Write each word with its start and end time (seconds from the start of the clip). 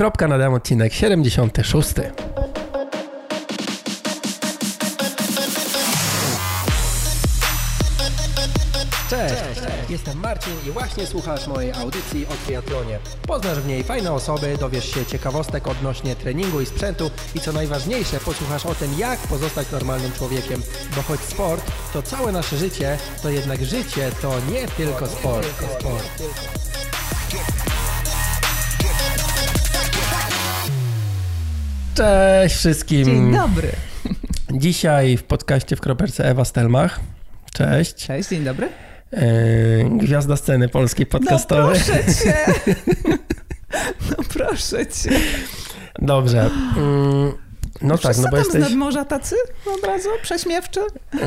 Kropka 0.00 0.28
nadam 0.28 0.54
odcinek 0.54 0.92
76. 0.92 1.94
Cześć, 9.10 9.34
jestem 9.88 10.18
Marcin 10.18 10.52
i 10.68 10.70
właśnie 10.70 11.06
słuchasz 11.06 11.46
mojej 11.46 11.72
audycji 11.72 12.26
o 12.26 12.46
triatlonie. 12.46 12.98
Poznasz 13.26 13.58
w 13.58 13.66
niej 13.66 13.84
fajne 13.84 14.12
osoby, 14.12 14.56
dowiesz 14.60 14.94
się 14.94 15.06
ciekawostek 15.06 15.66
odnośnie 15.68 16.16
treningu 16.16 16.60
i 16.60 16.66
sprzętu 16.66 17.10
i 17.34 17.40
co 17.40 17.52
najważniejsze, 17.52 18.20
posłuchasz 18.20 18.66
o 18.66 18.74
tym, 18.74 18.98
jak 18.98 19.18
pozostać 19.18 19.70
normalnym 19.72 20.12
człowiekiem. 20.12 20.62
Bo 20.96 21.02
choć 21.02 21.20
sport 21.20 21.72
to 21.92 22.02
całe 22.02 22.32
nasze 22.32 22.56
życie, 22.56 22.98
to 23.22 23.30
jednak 23.30 23.64
życie 23.64 24.10
to 24.22 24.32
nie 24.52 24.68
tylko 24.68 25.06
sport. 25.06 25.46
sport. 25.78 26.75
Cześć 31.96 32.56
wszystkim. 32.56 33.04
Dzień 33.04 33.32
dobry. 33.32 33.68
Dzisiaj 34.52 35.16
w 35.16 35.22
podcaście 35.22 35.76
w 35.76 35.80
kroperce 35.80 36.24
Ewa 36.24 36.44
Stelmach. 36.44 37.00
Cześć. 37.52 37.94
Cześć, 37.94 38.28
dzień 38.28 38.44
dobry. 38.44 38.68
Yy, 39.12 39.18
gwiazda 39.98 40.36
sceny 40.36 40.68
polskiej 40.68 41.06
podcastowej. 41.06 41.78
No 41.78 41.94
proszę 41.94 42.14
cię. 42.14 42.36
No 44.10 44.16
proszę 44.28 44.86
cię. 44.86 45.10
Dobrze. 45.98 46.50
Yy, 46.76 47.32
no 47.82 47.98
tak, 47.98 48.18
no 48.18 48.28
bo 48.30 48.36
jesteś... 48.36 48.62
z 48.62 48.64
nadmorza 48.64 49.04
tacy 49.04 49.36
od 49.76 49.84
razu? 49.84 50.08
Prześmiewczy? 50.22 50.80
Yy, 51.14 51.20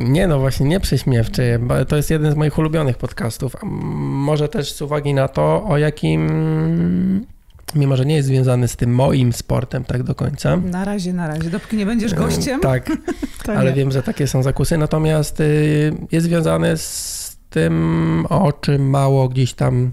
nie, 0.00 0.26
no 0.26 0.38
właśnie 0.38 0.66
nie 0.66 0.80
prześmiewczy. 0.80 1.58
Bo 1.62 1.84
to 1.84 1.96
jest 1.96 2.10
jeden 2.10 2.32
z 2.32 2.34
moich 2.34 2.58
ulubionych 2.58 2.96
podcastów. 2.96 3.56
A 3.56 3.66
może 3.66 4.48
też 4.48 4.72
z 4.72 4.82
uwagi 4.82 5.14
na 5.14 5.28
to, 5.28 5.64
o 5.64 5.78
jakim 5.78 7.26
mimo 7.74 7.96
że 7.96 8.06
nie 8.06 8.16
jest 8.16 8.28
związany 8.28 8.68
z 8.68 8.76
tym 8.76 8.94
moim 8.94 9.32
sportem 9.32 9.84
tak 9.84 10.02
do 10.02 10.14
końca. 10.14 10.56
Na 10.56 10.84
razie, 10.84 11.12
na 11.12 11.28
razie. 11.28 11.50
Dopóki 11.50 11.76
nie 11.76 11.86
będziesz 11.86 12.14
gościem. 12.14 12.60
Tak, 12.60 12.92
ale 13.58 13.70
nie. 13.70 13.76
wiem, 13.76 13.90
że 13.92 14.02
takie 14.02 14.26
są 14.26 14.42
zakusy. 14.42 14.78
Natomiast 14.78 15.40
y, 15.40 15.92
jest 16.12 16.26
związany 16.26 16.76
z 16.76 17.36
tym, 17.50 18.26
o 18.28 18.52
czym 18.52 18.90
mało 18.90 19.28
gdzieś 19.28 19.54
tam 19.54 19.92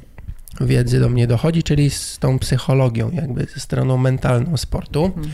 wiedzy 0.61 0.99
do 0.99 1.09
mnie 1.09 1.27
dochodzi, 1.27 1.63
czyli 1.63 1.89
z 1.89 2.19
tą 2.19 2.39
psychologią, 2.39 3.11
jakby 3.11 3.45
ze 3.53 3.59
stroną 3.59 3.97
mentalną 3.97 4.57
sportu. 4.57 5.05
Mhm. 5.05 5.29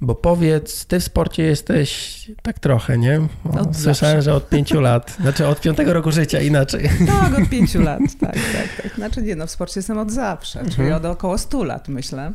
Bo 0.00 0.14
powiedz, 0.14 0.84
ty 0.84 1.00
w 1.00 1.04
sporcie 1.04 1.42
jesteś 1.42 2.20
tak 2.42 2.58
trochę, 2.58 2.98
nie? 2.98 3.20
O, 3.20 3.74
słyszałem, 3.74 4.22
że 4.22 4.34
od 4.34 4.48
pięciu 4.48 4.80
lat, 4.80 5.16
znaczy 5.20 5.46
od 5.46 5.60
piątego 5.60 5.92
roku 5.92 6.12
życia 6.12 6.40
inaczej. 6.40 6.90
Tak, 7.06 7.38
od 7.38 7.48
pięciu 7.48 7.82
lat, 7.82 8.00
tak, 8.20 8.32
tak, 8.32 8.82
tak. 8.82 8.94
Znaczy 8.94 9.22
nie, 9.22 9.36
no 9.36 9.46
w 9.46 9.50
sporcie 9.50 9.78
jestem 9.80 9.98
od 9.98 10.10
zawsze, 10.10 10.60
mhm. 10.60 10.76
czyli 10.76 10.92
od 10.92 11.04
około 11.04 11.38
stu 11.38 11.64
lat 11.64 11.88
myślę. 11.88 12.32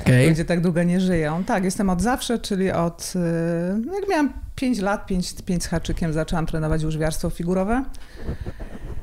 Okay. 0.00 0.28
Ludzie 0.28 0.44
tak 0.44 0.60
długo 0.60 0.82
nie 0.82 1.00
żyją. 1.00 1.44
Tak, 1.44 1.64
jestem 1.64 1.90
od 1.90 2.02
zawsze, 2.02 2.38
czyli 2.38 2.70
od, 2.70 3.12
y, 3.16 3.94
jak 4.00 4.08
miałam 4.08 4.32
pięć 4.56 4.78
lat, 4.78 5.06
pięć, 5.06 5.34
pięć 5.46 5.64
z 5.64 5.66
haczykiem, 5.66 6.12
zaczęłam 6.12 6.46
trenować 6.46 6.84
łyżwiarstwo 6.84 7.30
figurowe. 7.30 7.84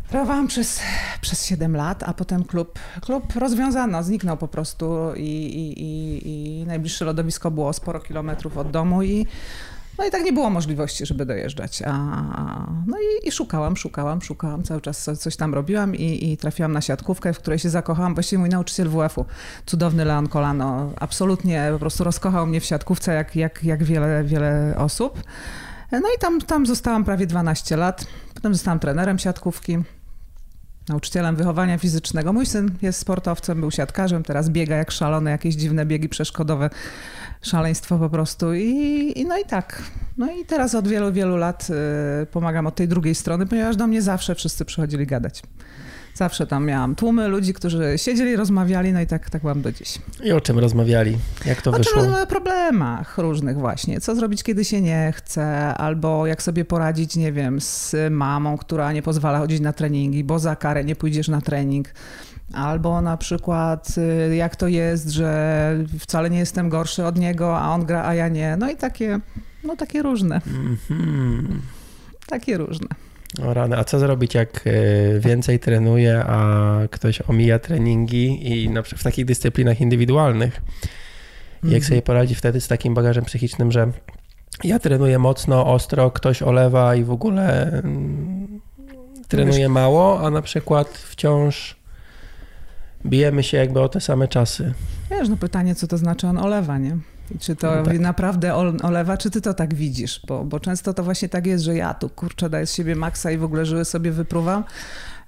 Trenowałam 0.09 0.47
przez, 0.47 0.79
przez 1.21 1.45
7 1.45 1.75
lat, 1.75 2.03
a 2.03 2.13
potem 2.13 2.43
klub, 2.43 2.79
klub 3.01 3.35
rozwiązano, 3.35 4.03
zniknął 4.03 4.37
po 4.37 4.47
prostu 4.47 5.13
i, 5.15 5.21
i, 5.21 5.83
i, 5.83 6.61
i 6.61 6.65
najbliższe 6.65 7.05
lodowisko 7.05 7.51
było 7.51 7.73
sporo 7.73 7.99
kilometrów 7.99 8.57
od 8.57 8.71
domu 8.71 9.03
i 9.03 9.25
no 9.97 10.05
i 10.05 10.11
tak 10.11 10.23
nie 10.23 10.33
było 10.33 10.49
możliwości, 10.49 11.05
żeby 11.05 11.25
dojeżdżać. 11.25 11.81
A, 11.85 11.91
no 12.87 12.97
i, 12.97 13.27
i, 13.27 13.31
szukałam, 13.31 13.77
szukałam, 13.77 14.21
szukałam, 14.21 14.63
cały 14.63 14.81
czas 14.81 15.09
coś 15.19 15.35
tam 15.35 15.53
robiłam 15.53 15.95
i, 15.95 16.31
i, 16.31 16.37
trafiłam 16.37 16.71
na 16.71 16.81
siatkówkę, 16.81 17.33
w 17.33 17.37
której 17.37 17.59
się 17.59 17.69
zakochałam. 17.69 18.13
Właściwie 18.13 18.39
mój 18.39 18.49
nauczyciel 18.49 18.89
WF-u, 18.89 19.25
cudowny 19.65 20.05
Leon 20.05 20.27
Kolano, 20.27 20.91
absolutnie 20.99 21.69
po 21.73 21.79
prostu 21.79 22.03
rozkochał 22.03 22.47
mnie 22.47 22.61
w 22.61 22.65
siatkówce, 22.65 23.13
jak, 23.13 23.35
jak, 23.35 23.63
jak 23.63 23.83
wiele, 23.83 24.23
wiele 24.23 24.73
osób. 24.77 25.23
No 25.91 26.07
i 26.17 26.19
tam, 26.19 26.41
tam 26.41 26.65
zostałam 26.65 27.03
prawie 27.03 27.27
12 27.27 27.77
lat. 27.77 28.07
Potem 28.33 28.53
zostałam 28.53 28.79
trenerem 28.79 29.19
siatkówki 29.19 29.77
nauczycielem 30.89 31.35
wychowania 31.35 31.77
fizycznego. 31.77 32.33
Mój 32.33 32.45
syn 32.45 32.71
jest 32.81 32.99
sportowcem, 32.99 33.59
był 33.59 33.71
siatkarzem, 33.71 34.23
teraz 34.23 34.49
biega 34.49 34.75
jak 34.75 34.91
szalony, 34.91 35.31
jakieś 35.31 35.55
dziwne 35.55 35.85
biegi 35.85 36.09
przeszkodowe, 36.09 36.69
szaleństwo 37.41 37.97
po 37.97 38.09
prostu. 38.09 38.53
I, 38.53 39.13
i 39.15 39.25
no 39.25 39.37
i 39.37 39.45
tak. 39.45 39.83
No 40.17 40.31
i 40.31 40.45
teraz 40.45 40.75
od 40.75 40.87
wielu, 40.87 41.13
wielu 41.13 41.37
lat 41.37 41.67
y, 42.23 42.25
pomagam 42.25 42.67
od 42.67 42.75
tej 42.75 42.87
drugiej 42.87 43.15
strony, 43.15 43.45
ponieważ 43.45 43.75
do 43.75 43.87
mnie 43.87 44.01
zawsze 44.01 44.35
wszyscy 44.35 44.65
przychodzili 44.65 45.07
gadać. 45.07 45.41
Zawsze 46.17 46.47
tam 46.47 46.65
miałam 46.65 46.95
tłumy 46.95 47.27
ludzi, 47.27 47.53
którzy 47.53 47.93
siedzieli, 47.97 48.35
rozmawiali, 48.35 48.93
no 48.93 49.01
i 49.01 49.07
tak, 49.07 49.29
tak 49.29 49.43
mam 49.43 49.61
do 49.61 49.71
dziś. 49.71 49.99
I 50.23 50.31
o 50.31 50.41
czym 50.41 50.59
rozmawiali? 50.59 51.17
Jak 51.45 51.61
to 51.61 51.69
o 51.71 51.73
wyszło? 51.73 52.21
O 52.21 52.27
problemach 52.27 53.17
różnych 53.17 53.57
właśnie. 53.57 54.01
Co 54.01 54.15
zrobić, 54.15 54.43
kiedy 54.43 54.65
się 54.65 54.81
nie 54.81 55.13
chce, 55.15 55.45
albo 55.73 56.27
jak 56.27 56.43
sobie 56.43 56.65
poradzić, 56.65 57.15
nie 57.15 57.31
wiem, 57.31 57.61
z 57.61 57.95
mamą, 58.11 58.57
która 58.57 58.91
nie 58.91 59.01
pozwala 59.01 59.39
chodzić 59.39 59.59
na 59.59 59.73
treningi, 59.73 60.23
bo 60.23 60.39
za 60.39 60.55
karę 60.55 60.83
nie 60.83 60.95
pójdziesz 60.95 61.27
na 61.27 61.41
trening. 61.41 61.87
Albo 62.53 63.01
na 63.01 63.17
przykład 63.17 63.95
y, 64.31 64.35
jak 64.35 64.55
to 64.55 64.67
jest, 64.67 65.09
że 65.09 65.85
wcale 65.99 66.29
nie 66.29 66.39
jestem 66.39 66.69
gorszy 66.69 67.05
od 67.05 67.17
niego, 67.17 67.59
a 67.59 67.73
on 67.73 67.85
gra, 67.85 68.05
a 68.05 68.13
ja 68.13 68.27
nie. 68.27 68.57
No 68.57 68.71
i 68.71 68.75
takie, 68.75 69.19
no 69.63 69.75
takie 69.75 70.01
różne. 70.01 70.41
Mm 70.47 70.77
-hmm. 70.89 71.43
Takie 72.27 72.57
różne. 72.57 72.87
O 73.45 73.53
rany, 73.53 73.77
a 73.77 73.83
co 73.83 73.99
zrobić, 73.99 74.33
jak 74.33 74.63
e, 74.67 75.19
więcej 75.19 75.59
trenuje, 75.59 76.23
a 76.27 76.77
ktoś 76.91 77.21
omija 77.27 77.59
treningi 77.59 78.51
i 78.51 78.69
na 78.69 78.81
przykład 78.81 79.01
w 79.01 79.03
takich 79.03 79.25
dyscyplinach 79.25 79.81
indywidualnych? 79.81 80.61
Jak 81.63 81.73
mhm. 81.73 81.83
sobie 81.83 82.01
poradzi 82.01 82.35
wtedy 82.35 82.61
z 82.61 82.67
takim 82.67 82.93
bagażem 82.93 83.25
psychicznym, 83.25 83.71
że 83.71 83.91
ja 84.63 84.79
trenuję 84.79 85.19
mocno, 85.19 85.73
ostro, 85.73 86.11
ktoś 86.11 86.41
olewa 86.41 86.95
i 86.95 87.03
w 87.03 87.11
ogóle 87.11 87.71
mm, 87.71 88.61
trenuje 89.27 89.69
mało, 89.69 90.19
a 90.27 90.29
na 90.29 90.41
przykład 90.41 90.87
wciąż 90.87 91.75
bijemy 93.05 93.43
się 93.43 93.57
jakby 93.57 93.81
o 93.81 93.89
te 93.89 94.01
same 94.01 94.27
czasy. 94.27 94.73
Wiesz, 95.11 95.29
no 95.29 95.37
pytanie, 95.37 95.75
co 95.75 95.87
to 95.87 95.97
znaczy 95.97 96.27
on 96.27 96.37
olewa, 96.37 96.77
nie? 96.77 96.97
Czy 97.39 97.55
to 97.55 97.75
no 97.75 97.83
tak. 97.83 97.99
naprawdę 97.99 98.55
olewa, 98.83 99.17
czy 99.17 99.29
ty 99.29 99.41
to 99.41 99.53
tak 99.53 99.73
widzisz? 99.73 100.21
Bo, 100.27 100.43
bo 100.43 100.59
często 100.59 100.93
to 100.93 101.03
właśnie 101.03 101.29
tak 101.29 101.47
jest, 101.47 101.63
że 101.63 101.75
ja 101.75 101.93
tu 101.93 102.09
kurczę 102.09 102.49
daję 102.49 102.67
z 102.67 102.73
siebie 102.73 102.95
maksa 102.95 103.31
i 103.31 103.37
w 103.37 103.43
ogóle 103.43 103.65
żyły 103.65 103.85
sobie 103.85 104.11
wypruwam, 104.11 104.63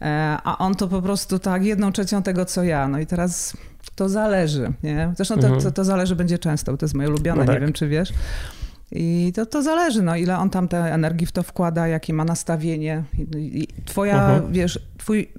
e, 0.02 0.38
a 0.44 0.58
on 0.58 0.76
to 0.76 0.88
po 0.88 1.02
prostu 1.02 1.40
tak 1.40 1.66
jedną 1.66 1.92
trzecią 1.92 2.24
tego, 2.24 2.46
co 2.46 2.64
ja. 2.64 2.88
No 2.88 3.00
i 3.00 3.06
teraz 3.06 3.58
to 3.96 4.10
zależy, 4.10 4.74
nie? 4.84 5.14
Zresztą 5.16 5.36
to, 5.36 5.48
mhm. 5.48 5.62
to, 5.62 5.72
to 5.72 5.84
zależy 5.84 6.16
będzie 6.16 6.40
często, 6.40 6.72
bo 6.72 6.78
to 6.78 6.86
jest 6.86 6.96
moje 6.96 7.10
ulubione, 7.10 7.42
no 7.42 7.46
tak. 7.46 7.56
nie 7.56 7.62
wiem 7.62 7.74
czy 7.74 7.88
wiesz. 7.88 8.14
I 8.92 9.32
to, 9.36 9.46
to 9.46 9.64
zależy, 9.64 10.02
no, 10.02 10.16
ile 10.16 10.38
on 10.38 10.50
tam 10.50 10.68
tej 10.68 10.92
energii 10.92 11.28
w 11.28 11.32
to 11.32 11.44
wkłada, 11.44 11.88
jakie 11.88 12.14
ma 12.14 12.26
nastawienie. 12.26 13.04
I 13.38 13.68
twoja, 13.86 14.16
uh-huh. 14.16 14.52
wiesz, 14.52 14.80
twój, 14.98 15.30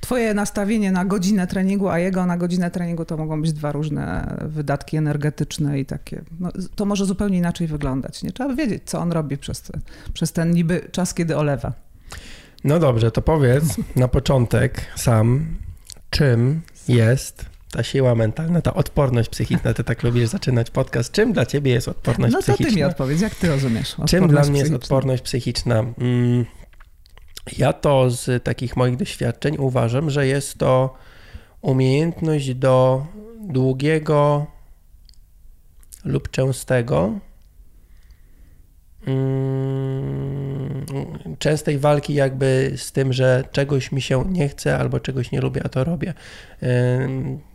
twoje 0.00 0.34
nastawienie 0.34 0.92
na 0.92 1.04
godzinę 1.04 1.46
treningu, 1.46 1.88
a 1.88 1.98
jego 1.98 2.26
na 2.26 2.36
godzinę 2.36 2.70
treningu 2.70 3.04
to 3.04 3.16
mogą 3.16 3.42
być 3.42 3.52
dwa 3.52 3.72
różne 3.72 4.36
wydatki 4.46 4.96
energetyczne 4.96 5.80
i 5.80 5.86
takie. 5.86 6.22
No, 6.40 6.50
to 6.74 6.84
może 6.84 7.06
zupełnie 7.06 7.38
inaczej 7.38 7.66
wyglądać. 7.66 8.22
Nie 8.22 8.32
trzeba 8.32 8.54
wiedzieć, 8.54 8.82
co 8.86 8.98
on 8.98 9.12
robi 9.12 9.38
przez, 9.38 9.62
przez 10.12 10.32
ten 10.32 10.50
niby 10.50 10.88
czas, 10.92 11.14
kiedy 11.14 11.36
olewa. 11.36 11.72
No 12.64 12.78
dobrze, 12.78 13.10
to 13.10 13.22
powiedz 13.22 13.64
na 13.96 14.08
początek 14.08 14.80
sam, 14.96 15.46
czym 16.10 16.60
jest 16.88 17.53
ta 17.74 17.82
siła 17.82 18.14
mentalna, 18.14 18.60
ta 18.62 18.74
odporność 18.74 19.28
psychiczna, 19.28 19.74
ty 19.74 19.84
tak 19.84 20.02
lubisz 20.02 20.28
zaczynać 20.28 20.70
podcast. 20.70 21.12
Czym 21.12 21.32
dla 21.32 21.46
ciebie 21.46 21.72
jest 21.72 21.88
odporność 21.88 22.34
psychiczna? 22.34 22.54
No 22.54 22.64
to 22.64 22.70
ty 22.70 22.76
mi 22.76 22.84
odpowiedz, 22.84 23.20
jak 23.20 23.34
ty 23.34 23.48
rozumiesz 23.48 23.96
Czym 24.08 24.28
dla 24.28 24.42
mnie 24.42 24.60
jest 24.60 24.72
odporność 24.72 25.22
psychiczna? 25.22 25.84
Mm, 25.98 26.44
ja 27.58 27.72
to 27.72 28.10
z 28.10 28.44
takich 28.44 28.76
moich 28.76 28.96
doświadczeń 28.96 29.56
uważam, 29.58 30.10
że 30.10 30.26
jest 30.26 30.58
to 30.58 30.94
umiejętność 31.60 32.54
do 32.54 33.06
długiego 33.40 34.46
lub 36.04 36.30
częstego 36.30 37.12
częstej 41.38 41.78
walki 41.78 42.14
jakby 42.14 42.72
z 42.76 42.92
tym, 42.92 43.12
że 43.12 43.44
czegoś 43.52 43.92
mi 43.92 44.02
się 44.02 44.24
nie 44.28 44.48
chce 44.48 44.78
albo 44.78 45.00
czegoś 45.00 45.32
nie 45.32 45.40
lubię, 45.40 45.60
a 45.64 45.68
to 45.68 45.84
robię. 45.84 46.14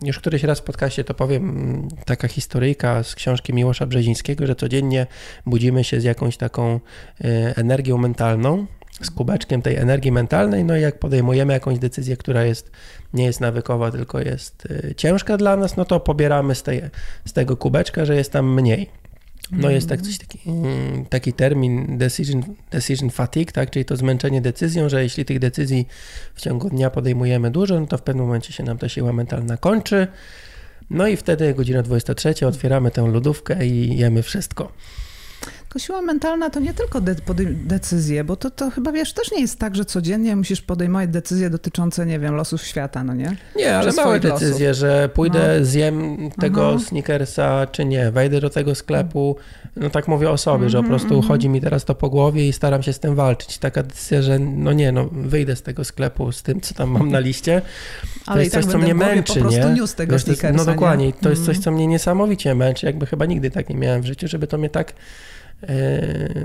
Już 0.02 0.18
któryś 0.18 0.42
raz 0.42 0.60
w 0.60 0.62
podcaście 0.62 1.04
to 1.04 1.14
powiem, 1.14 1.88
taka 2.04 2.28
historyjka 2.28 3.02
z 3.02 3.14
książki 3.14 3.54
Miłosza 3.54 3.86
Brzezińskiego, 3.86 4.46
że 4.46 4.54
codziennie 4.54 5.06
budzimy 5.46 5.84
się 5.84 6.00
z 6.00 6.04
jakąś 6.04 6.36
taką 6.36 6.80
e, 7.24 7.56
energią 7.56 7.98
mentalną, 7.98 8.66
z 9.00 9.10
kubeczkiem 9.10 9.62
tej 9.62 9.76
energii 9.76 10.12
mentalnej, 10.12 10.64
no 10.64 10.76
i 10.76 10.80
jak 10.80 10.98
podejmujemy 10.98 11.52
jakąś 11.52 11.78
decyzję, 11.78 12.16
która 12.16 12.44
jest, 12.44 12.70
nie 13.14 13.24
jest 13.24 13.40
nawykowa, 13.40 13.90
tylko 13.90 14.20
jest 14.20 14.68
e, 14.88 14.94
ciężka 14.94 15.36
dla 15.36 15.56
nas, 15.56 15.76
no 15.76 15.84
to 15.84 16.00
pobieramy 16.00 16.54
z, 16.54 16.62
tej, 16.62 16.82
z 17.24 17.32
tego 17.32 17.56
kubeczka, 17.56 18.04
że 18.04 18.16
jest 18.16 18.32
tam 18.32 18.54
mniej. 18.54 18.99
No 19.52 19.70
jest 19.70 19.88
tak 19.88 20.02
coś 20.02 20.18
taki, 20.18 20.38
mm, 20.46 21.04
taki 21.06 21.32
termin 21.32 21.98
decision, 21.98 22.42
decision 22.70 23.10
fatigue, 23.10 23.52
tak? 23.52 23.70
czyli 23.70 23.84
to 23.84 23.96
zmęczenie 23.96 24.40
decyzją, 24.40 24.88
że 24.88 25.02
jeśli 25.02 25.24
tych 25.24 25.38
decyzji 25.38 25.86
w 26.34 26.40
ciągu 26.40 26.70
dnia 26.70 26.90
podejmujemy 26.90 27.50
dużo, 27.50 27.80
no 27.80 27.86
to 27.86 27.98
w 27.98 28.02
pewnym 28.02 28.26
momencie 28.26 28.52
się 28.52 28.64
nam 28.64 28.78
ta 28.78 28.88
siła 28.88 29.12
mentalna 29.12 29.56
kończy. 29.56 30.06
No 30.90 31.06
i 31.06 31.16
wtedy 31.16 31.54
godzina 31.54 31.82
23 31.82 32.46
otwieramy 32.46 32.90
tę 32.90 33.08
lodówkę 33.08 33.66
i 33.66 33.98
jemy 33.98 34.22
wszystko. 34.22 34.72
Tylko 35.70 35.78
siła 35.78 36.02
mentalna 36.02 36.50
to 36.50 36.60
nie 36.60 36.74
tylko 36.74 37.00
de 37.00 37.14
decyzje, 37.64 38.24
bo 38.24 38.36
to, 38.36 38.50
to 38.50 38.70
chyba 38.70 38.92
wiesz, 38.92 39.12
też 39.12 39.32
nie 39.32 39.40
jest 39.40 39.58
tak, 39.58 39.76
że 39.76 39.84
codziennie 39.84 40.36
musisz 40.36 40.62
podejmować 40.62 41.10
decyzje 41.10 41.50
dotyczące, 41.50 42.06
nie 42.06 42.18
wiem, 42.18 42.34
losów 42.34 42.62
świata, 42.62 43.04
no 43.04 43.14
nie? 43.14 43.36
Nie, 43.56 43.76
ale 43.76 43.92
małe 43.92 44.20
decyzje, 44.20 44.68
losów. 44.68 44.80
że 44.80 45.08
pójdę, 45.14 45.56
no. 45.58 45.64
zjem 45.64 46.16
tego 46.40 46.68
Aha. 46.68 46.78
sneakersa, 46.78 47.66
czy 47.66 47.84
nie, 47.84 48.10
wejdę 48.10 48.40
do 48.40 48.50
tego 48.50 48.74
sklepu, 48.74 49.36
no 49.76 49.90
tak 49.90 50.08
mówię 50.08 50.30
o 50.30 50.38
sobie, 50.38 50.70
że 50.70 50.78
po 50.78 50.84
mhm, 50.84 50.88
prostu 50.88 51.14
mm 51.14 51.20
-hmm. 51.20 51.28
chodzi 51.28 51.48
mi 51.48 51.60
teraz 51.60 51.84
to 51.84 51.94
po 51.94 52.10
głowie 52.10 52.48
i 52.48 52.52
staram 52.52 52.82
się 52.82 52.92
z 52.92 52.98
tym 52.98 53.14
walczyć. 53.14 53.58
Taka 53.58 53.82
decyzja, 53.82 54.22
że 54.22 54.38
no 54.38 54.72
nie, 54.72 54.92
no 54.92 55.08
wyjdę 55.12 55.56
z 55.56 55.62
tego 55.62 55.84
sklepu 55.84 56.32
z 56.32 56.42
tym, 56.42 56.60
co 56.60 56.74
tam 56.74 56.90
mam 56.90 57.10
na 57.10 57.18
liście. 57.18 57.62
To 58.24 58.32
ale 58.32 58.42
jest 58.42 58.54
coś, 58.54 58.64
tak 58.64 58.72
co 58.72 58.78
mnie 58.78 58.94
męczy, 58.94 59.34
po 59.34 59.40
prostu 59.40 59.68
nie? 59.68 59.74
News 59.74 59.94
tego 59.94 60.18
sneakersa, 60.18 60.56
no 60.56 60.64
dokładnie, 60.64 61.06
nie? 61.06 61.12
to 61.12 61.30
jest 61.30 61.44
coś, 61.44 61.56
mhm. 61.56 61.62
co 61.62 61.70
mnie 61.70 61.86
niesamowicie 61.86 62.54
męczy, 62.54 62.86
jakby 62.86 63.06
chyba 63.06 63.26
nigdy 63.26 63.50
tak 63.50 63.68
nie 63.68 63.76
miałem 63.76 64.02
w 64.02 64.06
życiu, 64.06 64.28
żeby 64.28 64.46
to 64.46 64.58
mnie 64.58 64.70
tak 64.70 64.92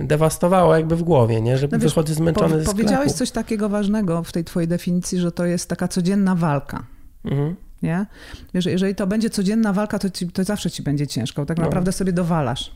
dewastowało 0.03 0.75
jakby 0.75 0.95
w 0.95 1.03
głowie, 1.03 1.41
nie? 1.41 1.57
że 1.57 1.67
no 1.71 1.79
wychodzę 1.79 2.13
zmęczony 2.13 2.49
po, 2.49 2.55
ze 2.55 2.61
sklepu. 2.61 2.77
Powiedziałeś 2.77 3.11
coś 3.11 3.31
takiego 3.31 3.69
ważnego 3.69 4.23
w 4.23 4.31
tej 4.31 4.43
twojej 4.43 4.67
definicji, 4.67 5.19
że 5.19 5.31
to 5.31 5.45
jest 5.45 5.69
taka 5.69 5.87
codzienna 5.87 6.35
walka. 6.35 6.85
Mhm. 7.25 7.55
Nie? 7.81 8.05
Wiesz, 8.53 8.65
jeżeli 8.65 8.95
to 8.95 9.07
będzie 9.07 9.29
codzienna 9.29 9.73
walka, 9.73 9.99
to, 9.99 10.09
ci, 10.09 10.27
to 10.27 10.43
zawsze 10.43 10.71
ci 10.71 10.83
będzie 10.83 11.07
ciężko. 11.07 11.45
Tak 11.45 11.57
no. 11.57 11.63
naprawdę 11.63 11.91
sobie 11.91 12.13
dowalasz. 12.13 12.71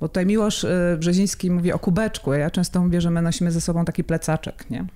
Bo 0.00 0.08
tutaj 0.08 0.26
Miłosz 0.26 0.64
e, 0.64 0.96
Brzeziński 0.98 1.50
mówi 1.50 1.72
o 1.72 1.78
kubeczku, 1.78 2.30
a 2.30 2.36
ja 2.36 2.50
często 2.50 2.80
mówię, 2.80 3.00
że 3.00 3.10
my 3.10 3.22
nosimy 3.22 3.52
ze 3.52 3.60
sobą 3.60 3.84
taki 3.84 4.04
plecaczek, 4.04 4.70
nie? 4.70 4.86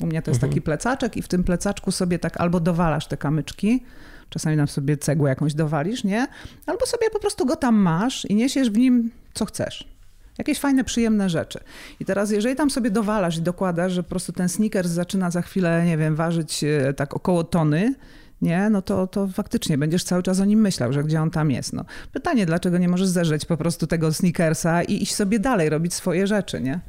U 0.00 0.06
mnie 0.06 0.22
to 0.22 0.30
jest 0.30 0.38
mhm. 0.38 0.50
taki 0.50 0.62
plecaczek 0.62 1.16
i 1.16 1.22
w 1.22 1.28
tym 1.28 1.44
plecaczku 1.44 1.90
sobie 1.90 2.18
tak 2.18 2.40
albo 2.40 2.60
dowalasz 2.60 3.06
te 3.06 3.16
kamyczki, 3.16 3.84
czasami 4.28 4.56
nam 4.56 4.68
sobie 4.68 4.96
cegłę 4.96 5.30
jakąś 5.30 5.54
dowalisz, 5.54 6.04
nie? 6.04 6.26
Albo 6.66 6.86
sobie 6.86 7.10
po 7.10 7.18
prostu 7.18 7.46
go 7.46 7.56
tam 7.56 7.74
masz 7.74 8.24
i 8.24 8.34
niesiesz 8.34 8.70
w 8.70 8.78
nim 8.78 9.10
co 9.34 9.46
chcesz. 9.46 9.91
Jakieś 10.38 10.60
fajne, 10.60 10.84
przyjemne 10.84 11.30
rzeczy. 11.30 11.60
I 12.00 12.04
teraz, 12.04 12.30
jeżeli 12.30 12.56
tam 12.56 12.70
sobie 12.70 12.90
dowalasz 12.90 13.36
i 13.38 13.42
dokładasz, 13.42 13.92
że 13.92 14.02
po 14.02 14.08
prostu 14.08 14.32
ten 14.32 14.48
sneakers 14.48 14.90
zaczyna 14.90 15.30
za 15.30 15.42
chwilę, 15.42 15.84
nie 15.86 15.96
wiem, 15.96 16.16
ważyć 16.16 16.64
e, 16.64 16.94
tak 16.94 17.14
około 17.14 17.44
tony, 17.44 17.94
nie, 18.42 18.70
no 18.70 18.82
to, 18.82 19.06
to 19.06 19.28
faktycznie 19.28 19.78
będziesz 19.78 20.04
cały 20.04 20.22
czas 20.22 20.40
o 20.40 20.44
nim 20.44 20.60
myślał, 20.60 20.92
że 20.92 21.04
gdzie 21.04 21.22
on 21.22 21.30
tam 21.30 21.50
jest. 21.50 21.72
No. 21.72 21.84
Pytanie, 22.12 22.46
dlaczego 22.46 22.78
nie 22.78 22.88
możesz 22.88 23.08
zerzeć 23.08 23.44
po 23.44 23.56
prostu 23.56 23.86
tego 23.86 24.12
sneakersa 24.12 24.82
i 24.82 25.02
iść 25.02 25.14
sobie 25.14 25.38
dalej, 25.38 25.68
robić 25.68 25.94
swoje 25.94 26.26
rzeczy, 26.26 26.60
nie? 26.60 26.80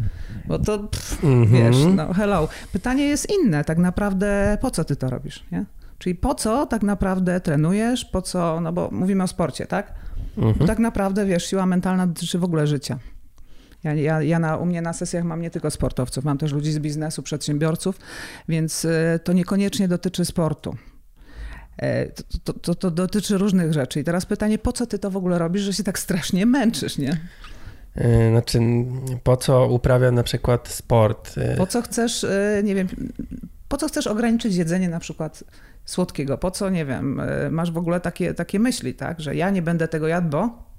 Bo 0.48 0.60
to, 0.60 0.80
pff, 0.80 1.24
mm 1.24 1.46
-hmm. 1.46 1.52
wiesz, 1.52 1.78
no 1.96 2.14
hello. 2.14 2.48
Pytanie 2.72 3.06
jest 3.06 3.28
inne, 3.40 3.64
tak 3.64 3.78
naprawdę 3.78 4.58
po 4.62 4.72
co 4.72 4.84
ty 4.84 4.96
to 4.96 5.10
robisz, 5.10 5.44
nie? 5.52 5.66
Czyli 5.98 6.16
po 6.16 6.36
co 6.36 6.66
tak 6.66 6.84
naprawdę 6.84 7.40
trenujesz, 7.40 8.06
po 8.06 8.22
co, 8.22 8.62
no 8.62 8.74
bo 8.74 8.90
mówimy 8.92 9.24
o 9.24 9.28
sporcie, 9.28 9.66
tak? 9.66 9.94
Mm 10.38 10.54
-hmm. 10.54 10.68
Tak 10.68 10.80
naprawdę, 10.80 11.26
wiesz, 11.26 11.46
siła 11.46 11.66
mentalna 11.66 12.08
dotyczy 12.08 12.40
w 12.40 12.44
ogóle 12.44 12.68
życia. 12.68 13.00
Ja, 13.84 13.94
ja, 13.94 14.22
ja 14.22 14.40
na, 14.40 14.58
u 14.58 14.66
mnie 14.66 14.82
na 14.82 14.94
sesjach 14.94 15.24
mam 15.24 15.42
nie 15.42 15.50
tylko 15.50 15.72
sportowców, 15.72 16.24
mam 16.24 16.38
też 16.38 16.54
ludzi 16.54 16.72
z 16.72 16.80
biznesu, 16.80 17.24
przedsiębiorców, 17.24 18.00
więc 18.50 18.86
e, 18.86 19.20
to 19.24 19.34
niekoniecznie 19.34 19.88
dotyczy 19.88 20.26
sportu. 20.26 20.76
E, 21.78 22.08
to, 22.44 22.54
to, 22.54 22.76
to, 22.76 22.92
dotyczy 22.92 23.38
różnych 23.38 23.74
rzeczy. 23.74 24.00
I 24.00 24.04
teraz 24.04 24.26
pytanie, 24.26 24.58
po 24.58 24.74
co 24.74 24.86
ty 24.86 25.00
to 25.00 25.12
w 25.12 25.18
ogóle 25.18 25.40
robisz, 25.40 25.62
że 25.62 25.74
się 25.74 25.84
tak 25.84 26.00
strasznie 26.00 26.46
męczysz, 26.46 26.98
nie? 26.98 27.18
E, 27.96 28.30
znaczy, 28.30 28.60
po 29.24 29.38
co 29.38 29.68
uprawiam 29.68 30.16
na 30.16 30.24
przykład 30.24 30.68
sport? 30.68 31.36
Po 31.58 31.68
co 31.68 31.82
chcesz, 31.82 32.26
nie 32.64 32.76
wiem, 32.76 32.88
po 33.68 33.78
co 33.78 33.88
chcesz 33.88 34.08
ograniczyć 34.08 34.56
jedzenie 34.56 34.90
na 34.90 35.00
przykład 35.00 35.44
słodkiego? 35.86 36.38
Po 36.38 36.52
co, 36.52 36.70
nie 36.70 36.86
wiem, 36.86 37.22
masz 37.52 37.72
w 37.72 37.78
ogóle 37.78 38.00
takie, 38.00 38.34
takie 38.34 38.60
myśli, 38.60 38.94
tak, 38.94 39.22
że 39.22 39.36
ja 39.36 39.50
nie 39.50 39.62
będę 39.62 39.88
tego 39.88 40.08
jadł, 40.08 40.30
bo 40.30 40.73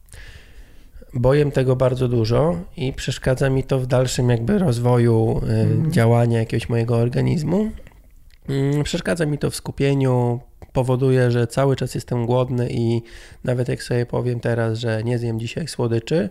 boję 1.14 1.50
tego 1.50 1.76
bardzo 1.76 2.08
dużo 2.08 2.56
i 2.76 2.92
przeszkadza 2.92 3.50
mi 3.50 3.64
to 3.64 3.78
w 3.78 3.86
dalszym 3.86 4.30
jakby 4.30 4.58
rozwoju 4.58 5.40
mm. 5.42 5.92
działania 5.92 6.38
jakiegoś 6.38 6.68
mojego 6.68 6.96
organizmu. 6.96 7.70
Mm, 8.48 8.84
przeszkadza 8.84 9.26
mi 9.26 9.38
to 9.38 9.50
w 9.50 9.56
skupieniu, 9.56 10.40
powoduje, 10.72 11.30
że 11.30 11.46
cały 11.46 11.76
czas 11.76 11.94
jestem 11.94 12.26
głodny 12.26 12.68
i 12.70 13.02
nawet 13.44 13.68
jak 13.68 13.82
sobie 13.82 14.06
powiem 14.06 14.40
teraz, 14.40 14.78
że 14.78 15.04
nie 15.04 15.18
zjem 15.18 15.40
dzisiaj 15.40 15.68
słodyczy, 15.68 16.28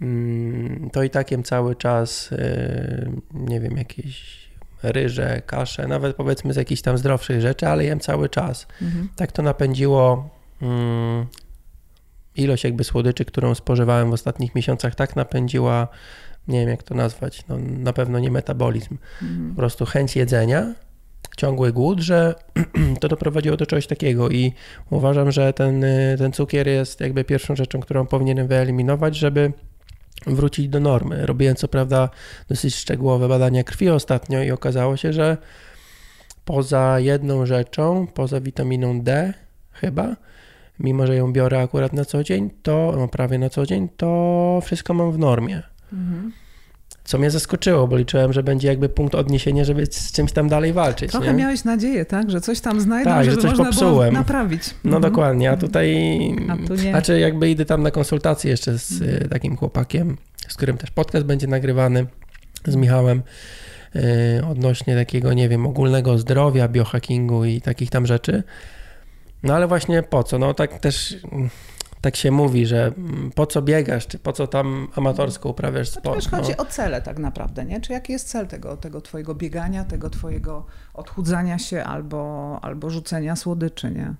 mm. 0.00 0.90
to 0.92 1.02
i 1.02 1.10
tak 1.10 1.30
jem 1.30 1.42
cały 1.42 1.76
czas, 1.76 2.32
y, 2.32 3.10
nie 3.34 3.60
wiem, 3.60 3.76
jakieś 3.76 4.46
ryże, 4.82 5.42
kasze, 5.46 5.88
nawet 5.88 6.16
powiedzmy 6.16 6.52
z 6.52 6.56
jakichś 6.56 6.82
tam 6.82 6.98
zdrowszych 6.98 7.40
rzeczy, 7.40 7.68
ale 7.68 7.84
jem 7.84 8.00
cały 8.00 8.28
czas. 8.28 8.66
Mhm. 8.82 9.08
Tak 9.16 9.32
to 9.32 9.42
napędziło 9.42 10.30
ilość 12.38 12.64
jakby 12.64 12.84
słodyczy, 12.84 13.24
którą 13.24 13.54
spożywałem 13.54 14.10
w 14.10 14.12
ostatnich 14.12 14.54
miesiącach, 14.54 14.94
tak 14.94 15.16
napędziła, 15.16 15.88
nie 16.48 16.60
wiem 16.60 16.68
jak 16.68 16.82
to 16.82 16.94
nazwać, 16.94 17.44
no, 17.48 17.58
na 17.58 17.92
pewno 17.92 18.18
nie 18.18 18.30
metabolizm, 18.30 18.96
mhm. 19.22 19.50
po 19.50 19.56
prostu 19.56 19.86
chęć 19.86 20.16
jedzenia, 20.16 20.74
ciągły 21.36 21.72
głód, 21.72 22.00
że 22.00 22.34
to 23.00 23.08
doprowadziło 23.08 23.56
do 23.56 23.66
czegoś 23.66 23.86
takiego 23.86 24.30
i 24.30 24.52
uważam, 24.90 25.32
że 25.32 25.52
ten, 25.52 25.84
ten 26.18 26.32
cukier 26.32 26.68
jest 26.68 27.00
jakby 27.00 27.24
pierwszą 27.24 27.56
rzeczą, 27.56 27.80
którą 27.80 28.06
powinienem 28.06 28.48
wyeliminować, 28.48 29.16
żeby 29.16 29.52
wrócić 30.26 30.68
do 30.68 30.80
normy. 30.80 31.26
Robiłem 31.26 31.56
co 31.56 31.68
prawda 31.68 32.08
dosyć 32.48 32.74
szczegółowe 32.74 33.28
badania 33.28 33.64
krwi 33.64 33.88
ostatnio 33.88 34.42
i 34.42 34.50
okazało 34.50 34.96
się, 34.96 35.12
że 35.12 35.36
poza 36.44 37.00
jedną 37.00 37.46
rzeczą, 37.46 38.06
poza 38.14 38.40
witaminą 38.40 39.00
D 39.00 39.34
chyba, 39.72 40.16
mimo 40.80 41.06
że 41.06 41.16
ją 41.16 41.32
biorę 41.32 41.60
akurat 41.60 41.92
na 41.92 42.04
co 42.04 42.24
dzień, 42.24 42.50
to 42.62 42.94
no 42.96 43.08
prawie 43.08 43.38
na 43.38 43.50
co 43.50 43.66
dzień, 43.66 43.88
to 43.96 44.60
wszystko 44.64 44.94
mam 44.94 45.12
w 45.12 45.18
normie. 45.18 45.62
Mhm. 45.92 46.32
Co 47.04 47.18
mnie 47.18 47.30
zaskoczyło, 47.30 47.88
bo 47.88 47.96
liczyłem, 47.96 48.32
że 48.32 48.42
będzie 48.42 48.68
jakby 48.68 48.88
punkt 48.88 49.14
odniesienia, 49.14 49.64
żeby 49.64 49.86
z 49.86 50.12
czymś 50.12 50.32
tam 50.32 50.48
dalej 50.48 50.72
walczyć. 50.72 51.10
Trochę 51.10 51.26
nie? 51.26 51.32
miałeś 51.32 51.64
nadzieję, 51.64 52.04
tak? 52.04 52.30
Że 52.30 52.40
coś 52.40 52.60
tam 52.60 52.80
znajdą, 52.80 53.10
tak, 53.10 53.24
żeby 53.24 53.36
że 53.36 53.42
coś 53.42 53.50
można 53.50 53.64
popsułem. 53.64 54.14
naprawić. 54.14 54.62
No 54.84 54.96
mhm. 54.96 55.12
dokładnie, 55.12 55.50
a 55.50 55.56
tutaj... 55.56 56.18
A 56.48 56.56
tu 56.56 56.74
nie. 56.74 56.90
Znaczy 56.90 57.18
jakby 57.18 57.50
idę 57.50 57.64
tam 57.64 57.82
na 57.82 57.90
konsultację 57.90 58.50
jeszcze 58.50 58.78
z 58.78 59.02
mhm. 59.02 59.28
takim 59.28 59.56
chłopakiem, 59.56 60.16
z 60.48 60.54
którym 60.54 60.78
też 60.78 60.90
podcast 60.90 61.26
będzie 61.26 61.46
nagrywany, 61.46 62.06
z 62.64 62.76
Michałem, 62.76 63.22
yy, 63.94 64.02
odnośnie 64.50 64.94
takiego, 64.94 65.32
nie 65.32 65.48
wiem, 65.48 65.66
ogólnego 65.66 66.18
zdrowia, 66.18 66.68
biohackingu 66.68 67.44
i 67.44 67.60
takich 67.60 67.90
tam 67.90 68.06
rzeczy. 68.06 68.42
No 69.46 69.54
ale 69.54 69.66
właśnie 69.66 70.02
po 70.02 70.22
co? 70.22 70.38
No 70.38 70.54
tak 70.54 70.78
też 70.78 71.16
tak 72.00 72.16
się 72.16 72.30
mówi, 72.30 72.66
że 72.66 72.92
po 73.34 73.46
co 73.46 73.62
biegasz, 73.62 74.06
czy 74.06 74.18
po 74.18 74.32
co 74.32 74.46
tam 74.46 74.88
amatorsko 74.96 75.48
uprawiasz 75.48 75.88
sport. 75.88 76.04
Znaczy, 76.04 76.18
wiesz, 76.20 76.30
chodzi 76.30 76.54
no. 76.58 76.64
o 76.64 76.66
cele 76.66 77.02
tak 77.02 77.18
naprawdę, 77.18 77.64
nie? 77.64 77.80
Czy 77.80 77.92
jaki 77.92 78.12
jest 78.12 78.28
cel 78.28 78.46
tego, 78.46 78.76
tego 78.76 79.00
twojego 79.00 79.34
biegania, 79.34 79.84
tego 79.84 80.10
twojego 80.10 80.66
odchudzania 80.94 81.58
się 81.58 81.84
albo, 81.84 82.58
albo 82.62 82.90
rzucenia 82.90 83.36
słodyczy, 83.36 83.90
nie? 83.90 84.14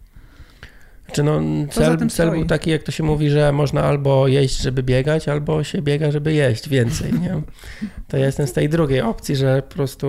Czy 1.12 1.22
no, 1.22 1.40
cel, 1.70 2.08
cel 2.08 2.30
był 2.30 2.44
taki, 2.44 2.70
jak 2.70 2.82
to 2.82 2.92
się 2.92 3.02
mówi, 3.02 3.30
że 3.30 3.52
można 3.52 3.82
albo 3.82 4.28
jeść, 4.28 4.58
żeby 4.58 4.82
biegać, 4.82 5.28
albo 5.28 5.64
się 5.64 5.82
biega, 5.82 6.10
żeby 6.10 6.32
jeść 6.32 6.68
więcej. 6.68 7.12
Nie? 7.12 7.42
To 8.08 8.16
ja 8.16 8.26
jestem 8.26 8.46
z 8.46 8.52
tej 8.52 8.68
drugiej 8.68 9.00
opcji, 9.00 9.36
że 9.36 9.62
po 9.62 9.74
prostu 9.74 10.08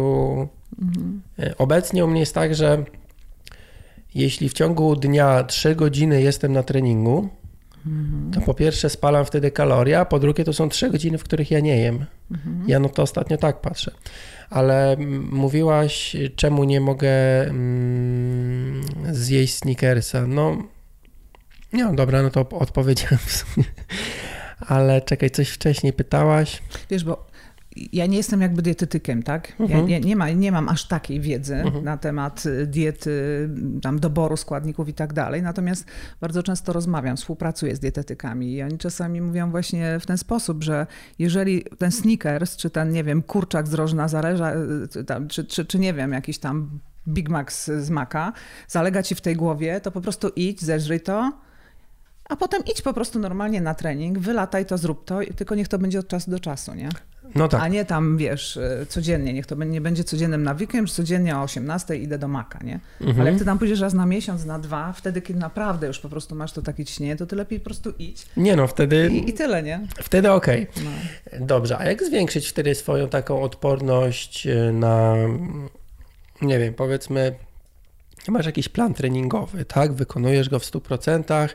mhm. 0.81 1.21
E, 1.39 1.57
obecnie 1.57 2.05
u 2.05 2.07
mnie 2.07 2.19
jest 2.19 2.35
tak, 2.35 2.55
że 2.55 2.83
jeśli 4.17 4.49
w 4.49 4.53
ciągu 4.53 4.95
dnia 4.95 5.43
3 5.43 5.75
godziny 5.75 6.21
jestem 6.21 6.53
na 6.53 6.63
treningu, 6.63 7.29
mhm. 7.85 8.31
to 8.31 8.41
po 8.41 8.53
pierwsze 8.53 8.89
spalam 8.89 9.25
wtedy 9.25 9.51
kaloria, 9.51 9.99
a 9.99 10.05
po 10.05 10.19
drugie 10.19 10.43
to 10.43 10.53
są 10.53 10.69
3 10.69 10.89
godziny, 10.89 11.17
w 11.17 11.23
których 11.23 11.51
ja 11.51 11.59
nie 11.59 11.77
jem. 11.77 12.05
Mhm. 12.31 12.63
Ja 12.67 12.79
no 12.79 12.89
to 12.89 13.03
ostatnio 13.03 13.37
tak 13.37 13.61
patrzę. 13.61 13.91
Ale 14.49 14.97
mówiłaś, 15.31 16.15
czemu 16.35 16.63
nie 16.63 16.81
mogę 16.81 17.09
mm, 17.41 18.81
zjeść 19.11 19.55
sneakersa. 19.55 20.27
No, 20.27 20.63
no 21.73 21.93
dobra, 21.93 22.21
no 22.21 22.29
to 22.29 22.49
odpowiedziałem 22.49 23.17
w 23.17 23.31
sumie. 23.31 23.65
Ale 24.59 25.01
czekaj, 25.01 25.31
coś 25.31 25.49
wcześniej 25.49 25.93
pytałaś. 25.93 26.61
Wiesz, 26.89 27.03
bo 27.03 27.27
ja 27.93 28.05
nie 28.05 28.17
jestem 28.17 28.41
jakby 28.41 28.61
dietetykiem, 28.61 29.23
tak? 29.23 29.53
Mhm. 29.59 29.69
Ja 29.69 29.85
nie, 29.85 29.99
nie, 29.99 30.15
ma, 30.15 30.29
nie 30.29 30.51
mam 30.51 30.69
aż 30.69 30.87
takiej 30.87 31.19
wiedzy 31.19 31.55
mhm. 31.55 31.83
na 31.83 31.97
temat 31.97 32.45
y, 32.45 32.67
diety, 32.67 33.49
tam 33.81 33.99
doboru 33.99 34.37
składników 34.37 34.89
i 34.89 34.93
tak 34.93 35.13
dalej. 35.13 35.41
Natomiast 35.41 35.85
bardzo 36.21 36.43
często 36.43 36.73
rozmawiam, 36.73 37.17
współpracuję 37.17 37.75
z 37.75 37.79
dietetykami 37.79 38.53
i 38.53 38.63
oni 38.63 38.77
czasami 38.77 39.21
mówią 39.21 39.51
właśnie 39.51 39.99
w 39.99 40.05
ten 40.05 40.17
sposób, 40.17 40.63
że 40.63 40.87
jeżeli 41.19 41.65
ten 41.77 41.91
sneakers, 41.91 42.57
czy 42.57 42.69
ten, 42.69 42.91
nie 42.91 43.03
wiem, 43.03 43.23
kurczak 43.23 43.67
z 43.67 43.73
rożna 43.73 44.07
zareża, 44.07 44.53
y, 44.55 45.27
czy, 45.29 45.45
czy, 45.45 45.65
czy 45.65 45.79
nie 45.79 45.93
wiem, 45.93 46.11
jakiś 46.11 46.37
tam 46.37 46.79
Big 47.07 47.29
Mac 47.29 47.65
z 47.65 47.89
maka, 47.89 48.33
zalega 48.67 49.03
ci 49.03 49.15
w 49.15 49.21
tej 49.21 49.35
głowie, 49.35 49.81
to 49.81 49.91
po 49.91 50.01
prostu 50.01 50.29
idź, 50.35 50.61
zeżryj 50.61 51.01
to, 51.01 51.31
a 52.29 52.35
potem 52.35 52.61
idź 52.71 52.81
po 52.81 52.93
prostu 52.93 53.19
normalnie 53.19 53.61
na 53.61 53.73
trening, 53.73 54.19
wylataj 54.19 54.65
to, 54.65 54.77
zrób 54.77 55.05
to, 55.05 55.19
tylko 55.35 55.55
niech 55.55 55.67
to 55.67 55.79
będzie 55.79 55.99
od 55.99 56.07
czasu 56.07 56.31
do 56.31 56.39
czasu, 56.39 56.73
nie? 56.73 56.89
No 57.35 57.47
tak. 57.47 57.61
A 57.61 57.67
nie 57.67 57.85
tam, 57.85 58.17
wiesz, 58.17 58.57
e, 58.57 58.85
codziennie, 58.89 59.33
niech 59.33 59.45
to 59.45 59.55
nie 59.55 59.81
będzie 59.81 60.03
codziennym 60.03 60.43
nawykiem, 60.43 60.87
że 60.87 60.93
codziennie 60.93 61.37
o 61.37 61.41
18 61.41 61.95
idę 61.95 62.17
do 62.17 62.27
maka, 62.27 62.59
nie? 62.63 62.79
Mhm. 63.01 63.21
Ale 63.21 63.29
jak 63.29 63.39
ty 63.39 63.45
tam 63.45 63.59
pójdziesz 63.59 63.79
raz 63.79 63.93
na 63.93 64.05
miesiąc, 64.05 64.45
na 64.45 64.59
dwa, 64.59 64.93
wtedy, 64.93 65.21
kiedy 65.21 65.39
naprawdę 65.39 65.87
już 65.87 65.99
po 65.99 66.09
prostu 66.09 66.35
masz 66.35 66.51
to 66.51 66.61
takie 66.61 66.85
ciśnienie, 66.85 67.15
to 67.15 67.25
ty 67.25 67.35
lepiej 67.35 67.59
po 67.59 67.65
prostu 67.65 67.93
idź. 67.99 68.25
Nie 68.37 68.55
no, 68.55 68.67
wtedy... 68.67 69.09
I, 69.11 69.29
i 69.29 69.33
tyle, 69.33 69.63
nie? 69.63 69.87
Wtedy 70.01 70.31
okej. 70.31 70.67
Okay. 70.69 70.83
No. 70.83 71.45
Dobrze, 71.45 71.77
a 71.77 71.85
jak 71.85 72.03
zwiększyć 72.03 72.47
wtedy 72.47 72.75
swoją 72.75 73.09
taką 73.09 73.41
odporność 73.41 74.47
e, 74.47 74.71
na, 74.71 75.15
nie 76.41 76.59
wiem, 76.59 76.73
powiedzmy, 76.73 77.35
masz 78.27 78.45
jakiś 78.45 78.69
plan 78.69 78.93
treningowy, 78.93 79.65
tak? 79.65 79.93
Wykonujesz 79.93 80.49
go 80.49 80.59
w 80.59 80.63
100%, 80.63 81.49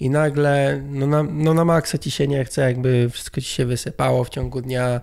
i 0.00 0.10
nagle 0.10 0.82
no 0.90 1.06
na, 1.06 1.22
no 1.22 1.54
na 1.54 1.64
maksa 1.64 1.98
ci 1.98 2.10
się 2.10 2.28
nie 2.28 2.44
chce, 2.44 2.62
jakby 2.62 3.10
wszystko 3.10 3.40
ci 3.40 3.48
się 3.48 3.66
wysypało 3.66 4.24
w 4.24 4.30
ciągu 4.30 4.60
dnia, 4.60 5.00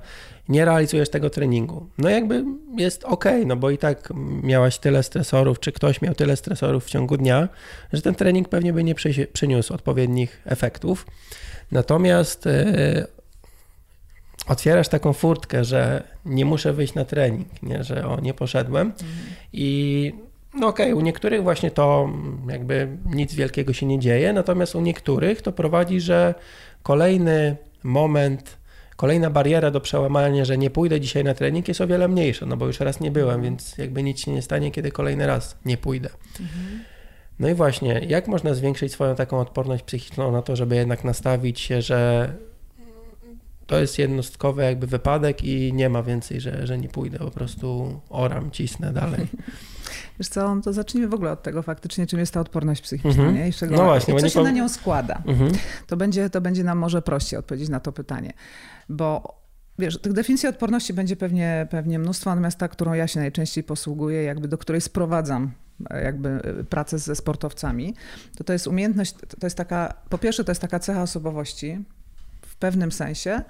nie 0.50 0.66
realizujesz 0.66 1.10
tego 1.10 1.30
treningu. 1.30 1.90
No 1.98 2.10
jakby 2.10 2.44
jest 2.78 3.04
ok, 3.04 3.26
no 3.46 3.56
bo 3.56 3.70
i 3.70 3.78
tak 3.78 4.14
miałaś 4.44 4.78
tyle 4.78 5.04
stresorów, 5.04 5.60
czy 5.60 5.72
ktoś 5.72 6.02
miał 6.02 6.16
tyle 6.16 6.36
stresorów 6.36 6.86
w 6.86 6.90
ciągu 6.90 7.18
dnia, 7.18 7.50
że 7.94 8.02
ten 8.02 8.16
trening 8.16 8.50
pewnie 8.50 8.74
by 8.74 8.84
nie 8.84 8.96
przyniósł 9.34 9.74
odpowiednich 9.74 10.42
efektów. 10.46 11.06
Natomiast 11.72 12.46
yy, 12.46 13.08
otwierasz 14.48 14.88
taką 14.88 15.14
furtkę, 15.14 15.64
że 15.64 16.04
nie 16.26 16.46
muszę 16.46 16.74
wyjść 16.74 16.94
na 16.94 17.06
trening, 17.06 17.64
nie? 17.64 17.84
że 17.84 18.08
o, 18.08 18.20
nie 18.20 18.34
poszedłem 18.34 18.88
mhm. 18.88 19.10
i 19.54 20.14
no 20.60 20.68
okej, 20.68 20.86
okay, 20.86 20.96
u 20.96 21.02
niektórych 21.02 21.44
właśnie 21.44 21.72
to 21.72 22.10
jakby 22.50 22.98
nic 23.06 23.34
wielkiego 23.34 23.74
się 23.74 23.86
nie 23.86 24.00
dzieje, 24.00 24.34
natomiast 24.34 24.76
u 24.76 24.82
niektórych 24.82 25.42
to 25.42 25.52
prowadzi, 25.52 26.02
że 26.02 26.36
kolejny 26.84 27.58
moment, 27.84 28.58
kolejna 28.96 29.30
bariera 29.30 29.72
do 29.72 29.82
przełamania, 29.82 30.46
że 30.46 30.58
nie 30.58 30.70
pójdę 30.70 31.02
dzisiaj 31.02 31.24
na 31.24 31.34
trening 31.34 31.68
jest 31.68 31.82
o 31.82 31.88
wiele 31.88 32.08
mniejsza, 32.08 32.46
no 32.46 32.58
bo 32.58 32.68
już 32.68 32.80
raz 32.80 33.00
nie 33.00 33.12
byłem, 33.12 33.42
więc 33.42 33.78
jakby 33.78 34.04
nic 34.04 34.20
się 34.20 34.32
nie 34.32 34.42
stanie, 34.42 34.72
kiedy 34.72 34.92
kolejny 34.92 35.28
raz 35.28 35.58
nie 35.66 35.78
pójdę. 35.78 36.10
Mhm. 36.40 36.84
No 37.40 37.50
i 37.50 37.54
właśnie, 37.54 38.02
jak 38.08 38.28
można 38.28 38.54
zwiększyć 38.54 38.92
swoją 38.92 39.16
taką 39.16 39.40
odporność 39.40 39.84
psychiczną 39.84 40.32
na 40.32 40.42
to, 40.42 40.56
żeby 40.56 40.76
jednak 40.76 41.04
nastawić 41.04 41.60
się, 41.60 41.82
że 41.82 42.34
to 43.68 43.80
jest 43.80 44.00
jednostkowy 44.00 44.64
jakby 44.64 44.88
wypadek 44.88 45.44
i 45.44 45.74
nie 45.74 45.90
ma 45.90 46.04
więcej, 46.04 46.42
że, 46.42 46.68
że 46.68 46.78
nie 46.78 46.90
pójdę, 46.90 47.18
po 47.18 47.32
prostu 47.32 48.00
oram, 48.10 48.52
cisnę 48.52 48.94
dalej. 48.94 49.28
Wiesz 50.20 50.28
co, 50.28 50.58
to 50.64 50.74
zacznijmy 50.74 51.10
w 51.10 51.14
ogóle 51.14 51.32
od 51.32 51.44
tego 51.44 51.62
faktycznie, 51.62 52.08
czym 52.08 52.20
jest 52.20 52.34
ta 52.34 52.40
odporność 52.40 52.82
psychiczna, 52.82 53.24
mm 53.24 53.36
-hmm. 53.36 53.38
nie? 53.38 53.48
I, 53.48 53.54
czego, 53.54 53.76
no 53.76 53.84
właśnie, 53.84 54.16
i 54.16 54.20
co 54.20 54.30
się 54.30 54.44
na 54.44 54.52
nią 54.52 54.70
składa. 54.70 55.22
Mm 55.26 55.40
-hmm. 55.40 55.58
To, 55.88 55.98
będzie, 55.98 56.30
to 56.30 56.42
będzie 56.42 56.64
nam 56.64 56.78
może 56.78 57.02
prościej 57.02 57.40
odpowiedzieć 57.40 57.70
na 57.70 57.80
to 57.80 57.92
pytanie, 57.92 58.34
bo 58.90 59.38
Wiesz, 59.80 60.02
tych 60.02 60.14
definicji 60.14 60.50
odporności 60.50 60.94
będzie 60.94 61.16
pewnie, 61.16 61.68
pewnie 61.70 62.00
mnóstwo, 62.00 62.30
natomiast 62.30 62.58
ta, 62.58 62.68
którą 62.68 62.94
ja 62.94 63.08
się 63.08 63.20
najczęściej 63.20 63.64
posługuję, 63.64 64.24
jakby 64.24 64.48
do 64.48 64.58
której 64.58 64.82
sprowadzam 64.82 65.52
e, 65.90 66.04
jakby 66.04 66.30
e, 66.30 66.64
pracę 66.64 67.00
ze 67.00 67.16
sportowcami, 67.16 67.96
to 68.38 68.44
to 68.44 68.54
jest 68.54 68.68
umiejętność, 68.68 69.14
to 69.40 69.48
jest 69.48 69.58
taka, 69.58 69.94
po 70.10 70.18
pierwsze 70.18 70.44
to 70.44 70.52
jest 70.52 70.62
taka 70.62 70.80
cecha 70.80 71.02
osobowości 71.02 71.84
pewnym 72.58 72.92
sensie, 72.92 73.42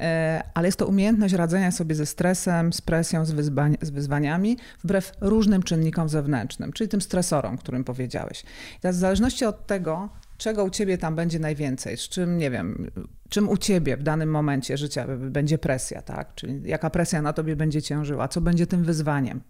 E, 0.00 0.42
ale 0.54 0.68
jest 0.68 0.78
to 0.78 0.86
umiejętność 0.86 1.34
radzenia 1.34 1.70
sobie 1.70 1.94
ze 1.94 2.06
stresem, 2.06 2.72
z 2.72 2.80
presją, 2.80 3.24
z, 3.24 3.32
wyzwań, 3.32 3.76
z 3.82 3.90
wyzwaniami, 3.90 4.56
wbrew 4.84 5.12
różnym 5.20 5.62
czynnikom 5.62 6.08
zewnętrznym, 6.08 6.72
czyli 6.72 6.88
tym 6.88 7.00
stresorom, 7.00 7.58
którym 7.58 7.84
powiedziałeś. 7.84 8.42
I 8.76 8.80
teraz 8.80 8.96
w 8.96 9.00
zależności 9.00 9.44
od 9.44 9.66
tego, 9.66 10.08
czego 10.38 10.64
u 10.64 10.70
ciebie 10.70 10.98
tam 10.98 11.14
będzie 11.14 11.38
najwięcej, 11.38 11.96
z 11.96 12.08
czym, 12.08 12.38
nie 12.38 12.50
wiem, 12.50 12.90
czym 13.28 13.48
u 13.48 13.56
ciebie 13.56 13.96
w 13.96 14.02
danym 14.02 14.30
momencie 14.30 14.76
życia 14.76 15.06
będzie 15.18 15.58
presja, 15.58 16.02
tak? 16.02 16.34
Czyli 16.34 16.60
jaka 16.64 16.90
presja 16.90 17.22
na 17.22 17.32
tobie 17.32 17.56
będzie 17.56 17.82
ciężyła, 17.82 18.28
co 18.28 18.40
będzie 18.40 18.66
tym 18.66 18.84
wyzwaniem 18.84 19.40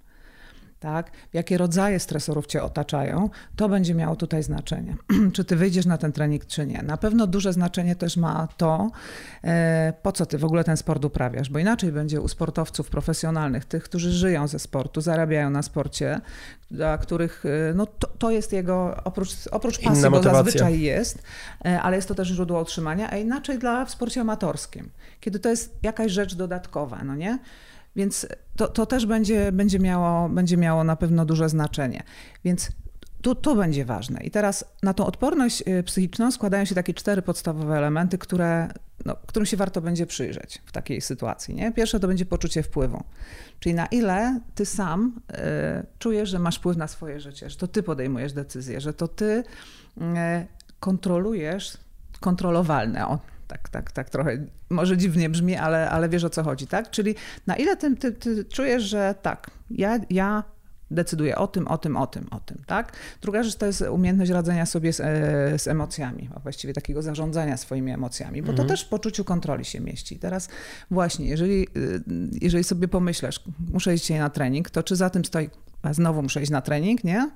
tak? 0.80 1.10
jakie 1.32 1.58
rodzaje 1.58 2.00
stresorów 2.00 2.46
cię 2.46 2.62
otaczają, 2.62 3.30
to 3.56 3.68
będzie 3.68 3.94
miało 3.94 4.16
tutaj 4.16 4.42
znaczenie. 4.42 4.96
czy 5.34 5.44
ty 5.44 5.56
wyjdziesz 5.56 5.86
na 5.86 5.98
ten 5.98 6.12
trening, 6.12 6.46
czy 6.46 6.66
nie. 6.66 6.82
Na 6.82 6.96
pewno 6.96 7.26
duże 7.26 7.52
znaczenie 7.52 7.96
też 7.96 8.16
ma 8.16 8.48
to, 8.56 8.90
e, 9.44 9.92
po 10.02 10.12
co 10.12 10.26
ty 10.26 10.38
w 10.38 10.44
ogóle 10.44 10.64
ten 10.64 10.76
sport 10.76 11.04
uprawiasz, 11.04 11.50
bo 11.50 11.58
inaczej 11.58 11.92
będzie 11.92 12.20
u 12.20 12.28
sportowców 12.28 12.90
profesjonalnych, 12.90 13.64
tych, 13.64 13.82
którzy 13.84 14.12
żyją 14.12 14.48
ze 14.48 14.58
sportu, 14.58 15.00
zarabiają 15.00 15.50
na 15.50 15.62
sporcie, 15.62 16.20
dla 16.70 16.98
których 16.98 17.44
e, 17.46 17.74
no, 17.74 17.86
to, 17.86 18.06
to 18.18 18.30
jest 18.30 18.52
jego, 18.52 18.96
oprócz, 19.04 19.30
oprócz 19.50 19.80
pasji, 19.80 20.10
bo 20.10 20.22
zazwyczaj 20.22 20.80
jest, 20.80 21.22
e, 21.64 21.82
ale 21.82 21.96
jest 21.96 22.08
to 22.08 22.14
też 22.14 22.28
źródło 22.28 22.60
utrzymania, 22.60 23.10
a 23.10 23.16
inaczej 23.16 23.58
dla 23.58 23.84
w 23.84 23.90
sporcie 23.90 24.20
amatorskim, 24.20 24.90
kiedy 25.20 25.38
to 25.38 25.48
jest 25.48 25.74
jakaś 25.82 26.12
rzecz 26.12 26.34
dodatkowa, 26.34 27.04
no 27.04 27.16
nie? 27.16 27.38
Więc 27.96 28.26
to, 28.56 28.68
to 28.68 28.86
też 28.86 29.06
będzie, 29.06 29.52
będzie, 29.52 29.78
miało, 29.78 30.28
będzie 30.28 30.56
miało 30.56 30.84
na 30.84 30.96
pewno 30.96 31.24
duże 31.24 31.48
znaczenie. 31.48 32.02
Więc 32.44 32.70
tu, 33.22 33.34
tu 33.34 33.56
będzie 33.56 33.84
ważne. 33.84 34.20
I 34.20 34.30
teraz 34.30 34.64
na 34.82 34.94
tą 34.94 35.06
odporność 35.06 35.62
y, 35.68 35.82
psychiczną 35.82 36.30
składają 36.30 36.64
się 36.64 36.74
takie 36.74 36.94
cztery 36.94 37.22
podstawowe 37.22 37.76
elementy, 37.76 38.18
które, 38.18 38.68
no, 39.04 39.16
którym 39.26 39.46
się 39.46 39.56
warto 39.56 39.80
będzie 39.80 40.06
przyjrzeć 40.06 40.62
w 40.66 40.72
takiej 40.72 41.00
sytuacji. 41.00 41.54
Nie? 41.54 41.72
Pierwsze 41.72 42.00
to 42.00 42.08
będzie 42.08 42.26
poczucie 42.26 42.62
wpływu. 42.62 43.04
Czyli 43.60 43.74
na 43.74 43.86
ile 43.86 44.40
ty 44.54 44.66
sam 44.66 45.20
y, 45.30 45.36
czujesz, 45.98 46.28
że 46.28 46.38
masz 46.38 46.56
wpływ 46.56 46.76
na 46.76 46.88
swoje 46.88 47.20
życie, 47.20 47.50
że 47.50 47.56
to 47.56 47.68
ty 47.68 47.82
podejmujesz 47.82 48.32
decyzje, 48.32 48.80
że 48.80 48.92
to 48.92 49.08
ty 49.08 49.24
y, 49.24 50.02
kontrolujesz 50.80 51.78
kontrolowalne. 52.20 53.08
O, 53.08 53.18
tak, 53.48 53.68
tak, 53.68 53.92
tak 53.92 54.10
trochę 54.10 54.38
może 54.70 54.96
dziwnie 54.96 55.30
brzmi, 55.30 55.56
ale, 55.56 55.90
ale 55.90 56.08
wiesz 56.08 56.24
o 56.24 56.30
co 56.30 56.42
chodzi, 56.42 56.66
tak? 56.66 56.90
Czyli 56.90 57.14
na 57.46 57.56
ile 57.56 57.76
ty, 57.76 57.96
ty, 57.96 58.12
ty 58.12 58.44
czujesz, 58.44 58.82
że 58.82 59.14
tak, 59.22 59.50
ja, 59.70 60.00
ja 60.10 60.44
decyduję 60.90 61.36
o 61.36 61.46
tym, 61.46 61.68
o 61.68 61.78
tym, 61.78 61.96
o 61.96 62.06
tym, 62.06 62.26
o 62.30 62.40
tym, 62.40 62.62
tak? 62.66 62.92
Druga 63.22 63.42
rzecz 63.42 63.56
to 63.56 63.66
jest 63.66 63.80
umiejętność 63.80 64.30
radzenia 64.30 64.66
sobie 64.66 64.92
z, 64.92 65.00
e, 65.00 65.58
z 65.58 65.68
emocjami, 65.68 66.28
a 66.34 66.40
właściwie 66.40 66.74
takiego 66.74 67.02
zarządzania 67.02 67.56
swoimi 67.56 67.92
emocjami, 67.92 68.42
bo 68.42 68.50
mhm. 68.50 68.68
to 68.68 68.74
też 68.74 68.84
w 68.84 68.88
poczuciu 68.88 69.24
kontroli 69.24 69.64
się 69.64 69.80
mieści. 69.80 70.18
Teraz 70.18 70.48
właśnie, 70.90 71.26
jeżeli, 71.26 71.62
y, 71.76 72.02
jeżeli 72.40 72.64
sobie 72.64 72.88
pomyślisz, 72.88 73.40
muszę 73.72 73.94
iść 73.94 74.02
dzisiaj 74.02 74.18
na 74.18 74.30
trening, 74.30 74.70
to 74.70 74.82
czy 74.82 74.96
za 74.96 75.10
tym 75.10 75.24
stoi, 75.24 75.50
a 75.82 75.92
znowu 75.92 76.22
muszę 76.22 76.42
iść 76.42 76.50
na 76.50 76.60
trening, 76.60 77.04
nie? 77.04 77.30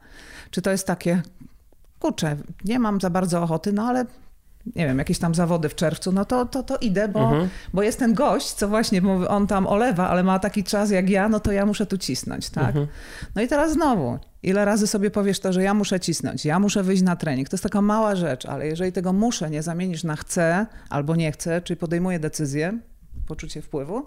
Czy 0.51 0.63
to 0.63 0.71
jest 0.71 0.87
takie, 0.87 1.23
kurczę, 1.99 2.37
nie 2.65 2.79
mam 2.79 3.01
za 3.01 3.11
bardzo 3.11 3.43
ochoty, 3.43 3.73
no 3.73 3.83
ale 3.83 4.05
nie 4.67 4.87
wiem, 4.87 4.99
jakieś 4.99 5.19
tam 5.19 5.35
zawody 5.35 5.69
w 5.69 5.75
czerwcu, 5.75 6.13
no 6.13 6.25
to, 6.25 6.47
to, 6.47 6.63
to 6.63 6.77
idę, 6.79 7.09
bo, 7.09 7.21
mhm. 7.21 7.49
bo 7.75 7.83
jest 7.83 7.99
ten 7.99 8.15
gość, 8.15 8.53
co 8.53 8.69
właśnie 8.69 9.03
on 9.29 9.47
tam 9.47 9.67
olewa, 9.67 10.09
ale 10.09 10.23
ma 10.23 10.39
taki 10.39 10.65
czas 10.65 10.91
jak 10.91 11.11
ja, 11.11 11.29
no 11.29 11.41
to 11.41 11.53
ja 11.53 11.67
muszę 11.67 11.87
tu 11.87 11.99
cisnąć, 11.99 12.51
tak? 12.51 12.67
Mhm. 12.67 12.87
No 13.35 13.43
i 13.43 13.49
teraz 13.49 13.73
znowu, 13.73 14.19
ile 14.43 14.65
razy 14.65 14.87
sobie 14.87 15.11
powiesz 15.11 15.41
to, 15.41 15.53
że 15.53 15.63
ja 15.63 15.75
muszę 15.75 16.01
cisnąć, 16.01 16.45
ja 16.45 16.59
muszę 16.59 16.83
wyjść 16.83 17.03
na 17.03 17.17
trening. 17.17 17.49
To 17.49 17.55
jest 17.55 17.65
taka 17.65 17.83
mała 17.83 18.17
rzecz, 18.17 18.47
ale 18.47 18.67
jeżeli 18.67 18.93
tego 18.93 19.13
muszę 19.13 19.51
nie 19.51 19.63
zamienisz 19.63 20.05
na 20.05 20.17
chcę 20.17 20.67
albo 20.89 21.17
nie 21.17 21.33
chcę, 21.33 21.63
czyli 21.63 21.77
podejmuję 21.77 22.19
decyzję, 22.19 22.79
poczucie 23.27 23.63
wpływu, 23.63 24.07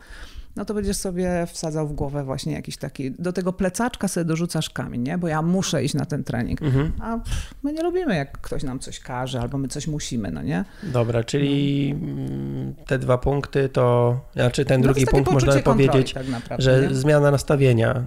no 0.56 0.66
to 0.66 0.74
będziesz 0.74 0.98
sobie 0.98 1.48
wsadzał 1.52 1.88
w 1.88 1.94
głowę 1.94 2.24
właśnie 2.24 2.54
jakiś 2.54 2.78
taki, 2.78 3.12
do 3.12 3.34
tego 3.34 3.54
plecaczka 3.54 4.08
sobie 4.08 4.26
dorzucasz 4.26 4.70
kamień, 4.70 5.02
nie? 5.02 5.18
Bo 5.18 5.28
ja 5.28 5.42
muszę 5.42 5.84
iść 5.84 5.94
na 5.94 6.06
ten 6.06 6.24
trening. 6.24 6.62
Mhm. 6.62 6.92
A 7.00 7.18
pff, 7.18 7.56
my 7.64 7.74
nie 7.74 7.84
lubimy, 7.84 8.16
jak 8.16 8.38
ktoś 8.38 8.64
nam 8.64 8.80
coś 8.80 9.00
każe, 9.00 9.42
albo 9.42 9.58
my 9.58 9.68
coś 9.68 9.88
musimy, 9.88 10.32
no 10.32 10.42
nie? 10.42 10.66
Dobra, 10.84 11.24
czyli 11.24 11.94
no. 11.94 12.86
te 12.86 13.00
dwa 13.00 13.18
punkty 13.18 13.70
to, 13.70 14.20
znaczy 14.34 14.66
ten 14.66 14.82
no 14.82 14.88
drugi 14.88 15.06
punkt 15.06 15.32
można 15.32 15.60
powiedzieć, 15.60 16.14
tak 16.14 16.28
naprawdę, 16.28 16.64
że 16.64 16.82
nie? 16.82 16.96
zmiana 16.96 17.32
nastawienia. 17.32 18.06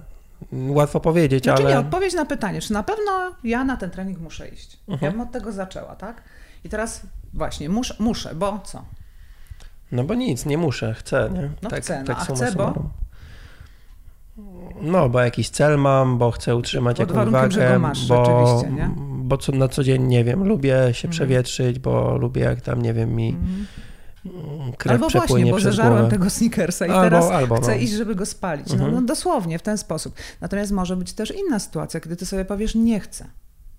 Łatwo 0.51 0.99
powiedzieć, 0.99 1.43
znaczy 1.43 1.63
ale... 1.63 1.71
nie, 1.71 1.79
odpowiedź 1.79 2.13
na 2.13 2.25
pytanie, 2.25 2.61
czy 2.61 2.73
na 2.73 2.83
pewno 2.83 3.11
ja 3.43 3.63
na 3.63 3.77
ten 3.77 3.89
trening 3.89 4.19
muszę 4.19 4.47
iść. 4.47 4.79
Mhm. 4.87 5.05
Ja 5.05 5.11
bym 5.11 5.27
od 5.27 5.31
tego 5.31 5.51
zaczęła, 5.51 5.95
tak? 5.95 6.23
I 6.63 6.69
teraz 6.69 7.01
właśnie, 7.33 7.69
muszę, 7.69 7.95
muszę 7.99 8.35
bo 8.35 8.59
co? 8.59 8.85
No 9.91 10.03
bo 10.03 10.13
nic, 10.13 10.45
nie 10.45 10.57
muszę, 10.57 10.93
chcę, 10.93 11.29
nie? 11.33 11.49
No 11.61 11.69
tak, 11.69 11.83
chcę, 11.83 11.99
no, 11.99 12.05
tak 12.05 12.17
a 12.19 12.33
chcę, 12.33 12.51
bo? 12.51 12.89
No, 14.81 15.09
bo 15.09 15.19
jakiś 15.19 15.49
cel 15.49 15.77
mam, 15.77 16.17
bo 16.17 16.31
chcę 16.31 16.55
utrzymać 16.55 16.97
Pod 16.97 17.09
jakąś 17.09 17.29
wagę, 17.29 17.79
masz, 17.79 18.07
bo, 18.07 18.63
nie? 18.71 18.89
bo 18.97 19.37
co, 19.37 19.51
na 19.51 19.67
co 19.67 19.83
dzień, 19.83 20.03
nie 20.03 20.23
wiem, 20.23 20.43
lubię 20.43 20.89
się 20.91 21.07
mm. 21.07 21.11
przewietrzyć, 21.11 21.79
bo 21.79 22.17
lubię 22.17 22.41
jak 22.41 22.61
tam, 22.61 22.81
nie 22.81 22.93
wiem, 22.93 23.15
mi 23.15 23.29
mm. 23.29 24.73
krew 24.77 24.91
albo 24.91 25.09
właśnie, 25.09 25.51
bo 25.51 25.59
zeżarłem 25.59 26.09
tego 26.09 26.29
sneakersa 26.29 26.85
i 26.85 26.89
albo, 26.89 27.03
teraz 27.03 27.31
albo, 27.31 27.55
chcę 27.55 27.71
no. 27.71 27.77
iść, 27.77 27.93
żeby 27.93 28.15
go 28.15 28.25
spalić. 28.25 28.67
No, 28.69 28.75
mm 28.75 28.89
-hmm. 28.89 28.93
no 28.93 29.01
dosłownie, 29.01 29.59
w 29.59 29.61
ten 29.61 29.77
sposób. 29.77 30.15
Natomiast 30.41 30.71
może 30.71 30.97
być 30.97 31.13
też 31.13 31.33
inna 31.35 31.59
sytuacja, 31.59 31.99
kiedy 31.99 32.15
ty 32.15 32.25
sobie 32.25 32.45
powiesz, 32.45 32.75
nie 32.75 32.99
chcę. 32.99 33.29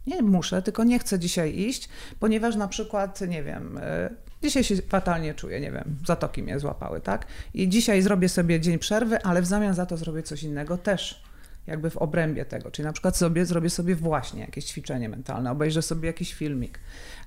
Nie 0.07 0.23
muszę, 0.23 0.63
tylko 0.63 0.85
nie 0.85 0.99
chcę 0.99 1.19
dzisiaj 1.19 1.59
iść, 1.59 1.89
ponieważ 2.21 2.57
na 2.57 2.69
przykład, 2.69 3.21
nie 3.21 3.43
wiem, 3.43 3.79
e, 3.83 4.11
Dzisiaj 4.43 4.65
się 4.65 4.77
fatalnie 4.77 5.35
czuję, 5.35 5.61
nie 5.61 5.73
wiem, 5.73 5.97
zatoki 6.07 6.43
mnie 6.43 6.59
złapały, 6.59 7.01
tak? 7.01 7.27
I 7.55 7.69
dzisiaj 7.69 8.03
zrobię 8.03 8.29
sobie 8.29 8.61
dzień 8.61 8.79
przerwy, 8.79 9.23
ale 9.23 9.43
w 9.43 9.47
zamian 9.47 9.75
za 9.75 9.87
to 9.87 9.97
zrobię 9.97 10.23
coś 10.23 10.43
innego 10.43 10.79
też. 10.79 11.23
jakby 11.69 11.91
w 11.91 11.97
obrębie 11.97 12.45
tego. 12.45 12.71
Czyli 12.71 12.87
na 12.87 12.93
przykład 12.93 13.17
sobie 13.17 13.47
zrobię 13.47 13.71
sobie 13.71 13.95
właśnie 13.95 14.41
jakieś 14.41 14.65
ćwiczenie 14.65 15.09
mentalne, 15.09 15.51
obejrzę 15.51 15.83
sobie 15.83 16.07
jakiś 16.07 16.35
filmik, 16.35 16.79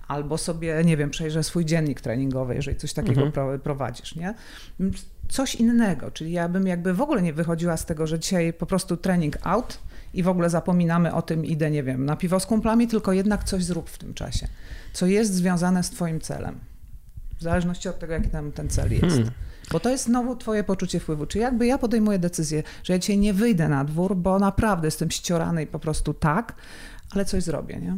albo 0.07 0.37
sobie, 0.37 0.81
nie 0.85 0.97
wiem, 0.97 1.09
przejrzę 1.09 1.43
swój 1.43 1.65
dziennik 1.65 2.01
treningowy, 2.01 2.55
jeżeli 2.55 2.77
coś 2.77 2.93
takiego 2.93 3.21
mhm. 3.21 3.59
prowadzisz, 3.59 4.15
nie? 4.15 4.33
Coś 5.29 5.55
innego, 5.55 6.11
czyli 6.11 6.31
ja 6.31 6.49
bym 6.49 6.67
jakby 6.67 6.93
w 6.93 7.01
ogóle 7.01 7.21
nie 7.21 7.33
wychodziła 7.33 7.77
z 7.77 7.85
tego, 7.85 8.07
że 8.07 8.19
dzisiaj 8.19 8.53
po 8.53 8.65
prostu 8.65 8.97
trening 8.97 9.37
out 9.43 9.79
i 10.13 10.23
w 10.23 10.27
ogóle 10.27 10.49
zapominamy 10.49 11.13
o 11.13 11.21
tym, 11.21 11.45
idę, 11.45 11.71
nie 11.71 11.83
wiem, 11.83 12.05
na 12.05 12.15
piwo 12.15 12.39
z 12.39 12.45
kumplami, 12.45 12.87
tylko 12.87 13.13
jednak 13.13 13.43
coś 13.43 13.63
zrób 13.63 13.89
w 13.89 13.97
tym 13.97 14.13
czasie, 14.13 14.47
co 14.93 15.05
jest 15.05 15.33
związane 15.33 15.83
z 15.83 15.89
twoim 15.89 16.21
celem. 16.21 16.70
W 17.41 17.43
zależności 17.43 17.89
od 17.89 17.99
tego, 17.99 18.13
jaki 18.13 18.29
tam 18.29 18.51
ten 18.51 18.69
cel 18.69 18.91
jest. 18.91 19.03
Hmm. 19.03 19.31
Bo 19.71 19.79
to 19.79 19.89
jest 19.89 20.03
znowu 20.03 20.35
twoje 20.35 20.63
poczucie 20.63 20.99
wpływu. 20.99 21.25
Czy 21.25 21.39
jakby 21.39 21.65
ja 21.65 21.77
podejmuję 21.77 22.19
decyzję, 22.19 22.63
że 22.83 22.93
ja 22.93 22.99
dzisiaj 22.99 23.17
nie 23.17 23.33
wyjdę 23.33 23.69
na 23.69 23.85
dwór, 23.85 24.15
bo 24.15 24.39
naprawdę 24.39 24.87
jestem 24.87 25.11
ściorany 25.11 25.63
i 25.63 25.67
po 25.67 25.79
prostu 25.79 26.13
tak, 26.13 26.55
ale 27.11 27.25
coś 27.25 27.43
zrobię, 27.43 27.77
nie? 27.77 27.95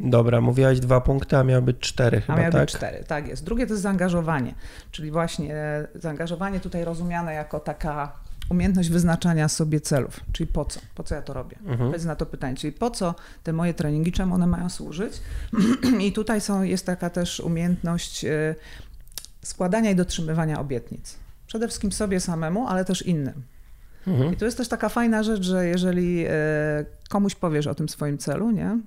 Dobra, 0.00 0.40
mówiłaś 0.40 0.80
dwa 0.80 1.00
punkty, 1.00 1.36
a 1.36 1.44
miały 1.44 1.62
być 1.62 1.78
cztery 1.78 2.20
chyba, 2.20 2.34
a 2.34 2.40
miały 2.40 2.52
tak? 2.52 2.60
być 2.60 2.70
cztery, 2.70 3.04
tak 3.06 3.28
jest. 3.28 3.44
Drugie 3.44 3.66
to 3.66 3.72
jest 3.72 3.82
zaangażowanie, 3.82 4.54
czyli 4.90 5.10
właśnie 5.10 5.54
zaangażowanie 5.94 6.60
tutaj 6.60 6.84
rozumiane 6.84 7.34
jako 7.34 7.60
taka 7.60 8.12
umiejętność 8.52 8.90
wyznaczania 8.90 9.48
sobie 9.48 9.80
celów, 9.80 10.20
czyli 10.32 10.46
po 10.46 10.64
co, 10.64 10.80
po 10.94 11.02
co 11.02 11.14
ja 11.14 11.22
to 11.22 11.32
robię. 11.32 11.56
Mhm. 11.58 11.80
Odpowiedz 11.80 12.04
na 12.04 12.16
to 12.16 12.26
pytanie, 12.26 12.56
czyli 12.56 12.72
po 12.72 12.90
co 12.90 13.14
te 13.42 13.52
moje 13.52 13.74
treningi, 13.74 14.12
czemu 14.12 14.34
one 14.34 14.46
mają 14.46 14.68
służyć. 14.68 15.12
I 16.06 16.12
tutaj 16.12 16.40
są, 16.40 16.62
jest 16.62 16.86
taka 16.86 17.10
też 17.10 17.40
umiejętność 17.40 18.24
e, 18.24 18.54
składania 19.42 19.90
i 19.90 19.96
dotrzymywania 19.96 20.60
obietnic. 20.60 21.16
Przede 21.46 21.68
wszystkim 21.68 21.92
sobie 21.92 22.20
samemu, 22.20 22.66
ale 22.68 22.84
też 22.84 23.02
innym. 23.02 23.42
Mhm. 24.06 24.34
I 24.34 24.36
tu 24.36 24.44
jest 24.44 24.56
też 24.56 24.68
taka 24.68 24.88
fajna 24.88 25.22
rzecz, 25.22 25.42
że 25.42 25.66
jeżeli 25.66 26.24
e, 26.28 26.32
komuś 27.08 27.34
powiesz 27.34 27.66
o 27.66 27.74
tym 27.74 27.88
swoim 27.88 28.18
celu, 28.18 28.50
nie? 28.50 28.78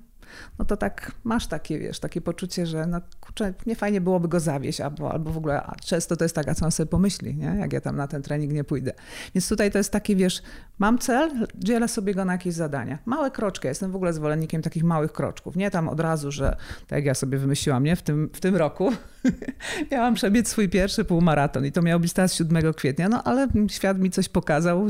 No 0.58 0.64
to 0.64 0.76
tak 0.76 1.12
masz 1.24 1.46
takie, 1.46 1.78
wiesz, 1.78 2.00
takie 2.00 2.20
poczucie, 2.20 2.66
że 2.66 2.86
no 2.86 3.00
kurczę, 3.20 3.54
nie 3.66 3.76
fajnie 3.76 4.00
byłoby 4.00 4.28
go 4.28 4.40
zawieść, 4.40 4.80
albo, 4.80 5.12
albo 5.12 5.30
w 5.30 5.36
ogóle, 5.36 5.62
a 5.62 5.74
często 5.74 6.16
to 6.16 6.24
jest 6.24 6.34
tak, 6.34 6.48
a 6.48 6.54
co 6.54 6.64
on 6.64 6.72
sobie 6.72 6.86
pomyśli, 6.86 7.36
nie? 7.36 7.56
jak 7.60 7.72
ja 7.72 7.80
tam 7.80 7.96
na 7.96 8.08
ten 8.08 8.22
trening 8.22 8.52
nie 8.52 8.64
pójdę. 8.64 8.92
Więc 9.34 9.48
tutaj 9.48 9.70
to 9.70 9.78
jest 9.78 9.92
takie, 9.92 10.16
wiesz, 10.16 10.42
mam 10.78 10.98
cel, 10.98 11.30
dzielę 11.54 11.88
sobie 11.88 12.14
go 12.14 12.24
na 12.24 12.32
jakieś 12.32 12.54
zadania. 12.54 12.98
Małe 13.06 13.30
kroczki, 13.30 13.68
jestem 13.68 13.92
w 13.92 13.96
ogóle 13.96 14.12
zwolennikiem 14.12 14.62
takich 14.62 14.84
małych 14.84 15.12
kroczków, 15.12 15.56
nie 15.56 15.70
tam 15.70 15.88
od 15.88 16.00
razu, 16.00 16.32
że 16.32 16.56
tak 16.86 16.96
jak 16.96 17.04
ja 17.04 17.14
sobie 17.14 17.38
wymyśliłam, 17.38 17.84
nie, 17.84 17.96
w 17.96 18.02
tym, 18.02 18.30
w 18.32 18.40
tym 18.40 18.56
roku 18.56 18.92
miałam 19.92 20.14
przebiec 20.14 20.48
swój 20.48 20.68
pierwszy 20.68 21.04
półmaraton 21.04 21.66
i 21.66 21.72
to 21.72 21.82
miał 21.82 22.00
być 22.00 22.12
teraz 22.12 22.34
7 22.34 22.74
kwietnia, 22.74 23.08
no 23.08 23.22
ale 23.22 23.48
świat 23.68 23.98
mi 23.98 24.10
coś 24.10 24.28
pokazał, 24.28 24.86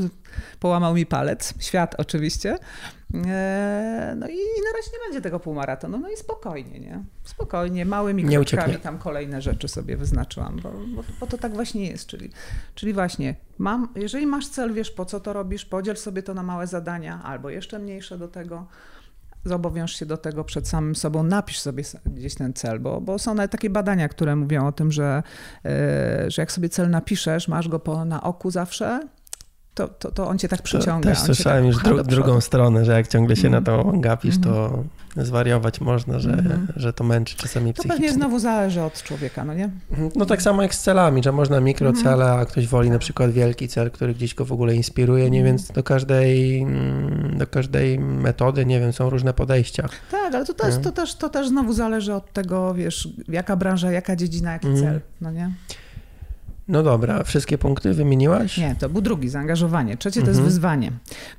połamał 0.59 0.95
mi 0.95 1.05
palec, 1.05 1.53
świat 1.59 1.95
oczywiście, 1.97 2.57
no 4.15 4.27
i 4.27 4.37
na 4.37 4.71
razie 4.77 4.91
nie 4.93 4.99
będzie 5.05 5.21
tego 5.21 5.39
półmaratonu, 5.39 5.97
no 5.97 6.09
i 6.09 6.17
spokojnie, 6.17 6.79
nie? 6.79 7.03
Spokojnie, 7.23 7.85
małymi 7.85 8.23
kroczkami 8.23 8.75
tam 8.75 8.97
kolejne 8.97 9.41
rzeczy 9.41 9.67
sobie 9.67 9.97
wyznaczyłam, 9.97 10.59
bo, 10.63 10.71
bo, 10.71 11.03
bo, 11.19 11.27
to 11.27 11.37
tak 11.37 11.53
właśnie 11.53 11.87
jest, 11.87 12.07
czyli, 12.07 12.31
czyli 12.75 12.93
właśnie 12.93 13.35
mam, 13.57 13.87
jeżeli 13.95 14.27
masz 14.27 14.47
cel, 14.47 14.73
wiesz 14.73 14.91
po 14.91 15.05
co 15.05 15.19
to 15.19 15.33
robisz, 15.33 15.65
podziel 15.65 15.97
sobie 15.97 16.23
to 16.23 16.33
na 16.33 16.43
małe 16.43 16.67
zadania 16.67 17.21
albo 17.23 17.49
jeszcze 17.49 17.79
mniejsze 17.79 18.17
do 18.17 18.27
tego, 18.27 18.67
zobowiąż 19.45 19.95
się 19.95 20.05
do 20.05 20.17
tego 20.17 20.43
przed 20.43 20.67
samym 20.67 20.95
sobą, 20.95 21.23
napisz 21.23 21.59
sobie 21.59 21.83
gdzieś 22.05 22.35
ten 22.35 22.53
cel, 22.53 22.79
bo, 22.79 23.01
bo 23.01 23.19
są 23.19 23.33
nawet 23.33 23.51
takie 23.51 23.69
badania, 23.69 24.09
które 24.09 24.35
mówią 24.35 24.67
o 24.67 24.71
tym, 24.71 24.91
że, 24.91 25.23
e, 25.65 26.31
że 26.31 26.41
jak 26.41 26.51
sobie 26.51 26.69
cel 26.69 26.89
napiszesz, 26.89 27.47
masz 27.47 27.67
go 27.67 27.79
po, 27.79 28.05
na 28.05 28.23
oku 28.23 28.51
zawsze, 28.51 28.99
to, 29.77 29.87
to, 29.87 30.11
to 30.11 30.27
on 30.27 30.37
cię 30.37 30.47
tak 30.47 30.61
przyciąga. 30.61 31.09
Też 31.09 31.19
słyszałem 31.19 31.63
tak 31.63 31.73
już 31.73 31.83
dru 31.83 32.03
drugą 32.03 32.41
stronę, 32.41 32.85
że 32.85 32.91
jak 32.91 33.07
ciągle 33.07 33.35
się 33.35 33.47
mm. 33.47 33.63
na 33.63 33.65
to 33.65 33.91
gapisz, 33.93 34.35
mm. 34.35 34.43
to 34.43 34.65
mhm 34.65 34.87
zwariować 35.25 35.81
można, 35.81 36.19
że, 36.19 36.29
mm. 36.29 36.67
że 36.75 36.93
to 36.93 37.03
męczy 37.03 37.37
czasami 37.37 37.73
psychicznie. 37.73 37.89
To 37.89 38.01
pewnie 38.01 38.13
znowu 38.13 38.39
zależy 38.39 38.81
od 38.81 39.03
człowieka, 39.03 39.45
no 39.45 39.53
nie? 39.53 39.69
Mhm. 39.91 40.11
No 40.15 40.25
tak 40.25 40.41
samo 40.41 40.61
jak 40.61 40.75
z 40.75 40.81
celami, 40.81 41.23
że 41.23 41.31
można 41.31 41.59
mikrocele, 41.59 42.31
a 42.31 42.45
ktoś 42.45 42.67
woli 42.67 42.89
na 42.89 42.99
przykład 42.99 43.31
wielki 43.31 43.67
cel, 43.67 43.91
który 43.91 44.13
gdzieś 44.13 44.35
go 44.35 44.45
w 44.45 44.51
ogóle 44.51 44.75
inspiruje, 44.75 45.29
nie? 45.29 45.43
Więc 45.43 45.71
do 45.71 45.83
każdej, 45.83 46.65
do 47.37 47.47
każdej 47.47 47.99
metody, 47.99 48.65
nie 48.65 48.79
wiem, 48.79 48.93
są 48.93 49.09
różne 49.09 49.33
podejścia. 49.33 49.89
Tak, 50.11 50.35
ale 50.35 50.45
to 50.45 50.53
też, 50.53 50.75
to 50.83 50.91
też, 50.91 51.15
to 51.15 51.29
też 51.29 51.47
znowu 51.47 51.73
zależy 51.73 52.13
od 52.13 52.33
tego, 52.33 52.73
wiesz, 52.73 53.09
jaka 53.27 53.55
branża, 53.55 53.91
jaka 53.91 54.15
dziedzina, 54.15 54.53
jaki 54.53 54.67
cel, 54.75 55.01
no 55.21 55.31
nie? 55.31 55.51
No 56.67 56.83
dobra, 56.83 57.23
wszystkie 57.23 57.57
punkty 57.57 57.93
wymieniłaś? 57.93 58.57
Nie, 58.57 58.75
to 58.79 58.89
był 58.89 59.01
drugi, 59.01 59.29
zaangażowanie. 59.29 59.97
Trzecie 59.97 60.21
to 60.21 60.27
jest 60.27 60.39
mhm. 60.39 60.49
wyzwanie. 60.49 60.91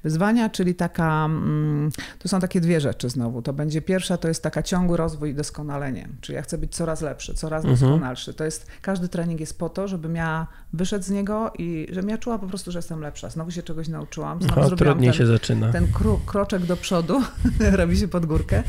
Wyzwania, 0.05 0.51
czyli 0.51 0.75
taka, 0.75 1.25
mm, 1.25 1.91
to 2.19 2.29
są 2.29 2.41
takie 2.41 2.61
dwie 2.61 2.81
rzeczy 2.81 3.09
znowu. 3.09 3.43
To 3.43 3.53
będzie 3.53 3.83
pierwsza, 3.83 4.17
to 4.17 4.29
jest 4.29 4.43
taka 4.43 4.63
ciągły 4.63 4.97
rozwój 4.97 5.31
i 5.31 5.35
doskonalenie. 5.35 6.09
Czyli 6.21 6.37
ja 6.37 6.43
chcę 6.43 6.59
być 6.59 6.75
coraz 6.75 7.01
lepszy, 7.01 7.35
coraz 7.35 7.65
mhm. 7.65 7.81
doskonalszy. 7.81 8.35
To 8.35 8.45
jest, 8.45 8.67
każdy 8.83 9.09
trening 9.09 9.41
jest 9.41 9.59
po 9.59 9.69
to, 9.69 9.89
żebym 9.89 10.17
ja 10.17 10.47
wyszedł 10.73 11.05
z 11.05 11.11
niego 11.11 11.53
i 11.59 11.87
żebym 11.91 12.11
ja 12.11 12.19
czuła 12.19 12.39
po 12.39 12.47
prostu, 12.47 12.73
że 12.73 12.79
jestem 12.79 13.01
lepsza. 13.01 13.31
Znowu 13.31 13.51
się 13.51 13.63
czegoś 13.63 13.89
nauczyłam. 13.89 14.43
Znowu 14.43 14.61
no, 14.61 14.77
trudniej 14.77 15.11
ten, 15.11 15.19
się 15.19 15.27
zaczyna. 15.27 15.73
Ten 15.73 15.93
kro, 15.93 16.21
kroczek 16.27 16.67
do 16.67 16.77
przodu, 16.77 17.23
robi 17.73 17.97
się 17.97 18.09
pod 18.09 18.27
górkę, 18.27 18.63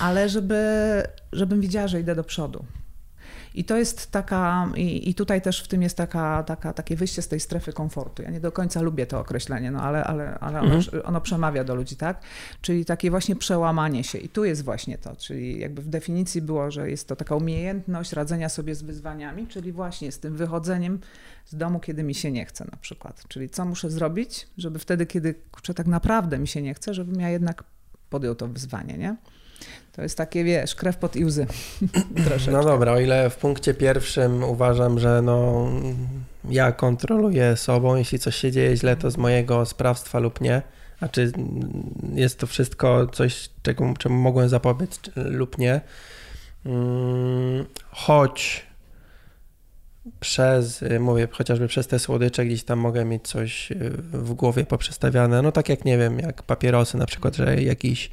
ale 0.00 0.28
żeby, 0.28 0.62
żebym 1.32 1.60
widziała, 1.60 1.88
że 1.88 2.00
idę 2.00 2.14
do 2.14 2.24
przodu. 2.24 2.64
I 3.56 3.64
to 3.64 3.76
jest 3.76 4.10
taka, 4.10 4.68
i, 4.76 5.10
i 5.10 5.14
tutaj 5.14 5.42
też 5.42 5.62
w 5.62 5.68
tym 5.68 5.82
jest 5.82 5.96
taka, 5.96 6.42
taka, 6.42 6.72
takie 6.72 6.96
wyjście 6.96 7.22
z 7.22 7.28
tej 7.28 7.40
strefy 7.40 7.72
komfortu. 7.72 8.22
Ja 8.22 8.30
nie 8.30 8.40
do 8.40 8.52
końca 8.52 8.80
lubię 8.80 9.06
to 9.06 9.20
określenie, 9.20 9.70
no 9.70 9.82
ale, 9.82 10.04
ale, 10.04 10.38
ale 10.38 10.60
ono, 10.60 10.74
mhm. 10.74 11.06
ono 11.06 11.20
przemawia 11.20 11.64
do 11.64 11.74
ludzi, 11.74 11.96
tak? 11.96 12.20
Czyli 12.60 12.84
takie 12.84 13.10
właśnie 13.10 13.36
przełamanie 13.36 14.04
się. 14.04 14.18
I 14.18 14.28
tu 14.28 14.44
jest 14.44 14.64
właśnie 14.64 14.98
to, 14.98 15.16
czyli 15.16 15.60
jakby 15.60 15.82
w 15.82 15.88
definicji 15.88 16.42
było, 16.42 16.70
że 16.70 16.90
jest 16.90 17.08
to 17.08 17.16
taka 17.16 17.36
umiejętność 17.36 18.12
radzenia 18.12 18.48
sobie 18.48 18.74
z 18.74 18.82
wyzwaniami, 18.82 19.46
czyli 19.46 19.72
właśnie 19.72 20.12
z 20.12 20.18
tym 20.18 20.36
wychodzeniem 20.36 21.00
z 21.44 21.56
domu, 21.56 21.80
kiedy 21.80 22.02
mi 22.02 22.14
się 22.14 22.32
nie 22.32 22.44
chce 22.44 22.64
na 22.64 22.76
przykład. 22.76 23.24
Czyli 23.28 23.50
co 23.50 23.64
muszę 23.64 23.90
zrobić, 23.90 24.48
żeby 24.58 24.78
wtedy, 24.78 25.06
kiedy 25.06 25.34
kurczę, 25.34 25.74
tak 25.74 25.86
naprawdę 25.86 26.38
mi 26.38 26.48
się 26.48 26.62
nie 26.62 26.74
chce, 26.74 26.94
żebym 26.94 27.20
ja 27.20 27.30
jednak 27.30 27.64
podjął 28.10 28.34
to 28.34 28.48
wyzwanie, 28.48 28.98
nie? 28.98 29.16
To 29.92 30.02
jest 30.02 30.18
takie, 30.18 30.44
wiesz, 30.44 30.74
krew 30.74 30.96
pod 30.96 31.16
i 31.16 31.24
łzy. 31.24 31.46
no 32.52 32.64
dobra, 32.64 32.92
o 32.92 33.00
ile 33.00 33.30
w 33.30 33.36
punkcie 33.36 33.74
pierwszym 33.74 34.44
uważam, 34.44 34.98
że 34.98 35.22
no, 35.22 35.68
ja 36.50 36.72
kontroluję 36.72 37.56
sobą, 37.56 37.96
jeśli 37.96 38.18
coś 38.18 38.36
się 38.36 38.52
dzieje 38.52 38.76
źle, 38.76 38.96
to 38.96 39.10
z 39.10 39.16
mojego 39.16 39.66
sprawstwa 39.66 40.18
lub 40.18 40.40
nie. 40.40 40.62
A 41.00 41.08
czy 41.08 41.32
jest 42.14 42.38
to 42.38 42.46
wszystko 42.46 43.06
coś, 43.06 43.50
czego, 43.62 43.94
czemu 43.98 44.14
mogłem 44.14 44.48
zapobiec 44.48 45.00
lub 45.16 45.58
nie. 45.58 45.80
Hmm, 46.64 47.64
choć 47.90 48.66
przez, 50.20 50.84
mówię, 51.00 51.28
chociażby 51.30 51.68
przez 51.68 51.86
te 51.86 51.98
słodycze 51.98 52.46
gdzieś 52.46 52.64
tam 52.64 52.78
mogę 52.78 53.04
mieć 53.04 53.28
coś 53.28 53.72
w 54.12 54.32
głowie 54.32 54.64
poprzestawiane, 54.64 55.42
no 55.42 55.52
tak 55.52 55.68
jak 55.68 55.84
nie 55.84 55.98
wiem, 55.98 56.18
jak 56.18 56.42
papierosy 56.42 56.96
na 56.96 57.06
przykład, 57.06 57.36
że 57.36 57.62
jakiś 57.62 58.10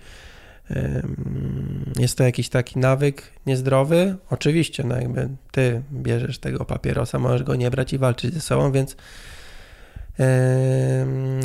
jest 1.99 2.17
to 2.17 2.23
jakiś 2.23 2.49
taki 2.49 2.79
nawyk 2.79 3.33
niezdrowy. 3.45 4.15
Oczywiście, 4.29 4.83
no 4.83 4.95
jakby 4.95 5.29
ty 5.51 5.81
bierzesz 5.91 6.39
tego 6.39 6.65
papierosa, 6.65 7.19
możesz 7.19 7.43
go 7.43 7.55
nie 7.55 7.71
brać 7.71 7.93
i 7.93 7.97
walczyć 7.97 8.33
ze 8.33 8.41
sobą, 8.41 8.71
więc 8.71 8.95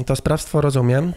to 0.07 0.17
sprawstwo 0.17 0.61
rozumiem. 0.61 1.13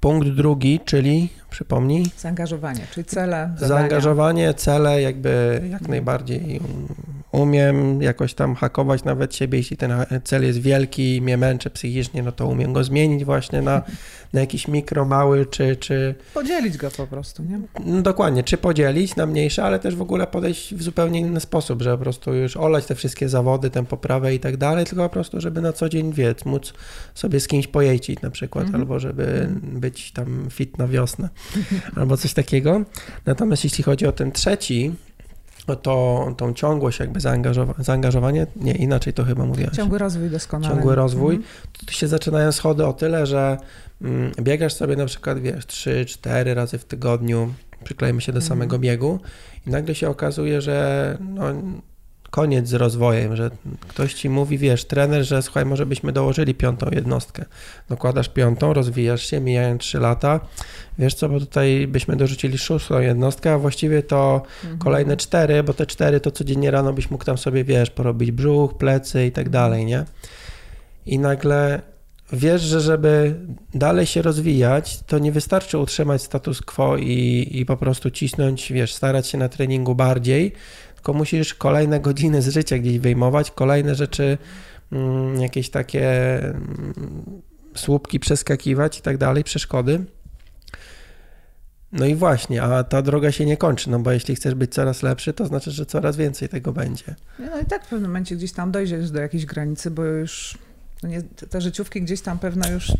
Punkt 0.00 0.28
drugi, 0.28 0.80
czyli 0.84 1.28
przypomnij. 1.50 2.06
Zaangażowanie, 2.18 2.80
czyli 2.94 3.04
cele. 3.04 3.50
Zadania. 3.56 3.68
Zaangażowanie, 3.68 4.54
cele, 4.54 5.02
jakby 5.02 5.52
jak 5.54 5.72
mhm. 5.72 5.90
najbardziej 5.90 6.60
umiem 7.32 8.02
jakoś 8.02 8.34
tam 8.34 8.54
hakować 8.54 9.04
nawet 9.04 9.34
siebie, 9.34 9.58
jeśli 9.58 9.76
ten 9.76 9.92
cel 10.24 10.44
jest 10.44 10.60
wielki 10.60 11.16
i 11.16 11.22
mnie 11.22 11.36
męczy 11.36 11.70
psychicznie, 11.70 12.22
no 12.22 12.32
to 12.32 12.46
umiem 12.46 12.72
go 12.72 12.84
zmienić 12.84 13.24
właśnie 13.24 13.62
na, 13.62 13.82
na 14.32 14.40
jakiś 14.40 14.68
mikro, 14.68 15.04
mały, 15.04 15.46
czy, 15.46 15.76
czy... 15.76 16.14
Podzielić 16.34 16.76
go 16.76 16.90
po 16.90 17.06
prostu, 17.06 17.42
nie? 17.42 17.60
No 17.84 18.02
dokładnie, 18.02 18.42
czy 18.42 18.58
podzielić 18.58 19.16
na 19.16 19.26
mniejsze, 19.26 19.64
ale 19.64 19.78
też 19.78 19.96
w 19.96 20.02
ogóle 20.02 20.26
podejść 20.26 20.74
w 20.74 20.82
zupełnie 20.82 21.20
inny 21.20 21.40
sposób, 21.40 21.82
że 21.82 21.90
po 21.90 21.98
prostu 21.98 22.34
już 22.34 22.56
olać 22.56 22.86
te 22.86 22.94
wszystkie 22.94 23.28
zawody, 23.28 23.70
tę 23.70 23.86
poprawę 23.86 24.34
i 24.34 24.40
tak 24.40 24.56
dalej, 24.56 24.84
tylko 24.86 25.02
po 25.02 25.12
prostu, 25.12 25.40
żeby 25.40 25.60
na 25.60 25.72
co 25.72 25.88
dzień, 25.88 26.12
wiec, 26.12 26.44
móc 26.44 26.72
sobie 27.14 27.40
z 27.40 27.48
kimś 27.48 27.66
pojeździć 27.66 28.22
na 28.22 28.30
przykład, 28.30 28.66
-hmm. 28.66 28.74
albo 28.74 28.98
żeby 28.98 29.48
być 29.62 30.12
tam 30.12 30.46
fit 30.50 30.78
na 30.78 30.88
wiosnę, 30.88 31.28
albo 31.96 32.16
coś 32.16 32.34
takiego. 32.34 32.82
Natomiast 33.26 33.64
jeśli 33.64 33.84
chodzi 33.84 34.06
o 34.06 34.12
ten 34.12 34.32
trzeci, 34.32 34.92
to 35.76 36.34
tą 36.36 36.54
ciągłość, 36.54 37.00
jakby 37.00 37.20
zaangażowa 37.20 37.74
zaangażowanie, 37.78 38.46
nie 38.56 38.72
inaczej 38.72 39.12
to 39.12 39.24
chyba 39.24 39.44
mówiłaś. 39.44 39.76
Ciągły 39.76 39.98
rozwój 39.98 40.30
doskonale. 40.30 40.74
Ciągły 40.74 40.94
rozwój. 40.94 41.34
Mhm. 41.34 41.54
Tu 41.86 41.92
się 41.92 42.08
zaczynają 42.08 42.52
schody 42.52 42.86
o 42.86 42.92
tyle, 42.92 43.26
że 43.26 43.58
mm, 44.02 44.32
biegasz 44.40 44.74
sobie 44.74 44.96
na 44.96 45.06
przykład, 45.06 45.40
wiesz, 45.40 45.66
3-4 45.66 46.54
razy 46.54 46.78
w 46.78 46.84
tygodniu, 46.84 47.54
przyklejmy 47.84 48.20
się 48.20 48.32
do 48.32 48.38
mhm. 48.38 48.48
samego 48.48 48.78
biegu 48.78 49.18
i 49.66 49.70
nagle 49.70 49.94
się 49.94 50.08
okazuje, 50.08 50.60
że 50.60 51.18
no, 51.20 51.44
koniec 52.30 52.68
z 52.68 52.74
rozwojem, 52.74 53.36
że 53.36 53.50
ktoś 53.88 54.14
ci 54.14 54.28
mówi, 54.28 54.58
wiesz, 54.58 54.84
trener, 54.84 55.24
że 55.24 55.42
słuchaj, 55.42 55.66
może 55.66 55.86
byśmy 55.86 56.12
dołożyli 56.12 56.54
piątą 56.54 56.86
jednostkę. 56.92 57.44
Dokładasz 57.88 58.28
piątą, 58.28 58.72
rozwijasz 58.72 59.26
się, 59.26 59.40
mijają 59.40 59.78
trzy 59.78 60.00
lata. 60.00 60.40
Wiesz 60.98 61.14
co, 61.14 61.28
bo 61.28 61.40
tutaj 61.40 61.86
byśmy 61.86 62.16
dorzucili 62.16 62.58
szóstą 62.58 63.00
jednostkę, 63.00 63.52
a 63.52 63.58
właściwie 63.58 64.02
to 64.02 64.42
mhm. 64.62 64.78
kolejne 64.78 65.16
cztery, 65.16 65.62
bo 65.62 65.74
te 65.74 65.86
cztery 65.86 66.20
to 66.20 66.30
codziennie 66.30 66.70
rano 66.70 66.92
byś 66.92 67.10
mógł 67.10 67.24
tam 67.24 67.38
sobie, 67.38 67.64
wiesz, 67.64 67.90
porobić 67.90 68.30
brzuch, 68.30 68.78
plecy 68.78 69.26
i 69.26 69.32
tak 69.32 69.48
dalej, 69.48 69.84
nie? 69.84 70.04
I 71.06 71.18
nagle 71.18 71.82
wiesz, 72.32 72.62
że 72.62 72.80
żeby 72.80 73.34
dalej 73.74 74.06
się 74.06 74.22
rozwijać, 74.22 75.00
to 75.06 75.18
nie 75.18 75.32
wystarczy 75.32 75.78
utrzymać 75.78 76.22
status 76.22 76.62
quo 76.62 76.96
i, 76.96 77.48
i 77.50 77.66
po 77.66 77.76
prostu 77.76 78.10
cisnąć, 78.10 78.72
wiesz, 78.72 78.94
starać 78.94 79.26
się 79.26 79.38
na 79.38 79.48
treningu 79.48 79.94
bardziej, 79.94 80.52
tylko 81.00 81.12
musisz 81.12 81.54
kolejne 81.54 82.00
godziny 82.00 82.42
z 82.42 82.48
życia 82.48 82.78
gdzieś 82.78 82.98
wyjmować, 82.98 83.50
kolejne 83.50 83.94
rzeczy, 83.94 84.38
mm, 84.92 85.40
jakieś 85.40 85.70
takie 85.70 86.38
mm, 86.38 87.42
słupki 87.74 88.20
przeskakiwać 88.20 88.98
i 88.98 89.02
tak 89.02 89.18
dalej, 89.18 89.44
przeszkody. 89.44 90.04
No 91.92 92.06
i 92.06 92.14
właśnie, 92.14 92.62
a 92.62 92.84
ta 92.84 93.02
droga 93.02 93.32
się 93.32 93.46
nie 93.46 93.56
kończy, 93.56 93.90
no 93.90 93.98
bo 93.98 94.12
jeśli 94.12 94.34
chcesz 94.34 94.54
być 94.54 94.74
coraz 94.74 95.02
lepszy, 95.02 95.32
to 95.32 95.46
znaczy, 95.46 95.70
że 95.70 95.86
coraz 95.86 96.16
więcej 96.16 96.48
tego 96.48 96.72
będzie. 96.72 97.14
No 97.38 97.60
i 97.60 97.64
tak 97.64 97.84
w 97.84 97.88
pewnym 97.88 98.10
momencie 98.10 98.36
gdzieś 98.36 98.52
tam 98.52 98.70
dojdziesz 98.70 99.10
do 99.10 99.20
jakiejś 99.20 99.46
granicy, 99.46 99.90
bo 99.90 100.04
już 100.04 100.58
no 101.02 101.08
nie, 101.08 101.22
te 101.22 101.60
życiówki 101.60 102.02
gdzieś 102.02 102.20
tam 102.20 102.38
pewno 102.38 102.70
już, 102.70 102.92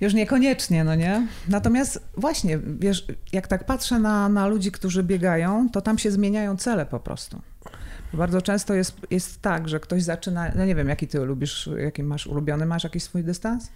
już 0.00 0.14
niekoniecznie, 0.14 0.84
no 0.84 0.94
nie? 0.94 1.26
Natomiast 1.48 2.00
właśnie, 2.16 2.58
wiesz, 2.58 3.06
jak 3.32 3.46
tak 3.46 3.64
patrzę 3.64 3.98
na, 3.98 4.28
na 4.28 4.46
ludzi, 4.46 4.72
którzy 4.72 5.02
biegają, 5.02 5.68
to 5.70 5.80
tam 5.80 5.98
się 5.98 6.10
zmieniają 6.10 6.56
cele 6.56 6.86
po 6.86 7.00
prostu. 7.00 7.42
Bardzo 8.12 8.42
często 8.42 8.74
jest, 8.74 8.96
jest 9.10 9.42
tak, 9.42 9.68
że 9.68 9.80
ktoś 9.80 10.02
zaczyna, 10.02 10.52
no 10.54 10.64
nie 10.64 10.74
wiem, 10.74 10.88
jaki 10.88 11.08
ty 11.08 11.18
lubisz, 11.18 11.70
jaki 11.78 12.02
masz 12.02 12.26
ulubiony, 12.26 12.66
masz 12.66 12.84
jakiś 12.84 13.02
swój 13.02 13.24
dystans? 13.24 13.70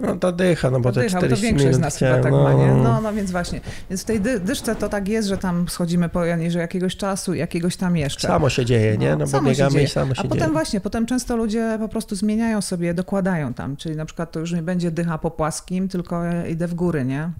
No 0.00 0.16
to 0.16 0.32
dycha, 0.32 0.70
no 0.70 0.80
bo 0.80 0.92
to 0.92 1.00
dycha, 1.00 1.18
40 1.18 1.36
to 1.36 1.42
większość 1.42 1.76
z 1.76 1.80
nas 1.80 1.96
chyba 1.96 2.18
tak 2.18 2.32
no. 2.32 2.42
ma, 2.42 2.52
nie? 2.52 2.66
No, 2.66 3.00
no 3.00 3.12
więc 3.12 3.30
właśnie. 3.30 3.60
Więc 3.90 4.02
w 4.02 4.04
tej 4.04 4.20
dy 4.20 4.40
dyszce 4.40 4.76
to 4.76 4.88
tak 4.88 5.08
jest, 5.08 5.28
że 5.28 5.38
tam 5.38 5.68
schodzimy 5.68 6.08
po 6.08 6.20
że 6.48 6.58
jakiegoś 6.58 6.96
czasu, 6.96 7.34
jakiegoś 7.34 7.76
tam 7.76 7.96
jeszcze. 7.96 8.28
Samo 8.28 8.50
się 8.50 8.64
dzieje, 8.64 8.98
nie? 8.98 9.16
No, 9.16 9.26
no 9.32 9.40
bo 9.40 9.48
biegamy 9.48 9.82
i 9.82 9.88
samo 9.88 10.14
się 10.14 10.20
A 10.20 10.22
dzieje. 10.22 10.34
potem 10.34 10.52
właśnie, 10.52 10.80
potem 10.80 11.06
często 11.06 11.36
ludzie 11.36 11.76
po 11.80 11.88
prostu 11.88 12.16
zmieniają 12.16 12.60
sobie, 12.60 12.94
dokładają 12.94 13.54
tam, 13.54 13.76
czyli 13.76 13.96
na 13.96 14.04
przykład 14.04 14.32
to 14.32 14.40
już 14.40 14.52
nie 14.52 14.62
będzie 14.62 14.90
dycha 14.90 15.18
po 15.18 15.30
płaskim, 15.30 15.88
tylko 15.88 16.22
idę 16.50 16.68
w 16.68 16.74
góry, 16.74 17.04
nie? 17.04 17.30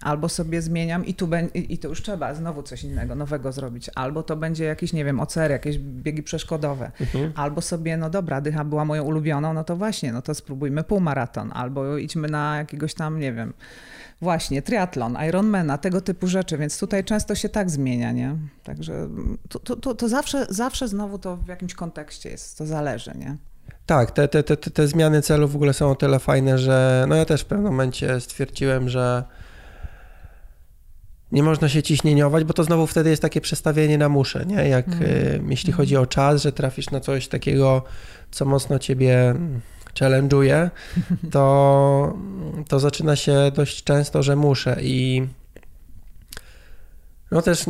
Albo 0.00 0.28
sobie 0.28 0.62
zmieniam 0.62 1.06
i 1.06 1.14
tu 1.14 1.28
i 1.54 1.78
to 1.78 1.88
już 1.88 2.02
trzeba 2.02 2.34
znowu 2.34 2.62
coś 2.62 2.84
innego, 2.84 3.14
nowego 3.14 3.52
zrobić, 3.52 3.90
albo 3.94 4.22
to 4.22 4.36
będzie 4.36 4.64
jakiś, 4.64 4.92
nie 4.92 5.04
wiem, 5.04 5.20
ocer, 5.20 5.50
jakieś 5.50 5.78
biegi 5.78 6.22
przeszkodowe, 6.22 6.90
mhm. 7.00 7.32
albo 7.36 7.60
sobie, 7.60 7.96
no 7.96 8.10
dobra, 8.10 8.40
dycha 8.40 8.64
była 8.64 8.84
moją 8.84 9.04
ulubioną, 9.04 9.52
no 9.52 9.64
to 9.64 9.76
właśnie, 9.76 10.12
no 10.12 10.22
to 10.22 10.34
spróbujmy 10.34 10.84
półmaraton, 10.84 11.50
albo 11.54 11.98
idźmy 11.98 12.28
na 12.28 12.56
jakiegoś 12.56 12.94
tam, 12.94 13.20
nie 13.20 13.32
wiem, 13.32 13.52
właśnie, 14.20 14.62
triatlon, 14.62 15.16
Ironmana, 15.28 15.78
tego 15.78 16.00
typu 16.00 16.26
rzeczy, 16.26 16.58
więc 16.58 16.78
tutaj 16.78 17.04
często 17.04 17.34
się 17.34 17.48
tak 17.48 17.70
zmienia, 17.70 18.12
nie? 18.12 18.36
Także 18.64 19.08
to, 19.48 19.76
to, 19.76 19.94
to 19.94 20.08
zawsze, 20.08 20.46
zawsze 20.48 20.88
znowu 20.88 21.18
to 21.18 21.36
w 21.36 21.48
jakimś 21.48 21.74
kontekście 21.74 22.30
jest, 22.30 22.58
to 22.58 22.66
zależy, 22.66 23.12
nie? 23.16 23.36
Tak, 23.86 24.10
te, 24.10 24.28
te, 24.28 24.42
te, 24.42 24.56
te 24.56 24.88
zmiany 24.88 25.22
celów 25.22 25.52
w 25.52 25.56
ogóle 25.56 25.72
są 25.72 25.90
o 25.90 25.94
tyle 25.94 26.18
fajne, 26.18 26.58
że 26.58 27.06
no 27.08 27.14
ja 27.14 27.24
też 27.24 27.42
w 27.42 27.44
pewnym 27.44 27.66
momencie 27.66 28.20
stwierdziłem, 28.20 28.88
że 28.88 29.24
nie 31.32 31.42
można 31.42 31.68
się 31.68 31.82
ciśnieniować, 31.82 32.44
bo 32.44 32.54
to 32.54 32.64
znowu 32.64 32.86
wtedy 32.86 33.10
jest 33.10 33.22
takie 33.22 33.40
przestawienie 33.40 33.98
na 33.98 34.08
muszę, 34.08 34.46
nie? 34.46 34.68
Jak 34.68 34.88
mm. 34.88 35.02
y, 35.02 35.40
jeśli 35.48 35.72
chodzi 35.72 35.96
o 35.96 36.06
czas, 36.06 36.42
że 36.42 36.52
trafisz 36.52 36.90
na 36.90 37.00
coś 37.00 37.28
takiego, 37.28 37.82
co 38.30 38.44
mocno 38.44 38.78
ciebie 38.78 39.34
challenge'uje, 40.00 40.70
to, 41.32 42.16
to 42.68 42.80
zaczyna 42.80 43.16
się 43.16 43.36
dość 43.54 43.84
często, 43.84 44.22
że 44.22 44.36
muszę 44.36 44.76
i 44.82 45.26
no 47.30 47.42
też 47.42 47.64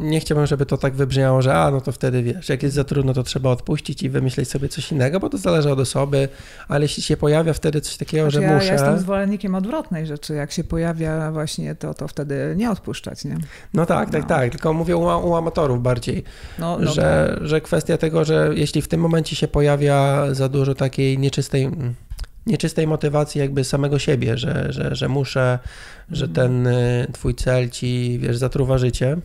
nie 0.00 0.20
chciałbym, 0.20 0.46
żeby 0.46 0.66
to 0.66 0.76
tak 0.76 0.94
wybrzmiało, 0.94 1.42
że 1.42 1.54
a, 1.54 1.70
no 1.70 1.80
to 1.80 1.92
wtedy 1.92 2.22
wiesz, 2.22 2.48
jak 2.48 2.62
jest 2.62 2.74
za 2.74 2.84
trudno, 2.84 3.14
to 3.14 3.22
trzeba 3.22 3.50
odpuścić 3.50 4.02
i 4.02 4.10
wymyśleć 4.10 4.50
sobie 4.50 4.68
coś 4.68 4.92
innego, 4.92 5.20
bo 5.20 5.30
to 5.30 5.38
zależy 5.38 5.72
od 5.72 5.80
osoby, 5.80 6.28
ale 6.68 6.84
jeśli 6.84 7.02
się 7.02 7.16
pojawia 7.16 7.52
wtedy 7.52 7.80
coś 7.80 7.96
takiego, 7.96 8.22
znaczy, 8.22 8.36
że 8.36 8.42
ja, 8.42 8.54
muszę... 8.54 8.66
Ja 8.66 8.72
jestem 8.72 8.98
zwolennikiem 8.98 9.54
odwrotnej 9.54 10.06
rzeczy, 10.06 10.34
jak 10.34 10.52
się 10.52 10.64
pojawia 10.64 11.32
właśnie 11.32 11.74
to, 11.74 11.94
to 11.94 12.08
wtedy 12.08 12.54
nie 12.56 12.70
odpuszczać, 12.70 13.24
nie? 13.24 13.36
No 13.74 13.86
tak, 13.86 14.10
tak, 14.10 14.22
no. 14.22 14.28
tak, 14.28 14.50
tylko 14.50 14.72
mówię 14.72 14.96
u, 14.96 15.28
u 15.28 15.34
amatorów 15.34 15.82
bardziej, 15.82 16.24
no, 16.58 16.78
no 16.78 16.92
że, 16.92 17.34
tak. 17.38 17.46
że 17.46 17.60
kwestia 17.60 17.98
tego, 17.98 18.24
że 18.24 18.50
jeśli 18.54 18.82
w 18.82 18.88
tym 18.88 19.00
momencie 19.00 19.36
się 19.36 19.48
pojawia 19.48 20.26
za 20.34 20.48
dużo 20.48 20.74
takiej 20.74 21.18
nieczystej 21.18 21.70
nieczystej 22.46 22.86
motywacji 22.86 23.38
jakby 23.38 23.64
samego 23.64 23.98
siebie, 23.98 24.38
że, 24.38 24.72
że, 24.72 24.94
że 24.94 25.08
muszę, 25.08 25.58
że 26.10 26.26
mhm. 26.26 26.34
ten 26.34 26.66
y, 26.66 27.06
twój 27.12 27.34
cel 27.34 27.70
ci, 27.70 28.18
wiesz, 28.22 28.36
zatruwa 28.36 28.78
życie, 28.78 29.16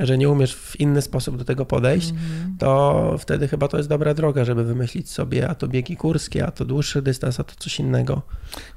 że 0.00 0.18
nie 0.18 0.28
umiesz 0.28 0.54
w 0.54 0.80
inny 0.80 1.02
sposób 1.02 1.36
do 1.36 1.44
tego 1.44 1.66
podejść, 1.66 2.10
mm. 2.10 2.56
to 2.58 3.16
wtedy 3.18 3.48
chyba 3.48 3.68
to 3.68 3.76
jest 3.76 3.88
dobra 3.88 4.14
droga, 4.14 4.44
żeby 4.44 4.64
wymyślić 4.64 5.10
sobie, 5.10 5.48
a 5.48 5.54
to 5.54 5.68
biegi 5.68 5.96
kurskie, 5.96 6.46
a 6.46 6.50
to 6.50 6.64
dłuższy 6.64 7.02
dystans, 7.02 7.40
a 7.40 7.44
to 7.44 7.54
coś 7.58 7.80
innego. 7.80 8.22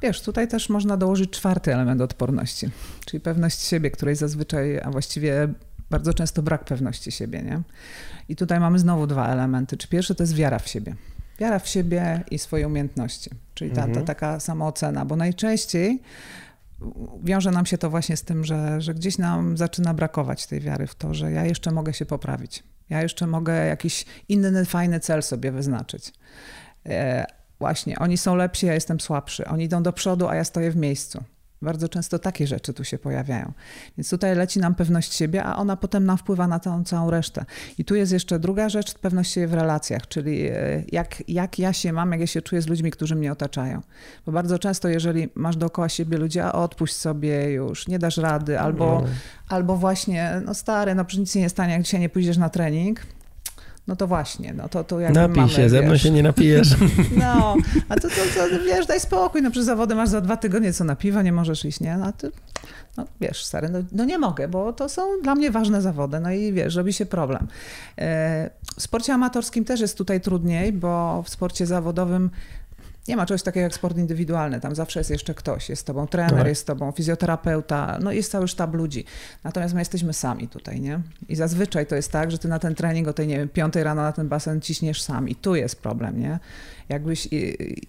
Wiesz, 0.02 0.22
tutaj 0.22 0.48
też 0.48 0.70
można 0.70 0.98
dołożyć 0.98 1.30
czwarty 1.30 1.74
element 1.74 2.02
odporności, 2.02 2.70
czyli 3.06 3.22
pewność 3.22 3.62
siebie, 3.62 3.92
której 3.92 4.16
zazwyczaj, 4.16 4.80
a 4.80 4.92
właściwie 4.92 5.48
bardzo 5.90 6.14
często 6.14 6.42
brak 6.42 6.66
pewności 6.66 7.12
siebie, 7.12 7.42
nie? 7.44 7.62
I 8.30 8.36
tutaj 8.36 8.60
mamy 8.60 8.80
znowu 8.80 9.08
dwa 9.08 9.28
elementy. 9.28 9.78
Czy 9.78 9.88
pierwszy 9.88 10.16
to 10.16 10.24
jest 10.24 10.36
wiara 10.36 10.60
w 10.60 10.68
siebie. 10.68 10.96
Wiara 11.40 11.60
w 11.60 11.68
siebie 11.68 12.24
i 12.32 12.40
swoje 12.40 12.68
umiejętności, 12.68 13.30
czyli 13.54 13.72
ta, 13.72 13.82
ta 13.82 13.88
mhm. 13.88 14.06
taka 14.06 14.40
samoocena, 14.40 15.06
bo 15.06 15.16
najczęściej 15.16 16.02
wiąże 17.24 17.52
nam 17.52 17.66
się 17.66 17.78
to 17.78 17.90
właśnie 17.90 18.18
z 18.18 18.24
tym, 18.24 18.46
że, 18.46 18.82
że 18.82 18.94
gdzieś 18.94 19.18
nam 19.18 19.58
zaczyna 19.58 19.94
brakować 19.94 20.48
tej 20.48 20.60
wiary 20.60 20.88
w 20.88 20.96
to, 20.96 21.14
że 21.14 21.32
ja 21.32 21.46
jeszcze 21.46 21.72
mogę 21.72 21.94
się 21.94 22.06
poprawić. 22.06 22.64
Ja 22.90 23.02
jeszcze 23.02 23.28
mogę 23.28 23.66
jakiś 23.66 24.06
inny, 24.30 24.66
fajny 24.66 25.00
cel 25.00 25.24
sobie 25.24 25.52
wyznaczyć. 25.52 26.14
E, 26.86 27.26
właśnie, 27.60 28.00
oni 28.00 28.18
są 28.18 28.36
lepsi, 28.36 28.66
ja 28.66 28.74
jestem 28.74 29.00
słabszy. 29.00 29.46
Oni 29.48 29.64
idą 29.64 29.84
do 29.84 29.94
przodu, 29.94 30.28
a 30.28 30.36
ja 30.36 30.44
stoję 30.44 30.72
w 30.72 30.76
miejscu. 30.76 31.24
Bardzo 31.62 31.90
często 31.90 32.20
takie 32.20 32.48
rzeczy 32.48 32.74
tu 32.74 32.84
się 32.84 32.98
pojawiają. 32.98 33.52
Więc 33.98 34.10
tutaj 34.10 34.36
leci 34.36 34.60
nam 34.60 34.76
pewność 34.76 35.14
siebie, 35.14 35.44
a 35.44 35.56
ona 35.56 35.78
potem 35.78 36.06
nam 36.06 36.18
wpływa 36.18 36.48
na 36.48 36.60
tą 36.60 36.84
całą 36.84 37.10
resztę. 37.12 37.46
I 37.78 37.86
tu 37.86 37.96
jest 37.96 38.12
jeszcze 38.12 38.40
druga 38.40 38.70
rzecz, 38.70 38.94
pewność 38.94 39.32
siebie 39.32 39.48
w 39.48 39.54
relacjach, 39.54 40.08
czyli 40.08 40.48
e, 40.48 40.84
jak, 40.92 41.24
jak 41.28 41.60
ja 41.60 41.74
się 41.74 41.94
mam, 41.94 42.12
jak 42.12 42.22
ja 42.22 42.28
się 42.28 42.42
czuję 42.42 42.62
z 42.62 42.68
ludźmi, 42.68 42.92
którzy 42.92 43.16
mnie 43.16 43.32
otaczają. 43.32 43.82
Bo 44.26 44.32
bardzo 44.32 44.60
często, 44.60 44.88
jeżeli 44.88 45.30
masz 45.36 45.58
dookoła 45.58 45.90
siebie 45.90 46.18
ludzi, 46.18 46.40
a 46.40 46.52
odpuść 46.52 46.96
sobie 46.96 47.52
już, 47.52 47.88
nie 47.88 48.00
dasz 48.00 48.18
rady, 48.18 48.60
albo, 48.60 49.02
no. 49.02 49.08
albo 49.50 49.76
właśnie, 49.76 50.42
no 50.46 50.54
stary, 50.54 50.96
no 50.96 51.06
przecież 51.06 51.20
nic 51.20 51.36
nie 51.36 51.50
stanie, 51.50 51.74
jak 51.74 51.82
dzisiaj 51.82 52.00
nie 52.00 52.10
pójdziesz 52.10 52.38
na 52.38 52.50
trening, 52.50 53.00
no 53.88 53.96
to 53.96 54.08
właśnie, 54.08 54.54
no 54.54 54.70
to, 54.70 54.84
to 54.84 55.00
jakby 55.00 55.20
Napij 55.20 55.36
mamy, 55.36 55.50
się, 55.50 55.70
ze 55.70 55.82
mną 55.82 55.98
się 55.98 56.12
nie 56.12 56.24
napijesz. 56.24 56.76
No, 57.18 57.56
a 57.90 57.96
to, 57.96 58.02
to, 58.02 58.16
to, 58.50 58.64
wiesz, 58.66 58.86
daj 58.86 59.00
spokój, 59.00 59.42
no 59.42 59.52
przez 59.52 59.66
zawody 59.66 59.96
masz 59.96 60.10
za 60.10 60.22
dwa 60.22 60.38
tygodnie, 60.38 60.74
co 60.74 60.84
na 60.84 60.96
piwo, 60.96 61.22
nie 61.22 61.32
możesz 61.32 61.66
iść, 61.66 61.80
nie? 61.80 61.98
No, 61.98 62.12
ty, 62.12 62.32
no 62.98 63.06
wiesz, 63.22 63.46
stary, 63.46 63.70
no, 63.70 63.80
no, 63.92 64.06
nie 64.06 64.18
mogę, 64.18 64.48
bo 64.48 64.74
to 64.74 64.90
są 64.90 65.02
dla 65.24 65.36
mnie 65.36 65.52
ważne 65.52 65.82
zawody, 65.82 66.20
no 66.20 66.32
i 66.32 66.54
wiesz, 66.54 66.76
robi 66.76 66.94
się 66.94 67.06
problem. 67.06 67.48
E, 67.98 68.50
w 68.78 68.82
sporcie 68.82 69.14
amatorskim 69.14 69.66
też 69.66 69.80
jest 69.80 69.98
tutaj 69.98 70.22
trudniej, 70.22 70.74
bo 70.74 71.24
w 71.24 71.30
sporcie 71.30 71.66
zawodowym 71.66 72.30
nie 73.08 73.18
ma 73.18 73.26
czegoś 73.26 73.44
takiego 73.44 73.64
jak 73.64 73.74
sport 73.74 73.98
indywidualny. 73.98 74.60
Tam 74.60 74.76
zawsze 74.76 75.00
jest 75.00 75.10
jeszcze 75.10 75.34
ktoś. 75.34 75.70
Jest 75.70 75.82
z 75.82 75.86
tobą 75.86 76.08
trener, 76.08 76.38
tak. 76.38 76.48
jest 76.48 76.62
z 76.62 76.66
tobą 76.66 76.92
fizjoterapeuta, 76.92 77.98
no 78.02 78.12
jest 78.12 78.32
cały 78.32 78.48
sztab 78.48 78.74
ludzi. 78.74 79.06
Natomiast 79.44 79.74
my 79.74 79.82
jesteśmy 79.82 80.14
sami 80.14 80.48
tutaj, 80.48 80.82
nie? 80.82 81.00
I 81.30 81.36
zazwyczaj 81.36 81.86
to 81.86 81.96
jest 81.96 82.12
tak, 82.12 82.32
że 82.32 82.38
ty 82.38 82.48
na 82.48 82.60
ten 82.60 82.76
trening 82.76 83.08
o 83.08 83.14
tej, 83.14 83.28
nie 83.28 83.38
wiem, 83.38 83.50
piątej 83.50 83.84
rano 83.84 84.02
na 84.02 84.12
ten 84.12 84.28
basen 84.28 84.62
ciśniesz 84.62 85.02
sam. 85.02 85.30
I 85.30 85.36
tu 85.36 85.56
jest 85.56 85.82
problem, 85.82 86.20
nie? 86.20 86.40
Jakbyś 86.90 87.28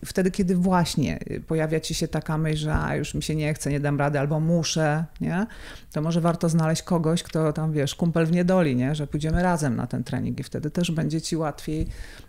wtedy, 0.04 0.30
kiedy 0.30 0.56
właśnie 0.56 1.18
pojawia 1.46 1.80
ci 1.80 1.94
się 1.94 2.08
taka 2.08 2.38
myśl, 2.38 2.56
że 2.56 2.74
a, 2.74 2.96
już 2.96 3.14
mi 3.14 3.22
się 3.22 3.34
nie 3.34 3.54
chce, 3.54 3.70
nie 3.70 3.80
dam 3.80 3.98
rady, 3.98 4.18
albo 4.18 4.40
muszę, 4.40 5.04
nie? 5.20 5.46
To 5.92 6.02
może 6.02 6.20
warto 6.20 6.48
znaleźć 6.48 6.82
kogoś, 6.82 7.22
kto 7.22 7.52
tam, 7.52 7.72
wiesz, 7.72 7.94
kumpel 7.94 8.26
w 8.26 8.32
niedoli, 8.32 8.76
nie? 8.76 8.94
Że 8.94 9.06
pójdziemy 9.06 9.42
razem 9.42 9.76
na 9.76 9.86
ten 9.86 10.04
trening 10.04 10.40
i 10.40 10.42
wtedy 10.42 10.70
też 10.70 10.90
będzie 10.90 11.20
ci 11.20 11.36
łatwiej 11.36 11.86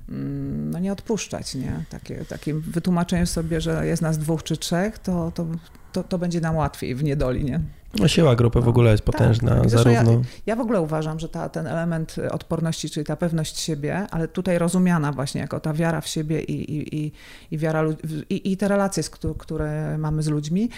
mm, 0.09 0.71
no 0.71 0.79
nie 0.79 0.91
odpuszczać, 0.91 1.55
nie? 1.55 1.83
Takie, 1.89 2.25
takim 2.25 2.61
wytłumaczeniem 2.79 3.27
sobie, 3.27 3.61
że 3.61 3.87
jest 3.87 4.01
nas 4.01 4.17
dwóch 4.17 4.43
czy 4.43 4.57
trzech, 4.57 4.99
to, 4.99 5.31
to, 5.35 5.45
to, 5.91 6.03
to 6.03 6.17
będzie 6.17 6.41
nam 6.41 6.55
łatwiej 6.55 6.95
w 6.95 7.03
niedoli, 7.03 7.45
nie? 7.45 7.61
No, 7.99 8.07
siła 8.07 8.35
grupy 8.35 8.59
w 8.59 8.63
no. 8.63 8.69
ogóle 8.69 8.91
jest 8.91 9.05
tak, 9.05 9.15
potężna. 9.15 9.51
Tak, 9.51 9.61
tak. 9.61 9.69
zarówno... 9.69 10.11
Ja, 10.11 10.19
ja, 10.45 10.55
w 10.55 10.59
ogóle 10.59 10.81
uważam, 10.81 11.19
że 11.19 11.29
ta, 11.29 11.49
ten 11.49 11.67
element 11.67 12.15
odporności, 12.31 12.89
czyli 12.89 13.05
ta 13.05 13.15
pewność 13.15 13.59
siebie, 13.59 14.07
ale 14.11 14.27
tutaj 14.27 14.59
rozumiana 14.59 15.11
właśnie 15.11 15.41
jako 15.41 15.59
ta 15.59 15.73
wiara 15.73 16.01
w 16.01 16.07
siebie 16.07 16.41
i, 16.41 16.77
i, 16.77 17.05
i, 17.05 17.11
i 17.51 17.57
wiara, 17.57 17.83
i, 18.29 18.51
i 18.51 18.57
te 18.57 18.67
relacje, 18.67 19.03
które 19.37 19.97
mamy 19.97 20.23
z 20.23 20.27
ludźmi, 20.27 20.69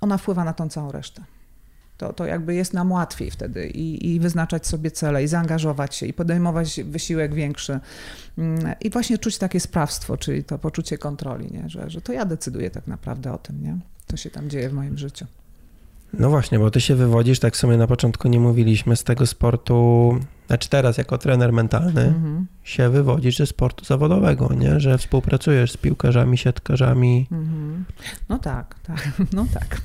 ona 0.00 0.18
wpływa 0.18 0.44
na 0.44 0.52
tą 0.52 0.68
całą 0.68 0.92
resztę. 0.92 1.22
To, 1.98 2.12
to 2.12 2.26
jakby 2.26 2.54
jest 2.54 2.72
nam 2.72 2.92
łatwiej 2.92 3.30
wtedy 3.30 3.68
i, 3.68 4.14
i 4.14 4.20
wyznaczać 4.20 4.66
sobie 4.66 4.90
cele, 4.90 5.24
i 5.24 5.28
zaangażować 5.28 5.94
się, 5.94 6.06
i 6.06 6.12
podejmować 6.12 6.80
wysiłek 6.84 7.34
większy. 7.34 7.80
Mm, 8.38 8.74
I 8.80 8.90
właśnie 8.90 9.18
czuć 9.18 9.38
takie 9.38 9.60
sprawstwo, 9.60 10.16
czyli 10.16 10.44
to 10.44 10.58
poczucie 10.58 10.98
kontroli, 10.98 11.52
nie? 11.52 11.68
Że, 11.68 11.90
że 11.90 12.00
to 12.00 12.12
ja 12.12 12.24
decyduję 12.24 12.70
tak 12.70 12.86
naprawdę 12.86 13.32
o 13.32 13.38
tym, 13.38 13.62
nie? 13.62 13.78
co 14.06 14.16
się 14.16 14.30
tam 14.30 14.50
dzieje 14.50 14.68
w 14.68 14.72
moim 14.72 14.98
życiu. 14.98 15.26
No 16.12 16.30
właśnie, 16.30 16.58
bo 16.58 16.70
ty 16.70 16.80
się 16.80 16.94
wywodzisz, 16.94 17.38
tak 17.38 17.56
sobie 17.56 17.76
na 17.76 17.86
początku 17.86 18.28
nie 18.28 18.40
mówiliśmy, 18.40 18.96
z 18.96 19.04
tego 19.04 19.26
sportu, 19.26 20.18
znaczy 20.46 20.68
teraz 20.68 20.98
jako 20.98 21.18
trener 21.18 21.52
mentalny 21.52 22.02
mhm. 22.02 22.46
się 22.64 22.90
wywodzisz 22.90 23.36
ze 23.36 23.46
sportu 23.46 23.84
zawodowego, 23.84 24.54
nie? 24.54 24.80
Że 24.80 24.98
współpracujesz 24.98 25.72
z 25.72 25.76
piłkarzami, 25.76 26.38
siatkarzami. 26.38 27.26
Mhm. 27.32 27.84
No 28.28 28.38
tak, 28.38 28.76
tak, 28.82 29.12
no 29.32 29.46
tak. 29.54 29.80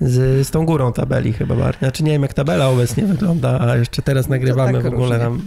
Z, 0.00 0.46
z 0.46 0.50
tą 0.50 0.66
górą 0.66 0.92
tabeli 0.92 1.32
chyba 1.32 1.56
bardziej. 1.56 1.78
Znaczy 1.78 2.04
nie 2.04 2.12
wiem 2.12 2.22
jak 2.22 2.34
tabela 2.34 2.68
obecnie 2.68 3.06
wygląda, 3.06 3.60
a 3.60 3.76
jeszcze 3.76 4.02
teraz 4.02 4.28
nagrywamy 4.28 4.82
tak 4.82 4.82
w 4.82 4.94
ogóle 4.94 5.18
tam. 5.18 5.42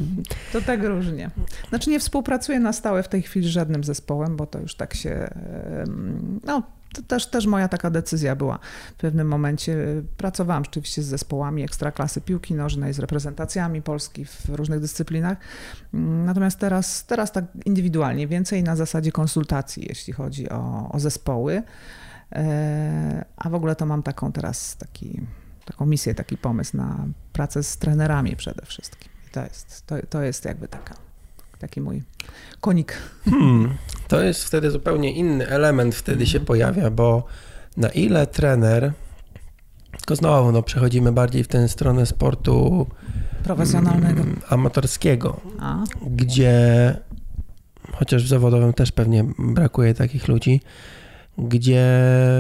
To 0.54 0.62
tak 0.62 0.84
różnie. 0.84 1.30
Znaczy 1.70 1.90
nie 1.90 2.00
współpracuję 2.00 2.60
na 2.60 2.74
stałe 2.74 3.04
w 3.04 3.08
tej 3.08 3.22
chwili 3.22 3.48
z 3.48 3.50
żadnym 3.50 3.84
zespołem, 3.84 4.36
bo 4.36 4.46
to 4.46 4.60
już 4.60 4.76
tak 4.76 4.94
się, 4.94 5.30
no 6.46 6.64
to 6.94 7.02
też, 7.02 7.26
też 7.26 7.46
moja 7.46 7.68
taka 7.68 7.90
decyzja 7.90 8.36
była. 8.36 8.60
W 8.98 9.00
pewnym 9.02 9.28
momencie 9.28 9.78
pracowałam 10.18 10.66
rzeczywiście 10.66 11.04
z 11.04 11.06
zespołami 11.06 11.64
ekstraklasy 11.64 12.22
piłki 12.22 12.54
nożnej, 12.54 12.94
z 12.94 13.00
reprezentacjami 13.00 13.82
Polski 13.82 14.26
w 14.26 14.50
różnych 14.50 14.80
dyscyplinach. 14.80 15.38
Natomiast 16.26 16.60
teraz, 16.60 17.06
teraz 17.06 17.32
tak 17.32 17.46
indywidualnie, 17.66 18.28
więcej 18.28 18.64
na 18.64 18.76
zasadzie 18.76 19.12
konsultacji, 19.12 19.86
jeśli 19.90 20.14
chodzi 20.14 20.50
o, 20.50 20.90
o 20.92 21.00
zespoły. 21.00 21.64
E, 22.34 23.26
a 23.38 23.50
w 23.50 23.56
ogóle 23.56 23.76
to 23.76 23.86
mam 23.86 24.04
taką 24.04 24.32
teraz 24.32 24.78
taki, 24.78 25.22
taką 25.66 25.86
misję, 25.86 26.16
taki 26.16 26.38
pomysł 26.38 26.78
na 26.78 27.06
pracę 27.34 27.64
z 27.64 27.78
trenerami 27.78 28.36
przede 28.36 28.66
wszystkim. 28.66 29.12
I 29.28 29.32
to 29.32 29.44
jest, 29.44 29.88
to, 29.88 29.96
to 30.10 30.22
jest 30.22 30.46
jakby 30.46 30.68
taka 30.68 30.96
taki 31.60 31.82
mój 31.82 32.04
konik. 32.62 32.98
Hmm, 33.26 33.78
to 34.08 34.22
jest 34.24 34.44
wtedy 34.44 34.72
zupełnie 34.72 35.12
inny 35.12 35.48
element 35.48 35.96
wtedy 35.96 36.26
się 36.26 36.40
pojawia, 36.40 36.90
bo 36.90 37.24
na 37.78 37.90
ile 37.90 38.28
trener, 38.28 38.94
tylko 39.98 40.16
znowu 40.16 40.52
no, 40.52 40.64
przechodzimy 40.64 41.12
bardziej 41.12 41.44
w 41.44 41.48
tę 41.48 41.68
stronę 41.68 42.06
sportu 42.06 42.88
profesjonalnego, 43.44 44.22
mm, 44.22 44.42
amatorskiego, 44.50 45.42
A? 45.60 45.84
gdzie 46.08 46.96
chociaż 47.92 48.24
w 48.24 48.28
zawodowym 48.28 48.74
też 48.74 48.92
pewnie 48.92 49.26
brakuje 49.40 49.94
takich 49.94 50.28
ludzi, 50.28 50.62
gdzie 51.38 51.86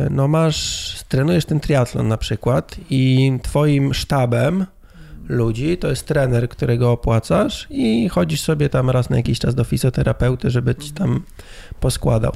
no 0.09 0.27
masz, 0.27 1.03
trenujesz 1.07 1.45
ten 1.45 1.59
triatlon 1.59 2.07
na 2.07 2.17
przykład 2.17 2.75
i 2.89 3.33
twoim 3.41 3.93
sztabem 3.93 4.65
ludzi, 5.29 5.77
to 5.77 5.89
jest 5.89 6.07
trener, 6.07 6.49
którego 6.49 6.91
opłacasz 6.91 7.67
i 7.69 8.09
chodzisz 8.09 8.41
sobie 8.41 8.69
tam 8.69 8.89
raz 8.89 9.09
na 9.09 9.17
jakiś 9.17 9.39
czas 9.39 9.55
do 9.55 9.63
fizjoterapeuty, 9.63 10.49
żeby 10.49 10.75
ci 10.75 10.91
tam 10.91 11.23
poskładał. 11.79 12.31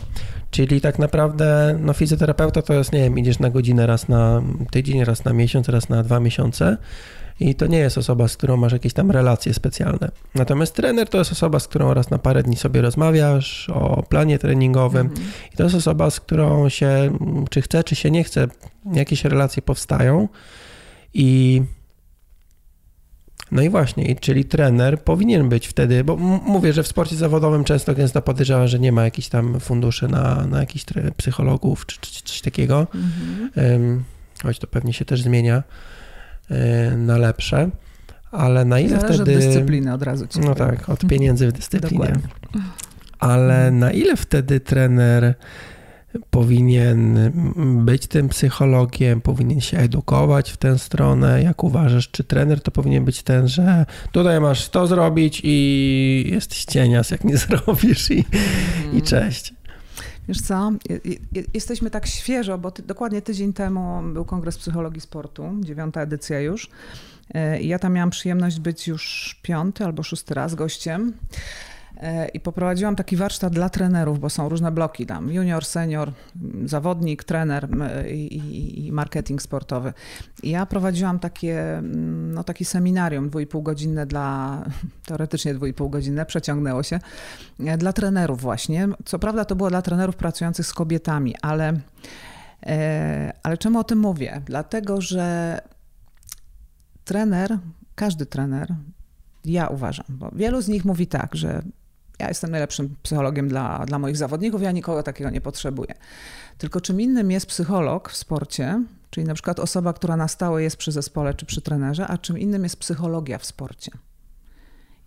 Czyli 0.52 0.82
tak 0.82 1.00
naprawdę, 1.00 1.80
no 1.82 1.94
fizjoterapeuta 1.94 2.62
to 2.62 2.74
jest, 2.74 2.94
nie 2.94 3.00
wiem, 3.00 3.20
idziesz 3.20 3.40
na 3.40 3.50
godzinę 3.50 3.88
raz 3.88 4.10
na 4.10 4.42
tydzień, 4.72 5.04
raz 5.04 5.26
na 5.26 5.34
miesiąc, 5.34 5.70
raz 5.70 5.90
na 5.90 6.04
dwa 6.04 6.20
miesiące 6.20 6.78
i 7.40 7.56
to 7.56 7.68
nie 7.68 7.78
jest 7.78 7.98
osoba, 7.98 8.28
z 8.28 8.38
którą 8.38 8.58
masz 8.58 8.74
jakieś 8.74 8.94
tam 8.94 9.12
relacje 9.12 9.54
specjalne. 9.54 10.12
Natomiast 10.36 10.76
trener 10.76 11.10
to 11.10 11.18
jest 11.18 11.32
osoba, 11.32 11.60
z 11.60 11.68
którą 11.68 11.94
raz 11.94 12.10
na 12.10 12.18
parę 12.18 12.44
dni 12.44 12.56
sobie 12.56 12.82
rozmawiasz 12.82 13.70
o 13.70 14.04
planie 14.04 14.40
treningowym 14.40 15.08
mhm. 15.08 15.28
i 15.54 15.58
to 15.58 15.64
jest 15.64 15.76
osoba, 15.76 16.10
z 16.10 16.20
którą 16.20 16.70
się, 16.70 17.18
czy 17.50 17.62
chce, 17.62 17.84
czy 17.84 17.96
się 17.96 18.12
nie 18.12 18.24
chce, 18.24 18.48
jakieś 18.94 19.26
relacje 19.26 19.62
powstają 19.62 20.28
i 21.14 21.62
no 23.52 23.62
i 23.62 23.70
właśnie, 23.70 24.16
czyli 24.16 24.46
trener 24.46 25.04
powinien 25.04 25.50
być 25.50 25.68
wtedy, 25.68 26.04
bo 26.04 26.18
mówię, 26.46 26.74
że 26.74 26.84
w 26.84 26.88
sporcie 26.88 27.16
zawodowym 27.16 27.64
często 27.64 27.94
gęsto 27.94 28.22
podejrzewam, 28.22 28.68
że 28.68 28.80
nie 28.80 28.92
ma 28.92 29.04
jakichś 29.04 29.28
tam 29.28 29.60
funduszy 29.60 30.08
na, 30.08 30.48
na 30.48 30.60
jakichś 30.60 30.86
psychologów 31.18 31.86
czy, 31.86 32.02
czy 32.02 32.24
coś 32.24 32.42
takiego, 32.42 32.88
mhm. 32.96 34.04
choć 34.44 34.60
to 34.60 34.68
pewnie 34.68 34.94
się 34.94 35.06
też 35.06 35.22
zmienia 35.22 35.64
na 36.98 37.18
lepsze, 37.18 37.70
ale 38.32 38.66
na 38.66 38.80
ile 38.80 39.00
Zależy 39.02 39.24
wtedy... 39.24 39.38
od 39.38 39.44
dyscypliny 39.44 39.94
od 39.94 40.04
razu 40.04 40.28
ci 40.28 40.40
No 40.40 40.56
powiem. 40.56 40.78
tak, 40.78 40.90
od 40.90 41.06
pieniędzy 41.06 41.48
w 41.48 41.52
dyscyplinie. 41.52 42.14
Ale 43.20 43.72
na 43.72 43.92
ile 43.92 44.18
wtedy 44.18 44.60
trener 44.60 45.34
powinien 46.30 47.32
być 47.86 48.08
tym 48.08 48.30
psychologiem, 48.30 49.22
powinien 49.22 49.62
się 49.62 49.78
edukować 49.78 50.52
w 50.52 50.58
tę 50.58 50.80
stronę. 50.80 51.44
Jak 51.44 51.64
uważasz, 51.64 52.10
czy 52.12 52.24
trener 52.24 52.62
to 52.62 52.72
powinien 52.72 53.06
być 53.06 53.24
ten, 53.24 53.48
że 53.48 53.86
tutaj 54.12 54.40
masz 54.42 54.70
to 54.70 54.88
zrobić 54.88 55.42
i 55.44 56.30
jesteś 56.32 56.66
cienias, 56.66 57.12
jak 57.12 57.24
nie 57.24 57.38
zrobisz 57.48 58.12
i, 58.12 58.26
i 58.94 59.02
cześć. 59.02 59.54
Wiesz 60.28 60.42
co, 60.42 60.72
jesteśmy 61.54 61.90
tak 61.90 62.08
świeżo, 62.08 62.58
bo 62.58 62.72
ty, 62.72 62.84
dokładnie 62.84 63.22
tydzień 63.22 63.54
temu 63.54 64.02
był 64.14 64.26
Kongres 64.26 64.58
Psychologii 64.58 65.02
Sportu, 65.02 65.52
dziewiąta 65.62 66.02
edycja 66.02 66.40
już. 66.40 66.70
E, 67.34 67.62
ja 67.62 67.80
tam 67.80 67.94
miałam 67.94 68.10
przyjemność 68.10 68.60
być 68.60 68.88
już 68.88 69.36
piąty 69.42 69.86
albo 69.86 70.04
szósty 70.04 70.34
raz 70.34 70.56
gościem. 70.56 71.14
E, 72.02 72.28
i 72.28 72.40
poprowadziłam 72.40 72.96
taki 72.96 73.16
warsztat 73.16 73.54
dla 73.54 73.70
trenerów, 73.70 74.20
bo 74.20 74.30
są 74.30 74.50
różne 74.50 74.72
bloki 74.72 75.06
tam, 75.06 75.32
junior, 75.32 75.66
senior, 75.66 76.12
zawodnik, 76.66 77.24
trener 77.24 77.70
i, 78.12 78.86
i, 78.86 78.92
marketing 78.92 79.42
sportowy. 79.42 79.94
I 80.44 80.50
ja 80.50 80.66
prowadziłam 80.66 81.20
takie, 81.20 81.82
no, 82.34 82.44
taki 82.44 82.66
seminarium 82.66 83.30
dwójpółgodzinne 83.30 84.06
dla, 84.06 84.64
teoretycznie 85.08 85.54
dwójpółgodzinne, 85.54 86.26
przeciągnęło 86.26 86.84
się, 86.84 87.00
e, 87.60 87.78
dla 87.78 87.94
trenerów 87.94 88.42
właśnie. 88.42 88.88
Co 89.06 89.20
prawda 89.20 89.46
to 89.46 89.56
było 89.56 89.70
dla 89.70 89.82
trenerów 89.82 90.16
pracujących 90.16 90.66
z 90.66 90.74
kobietami, 90.74 91.36
ale, 91.42 91.80
e, 92.66 93.34
ale 93.44 93.58
czemu 93.58 93.80
o 93.80 93.84
tym 93.84 94.00
mówię? 94.00 94.42
Dlatego, 94.46 95.02
że 95.02 95.60
trener, 97.06 97.58
każdy 97.96 98.26
trener, 98.26 98.76
ja 99.46 99.68
uważam, 99.68 100.06
bo 100.10 100.32
wielu 100.36 100.62
z 100.62 100.68
nich 100.68 100.86
mówi 100.86 101.08
tak, 101.08 101.36
że 101.36 101.62
ja 102.20 102.28
jestem 102.28 102.52
najlepszym 102.52 102.96
psychologiem 103.04 103.48
dla, 103.48 103.86
dla 103.86 104.00
moich 104.00 104.18
zawodników, 104.18 104.62
ja 104.62 104.72
nikogo 104.72 105.04
takiego 105.04 105.30
nie 105.30 105.42
potrzebuję. 105.42 105.94
Tylko 106.58 106.82
czym 106.82 107.02
innym 107.02 107.32
jest 107.32 107.46
psycholog 107.46 108.10
w 108.10 108.18
sporcie, 108.18 108.84
czyli 109.10 109.28
na 109.28 109.34
przykład 109.34 109.60
osoba, 109.60 109.94
która 109.94 110.18
na 110.18 110.28
stałe 110.28 110.64
jest 110.64 110.78
przy 110.78 110.92
zespole 110.92 111.34
czy 111.34 111.46
przy 111.46 111.62
trenerze, 111.62 112.08
a 112.08 112.18
czym 112.18 112.40
innym 112.40 112.64
jest 112.64 112.78
psychologia 112.78 113.38
w 113.38 113.46
sporcie. 113.46 113.92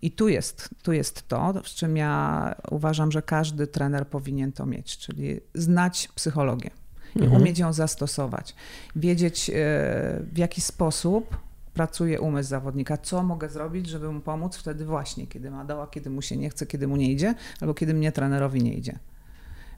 I 0.01 0.11
tu 0.11 0.27
jest, 0.27 0.69
tu 0.83 0.93
jest 0.93 1.27
to, 1.27 1.53
z 1.65 1.69
czym 1.69 1.97
ja 1.97 2.55
uważam, 2.71 3.11
że 3.11 3.21
każdy 3.21 3.67
trener 3.67 4.07
powinien 4.07 4.51
to 4.51 4.65
mieć, 4.65 4.97
czyli 4.97 5.39
znać 5.53 6.09
psychologię 6.15 6.69
i 7.15 7.23
mhm. 7.23 7.41
umieć 7.41 7.59
ją 7.59 7.73
zastosować, 7.73 8.55
wiedzieć 8.95 9.49
e, 9.49 9.53
w 10.33 10.37
jaki 10.37 10.61
sposób 10.61 11.37
pracuje 11.73 12.21
umysł 12.21 12.49
zawodnika. 12.49 12.97
Co 12.97 13.23
mogę 13.23 13.49
zrobić, 13.49 13.87
żeby 13.87 14.11
mu 14.11 14.21
pomóc 14.21 14.57
wtedy 14.57 14.85
właśnie, 14.85 15.27
kiedy 15.27 15.51
ma 15.51 15.65
doła, 15.65 15.87
kiedy 15.87 16.09
mu 16.09 16.21
się 16.21 16.37
nie 16.37 16.49
chce, 16.49 16.65
kiedy 16.65 16.87
mu 16.87 16.95
nie 16.95 17.11
idzie, 17.11 17.35
albo 17.61 17.73
kiedy 17.73 17.93
mnie 17.93 18.11
trenerowi 18.11 18.63
nie 18.63 18.73
idzie. 18.73 18.99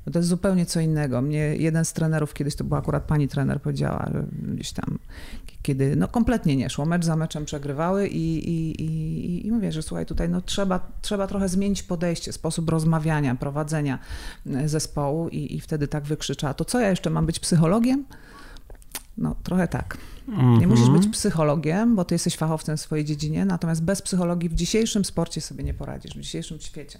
Bo 0.06 0.12
to 0.12 0.20
jest 0.20 0.30
zupełnie 0.30 0.66
co 0.66 0.80
innego. 0.80 1.22
Mnie 1.22 1.56
jeden 1.56 1.86
z 1.86 1.94
trenerów, 1.94 2.34
kiedyś 2.34 2.56
to 2.56 2.64
była 2.64 2.80
akurat 2.80 3.04
pani 3.04 3.28
trener, 3.28 3.62
powiedziała, 3.62 4.12
gdzieś 4.32 4.72
tam, 4.72 5.00
kiedy 5.62 5.96
no 5.96 6.08
kompletnie 6.08 6.56
nie 6.56 6.70
szło, 6.70 6.86
mecz 6.86 7.06
za 7.06 7.16
meczem 7.16 7.46
przegrywały 7.46 8.08
i, 8.08 8.50
i, 8.50 8.82
i, 8.82 9.48
i 9.48 9.52
mówię, 9.52 9.72
że 9.72 9.82
słuchaj, 9.82 10.06
tutaj 10.06 10.30
no 10.30 10.42
trzeba, 10.42 10.92
trzeba 11.02 11.28
trochę 11.28 11.50
zmienić 11.50 11.84
podejście, 11.84 12.34
sposób 12.34 12.70
rozmawiania, 12.70 13.36
prowadzenia 13.36 14.00
e, 14.48 14.70
zespołu 14.70 15.30
i, 15.30 15.56
i 15.56 15.60
wtedy 15.60 15.88
tak 15.88 16.04
wykrzyczała, 16.04 16.54
to 16.54 16.66
co 16.66 16.80
ja 16.80 16.90
jeszcze 16.90 17.10
mam 17.10 17.26
być 17.26 17.40
psychologiem? 17.40 18.06
No 19.18 19.36
trochę 19.44 19.68
tak. 19.68 19.98
Mm-hmm. 20.30 20.60
Nie 20.60 20.68
musisz 20.68 20.90
być 20.90 21.08
psychologiem, 21.08 21.96
bo 21.96 22.06
ty 22.06 22.16
jesteś 22.16 22.38
fachowcem 22.38 22.78
w 22.78 22.82
swojej 22.82 23.06
dziedzinie, 23.06 23.46
natomiast 23.46 23.84
bez 23.84 24.02
psychologii 24.02 24.50
w 24.50 24.54
dzisiejszym 24.54 25.06
sporcie 25.06 25.42
sobie 25.42 25.64
nie 25.64 25.74
poradzisz, 25.74 26.18
w 26.18 26.22
dzisiejszym 26.22 26.60
świecie. 26.60 27.00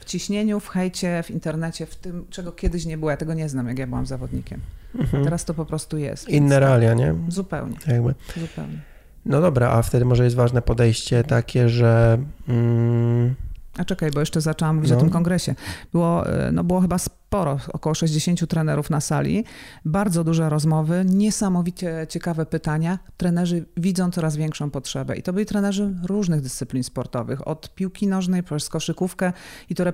W 0.00 0.04
ciśnieniu, 0.04 0.60
w 0.60 0.68
hejcie, 0.68 1.22
w 1.22 1.30
internecie, 1.30 1.86
w 1.86 1.96
tym, 1.96 2.26
czego 2.30 2.52
kiedyś 2.52 2.86
nie 2.86 2.98
było. 2.98 3.10
Ja 3.10 3.16
tego 3.16 3.34
nie 3.34 3.48
znam, 3.48 3.68
jak 3.68 3.78
ja 3.78 3.86
byłam 3.86 4.06
zawodnikiem. 4.06 4.60
Mm-hmm. 4.96 5.24
Teraz 5.24 5.44
to 5.44 5.54
po 5.54 5.64
prostu 5.64 5.98
jest. 5.98 6.28
Inne 6.28 6.60
realia, 6.60 6.94
nie? 6.94 7.14
Zupełnie. 7.28 7.76
Jakby. 7.86 8.14
Zupełnie. 8.40 8.78
No 9.26 9.40
dobra, 9.40 9.70
a 9.70 9.82
wtedy 9.82 10.04
może 10.04 10.24
jest 10.24 10.36
ważne 10.36 10.62
podejście 10.62 11.24
takie, 11.24 11.68
że... 11.68 12.18
Mm... 12.48 13.34
A 13.78 13.84
czekaj, 13.84 14.10
bo 14.10 14.20
jeszcze 14.20 14.40
zaczęłam 14.40 14.76
mówić 14.76 14.90
no. 14.90 14.96
o 14.96 15.00
tym 15.00 15.10
kongresie. 15.10 15.54
Było, 15.92 16.26
e, 16.26 16.52
no 16.52 16.64
było 16.64 16.80
chyba 16.80 16.98
sporo, 17.34 17.58
około 17.72 17.94
60 17.94 18.48
trenerów 18.48 18.90
na 18.90 19.00
sali, 19.00 19.44
bardzo 19.84 20.24
duże 20.24 20.48
rozmowy, 20.48 21.04
niesamowicie 21.08 22.06
ciekawe 22.08 22.46
pytania. 22.46 22.98
Trenerzy 23.16 23.64
widzą 23.76 24.10
coraz 24.10 24.36
większą 24.36 24.70
potrzebę 24.70 25.16
i 25.16 25.22
to 25.22 25.32
byli 25.32 25.46
trenerzy 25.46 25.94
różnych 26.06 26.40
dyscyplin 26.40 26.84
sportowych, 26.84 27.48
od 27.48 27.74
piłki 27.74 28.06
nożnej 28.06 28.42
przez 28.42 28.68
koszykówkę 28.68 29.32
i 29.70 29.74
to 29.74 29.84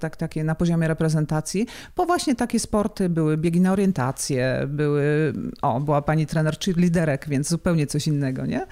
tak, 0.00 0.16
takie 0.16 0.44
na 0.44 0.54
poziomie 0.54 0.88
reprezentacji, 0.88 1.66
po 1.94 2.06
właśnie 2.06 2.34
takie 2.34 2.60
sporty 2.60 3.08
były 3.08 3.36
biegi 3.36 3.60
na 3.60 3.72
orientację, 3.72 4.66
były, 4.68 5.32
o, 5.62 5.80
była 5.80 6.02
pani 6.02 6.26
trener 6.26 6.56
liderek, 6.76 7.28
więc 7.28 7.48
zupełnie 7.48 7.86
coś 7.86 8.06
innego, 8.06 8.46
nie? 8.46 8.66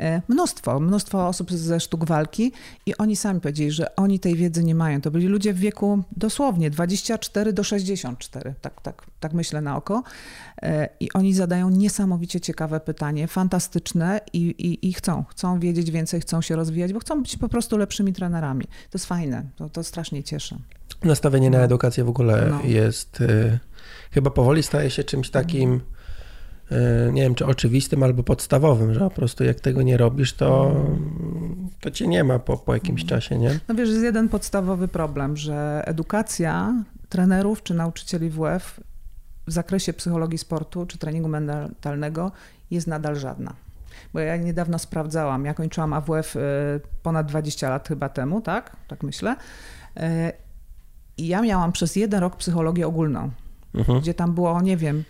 E, 0.00 0.22
mnóstwo, 0.28 0.80
mnóstwo 0.80 1.28
osób 1.28 1.52
ze 1.52 1.80
sztuk 1.80 2.04
walki 2.04 2.52
i 2.86 2.96
oni 2.96 3.16
sami 3.16 3.40
powiedzieli, 3.40 3.70
że 3.70 3.96
oni 3.96 4.20
tej 4.20 4.34
wiedzy 4.34 4.64
nie 4.64 4.74
mają. 4.74 5.00
To 5.00 5.10
byli 5.10 5.26
ludzie 5.26 5.54
w 5.54 5.58
wieku 5.58 6.02
dosłownie 6.16 6.70
24 6.70 7.52
do 7.52 7.64
64, 7.64 8.54
tak, 8.60 8.80
tak, 8.80 9.06
tak 9.20 9.32
myślę 9.32 9.60
na 9.60 9.76
oko. 9.76 10.02
E, 10.62 10.88
I 11.00 11.12
oni 11.12 11.34
zadają 11.34 11.70
niesamowicie 11.70 12.40
ciekawe 12.40 12.80
pytanie, 12.80 13.28
fantastyczne 13.28 14.20
i, 14.32 14.38
i, 14.38 14.88
i 14.88 14.92
chcą, 14.92 15.24
chcą 15.30 15.60
wiedzieć 15.60 15.90
więcej, 15.90 16.20
chcą 16.20 16.42
się 16.42 16.56
rozwijać, 16.56 16.92
bo 16.92 17.00
chcą 17.00 17.22
być 17.22 17.36
po 17.36 17.48
prostu 17.48 17.76
lepszymi 17.76 18.12
trenerami. 18.12 18.64
To 18.64 18.94
jest 18.94 19.06
fajne, 19.06 19.44
to, 19.56 19.68
to 19.68 19.84
strasznie 19.84 20.22
cieszy. 20.22 20.56
Nastawienie 21.04 21.50
na 21.50 21.58
no. 21.58 21.64
edukację 21.64 22.04
w 22.04 22.08
ogóle 22.08 22.46
no. 22.50 22.60
jest, 22.64 23.20
y, 23.20 23.58
chyba 24.10 24.30
powoli 24.30 24.62
staje 24.62 24.90
się 24.90 25.04
czymś 25.04 25.30
takim 25.30 25.80
nie 27.12 27.22
wiem, 27.22 27.34
czy 27.34 27.46
oczywistym 27.46 28.02
albo 28.02 28.22
podstawowym, 28.22 28.94
że 28.94 29.00
po 29.00 29.10
prostu 29.10 29.44
jak 29.44 29.60
tego 29.60 29.82
nie 29.82 29.96
robisz, 29.96 30.32
to, 30.32 30.74
to 31.80 31.90
cię 31.90 32.06
nie 32.06 32.24
ma 32.24 32.38
po, 32.38 32.56
po 32.56 32.74
jakimś 32.74 33.02
mhm. 33.02 33.08
czasie, 33.08 33.38
nie? 33.38 33.60
No 33.68 33.74
wiesz, 33.74 33.88
jest 33.88 34.02
jeden 34.02 34.28
podstawowy 34.28 34.88
problem, 34.88 35.36
że 35.36 35.82
edukacja 35.86 36.74
trenerów 37.08 37.62
czy 37.62 37.74
nauczycieli 37.74 38.30
WF 38.30 38.80
w 39.46 39.52
zakresie 39.52 39.92
psychologii 39.92 40.38
sportu 40.38 40.86
czy 40.86 40.98
treningu 40.98 41.28
mentalnego 41.28 42.32
jest 42.70 42.86
nadal 42.86 43.16
żadna. 43.16 43.54
Bo 44.12 44.20
ja 44.20 44.36
niedawno 44.36 44.78
sprawdzałam, 44.78 45.44
ja 45.44 45.54
kończyłam 45.54 45.92
AWF 45.92 46.36
e, 46.36 46.40
ponad 47.02 47.26
20 47.26 47.70
lat 47.70 47.88
chyba 47.88 48.08
temu, 48.08 48.40
tak? 48.40 48.76
Tak 48.88 49.02
myślę. 49.02 49.36
E, 49.96 50.32
I 51.18 51.26
ja 51.26 51.42
miałam 51.42 51.72
przez 51.72 51.96
jeden 51.96 52.20
rok 52.20 52.36
psychologię 52.36 52.86
ogólną 52.86 53.30
mhm. 53.76 54.00
gdzie 54.00 54.14
tam 54.14 54.34
było, 54.34 54.62
nie 54.62 54.76
wiem, 54.76 55.04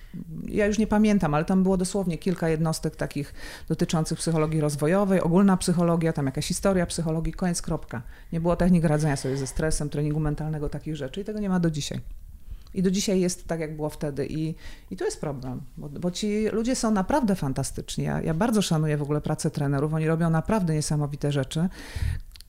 ja 0.49 0.67
już 0.67 0.79
nie 0.79 0.87
pamiętam, 0.87 1.35
ale 1.35 1.45
tam 1.45 1.63
było 1.63 1.77
dosłownie 1.77 2.19
kilka 2.19 2.49
jednostek 2.49 2.97
takich 2.97 3.35
dotyczących 3.69 4.19
psychologii 4.19 4.61
rozwojowej, 4.61 5.21
ogólna 5.21 5.57
psychologia, 5.57 6.13
tam 6.13 6.27
jakaś 6.27 6.47
historia 6.47 6.87
psychologii, 6.87 7.33
koniec, 7.33 7.63
kropka. 7.63 8.03
Nie 8.33 8.41
było 8.41 8.57
technik 8.57 8.85
radzenia 8.85 9.17
sobie 9.17 9.37
ze 9.37 9.47
stresem, 9.47 9.89
treningu 9.89 10.21
mentalnego, 10.21 10.69
takich 10.69 10.97
rzeczy 10.97 11.21
i 11.21 11.25
tego 11.25 11.39
nie 11.39 11.49
ma 11.49 11.61
do 11.61 11.71
dzisiaj. 11.71 12.01
I 12.75 12.83
do 12.83 12.91
dzisiaj 12.91 13.21
jest 13.21 13.47
tak, 13.47 13.61
jak 13.61 13.77
było 13.77 13.91
wtedy. 13.91 14.27
I, 14.27 14.55
i 14.91 14.97
to 14.97 15.05
jest 15.05 15.21
problem, 15.21 15.61
bo, 15.77 15.89
bo 15.89 16.11
ci 16.11 16.49
ludzie 16.49 16.77
są 16.77 16.91
naprawdę 16.91 17.35
fantastyczni. 17.35 18.05
Ja, 18.05 18.21
ja 18.21 18.35
bardzo 18.35 18.63
szanuję 18.63 18.97
w 18.97 19.03
ogóle 19.03 19.21
pracę 19.21 19.51
trenerów. 19.51 19.95
Oni 19.95 20.07
robią 20.07 20.31
naprawdę 20.31 20.75
niesamowite 20.75 21.33
rzeczy 21.33 21.69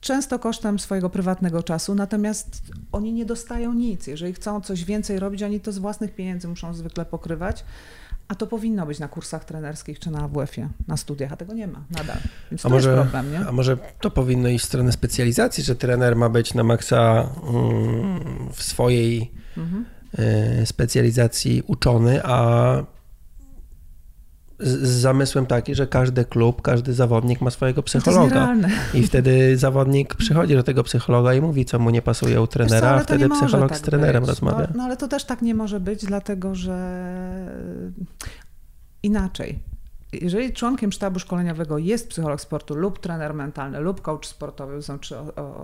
często 0.00 0.38
kosztem 0.38 0.78
swojego 0.78 1.10
prywatnego 1.10 1.62
czasu, 1.62 1.94
natomiast 1.94 2.62
oni 2.92 3.12
nie 3.12 3.26
dostają 3.26 3.72
nic. 3.72 4.06
Jeżeli 4.06 4.32
chcą 4.32 4.60
coś 4.60 4.84
więcej 4.84 5.18
robić, 5.18 5.42
oni 5.42 5.60
to 5.60 5.72
z 5.72 5.78
własnych 5.78 6.14
pieniędzy 6.14 6.48
muszą 6.48 6.74
zwykle 6.74 7.04
pokrywać. 7.04 7.64
A 8.28 8.34
to 8.34 8.46
powinno 8.46 8.86
być 8.86 8.98
na 8.98 9.08
kursach 9.08 9.44
trenerskich 9.44 9.98
czy 9.98 10.10
na 10.10 10.22
AWF-ie, 10.22 10.68
na 10.88 10.96
studiach, 10.96 11.32
a 11.32 11.36
tego 11.36 11.54
nie 11.54 11.66
ma 11.66 11.84
nadal. 11.90 12.16
Więc 12.50 12.66
a 12.66 12.68
to 12.68 12.74
może, 12.74 12.90
jest 12.90 13.02
problem, 13.02 13.32
nie? 13.32 13.48
A 13.48 13.52
może 13.52 13.76
to 14.00 14.10
powinno 14.10 14.48
iść 14.48 14.64
w 14.64 14.68
stronę 14.68 14.92
specjalizacji, 14.92 15.64
że 15.64 15.76
trener 15.76 16.16
ma 16.16 16.28
być 16.28 16.54
na 16.54 16.64
maksa 16.64 17.30
mm, 17.48 18.52
w 18.52 18.62
swojej 18.62 19.32
mhm. 19.56 19.84
Y, 20.62 20.66
specjalizacji 20.66 21.62
uczony, 21.66 22.24
a 22.24 22.84
z, 24.60 24.88
zamysłem 24.88 25.46
taki, 25.46 25.74
że 25.74 25.86
każdy 25.86 26.24
klub, 26.24 26.62
każdy 26.62 26.94
zawodnik 26.94 27.40
ma 27.40 27.50
swojego 27.50 27.82
psychologa. 27.82 28.54
I 28.94 29.02
wtedy 29.02 29.56
zawodnik 29.56 30.14
przychodzi 30.14 30.54
do 30.54 30.62
tego 30.62 30.84
psychologa 30.84 31.34
i 31.34 31.40
mówi, 31.40 31.64
co 31.64 31.78
mu 31.78 31.90
nie 31.90 32.02
pasuje 32.02 32.40
u 32.40 32.46
trenera, 32.46 32.80
co, 32.80 32.94
a 32.94 32.98
wtedy 32.98 33.28
psycholog 33.28 33.68
tak 33.68 33.78
z 33.78 33.82
trenerem 33.82 34.22
być. 34.22 34.28
rozmawia. 34.28 34.66
To, 34.66 34.72
no 34.76 34.82
ale 34.82 34.96
to 34.96 35.08
też 35.08 35.24
tak 35.24 35.42
nie 35.42 35.54
może 35.54 35.80
być, 35.80 36.04
dlatego 36.04 36.54
że 36.54 36.78
inaczej. 39.02 39.58
Jeżeli 40.12 40.52
członkiem 40.52 40.92
sztabu 40.92 41.18
szkoleniowego 41.18 41.78
jest 41.78 42.08
psycholog 42.08 42.40
sportu 42.40 42.74
lub 42.74 42.98
trener 42.98 43.34
mentalny 43.34 43.80
lub 43.80 44.00
coach 44.00 44.26
sportowy, 44.26 44.76
to 44.76 44.82
są 44.82 44.98
trzy 44.98 45.16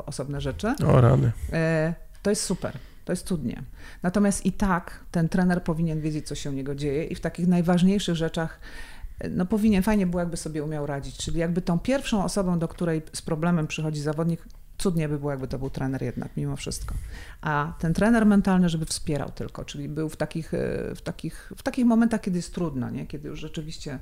osobne 0.07 0.41
rzeczy. 0.41 0.75
O 0.87 1.01
rany. 1.01 1.33
E, 1.53 1.95
to 2.23 2.31
jest 2.31 2.43
super. 2.43 2.73
To 3.05 3.13
jest 3.13 3.27
cudnie. 3.27 3.63
Natomiast 4.03 4.47
i 4.47 4.53
tak 4.53 5.05
ten 5.11 5.29
trener 5.29 5.63
powinien 5.63 6.01
wiedzieć, 6.01 6.29
co 6.29 6.35
się 6.35 6.51
u 6.51 6.53
niego 6.53 6.75
dzieje 6.75 7.05
i 7.05 7.15
w 7.15 7.21
takich 7.21 7.49
najważniejszych 7.49 8.17
rzeczach 8.17 8.61
no 9.31 9.47
powinien, 9.47 9.83
fajnie 9.83 10.07
było, 10.07 10.21
jakby 10.21 10.37
sobie 10.37 10.65
umiał 10.65 10.87
radzić. 10.87 11.17
Czyli 11.17 11.39
jakby 11.39 11.63
tą 11.63 11.79
pierwszą 11.79 12.25
osobą, 12.25 12.59
do 12.59 12.69
której 12.69 13.03
z 13.13 13.23
problemem 13.23 13.67
przychodzi 13.67 14.01
zawodnik, 14.01 14.45
cudnie 14.79 15.09
by 15.09 15.19
było, 15.19 15.31
jakby 15.31 15.49
to 15.49 15.59
był 15.59 15.71
trener 15.71 16.03
jednak, 16.03 16.37
mimo 16.37 16.57
wszystko. 16.57 16.95
A 17.41 17.73
ten 17.79 17.95
trener 17.95 18.27
mentalny, 18.27 18.69
żeby 18.69 18.87
wspierał 18.87 19.31
tylko, 19.31 19.65
czyli 19.65 19.89
był 19.89 20.09
w 20.09 20.17
takich, 20.17 20.55
e, 20.55 20.95
w 20.95 21.03
takich, 21.03 21.53
w 21.57 21.63
takich 21.63 21.85
momentach, 21.85 22.21
kiedy 22.21 22.39
jest 22.39 22.55
trudno, 22.55 22.91
nie? 22.91 23.07
kiedy 23.07 23.29
już 23.29 23.41
rzeczywiście 23.41 23.99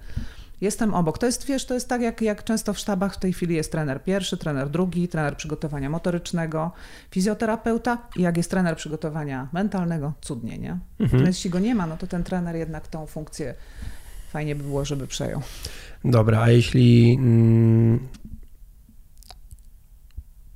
jestem 0.63 0.95
obok. 0.95 1.19
To 1.19 1.27
jest, 1.27 1.47
wiesz, 1.47 1.67
to 1.67 1.75
jest 1.75 1.89
tak, 1.89 2.03
jak, 2.03 2.23
jak 2.23 2.45
często 2.45 2.73
w 2.73 2.79
sztabach 2.79 3.15
w 3.15 3.19
tej 3.19 3.33
chwili 3.33 3.55
jest 3.55 3.73
trener 3.73 4.05
pierwszy, 4.05 4.37
trener 4.37 4.71
drugi, 4.71 5.09
trener 5.09 5.37
przygotowania 5.37 5.91
motorycznego, 5.91 6.73
fizjoterapeuta 7.11 7.99
i 8.17 8.23
jak 8.23 8.37
jest 8.37 8.51
trener 8.51 8.77
przygotowania 8.77 9.49
mentalnego, 9.53 10.13
cudnie, 10.21 10.59
nie? 10.59 10.71
Mhm. 10.71 10.81
Natomiast 11.01 11.39
jeśli 11.39 11.51
go 11.51 11.59
nie 11.59 11.75
ma, 11.75 11.87
no 11.87 11.97
to 11.97 12.07
ten 12.07 12.25
trener 12.25 12.57
jednak 12.57 12.89
tą 12.89 13.07
funkcję 13.07 13.55
fajnie 14.31 14.57
by 14.57 14.63
było, 14.63 14.85
żeby 14.85 15.07
przejął. 15.07 15.43
Dobra, 16.05 16.41
a 16.41 16.51
jeśli 16.51 17.17
mm, 17.19 18.09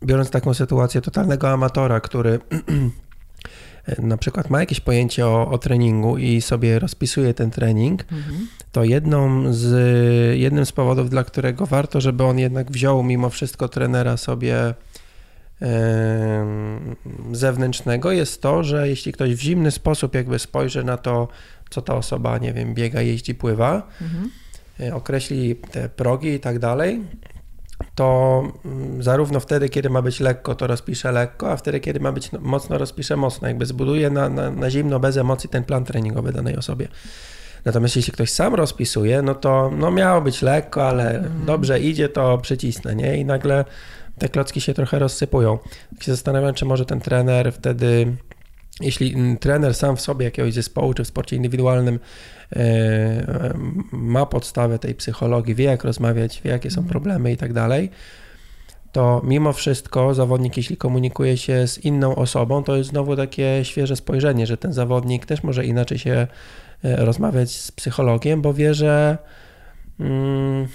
biorąc 0.04 0.30
taką 0.30 0.54
sytuację 0.54 1.00
totalnego 1.00 1.50
amatora, 1.50 2.00
który 2.00 2.38
na 3.98 4.16
przykład 4.16 4.50
ma 4.50 4.60
jakieś 4.60 4.80
pojęcie 4.80 5.26
o, 5.26 5.50
o 5.50 5.58
treningu 5.58 6.18
i 6.18 6.40
sobie 6.40 6.78
rozpisuje 6.78 7.34
ten 7.34 7.50
trening, 7.50 8.02
mhm. 8.02 8.46
to 8.72 8.84
jedną 8.84 9.52
z, 9.52 9.70
jednym 10.38 10.66
z 10.66 10.72
powodów, 10.72 11.10
dla 11.10 11.24
którego 11.24 11.66
warto, 11.66 12.00
żeby 12.00 12.24
on 12.24 12.38
jednak 12.38 12.70
wziął 12.70 13.02
mimo 13.02 13.30
wszystko 13.30 13.68
trenera 13.68 14.16
sobie 14.16 14.74
zewnętrznego 17.32 18.12
jest 18.12 18.42
to, 18.42 18.64
że 18.64 18.88
jeśli 18.88 19.12
ktoś 19.12 19.34
w 19.34 19.40
zimny 19.40 19.70
sposób 19.70 20.14
jakby 20.14 20.38
spojrzy 20.38 20.84
na 20.84 20.96
to, 20.96 21.28
co 21.70 21.82
ta 21.82 21.94
osoba, 21.94 22.38
nie 22.38 22.52
wiem, 22.52 22.74
biega, 22.74 23.02
jeździ, 23.02 23.34
pływa, 23.34 23.88
mhm. 24.02 24.30
E, 24.80 24.94
określi 24.94 25.56
te 25.56 25.88
progi 25.88 26.28
i 26.28 26.40
tak 26.40 26.58
dalej, 26.58 27.04
to 27.94 28.42
mm, 28.64 29.02
zarówno 29.02 29.40
wtedy, 29.40 29.68
kiedy 29.68 29.90
ma 29.90 30.02
być 30.02 30.20
lekko, 30.20 30.54
to 30.54 30.66
rozpisze 30.66 31.12
lekko, 31.12 31.52
a 31.52 31.56
wtedy, 31.56 31.80
kiedy 31.80 32.00
ma 32.00 32.12
być 32.12 32.30
mocno, 32.40 32.78
rozpisze 32.78 33.16
mocno. 33.16 33.48
Jakby 33.48 33.66
zbuduje 33.66 34.10
na, 34.10 34.28
na, 34.28 34.50
na 34.50 34.70
zimno, 34.70 35.00
bez 35.00 35.16
emocji 35.16 35.50
ten 35.50 35.64
plan 35.64 35.84
treningowy 35.84 36.32
danej 36.32 36.56
osobie. 36.56 36.88
Natomiast 37.64 37.96
jeśli 37.96 38.12
ktoś 38.12 38.30
sam 38.30 38.54
rozpisuje, 38.54 39.22
no 39.22 39.34
to 39.34 39.70
no 39.78 39.90
miało 39.90 40.20
być 40.20 40.42
lekko, 40.42 40.88
ale 40.88 41.18
mhm. 41.18 41.44
dobrze 41.44 41.80
idzie, 41.80 42.08
to 42.08 42.38
przycisnę, 42.38 42.94
nie? 42.94 43.16
I 43.16 43.24
nagle 43.24 43.64
te 44.18 44.28
klocki 44.28 44.60
się 44.60 44.74
trochę 44.74 44.98
rozsypują. 44.98 45.58
Tak 45.90 46.02
się 46.02 46.12
zastanawiam, 46.12 46.54
czy 46.54 46.64
może 46.64 46.84
ten 46.84 47.00
trener 47.00 47.52
wtedy, 47.52 48.16
jeśli 48.80 49.36
trener 49.40 49.74
sam 49.74 49.96
w 49.96 50.00
sobie 50.00 50.24
jakiegoś 50.24 50.54
zespołu, 50.54 50.94
czy 50.94 51.04
w 51.04 51.08
sporcie 51.08 51.36
indywidualnym 51.36 51.98
ma 53.92 54.26
podstawę 54.26 54.78
tej 54.78 54.94
psychologii, 54.94 55.54
wie 55.54 55.64
jak 55.64 55.84
rozmawiać, 55.84 56.42
wie 56.44 56.50
jakie 56.50 56.70
są 56.70 56.80
mhm. 56.80 56.90
problemy 56.90 57.32
i 57.32 57.36
tak 57.36 57.52
dalej, 57.52 57.90
to 58.96 59.20
mimo 59.24 59.52
wszystko 59.52 60.14
zawodnik, 60.14 60.56
jeśli 60.56 60.76
komunikuje 60.76 61.36
się 61.36 61.66
z 61.66 61.78
inną 61.78 62.14
osobą, 62.14 62.64
to 62.64 62.76
jest 62.76 62.90
znowu 62.90 63.16
takie 63.16 63.60
świeże 63.62 63.96
spojrzenie, 63.96 64.46
że 64.46 64.56
ten 64.56 64.72
zawodnik 64.72 65.26
też 65.26 65.42
może 65.42 65.64
inaczej 65.64 65.98
się 65.98 66.26
e, 66.84 66.96
rozmawiać 66.96 67.50
z 67.50 67.72
psychologiem, 67.72 68.42
bo 68.42 68.54
wie, 68.54 68.74
że 68.74 69.18
mm, 70.00 70.68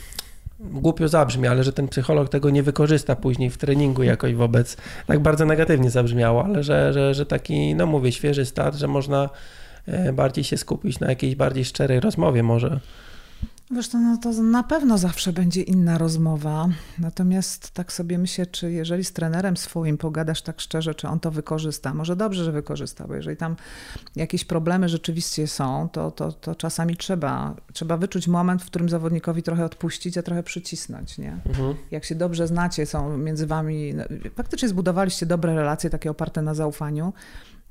głupio 0.59 1.07
zabrzmi, 1.07 1.47
ale 1.47 1.63
że 1.63 1.73
ten 1.73 1.87
psycholog 1.87 2.29
tego 2.29 2.49
nie 2.49 2.63
wykorzysta 2.63 3.15
później 3.15 3.49
w 3.49 3.57
treningu 3.57 4.03
jakoś 4.03 4.33
wobec, 4.33 4.77
tak 5.07 5.19
bardzo 5.19 5.45
negatywnie 5.45 5.89
zabrzmiało, 5.89 6.45
ale 6.45 6.63
że, 6.63 6.93
że, 6.93 7.13
że 7.13 7.25
taki, 7.25 7.75
no 7.75 7.85
mówię, 7.85 8.11
świeży 8.11 8.45
start, 8.45 8.75
że 8.75 8.87
można 8.87 9.23
e, 9.23 9.60
bardziej 10.13 10.43
się 10.43 10.57
skupić 10.57 10.99
na 10.99 11.09
jakiejś 11.09 11.35
bardziej 11.35 11.65
szczerej 11.65 11.99
rozmowie 11.99 12.43
może. 12.43 12.79
Wiesz, 13.75 13.89
to, 13.89 13.97
no 13.97 14.17
to 14.17 14.31
na 14.43 14.63
pewno 14.63 14.97
zawsze 14.97 15.33
będzie 15.33 15.61
inna 15.61 15.97
rozmowa. 15.97 16.69
Natomiast 16.99 17.71
tak 17.71 17.93
sobie 17.93 18.17
myślę, 18.17 18.45
czy 18.45 18.71
jeżeli 18.71 19.03
z 19.03 19.13
trenerem 19.13 19.57
swoim 19.57 19.97
pogadasz 19.97 20.41
tak 20.41 20.61
szczerze, 20.61 20.95
czy 20.95 21.07
on 21.07 21.19
to 21.19 21.31
wykorzysta. 21.31 21.93
Może 21.93 22.15
dobrze, 22.15 22.43
że 22.43 22.51
wykorzysta, 22.51 23.07
bo 23.07 23.15
jeżeli 23.15 23.37
tam 23.37 23.55
jakieś 24.15 24.45
problemy 24.45 24.89
rzeczywiście 24.89 25.47
są, 25.47 25.89
to, 25.91 26.11
to, 26.11 26.31
to 26.31 26.55
czasami 26.55 26.97
trzeba, 26.97 27.55
trzeba 27.73 27.97
wyczuć 27.97 28.27
moment, 28.27 28.63
w 28.63 28.65
którym 28.65 28.89
zawodnikowi 28.89 29.43
trochę 29.43 29.65
odpuścić, 29.65 30.17
a 30.17 30.23
trochę 30.23 30.43
przycisnąć. 30.43 31.17
Nie? 31.17 31.37
Mhm. 31.45 31.75
Jak 31.91 32.05
się 32.05 32.15
dobrze 32.15 32.47
znacie, 32.47 32.85
są 32.85 33.17
między 33.17 33.47
wami, 33.47 33.93
no, 33.93 34.03
faktycznie 34.35 34.69
zbudowaliście 34.69 35.25
dobre 35.25 35.55
relacje, 35.55 35.89
takie 35.89 36.11
oparte 36.11 36.41
na 36.41 36.53
zaufaniu, 36.53 37.13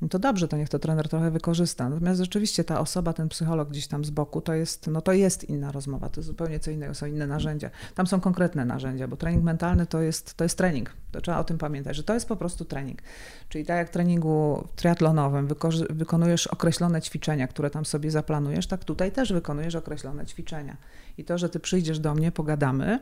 no 0.02 0.08
to 0.08 0.18
dobrze, 0.18 0.48
to 0.48 0.56
niech 0.56 0.68
to 0.68 0.78
trener 0.78 1.08
trochę 1.08 1.30
wykorzysta. 1.30 1.88
Natomiast 1.88 2.20
rzeczywiście 2.20 2.64
ta 2.64 2.80
osoba, 2.80 3.12
ten 3.12 3.28
psycholog 3.28 3.68
gdzieś 3.68 3.86
tam 3.86 4.04
z 4.04 4.10
boku, 4.10 4.40
to 4.40 4.54
jest, 4.54 4.86
no 4.86 5.00
to 5.00 5.12
jest 5.12 5.44
inna 5.44 5.72
rozmowa, 5.72 6.08
to 6.08 6.20
jest 6.20 6.26
zupełnie 6.26 6.60
co 6.60 6.70
innego, 6.70 6.94
są 6.94 7.06
inne 7.06 7.26
narzędzia. 7.26 7.70
Tam 7.94 8.06
są 8.06 8.20
konkretne 8.20 8.64
narzędzia, 8.64 9.08
bo 9.08 9.16
trening 9.16 9.44
mentalny 9.44 9.86
to 9.86 10.00
jest, 10.00 10.34
to 10.34 10.44
jest 10.44 10.58
trening. 10.58 10.90
To 11.12 11.20
trzeba 11.20 11.38
o 11.38 11.44
tym 11.44 11.58
pamiętać, 11.58 11.96
że 11.96 12.02
to 12.02 12.14
jest 12.14 12.28
po 12.28 12.36
prostu 12.36 12.64
trening. 12.64 13.02
Czyli 13.48 13.64
tak 13.64 13.76
jak 13.76 13.88
w 13.88 13.90
treningu 13.90 14.68
triatlonowym 14.76 15.48
wykonujesz 15.90 16.46
określone 16.46 17.02
ćwiczenia, 17.02 17.48
które 17.48 17.70
tam 17.70 17.84
sobie 17.84 18.10
zaplanujesz, 18.10 18.66
tak 18.66 18.84
tutaj 18.84 19.12
też 19.12 19.32
wykonujesz 19.32 19.74
określone 19.74 20.26
ćwiczenia. 20.26 20.76
I 21.18 21.24
to, 21.24 21.38
że 21.38 21.48
ty 21.48 21.60
przyjdziesz 21.60 21.98
do 21.98 22.14
mnie, 22.14 22.32
pogadamy, 22.32 22.98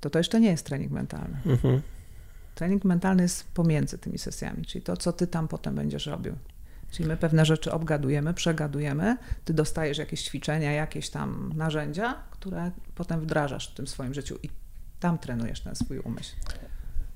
to 0.00 0.10
to 0.10 0.18
jeszcze 0.18 0.40
nie 0.40 0.50
jest 0.50 0.66
trening 0.66 0.92
mentalny. 0.92 1.36
Mhm. 1.46 1.82
Trening 2.54 2.84
mentalny 2.84 3.22
jest 3.22 3.52
pomiędzy 3.54 3.98
tymi 3.98 4.18
sesjami, 4.18 4.64
czyli 4.64 4.82
to, 4.82 4.96
co 4.96 5.12
ty 5.12 5.26
tam 5.26 5.48
potem 5.48 5.74
będziesz 5.74 6.06
robił. 6.06 6.34
Czyli 6.90 7.08
my 7.08 7.16
pewne 7.16 7.44
rzeczy 7.46 7.72
obgadujemy, 7.72 8.34
przegadujemy, 8.34 9.16
ty 9.44 9.54
dostajesz 9.54 9.98
jakieś 9.98 10.22
ćwiczenia, 10.22 10.72
jakieś 10.72 11.10
tam 11.10 11.52
narzędzia, 11.56 12.14
które 12.30 12.70
potem 12.94 13.20
wdrażasz 13.20 13.70
w 13.70 13.74
tym 13.74 13.86
swoim 13.86 14.14
życiu 14.14 14.38
i 14.42 14.50
tam 15.00 15.18
trenujesz 15.18 15.60
ten 15.60 15.74
swój 15.74 15.98
umysł. 15.98 16.36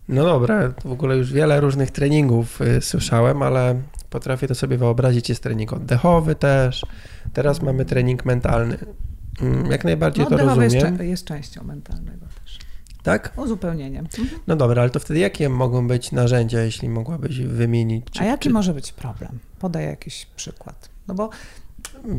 No 0.09 0.25
dobra, 0.25 0.73
w 0.85 0.93
ogóle 0.93 1.17
już 1.17 1.33
wiele 1.33 1.61
różnych 1.61 1.91
treningów 1.91 2.61
y, 2.61 2.81
słyszałem, 2.81 3.43
ale 3.43 3.83
potrafię 4.11 4.49
to 4.49 4.55
sobie 4.55 4.79
wyobrazić. 4.79 5.29
Jest 5.29 5.43
trening 5.43 5.73
oddechowy 5.73 6.35
też, 6.35 6.87
teraz 7.33 7.63
mamy 7.63 7.85
trening 7.85 8.25
mentalny. 8.25 8.79
Mm, 9.41 9.71
jak 9.71 9.85
najbardziej 9.85 10.25
no, 10.25 10.31
to 10.31 10.37
rozumiem. 10.37 10.71
Jest, 10.71 11.01
jest 11.01 11.25
częścią 11.25 11.65
mentalnego. 11.65 12.27
Tak? 13.05 13.33
Uzupełnieniem. 13.37 14.07
Mhm. 14.19 14.41
No 14.47 14.57
dobra, 14.57 14.83
ale 14.83 14.91
to 14.91 15.01
wtedy 15.01 15.21
jakie 15.21 15.49
mogą 15.49 15.89
być 15.89 16.13
narzędzia, 16.13 16.61
jeśli 16.61 16.89
mogłabyś 16.89 17.41
wymienić? 17.41 18.07
Czy, 18.11 18.21
A 18.21 18.25
jaki 18.25 18.49
czy... 18.49 18.53
może 18.53 18.75
być 18.75 18.93
problem? 18.93 19.39
Podaj 19.59 19.87
jakiś 19.87 20.27
przykład. 20.37 20.89
No 21.09 21.15
bo 21.15 21.31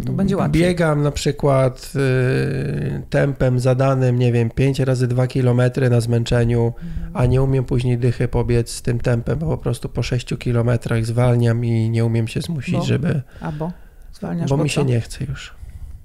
to 0.05 0.13
będzie 0.13 0.37
łatwiej. 0.37 0.61
Biegam 0.61 1.01
na 1.01 1.11
przykład 1.11 1.93
y, 1.95 3.01
tempem 3.09 3.59
zadanym, 3.59 4.19
nie 4.19 4.31
wiem, 4.31 4.49
5 4.49 4.79
razy 4.79 5.07
2 5.07 5.27
km 5.27 5.61
na 5.89 6.01
zmęczeniu, 6.01 6.65
mhm. 6.65 7.11
a 7.13 7.25
nie 7.25 7.41
umiem 7.41 7.65
później 7.65 7.97
dychy 7.97 8.27
pobiec 8.27 8.71
z 8.71 8.81
tym 8.81 8.99
tempem, 8.99 9.39
bo 9.39 9.45
po 9.45 9.57
prostu 9.57 9.89
po 9.89 10.03
6 10.03 10.33
km 10.43 10.69
zwalniam 11.01 11.65
i 11.65 11.89
nie 11.89 12.05
umiem 12.05 12.27
się 12.27 12.41
zmusić, 12.41 12.75
bo? 12.75 12.81
żeby... 12.81 13.21
A 13.41 13.51
bo? 13.51 13.71
Zwalniasz 14.13 14.49
bo, 14.49 14.57
bo 14.57 14.63
mi 14.63 14.69
się 14.69 14.83
nie 14.83 15.01
chce 15.01 15.25
już. 15.25 15.53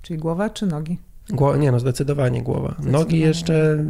Czyli 0.02 0.18
głowa 0.18 0.50
czy 0.50 0.66
nogi? 0.66 0.98
Gło... 1.32 1.56
Nie, 1.56 1.72
no 1.72 1.80
zdecydowanie 1.80 2.42
głowa. 2.42 2.68
Zdecydowanie. 2.68 3.04
Nogi 3.04 3.18
jeszcze 3.18 3.84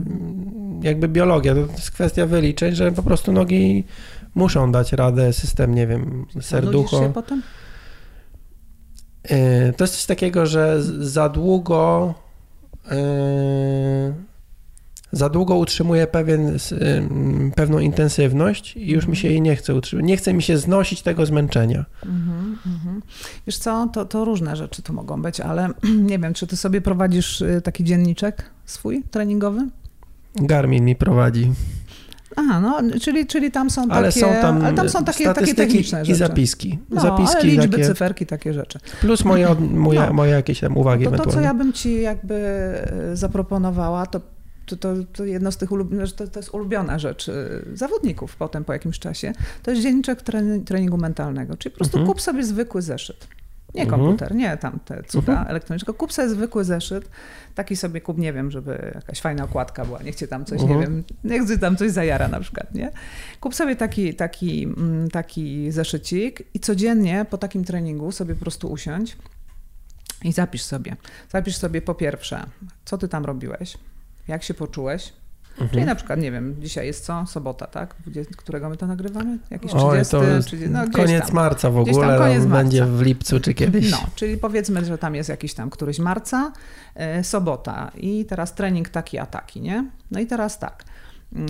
jakby 0.82 1.08
biologia, 1.08 1.54
to 1.54 1.60
jest 1.60 1.90
kwestia 1.90 2.26
wyliczeń, 2.26 2.74
że 2.74 2.92
po 2.92 3.02
prostu 3.02 3.32
nogi 3.32 3.84
muszą 4.34 4.72
dać 4.72 4.92
radę, 4.92 5.32
system, 5.32 5.74
nie 5.74 5.86
wiem, 5.86 6.26
serducho. 6.40 6.98
się 6.98 7.12
potem? 7.12 7.42
E, 9.22 9.72
to 9.72 9.84
jest 9.84 9.94
coś 9.94 10.06
takiego, 10.06 10.46
że 10.46 10.82
za 10.82 11.28
długo 11.28 12.14
e, 12.90 14.12
za 15.12 15.28
długo 15.28 15.56
utrzymuję 15.56 16.06
pewien, 16.06 16.58
pewną 17.54 17.78
intensywność 17.78 18.76
i 18.76 18.90
już 18.90 19.06
mi 19.06 19.16
się 19.16 19.28
jej 19.28 19.42
nie 19.42 19.56
chce 19.56 19.74
utrzymać. 19.74 20.06
Nie 20.06 20.16
chce 20.16 20.34
mi 20.34 20.42
się 20.42 20.58
znosić 20.58 21.02
tego 21.02 21.26
zmęczenia. 21.26 21.84
Mm 22.06 22.56
-hmm. 22.66 23.00
Wiesz 23.46 23.58
co, 23.58 23.88
to, 23.92 24.04
to 24.04 24.24
różne 24.24 24.56
rzeczy 24.56 24.82
tu 24.82 24.92
mogą 24.92 25.22
być, 25.22 25.40
ale 25.40 25.68
nie 26.10 26.18
wiem, 26.18 26.34
czy 26.34 26.46
ty 26.46 26.56
sobie 26.56 26.80
prowadzisz 26.80 27.40
y, 27.40 27.60
taki 27.64 27.84
dzienniczek 27.84 28.50
swój 28.64 29.02
treningowy? 29.10 29.68
Garmin 30.34 30.84
mi 30.84 30.96
prowadzi. 30.96 31.52
Aha, 32.36 32.60
no, 32.60 32.80
czyli, 33.00 33.26
czyli 33.26 33.50
tam 33.50 33.70
są 33.70 33.86
ale 33.88 34.08
takie, 34.08 34.20
są 34.20 34.26
tam, 34.42 34.64
ale 34.64 34.74
tam 34.74 34.88
są 34.88 35.04
takie, 35.04 35.24
takie 35.24 35.54
techniczne 35.54 35.98
rzeczy. 35.98 36.12
i 36.12 36.14
zapiski. 36.14 36.78
No, 36.90 37.00
zapiski 37.00 37.36
ale 37.36 37.46
liczby, 37.46 37.68
takie, 37.68 37.84
cyferki, 37.84 38.26
takie 38.26 38.52
rzeczy. 38.52 38.78
Plus 39.00 39.24
moje, 39.24 39.54
moje, 39.70 40.00
no. 40.00 40.12
moje 40.12 40.32
jakieś 40.32 40.60
tam 40.60 40.76
uwagi 40.76 41.04
to, 41.04 41.08
ewentualnie. 41.08 41.32
To, 41.32 41.38
co 41.38 41.44
ja 41.44 41.54
bym 41.54 41.72
ci 41.72 42.00
jakby 42.00 42.34
e, 42.34 43.16
zaproponowała, 43.16 44.06
to 44.06 44.20
to, 44.76 44.94
to, 45.12 45.24
jedno 45.24 45.52
z 45.52 45.56
tych 45.56 45.72
ulubionych, 45.72 46.12
to, 46.12 46.28
to 46.28 46.38
jest 46.38 46.54
ulubiona 46.54 46.98
rzecz 46.98 47.28
e, 47.28 47.34
zawodników 47.74 48.36
potem 48.36 48.64
po 48.64 48.72
jakimś 48.72 48.98
czasie, 48.98 49.32
to 49.62 49.70
jest 49.70 49.82
dzienniczek 49.82 50.22
treningu 50.66 50.96
mentalnego, 50.96 51.56
czyli 51.56 51.70
po 51.70 51.76
prostu 51.76 51.98
mhm. 51.98 52.12
kup 52.12 52.20
sobie 52.20 52.44
zwykły 52.44 52.82
zeszyt. 52.82 53.28
Nie 53.74 53.82
mhm. 53.82 54.00
komputer, 54.00 54.34
nie 54.34 54.56
tam 54.56 54.78
te 54.84 55.02
cuda 55.02 55.32
mhm. 55.32 55.50
elektroniczne, 55.50 55.94
kup 55.94 56.12
sobie 56.12 56.28
zwykły 56.28 56.64
zeszyt, 56.64 57.10
taki 57.54 57.76
sobie 57.76 58.00
kup, 58.00 58.18
nie 58.18 58.32
wiem, 58.32 58.50
żeby 58.50 58.92
jakaś 58.94 59.20
fajna 59.20 59.44
okładka 59.44 59.84
była, 59.84 60.02
niech 60.02 60.14
cię 60.14 60.28
tam 60.28 60.44
coś, 60.44 60.60
mhm. 60.60 60.80
nie 60.80 60.86
wiem, 60.86 61.04
niech 61.24 61.48
cię 61.48 61.58
tam 61.58 61.76
coś 61.76 61.90
zajara 61.90 62.28
na 62.28 62.40
przykład, 62.40 62.74
nie? 62.74 62.92
Kup 63.40 63.54
sobie 63.54 63.76
taki, 63.76 64.14
taki, 64.14 64.62
mm, 64.62 65.10
taki 65.10 65.70
zeszycik 65.70 66.42
i 66.54 66.60
codziennie 66.60 67.26
po 67.30 67.38
takim 67.38 67.64
treningu 67.64 68.12
sobie 68.12 68.34
po 68.34 68.40
prostu 68.40 68.72
usiądź 68.72 69.16
i 70.24 70.32
zapisz 70.32 70.62
sobie. 70.62 70.96
Zapisz 71.28 71.56
sobie 71.56 71.82
po 71.82 71.94
pierwsze, 71.94 72.46
co 72.84 72.98
ty 72.98 73.08
tam 73.08 73.24
robiłeś, 73.24 73.78
jak 74.30 74.42
się 74.42 74.54
poczułeś, 74.54 75.12
Mhm. 75.50 75.70
Czyli 75.70 75.84
na 75.84 75.94
przykład, 75.94 76.20
nie 76.20 76.32
wiem, 76.32 76.56
dzisiaj 76.58 76.86
jest 76.86 77.04
co? 77.04 77.26
Sobota, 77.26 77.66
tak? 77.66 77.94
którego 78.36 78.68
my 78.68 78.76
to 78.76 78.86
nagrywamy? 78.86 79.38
Jakiś 79.50 79.70
30? 79.70 79.86
Oj, 79.86 80.04
to 80.10 80.22
no, 80.68 80.90
koniec 80.92 81.26
tam, 81.26 81.34
marca 81.34 81.70
w 81.70 81.78
ogóle, 81.78 82.18
koniec 82.18 82.38
marca. 82.38 82.56
będzie 82.56 82.86
w 82.86 83.00
lipcu 83.02 83.40
czy 83.40 83.54
kiedyś. 83.54 83.90
No, 83.90 83.98
czyli 84.14 84.36
powiedzmy, 84.36 84.84
że 84.84 84.98
tam 84.98 85.14
jest 85.14 85.28
jakiś 85.28 85.54
tam 85.54 85.70
któryś 85.70 85.98
marca, 85.98 86.52
e, 86.94 87.24
sobota 87.24 87.90
i 87.96 88.24
teraz 88.24 88.54
trening 88.54 88.88
taki, 88.88 89.18
a 89.18 89.26
taki, 89.26 89.60
nie? 89.60 89.90
No 90.10 90.20
i 90.20 90.26
teraz 90.26 90.58
tak, 90.58 90.84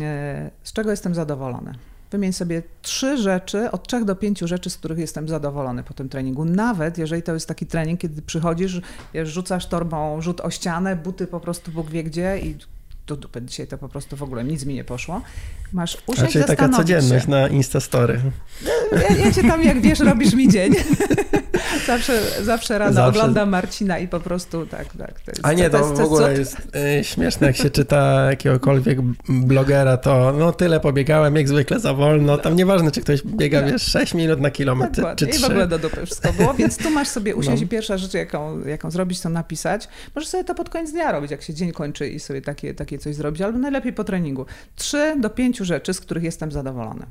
e, 0.02 0.50
z 0.62 0.72
czego 0.72 0.90
jestem 0.90 1.14
zadowolony? 1.14 1.72
Wymień 2.10 2.32
sobie 2.32 2.62
trzy 2.82 3.16
rzeczy, 3.16 3.70
od 3.70 3.88
trzech 3.88 4.04
do 4.04 4.16
pięciu 4.16 4.48
rzeczy, 4.48 4.70
z 4.70 4.76
których 4.76 4.98
jestem 4.98 5.28
zadowolony 5.28 5.82
po 5.82 5.94
tym 5.94 6.08
treningu. 6.08 6.44
Nawet 6.44 6.98
jeżeli 6.98 7.22
to 7.22 7.34
jest 7.34 7.48
taki 7.48 7.66
trening, 7.66 8.00
kiedy 8.00 8.22
przychodzisz, 8.22 8.80
rzucasz 9.22 9.66
torbą 9.66 10.22
rzut 10.22 10.40
o 10.40 10.50
ścianę, 10.50 10.96
buty 10.96 11.26
po 11.26 11.40
prostu 11.40 11.70
Bóg 11.70 11.90
wie 11.90 12.04
gdzie 12.04 12.38
i 12.38 12.56
do 13.06 13.16
dupy. 13.16 13.42
Dzisiaj 13.42 13.66
to 13.66 13.78
po 13.78 13.88
prostu 13.88 14.16
w 14.16 14.22
ogóle 14.22 14.44
nic 14.44 14.64
mi 14.64 14.74
nie 14.74 14.84
poszło. 14.84 15.22
Masz 15.72 15.96
usiąść, 16.06 16.32
Czyli 16.32 16.44
taka 16.44 16.68
codzienność 16.68 17.24
się. 17.24 17.30
na 17.30 17.48
Instastory. 17.48 18.20
Ja, 18.92 19.16
ja 19.24 19.32
cię 19.32 19.42
tam, 19.42 19.62
jak 19.62 19.80
wiesz, 19.80 20.00
robisz 20.00 20.34
mi 20.34 20.48
dzień. 20.48 20.72
zawsze, 21.86 22.22
zawsze 22.42 22.78
rano 22.78 22.92
zawsze. 22.92 23.20
oglądam 23.20 23.48
Marcina 23.48 23.98
i 23.98 24.08
po 24.08 24.20
prostu 24.20 24.66
tak, 24.66 24.96
tak. 24.98 25.20
To 25.20 25.30
jest, 25.30 25.40
A 25.42 25.52
nie, 25.52 25.70
to, 25.70 25.78
to, 25.78 25.94
w 25.94 26.00
ogóle 26.00 26.38
jest 26.38 26.56
y, 27.00 27.04
śmieszne, 27.04 27.46
jak 27.46 27.56
się 27.56 27.70
czyta 27.70 28.30
jakiegokolwiek 28.30 28.98
blogera, 29.28 29.96
to 29.96 30.32
no 30.38 30.52
tyle 30.52 30.80
pobiegałem, 30.80 31.36
jak 31.36 31.48
zwykle 31.48 31.80
za 31.80 31.94
wolno. 31.94 32.38
Tam 32.38 32.56
nieważne, 32.56 32.90
czy 32.90 33.00
ktoś 33.00 33.22
biega, 33.22 33.62
wiesz, 33.62 33.82
6 33.82 34.14
minut 34.14 34.40
na 34.40 34.50
kilometr, 34.50 35.02
czy 35.16 35.26
3. 35.26 35.38
I 35.38 35.42
w 35.42 35.44
ogóle 35.44 35.66
do 35.66 35.78
dupy 35.78 36.06
wszystko 36.06 36.32
było, 36.32 36.54
więc 36.54 36.76
tu 36.76 36.90
masz 36.90 37.08
sobie 37.08 37.34
usiąść 37.34 37.60
no. 37.60 37.66
i 37.66 37.68
pierwsza 37.68 37.98
rzecz, 37.98 38.14
jaką, 38.14 38.60
jaką 38.66 38.90
zrobić, 38.90 39.20
to 39.20 39.28
napisać. 39.28 39.88
Możesz 40.14 40.28
sobie 40.28 40.44
to 40.44 40.54
pod 40.54 40.68
koniec 40.68 40.92
dnia 40.92 41.12
robić, 41.12 41.30
jak 41.30 41.42
się 41.42 41.54
dzień 41.54 41.72
kończy 41.72 42.08
i 42.08 42.20
sobie 42.20 42.42
takie, 42.42 42.74
takie 42.74 42.98
coś 42.98 43.14
zrobić, 43.14 43.42
albo 43.42 43.58
najlepiej 43.58 43.92
po 43.92 44.04
treningu. 44.04 44.46
Trzy 44.76 45.14
do 45.20 45.30
pięciu 45.30 45.64
rzeczy, 45.64 45.94
z 45.94 46.00
których 46.00 46.24
jestem 46.24 46.52
zadowolony. 46.52 47.06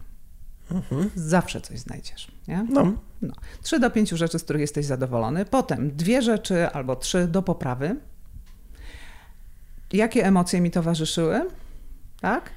Mhm. 0.72 1.10
Zawsze 1.16 1.62
coś 1.62 1.80
znajdziesz. 1.80 2.32
Nie? 2.48 2.66
No. 2.70 2.94
no. 3.22 3.34
Trzy 3.62 3.80
do 3.80 3.92
pięciu 3.92 4.18
rzeczy, 4.18 4.40
z 4.40 4.44
których 4.44 4.62
jesteś 4.62 4.86
zadowolony. 4.86 5.46
Potem 5.46 5.92
dwie 5.96 6.22
rzeczy 6.22 6.70
albo 6.70 6.96
trzy 6.96 7.28
do 7.28 7.42
poprawy. 7.42 7.96
Jakie 9.94 10.26
emocje 10.26 10.62
mi 10.62 10.72
towarzyszyły? 10.72 11.42
Tak? 12.22 12.50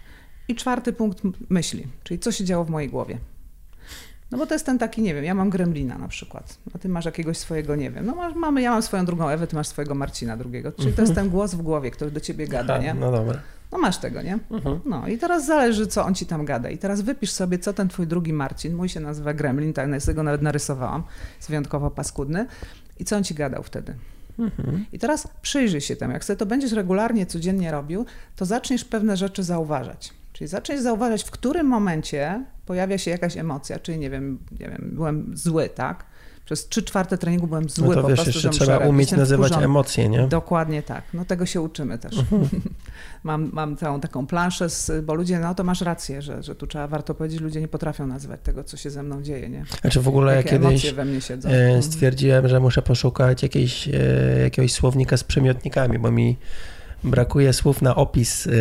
I 0.49 0.55
czwarty 0.55 0.93
punkt 0.93 1.23
myśli, 1.51 1.87
czyli 2.03 2.21
co 2.21 2.33
się 2.33 2.45
działo 2.45 2.65
w 2.65 2.71
mojej 2.71 2.91
głowie. 2.91 3.19
No 4.31 4.39
bo 4.39 4.47
to 4.47 4.55
jest 4.55 4.67
ten 4.67 4.79
taki, 4.79 5.03
nie 5.03 5.15
wiem, 5.15 5.25
ja 5.25 5.35
mam 5.35 5.51
gremlina 5.51 5.99
na 5.99 6.09
przykład, 6.09 6.59
a 6.75 6.79
ty 6.79 6.89
masz 6.89 7.05
jakiegoś 7.05 7.39
swojego, 7.39 7.77
nie 7.77 7.91
wiem, 7.91 8.07
no 8.07 8.15
masz, 8.15 8.35
mamy, 8.35 8.63
ja 8.63 8.71
mam 8.71 8.83
swoją 8.83 9.05
drugą 9.05 9.29
Ewę, 9.29 9.47
ty 9.47 9.57
masz 9.57 9.69
swojego 9.69 9.95
Marcina 9.95 10.37
drugiego, 10.37 10.73
czyli 10.73 10.93
to 10.93 11.03
jest 11.03 11.15
ten 11.15 11.31
głos 11.31 11.55
w 11.55 11.63
głowie, 11.63 11.91
który 11.91 12.11
do 12.11 12.21
ciebie 12.21 12.49
gada, 12.49 12.75
Aha, 12.75 12.83
nie? 12.83 12.95
No 12.95 13.13
dobra. 13.13 13.41
No 13.73 13.79
masz 13.79 13.99
tego, 13.99 14.23
nie? 14.23 14.39
Mhm. 14.51 14.81
No 14.85 15.09
i 15.09 15.19
teraz 15.19 15.47
zależy, 15.47 15.87
co 15.87 16.05
on 16.05 16.15
ci 16.15 16.27
tam 16.27 16.45
gada. 16.45 16.71
I 16.71 16.79
teraz 16.79 17.01
wypisz 17.01 17.31
sobie, 17.31 17.59
co 17.59 17.73
ten 17.73 17.89
twój 17.89 18.07
drugi 18.07 18.33
Marcin, 18.33 18.75
mój 18.75 18.89
się 18.89 19.01
nazywa 19.01 19.35
Gremlin, 19.35 19.73
tak 19.73 20.01
z 20.01 20.07
tego 20.07 20.23
nawet 20.23 20.43
narysowałam, 20.43 21.03
jest 21.37 21.49
wyjątkowo 21.49 21.91
paskudny. 21.91 22.47
I 22.99 23.05
co 23.05 23.17
on 23.17 23.25
ci 23.25 23.35
gadał 23.35 23.63
wtedy? 23.63 23.95
Mhm. 24.39 24.85
I 24.93 24.99
teraz 24.99 25.29
przyjrzyj 25.43 25.81
się 25.81 25.97
temu. 25.97 26.13
Jak 26.13 26.25
sobie 26.25 26.37
to 26.37 26.47
będziesz 26.47 26.73
regularnie, 26.73 27.27
codziennie 27.27 27.71
robił, 27.71 28.07
to 28.37 28.45
zaczniesz 28.45 28.85
pewne 28.85 29.17
rzeczy 29.17 29.43
zauważać. 29.43 30.13
Czyli 30.33 30.49
zaczniesz 30.49 30.81
zauważać, 30.81 31.25
w 31.25 31.31
którym 31.31 31.67
momencie 31.67 32.45
pojawia 32.67 32.99
się 32.99 33.11
jakaś 33.11 33.37
emocja, 33.37 33.79
czyli 33.79 33.99
nie 33.99 34.11
wiem, 34.11 34.39
nie 34.61 34.69
wiem, 34.69 34.91
byłem 34.93 35.37
zły, 35.37 35.69
tak? 35.69 36.05
Przez 36.45 36.69
trzy 36.69 36.83
czwarte 36.83 37.19
treningu 37.19 37.47
byłem 37.47 37.69
zły 37.69 37.89
no 37.89 37.95
to 37.95 38.03
po 38.03 38.09
wiesz, 38.09 38.21
prostu, 38.21 38.49
jeszcze 38.49 38.51
trzeba 38.51 38.79
umieć 38.79 39.13
nazywać 39.13 39.53
emocje, 39.53 40.09
nie? 40.09 40.29
Dokładnie 40.29 40.83
tak. 40.83 41.05
No 41.15 41.25
tego 41.25 41.47
się 41.47 41.61
uczymy 41.61 41.99
też. 41.99 42.19
Mhm. 42.19 42.49
mam, 43.25 43.51
mam 43.53 43.77
całą 43.77 44.01
taką 44.01 44.27
planszę, 44.27 44.71
z, 44.71 45.05
bo 45.05 45.15
ludzie, 45.15 45.39
no 45.39 45.55
to 45.55 45.65
masz 45.65 45.81
rację, 45.81 46.23
że, 46.23 46.43
że 46.43 46.55
tu 46.55 46.67
trzeba 46.67 46.87
warto 46.87 47.15
powiedzieć, 47.15 47.41
ludzie 47.41 47.61
nie 47.61 47.69
potrafią 47.69 48.07
nazywać 48.07 48.41
tego, 48.43 48.65
co 48.65 48.77
się 48.77 48.91
ze 48.91 49.03
mną 49.03 49.23
dzieje, 49.23 49.49
nie? 49.49 49.65
Znaczy 49.81 50.01
w 50.01 50.09
ogóle 50.09 50.37
Jakie 50.37 50.55
ja 50.55 50.61
kiedyś 50.61 50.93
we 50.93 51.05
mnie 51.05 51.21
siedzą. 51.21 51.49
E, 51.49 51.53
mhm. 51.53 51.83
stwierdziłem, 51.83 52.49
że 52.49 52.61
muszę 52.61 52.83
poszukać 52.83 53.43
jakiejś, 53.43 53.89
e, 53.89 53.93
jakiegoś 54.43 54.73
słownika 54.73 55.17
z 55.17 55.25
przymiotnikami, 55.25 55.99
bo 55.99 56.11
mi 56.11 56.37
brakuje 57.05 57.53
słów 57.53 57.83
na 57.83 57.95
opis 57.95 58.47
y, 58.47 58.53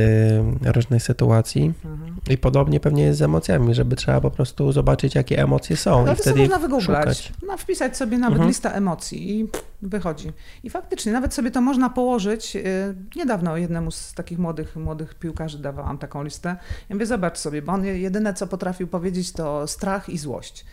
różnych 0.66 1.04
sytuacji 1.04 1.74
mhm. 1.86 2.16
i 2.30 2.38
podobnie 2.38 2.80
pewnie 2.80 3.04
jest 3.04 3.20
z 3.20 3.22
emocjami, 3.22 3.74
żeby 3.74 3.96
trzeba 3.96 4.22
po 4.22 4.32
prostu 4.32 4.72
zobaczyć, 4.72 5.16
jakie 5.16 5.42
emocje 5.42 5.78
są 5.78 6.06
no, 6.06 6.14
i 6.14 6.16
wtedy 6.16 6.40
można 6.40 6.60
wygooglać, 6.60 7.34
no, 7.48 7.58
wpisać 7.58 7.98
sobie 7.98 8.18
nawet 8.18 8.34
mhm. 8.34 8.48
lista 8.50 8.72
emocji 8.72 9.40
i 9.40 9.48
wychodzi. 9.82 10.32
I 10.64 10.70
faktycznie, 10.70 11.12
nawet 11.12 11.34
sobie 11.34 11.52
to 11.52 11.62
można 11.62 11.90
położyć. 11.90 12.56
Y, 12.56 12.96
niedawno 13.16 13.58
jednemu 13.58 13.92
z 13.92 14.14
takich 14.14 14.40
młodych, 14.40 14.76
młodych 14.76 15.16
piłkarzy 15.16 15.58
dawałam 15.58 15.98
taką 15.98 16.24
listę. 16.24 16.56
Ja 16.90 16.96
mówię, 16.96 17.06
zobacz 17.06 17.38
sobie, 17.38 17.62
bo 17.62 17.72
on 17.72 17.86
jedyne, 17.86 18.34
co 18.34 18.48
potrafił 18.48 18.88
powiedzieć, 18.88 19.32
to 19.32 19.68
strach 19.68 20.10
i 20.10 20.18
złość. 20.18 20.66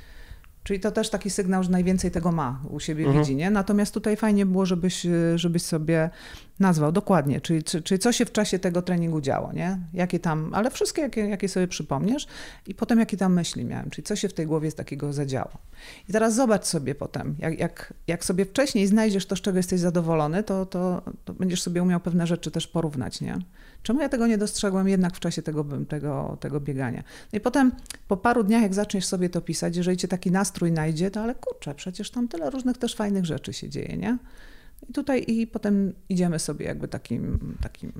Czyli 0.62 0.80
to 0.80 0.90
też 0.90 1.10
taki 1.10 1.30
sygnał, 1.30 1.62
że 1.62 1.70
najwięcej 1.70 2.10
tego 2.10 2.32
ma 2.32 2.60
u 2.70 2.80
siebie 2.80 3.04
mhm. 3.04 3.22
widzi, 3.22 3.36
nie? 3.36 3.50
Natomiast 3.50 3.94
tutaj 3.94 4.16
fajnie 4.16 4.46
było, 4.46 4.66
żebyś, 4.66 5.06
żebyś 5.34 5.62
sobie 5.62 6.10
nazwał 6.60 6.92
dokładnie, 6.92 7.40
czyli, 7.40 7.62
czy, 7.62 7.82
czyli 7.82 7.98
co 7.98 8.12
się 8.12 8.24
w 8.24 8.32
czasie 8.32 8.58
tego 8.58 8.82
treningu 8.82 9.20
działo, 9.20 9.52
nie? 9.52 9.78
Jakie 9.94 10.18
tam, 10.18 10.50
ale 10.54 10.70
wszystkie, 10.70 11.02
jakie, 11.02 11.20
jakie 11.20 11.48
sobie 11.48 11.68
przypomniesz 11.68 12.26
i 12.66 12.74
potem 12.74 12.98
jakie 12.98 13.16
tam 13.16 13.34
myśli 13.34 13.64
miałem, 13.64 13.90
czyli 13.90 14.04
co 14.04 14.16
się 14.16 14.28
w 14.28 14.34
tej 14.34 14.46
głowie 14.46 14.70
z 14.70 14.74
takiego 14.74 15.12
zadziało. 15.12 15.50
I 16.08 16.12
teraz 16.12 16.34
zobacz 16.34 16.64
sobie 16.64 16.94
potem, 16.94 17.36
jak, 17.38 17.58
jak, 17.58 17.94
jak 18.06 18.24
sobie 18.24 18.44
wcześniej 18.44 18.86
znajdziesz 18.86 19.26
to, 19.26 19.36
z 19.36 19.40
czego 19.40 19.56
jesteś 19.56 19.80
zadowolony, 19.80 20.42
to, 20.42 20.66
to, 20.66 21.02
to 21.24 21.34
będziesz 21.34 21.62
sobie 21.62 21.82
umiał 21.82 22.00
pewne 22.00 22.26
rzeczy 22.26 22.50
też 22.50 22.66
porównać, 22.66 23.20
nie? 23.20 23.38
Czemu 23.82 24.00
ja 24.00 24.08
tego 24.08 24.26
nie 24.26 24.38
dostrzegłem 24.38 24.88
jednak 24.88 25.16
w 25.16 25.20
czasie 25.20 25.42
tego, 25.42 25.64
tego, 25.88 26.36
tego 26.40 26.60
biegania? 26.60 27.02
No 27.32 27.36
i 27.36 27.40
potem 27.40 27.72
po 28.08 28.16
paru 28.16 28.44
dniach, 28.44 28.62
jak 28.62 28.74
zaczniesz 28.74 29.06
sobie 29.06 29.30
to 29.30 29.40
pisać, 29.40 29.76
jeżeli 29.76 29.96
cię 29.96 30.08
taki 30.08 30.30
nastrój 30.30 30.72
najdzie, 30.72 31.10
to 31.10 31.20
ale 31.20 31.34
kurczę, 31.34 31.74
przecież 31.74 32.10
tam 32.10 32.28
tyle 32.28 32.50
różnych 32.50 32.78
też 32.78 32.94
fajnych 32.94 33.26
rzeczy 33.26 33.52
się 33.52 33.68
dzieje, 33.68 33.96
nie? 33.96 34.18
I 34.88 34.92
tutaj 34.92 35.24
i 35.28 35.46
potem 35.46 35.92
idziemy 36.08 36.38
sobie 36.38 36.66
jakby 36.66 36.88
takim, 36.88 37.56
takim 37.62 37.92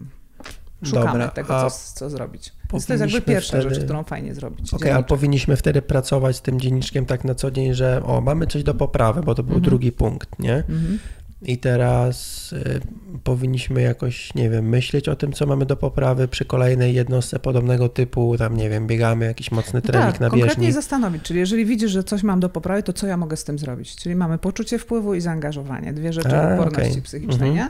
szukamy 0.84 1.06
Dobra, 1.06 1.28
tego, 1.28 1.70
co, 1.70 1.70
co 1.94 2.10
zrobić. 2.10 2.52
Więc 2.72 2.86
to 2.86 2.92
jest 2.92 3.00
jakby 3.00 3.20
pierwsza 3.20 3.58
wtedy... 3.58 3.74
rzecz, 3.74 3.84
którą 3.84 4.04
fajnie 4.04 4.34
zrobić. 4.34 4.74
Okej, 4.74 4.88
okay, 4.88 4.94
ale 4.94 5.04
powinniśmy 5.04 5.56
wtedy 5.56 5.82
pracować 5.82 6.36
z 6.36 6.42
tym 6.42 6.60
dzienniczkiem 6.60 7.06
tak 7.06 7.24
na 7.24 7.34
co 7.34 7.50
dzień, 7.50 7.74
że 7.74 8.02
o, 8.04 8.20
mamy 8.20 8.46
coś 8.46 8.62
do 8.62 8.74
poprawy, 8.74 9.20
bo 9.20 9.34
to 9.34 9.42
był 9.42 9.52
mm 9.52 9.62
-hmm. 9.62 9.64
drugi 9.64 9.92
punkt, 9.92 10.38
nie? 10.38 10.54
Mm 10.54 10.64
-hmm. 10.68 10.98
I 11.42 11.58
teraz 11.58 12.52
y, 12.52 12.80
powinniśmy 13.24 13.82
jakoś, 13.82 14.34
nie 14.34 14.50
wiem, 14.50 14.68
myśleć 14.68 15.08
o 15.08 15.16
tym, 15.16 15.32
co 15.32 15.46
mamy 15.46 15.66
do 15.66 15.76
poprawy 15.76 16.28
przy 16.28 16.44
kolejnej 16.44 16.94
jednostce 16.94 17.38
podobnego 17.38 17.88
typu, 17.88 18.36
tam 18.38 18.56
nie 18.56 18.70
wiem, 18.70 18.86
biegamy, 18.86 19.24
jakiś 19.24 19.50
mocny 19.50 19.82
trening 19.82 20.12
tak, 20.12 20.20
na 20.20 20.26
bieżni. 20.26 20.40
konkretnie 20.40 20.72
zastanowić, 20.72 21.22
czyli 21.22 21.40
jeżeli 21.40 21.66
widzisz, 21.66 21.90
że 21.90 22.04
coś 22.04 22.22
mam 22.22 22.40
do 22.40 22.48
poprawy, 22.48 22.82
to 22.82 22.92
co 22.92 23.06
ja 23.06 23.16
mogę 23.16 23.36
z 23.36 23.44
tym 23.44 23.58
zrobić? 23.58 23.96
Czyli 23.96 24.14
mamy 24.14 24.38
poczucie 24.38 24.78
wpływu 24.78 25.14
i 25.14 25.20
zaangażowanie, 25.20 25.92
dwie 25.92 26.12
rzeczy 26.12 26.36
A, 26.36 26.52
odporności 26.52 26.90
okay. 26.90 27.02
psychicznej, 27.02 27.50
mhm. 27.50 27.54
nie? 27.54 27.68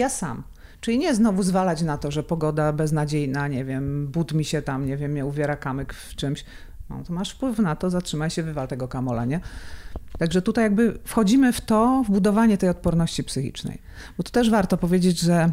Ja 0.00 0.08
sam. 0.08 0.42
Czyli 0.80 0.98
nie 0.98 1.14
znowu 1.14 1.42
zwalać 1.42 1.82
na 1.82 1.98
to, 1.98 2.10
że 2.10 2.22
pogoda 2.22 2.72
beznadziejna, 2.72 3.48
nie 3.48 3.64
wiem, 3.64 4.06
but 4.06 4.32
mi 4.32 4.44
się 4.44 4.62
tam, 4.62 4.86
nie 4.86 4.96
wiem, 4.96 5.10
mnie 5.10 5.26
uwiera 5.26 5.56
kamyk 5.56 5.94
w 5.94 6.14
czymś. 6.16 6.44
No 6.90 7.02
to 7.06 7.12
masz 7.12 7.30
wpływ 7.30 7.58
na 7.58 7.76
to, 7.76 7.90
zatrzymaj 7.90 8.30
się, 8.30 8.42
wywal 8.42 8.68
tego 8.68 8.88
kamola, 8.88 9.24
nie? 9.24 9.40
Także 10.18 10.42
tutaj 10.42 10.64
jakby 10.64 10.98
wchodzimy 11.04 11.52
w 11.52 11.60
to, 11.60 12.04
w 12.06 12.10
budowanie 12.10 12.58
tej 12.58 12.68
odporności 12.68 13.24
psychicznej. 13.24 13.78
Bo 14.16 14.22
to 14.22 14.30
też 14.30 14.50
warto 14.50 14.76
powiedzieć, 14.76 15.20
że 15.20 15.52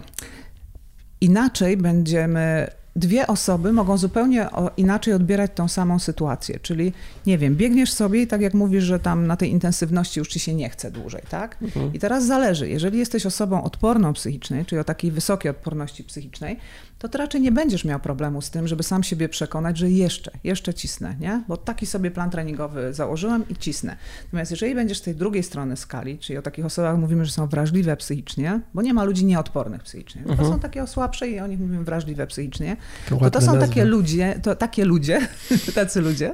inaczej 1.22 1.78
będziemy 1.78 2.68
dwie 2.98 3.28
osoby 3.28 3.74
mogą 3.74 3.98
zupełnie 3.98 4.48
inaczej 4.78 5.14
odbierać 5.14 5.52
tą 5.56 5.68
samą 5.68 6.00
sytuację. 6.00 6.60
Czyli, 6.60 6.94
nie 7.26 7.38
wiem, 7.38 7.56
biegniesz 7.56 7.94
sobie 7.94 8.22
i 8.22 8.28
tak 8.28 8.42
jak 8.42 8.54
mówisz, 8.54 8.84
że 8.84 9.00
tam 9.00 9.28
na 9.28 9.38
tej 9.38 9.52
intensywności 9.52 10.20
już 10.20 10.28
ci 10.28 10.40
się 10.40 10.54
nie 10.54 10.70
chce 10.70 10.92
dłużej, 10.92 11.22
tak? 11.30 11.58
Mhm. 11.62 11.94
I 11.94 12.00
teraz 12.00 12.26
zależy, 12.26 12.70
jeżeli 12.70 13.00
jesteś 13.00 13.26
osobą 13.26 13.64
odporną 13.64 14.14
psychicznie, 14.14 14.66
czyli 14.66 14.80
o 14.80 14.84
takiej 14.84 15.12
wysokiej 15.12 15.52
odporności 15.52 16.04
psychicznej, 16.04 16.60
to 17.00 17.10
ty 17.10 17.18
raczej 17.18 17.42
nie 17.42 17.52
będziesz 17.52 17.86
miał 17.86 18.00
problemu 18.00 18.42
z 18.42 18.50
tym, 18.50 18.68
żeby 18.68 18.84
sam 18.84 19.04
siebie 19.04 19.30
przekonać, 19.30 19.78
że 19.78 19.90
jeszcze, 19.90 20.32
jeszcze 20.44 20.74
cisnę, 20.74 21.16
nie? 21.20 21.44
Bo 21.48 21.58
taki 21.58 21.86
sobie 21.86 22.12
plan 22.12 22.30
treningowy 22.30 22.94
założyłem 22.94 23.50
i 23.50 23.56
cisnę. 23.56 23.96
Natomiast 24.24 24.52
jeżeli 24.52 24.76
będziesz 24.76 24.98
z 24.98 25.02
tej 25.02 25.16
drugiej 25.16 25.44
strony 25.44 25.78
skali, 25.78 26.20
czyli 26.20 26.40
o 26.40 26.42
takich 26.42 26.66
osobach 26.66 26.98
mówimy, 26.98 27.26
że 27.26 27.32
są 27.32 27.48
wrażliwe 27.48 27.98
psychicznie, 27.98 28.62
bo 28.74 28.82
nie 28.82 28.94
ma 28.94 29.04
ludzi 29.04 29.26
nieodpornych 29.26 29.84
psychicznie. 29.84 30.24
To 30.24 30.32
mhm. 30.32 30.50
są 30.50 30.60
takie 30.60 30.84
osłabsze 30.84 31.28
i 31.28 31.40
o 31.40 31.48
nich 31.48 31.60
mówimy 31.60 31.84
wrażliwe 31.84 32.28
psychicznie. 32.28 32.78
To, 33.10 33.30
to 33.30 33.42
są 33.42 33.46
nazwa. 33.46 33.68
takie 33.68 33.86
ludzie, 33.86 34.40
to 34.44 34.56
takie 34.56 34.86
ludzie, 34.86 35.28
tacy 35.76 36.02
ludzie, 36.02 36.34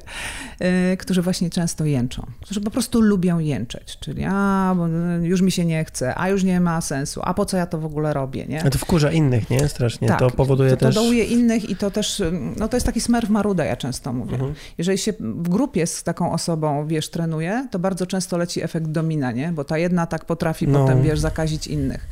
yy, 0.60 0.98
którzy 0.98 1.22
właśnie 1.22 1.50
często 1.50 1.86
jęczą. 1.86 2.26
Którzy 2.42 2.62
po 2.62 2.72
prostu 2.72 3.02
lubią 3.02 3.40
jęczeć. 3.40 3.98
Czyli 4.00 4.24
a, 4.28 4.74
bo 4.78 4.88
już 5.22 5.42
mi 5.42 5.52
się 5.52 5.66
nie 5.66 5.86
chce, 5.86 6.18
a 6.18 6.30
już 6.30 6.44
nie 6.44 6.60
ma 6.60 6.82
sensu, 6.82 7.22
a 7.24 7.34
po 7.34 7.46
co 7.46 7.58
ja 7.58 7.66
to 7.66 7.80
w 7.80 7.86
ogóle 7.86 8.14
robię, 8.14 8.46
nie? 8.46 8.64
A 8.64 8.70
to 8.70 8.78
wkurza 8.78 9.12
innych, 9.12 9.50
nie? 9.50 9.70
Strasznie. 9.70 10.08
Tak. 10.08 10.20
To 10.20 10.32
powoduje 10.32 10.53
to, 10.58 10.70
to 10.70 10.78
też... 10.78 10.96
dołuje 10.96 11.24
innych 11.24 11.70
i 11.70 11.76
to 11.76 11.92
też, 11.92 12.22
no 12.58 12.68
to 12.68 12.78
jest 12.78 12.86
taki 12.86 13.02
smerf 13.02 13.30
maruda, 13.30 13.66
ja 13.66 13.76
często 13.76 14.14
mówię. 14.14 14.34
Mhm. 14.34 14.54
Jeżeli 14.78 14.98
się 14.98 15.14
w 15.20 15.50
grupie 15.50 15.88
z 15.88 16.04
taką 16.04 16.32
osobą, 16.32 16.88
wiesz, 16.88 17.10
trenuje, 17.10 17.68
to 17.72 17.80
bardzo 17.80 18.06
często 18.06 18.38
leci 18.38 18.64
efekt 18.64 18.88
domina, 18.88 19.32
nie? 19.32 19.52
Bo 19.52 19.64
ta 19.64 19.78
jedna 19.78 20.06
tak 20.06 20.26
potrafi 20.26 20.68
no. 20.68 20.80
potem, 20.80 21.04
wiesz, 21.04 21.20
zakazić 21.20 21.68
innych. 21.68 22.08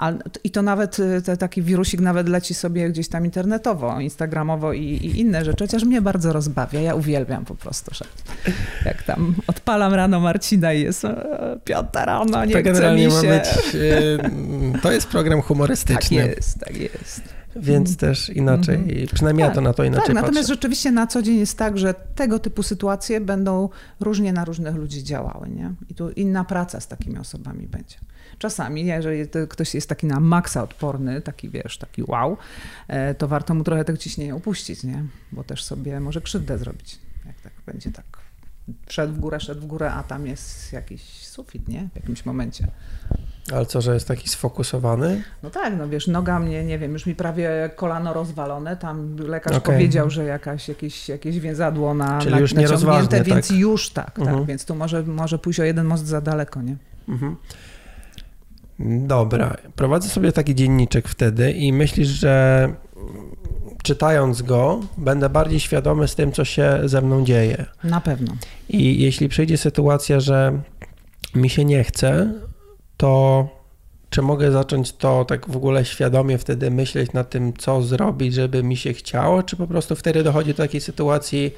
A, 0.00 0.12
I 0.44 0.50
to 0.50 0.62
nawet, 0.62 0.98
y, 0.98 1.22
te, 1.22 1.36
taki 1.36 1.62
wirusik 1.62 2.00
nawet 2.00 2.28
leci 2.28 2.54
sobie 2.54 2.88
gdzieś 2.90 3.08
tam 3.08 3.24
internetowo, 3.24 4.00
instagramowo 4.00 4.72
i, 4.72 4.82
i, 4.82 5.20
inne 5.20 5.44
rzeczy, 5.44 5.64
chociaż 5.64 5.84
mnie 5.84 6.02
bardzo 6.02 6.32
rozbawia. 6.32 6.80
Ja 6.80 6.94
uwielbiam 6.94 7.44
po 7.44 7.54
prostu, 7.54 7.94
że 7.94 8.04
jak 8.84 9.02
tam 9.02 9.34
odpalam 9.46 9.94
rano 9.94 10.20
Marcina 10.20 10.72
i 10.72 10.82
jest 10.82 11.06
piąta 11.64 12.04
rano, 12.04 12.44
nie 12.44 12.62
to 12.62 12.72
chce 12.72 12.94
mi 12.94 13.02
się. 13.02 13.08
Być, 13.28 13.74
y, 13.74 14.18
to 14.82 14.92
jest 14.92 15.06
program 15.06 15.42
humorystyczny. 15.48 16.22
Tak 16.22 16.36
jest, 16.36 16.58
tak 16.58 16.76
jest. 16.76 17.39
Więc 17.56 17.96
też 17.96 18.28
inaczej, 18.28 18.74
mm 18.74 18.88
-hmm. 18.88 19.14
przynajmniej 19.14 19.46
tak, 19.46 19.50
ja 19.50 19.54
to 19.54 19.60
na 19.60 19.72
to 19.72 19.84
inaczej 19.84 20.06
tak, 20.06 20.14
Natomiast 20.14 20.48
rzeczywiście 20.48 20.90
na 20.90 21.06
co 21.06 21.22
dzień 21.22 21.38
jest 21.38 21.58
tak, 21.58 21.78
że 21.78 21.94
tego 22.14 22.38
typu 22.38 22.62
sytuacje 22.62 23.20
będą 23.20 23.68
różnie 24.00 24.32
na 24.32 24.44
różnych 24.44 24.74
ludzi 24.74 25.04
działały. 25.04 25.48
Nie? 25.48 25.72
I 25.88 25.94
tu 25.94 26.10
inna 26.10 26.44
praca 26.44 26.80
z 26.80 26.88
takimi 26.88 27.18
osobami 27.18 27.66
będzie. 27.66 27.96
Czasami, 28.38 28.86
jeżeli 28.86 29.28
ktoś 29.48 29.74
jest 29.74 29.88
taki 29.88 30.06
na 30.06 30.20
maksa 30.20 30.62
odporny, 30.62 31.20
taki 31.20 31.48
wiesz, 31.48 31.78
taki 31.78 32.02
wow, 32.06 32.36
e, 32.88 33.14
to 33.14 33.28
warto 33.28 33.54
mu 33.54 33.64
trochę 33.64 33.84
tego 33.84 33.98
ciśnienia 33.98 34.34
upuścić, 34.34 34.84
nie? 34.84 35.04
bo 35.32 35.44
też 35.44 35.64
sobie 35.64 36.00
może 36.00 36.20
krzywdę 36.20 36.58
zrobić, 36.58 36.98
jak 37.26 37.40
tak 37.40 37.52
będzie 37.66 37.92
tak 37.92 38.29
szedł 38.88 39.12
w 39.12 39.18
górę, 39.18 39.40
szedł 39.40 39.60
w 39.60 39.66
górę, 39.66 39.92
a 39.92 40.02
tam 40.02 40.26
jest 40.26 40.72
jakiś 40.72 41.02
sufit, 41.02 41.68
nie? 41.68 41.88
W 41.92 41.96
jakimś 41.96 42.26
momencie. 42.26 42.66
Ale 43.52 43.66
co, 43.66 43.80
że 43.80 43.94
jest 43.94 44.08
taki 44.08 44.28
sfokusowany? 44.28 45.22
No 45.42 45.50
tak, 45.50 45.72
no 45.78 45.88
wiesz, 45.88 46.06
noga 46.06 46.38
mnie, 46.38 46.64
nie 46.64 46.78
wiem, 46.78 46.92
już 46.92 47.06
mi 47.06 47.14
prawie 47.14 47.70
kolano 47.76 48.12
rozwalone, 48.12 48.76
tam 48.76 49.16
lekarz 49.16 49.56
okay. 49.56 49.74
powiedział, 49.74 50.10
że 50.10 50.24
jakaś, 50.24 50.68
jakieś, 50.68 51.08
jakieś 51.08 51.40
więzadło 51.40 51.94
na, 51.94 52.20
Czyli 52.20 52.34
na, 52.34 52.40
już 52.40 52.54
naciągnięte, 52.54 53.22
więc 53.22 53.48
tak? 53.48 53.56
już 53.56 53.90
tak, 53.90 54.10
tak, 54.10 54.18
mhm. 54.18 54.44
więc 54.44 54.64
tu 54.64 54.74
może, 54.74 55.02
może 55.02 55.38
pójść 55.38 55.60
o 55.60 55.64
jeden 55.64 55.86
most 55.86 56.06
za 56.06 56.20
daleko, 56.20 56.62
nie? 56.62 56.76
Mhm. 57.08 57.36
Dobra, 59.06 59.56
prowadzę 59.76 60.08
sobie 60.08 60.32
taki 60.32 60.54
dzienniczek 60.54 61.08
wtedy 61.08 61.52
i 61.52 61.72
myślisz, 61.72 62.08
że 62.08 62.68
czytając 63.82 64.42
go, 64.42 64.80
będę 64.98 65.28
bardziej 65.28 65.60
świadomy 65.60 66.08
z 66.08 66.14
tym, 66.14 66.32
co 66.32 66.44
się 66.44 66.80
ze 66.84 67.00
mną 67.00 67.24
dzieje. 67.24 67.66
Na 67.84 68.00
pewno. 68.00 68.32
I 68.68 69.00
jeśli 69.02 69.28
przyjdzie 69.28 69.56
sytuacja, 69.56 70.20
że 70.20 70.60
mi 71.34 71.50
się 71.50 71.64
nie 71.64 71.84
chce, 71.84 72.32
to 72.96 73.48
czy 74.10 74.22
mogę 74.22 74.52
zacząć 74.52 74.92
to 74.92 75.24
tak 75.24 75.50
w 75.50 75.56
ogóle 75.56 75.84
świadomie 75.84 76.38
wtedy 76.38 76.70
myśleć 76.70 77.12
nad 77.12 77.30
tym, 77.30 77.52
co 77.52 77.82
zrobić, 77.82 78.34
żeby 78.34 78.62
mi 78.62 78.76
się 78.76 78.92
chciało, 78.92 79.42
czy 79.42 79.56
po 79.56 79.66
prostu 79.66 79.96
wtedy 79.96 80.22
dochodzi 80.22 80.50
do 80.50 80.56
takiej 80.56 80.80
sytuacji, 80.80 81.54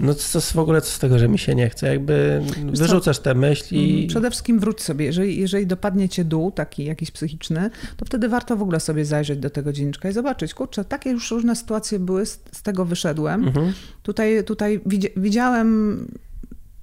no 0.00 0.14
co 0.14 0.40
w 0.40 0.58
ogóle 0.58 0.80
co 0.80 0.90
z 0.90 0.98
tego, 0.98 1.18
że 1.18 1.28
mi 1.28 1.38
się 1.38 1.54
nie 1.54 1.70
chce? 1.70 1.86
Jakby 1.86 2.42
wyrzucasz 2.72 3.18
te 3.18 3.34
myśli. 3.34 3.94
Mm, 3.94 4.08
przede 4.08 4.30
wszystkim 4.30 4.60
wróć 4.60 4.82
sobie. 4.82 5.04
Jeżeli, 5.04 5.40
jeżeli 5.40 5.66
dopadnie 5.66 6.08
cię 6.08 6.24
dół, 6.24 6.50
taki 6.50 6.84
jakiś 6.84 7.10
psychiczny, 7.10 7.70
to 7.96 8.04
wtedy 8.04 8.28
warto 8.28 8.56
w 8.56 8.62
ogóle 8.62 8.80
sobie 8.80 9.04
zajrzeć 9.04 9.38
do 9.38 9.50
tego 9.50 9.72
dzienniczka 9.72 10.08
i 10.08 10.12
zobaczyć, 10.12 10.54
kurczę, 10.54 10.84
takie 10.84 11.10
już 11.10 11.30
różne 11.30 11.56
sytuacje 11.56 11.98
były, 11.98 12.26
z, 12.26 12.40
z 12.52 12.62
tego 12.62 12.84
wyszedłem. 12.84 13.44
Mhm. 13.44 13.72
Tutaj, 14.02 14.44
tutaj 14.44 14.80
widziałem 15.16 15.98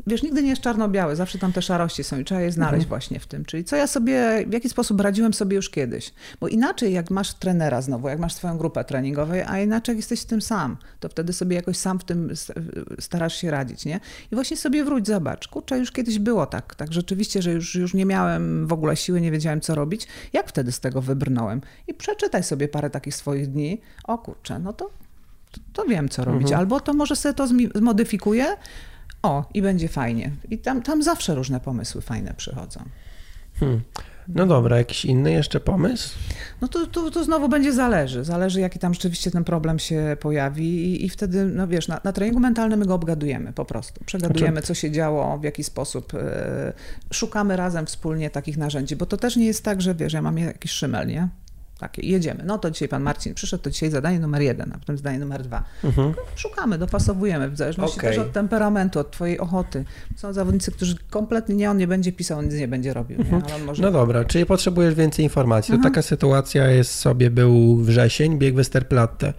wiesz, 0.08 0.24
nigdy 0.24 0.43
nie 0.43 0.49
jest 0.49 0.62
czarno-biały, 0.62 1.16
zawsze 1.16 1.39
tam 1.39 1.54
te 1.54 1.62
szarości 1.62 2.04
są 2.04 2.20
i 2.20 2.26
trzeba 2.26 2.41
je 2.41 2.52
znaleźć 2.52 2.84
mhm. 2.84 2.89
właśnie 2.89 3.20
w 3.20 3.28
tym. 3.28 3.45
Czyli 3.45 3.64
co 3.64 3.76
ja 3.76 3.88
sobie, 3.88 4.45
w 4.47 4.54
jaki 4.54 4.70
sposób 4.70 5.02
radziłem 5.02 5.34
sobie 5.34 5.56
już 5.56 5.70
kiedyś. 5.70 6.14
Bo 6.39 6.47
inaczej 6.47 6.93
jak 6.93 7.12
masz 7.12 7.34
trenera 7.34 7.82
znowu, 7.82 8.08
jak 8.08 8.20
masz 8.20 8.34
swoją 8.34 8.58
grupę 8.58 8.84
treningową, 8.84 9.34
a 9.47 9.60
inaczej 9.60 9.93
jak 9.93 9.97
jesteś 9.97 10.22
w 10.22 10.26
tym 10.26 10.41
sam, 10.41 10.78
to 10.99 11.10
wtedy 11.10 11.34
sobie 11.34 11.56
jakoś 11.56 11.78
sam 11.78 11.99
w 11.99 12.04
tym 12.04 12.30
starasz 12.99 13.36
się 13.36 13.52
radzić, 13.52 13.86
nie? 13.86 13.99
I 14.32 14.36
właśnie 14.36 14.58
sobie 14.58 14.84
wróć, 14.84 15.08
zobacz, 15.08 15.47
kurczę, 15.47 15.78
już 15.78 15.91
kiedyś 15.91 16.20
było 16.20 16.45
tak, 16.45 16.76
tak 16.76 16.93
rzeczywiście, 16.93 17.41
że 17.41 17.52
już, 17.52 17.76
już 17.76 17.93
nie 17.93 18.06
miałem 18.06 18.68
w 18.68 18.74
ogóle 18.74 18.95
siły, 18.95 19.22
nie 19.22 19.32
wiedziałem 19.32 19.62
co 19.62 19.76
robić. 19.76 20.08
Jak 20.34 20.49
wtedy 20.49 20.72
z 20.72 20.80
tego 20.80 21.02
wybrnąłem? 21.02 21.62
I 21.88 21.93
przeczytaj 21.93 22.43
sobie 22.43 22.68
parę 22.68 22.89
takich 22.89 23.16
swoich 23.16 23.47
dni. 23.47 23.82
O 24.04 24.18
kurczę, 24.18 24.60
no 24.60 24.74
to 24.74 24.89
to 25.74 25.86
wiem, 25.86 26.10
co 26.10 26.26
robić. 26.26 26.41
Mhm. 26.41 26.60
Albo 26.60 26.80
to 26.80 26.93
może 26.93 27.16
sobie 27.16 27.34
to 27.34 27.47
zmodyfikuję, 27.76 28.45
o, 29.24 29.45
i 29.53 29.61
będzie 29.61 29.88
fajnie. 29.88 30.32
I 30.49 30.57
tam, 30.57 30.82
tam 30.82 31.03
zawsze 31.03 31.36
różne 31.36 31.59
pomysły 31.59 32.01
fajne 32.01 32.34
przychodzą. 32.38 32.84
Hmm. 33.59 33.82
No 34.28 34.45
dobra, 34.45 34.78
jakiś 34.78 35.05
inny 35.05 35.32
jeszcze 35.32 35.59
pomysł? 35.59 36.15
No 36.61 36.67
to, 36.67 36.88
to, 36.88 37.11
to 37.11 37.24
znowu 37.24 37.49
będzie 37.49 37.74
zależy. 37.74 38.24
Zależy, 38.24 38.61
jaki 38.61 38.80
tam 38.80 38.93
rzeczywiście 38.93 39.32
ten 39.32 39.43
problem 39.43 39.80
się 39.80 40.17
pojawi 40.19 40.86
i, 40.86 41.05
i 41.05 41.09
wtedy, 41.09 41.45
no 41.45 41.67
wiesz, 41.67 41.88
na, 41.88 42.01
na 42.03 42.13
treningu 42.13 42.39
mentalnym 42.39 42.80
my 42.80 42.86
go 42.86 42.95
obgadujemy 42.95 43.53
po 43.53 43.65
prostu. 43.65 44.03
Przegadujemy, 44.05 44.51
znaczy... 44.51 44.67
co 44.67 44.74
się 44.74 44.91
działo, 44.91 45.38
w 45.38 45.43
jaki 45.43 45.63
sposób. 45.63 46.13
E, 46.13 46.74
szukamy 47.13 47.55
razem 47.55 47.86
wspólnie 47.86 48.30
takich 48.30 48.57
narzędzi, 48.57 48.95
bo 48.95 49.05
to 49.05 49.17
też 49.17 49.36
nie 49.36 49.45
jest 49.45 49.63
tak, 49.63 49.82
że 49.82 49.95
wiesz, 49.95 50.13
ja 50.13 50.22
mam 50.22 50.38
jakiś 50.38 50.72
szymel, 50.72 51.07
nie? 51.07 51.30
Takie, 51.82 52.08
jedziemy. 52.08 52.44
No 52.46 52.58
to 52.58 52.72
dzisiaj 52.72 52.88
pan 52.88 53.04
Marcin 53.04 53.34
przyszedł, 53.34 53.64
to 53.64 53.70
dzisiaj 53.70 53.90
zadanie 53.90 54.20
numer 54.20 54.42
jeden, 54.42 54.72
a 54.76 54.80
potem 54.80 54.98
zadanie 54.98 55.20
numer 55.20 55.42
dwa. 55.42 55.64
Mhm. 55.84 56.14
Szukamy, 56.36 56.78
dopasowujemy, 56.78 57.50
w 57.50 57.58
zależności 57.58 57.98
okay. 57.98 58.10
też 58.10 58.20
od 58.20 58.32
temperamentu, 58.32 59.00
od 59.00 59.12
twojej 59.12 59.40
ochoty. 59.40 59.86
Są 60.16 60.34
zawodnicy, 60.34 60.72
którzy 60.72 60.96
kompletnie 61.10 61.56
nie, 61.56 61.72
on 61.72 61.78
nie 61.78 61.88
będzie 61.88 62.12
pisał, 62.12 62.40
on 62.40 62.46
nic 62.46 62.54
nie 62.54 62.68
będzie 62.68 62.94
robił. 62.94 63.20
Mhm. 63.20 63.44
Nie? 63.48 63.66
Może... 63.66 63.84
No 63.84 63.92
dobra, 63.92 64.26
czyli 64.26 64.46
potrzebujesz 64.46 64.96
więcej 64.96 65.26
informacji. 65.26 65.74
Mhm. 65.74 65.84
To 65.84 65.90
taka 65.90 66.02
sytuacja 66.02 66.68
jest 66.68 66.94
sobie, 66.94 67.30
był 67.30 67.76
wrzesień, 67.76 68.38
bieg 68.38 68.56
Westerplatte. 68.56 69.34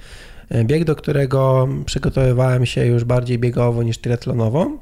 Bieg, 0.64 0.84
do 0.84 0.96
którego 0.96 1.68
przygotowywałem 1.86 2.66
się 2.66 2.86
już 2.86 3.04
bardziej 3.04 3.38
biegowo 3.38 3.82
niż 3.82 3.98
triatlonowo 3.98 4.78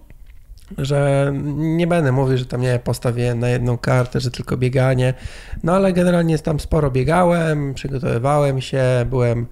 że 0.78 1.32
nie 1.56 1.86
będę 1.86 2.12
mówił, 2.12 2.38
że 2.38 2.46
tam 2.46 2.60
nie 2.60 2.78
postawię 2.78 3.34
na 3.34 3.48
jedną 3.48 3.78
kartę, 3.78 4.20
że 4.20 4.30
tylko 4.30 4.56
bieganie, 4.56 5.14
no 5.62 5.72
ale 5.72 5.92
generalnie 5.92 6.38
tam 6.38 6.60
sporo 6.60 6.90
biegałem, 6.90 7.74
przygotowywałem 7.74 8.60
się, 8.60 8.82
byłem 9.10 9.46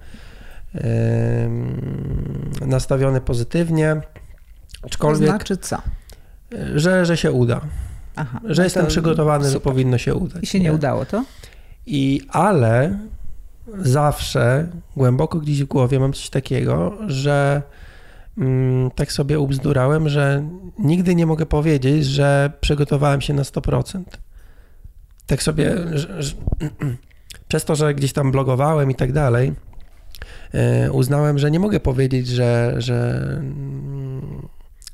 yy, 0.73 0.81
nastawiony 2.67 3.21
pozytywnie. 3.21 4.01
Aczkolwiek, 4.83 5.27
to 5.27 5.35
znaczy 5.35 5.57
co? 5.57 5.77
Że, 6.75 7.05
że 7.05 7.17
się 7.17 7.31
uda. 7.31 7.61
Aha, 8.15 8.39
że 8.43 8.61
no 8.61 8.63
jestem 8.63 8.87
przygotowany, 8.87 9.45
super. 9.45 9.53
że 9.53 9.59
powinno 9.59 9.97
się 9.97 10.15
udać. 10.15 10.43
I 10.43 10.47
się 10.47 10.59
nie, 10.59 10.65
nie 10.65 10.73
udało 10.73 11.05
to? 11.05 11.23
I 11.85 12.21
ale 12.29 12.99
zawsze 13.77 14.67
głęboko 14.95 15.39
gdzieś 15.39 15.63
w 15.63 15.67
głowie 15.67 15.99
mam 15.99 16.13
coś 16.13 16.29
takiego, 16.29 16.97
że 17.07 17.61
tak 18.95 19.11
sobie 19.11 19.39
ubzdurałem, 19.39 20.09
że 20.09 20.49
nigdy 20.79 21.15
nie 21.15 21.25
mogę 21.25 21.45
powiedzieć, 21.45 22.05
że 22.05 22.51
przygotowałem 22.61 23.21
się 23.21 23.33
na 23.33 23.43
100%. 23.43 24.03
Tak 25.27 25.43
sobie, 25.43 25.75
przez 27.47 27.65
to, 27.65 27.75
że 27.75 27.95
gdzieś 27.95 28.13
tam 28.13 28.31
blogowałem 28.31 28.91
i 28.91 28.95
tak 28.95 29.11
dalej, 29.11 29.53
e, 30.53 30.91
uznałem, 30.91 31.39
że 31.39 31.51
nie 31.51 31.59
mogę 31.59 31.79
powiedzieć, 31.79 32.27
że, 32.27 32.75
że 32.77 33.41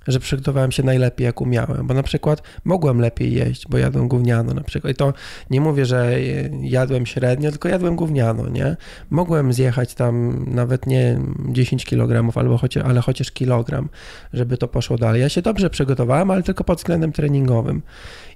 że 0.08 0.20
przygotowałem 0.20 0.72
się 0.72 0.84
najlepiej, 0.84 1.26
jak 1.26 1.42
umiałem, 1.42 1.88
bo 1.88 1.94
na 1.94 2.04
przykład 2.04 2.42
mogłem 2.64 3.02
lepiej 3.02 3.34
jeść, 3.34 3.68
bo 3.70 3.78
jadłem 3.78 4.08
gówniano 4.08 4.54
na 4.54 4.64
przykład. 4.64 4.94
I 4.94 4.96
to 4.96 5.14
nie 5.50 5.62
mówię, 5.62 5.86
że 5.86 6.22
jadłem 6.62 7.06
średnio, 7.06 7.52
tylko 7.52 7.70
jadłem 7.70 7.96
gówniano, 7.96 8.50
nie? 8.50 8.78
Mogłem 9.10 9.54
zjechać 9.54 9.94
tam 9.94 10.46
nawet 10.48 10.88
nie 10.88 11.20
10 11.50 11.86
kg, 11.86 12.38
albo 12.38 12.58
chociaż, 12.58 12.84
ale 12.84 13.02
chociaż 13.02 13.32
kilogram, 13.32 13.90
żeby 14.34 14.58
to 14.58 14.68
poszło 14.68 14.98
dalej. 14.98 15.22
Ja 15.22 15.30
się 15.30 15.42
dobrze 15.42 15.70
przygotowałem, 15.70 16.32
ale 16.32 16.44
tylko 16.44 16.64
pod 16.64 16.78
względem 16.78 17.12
treningowym. 17.12 17.82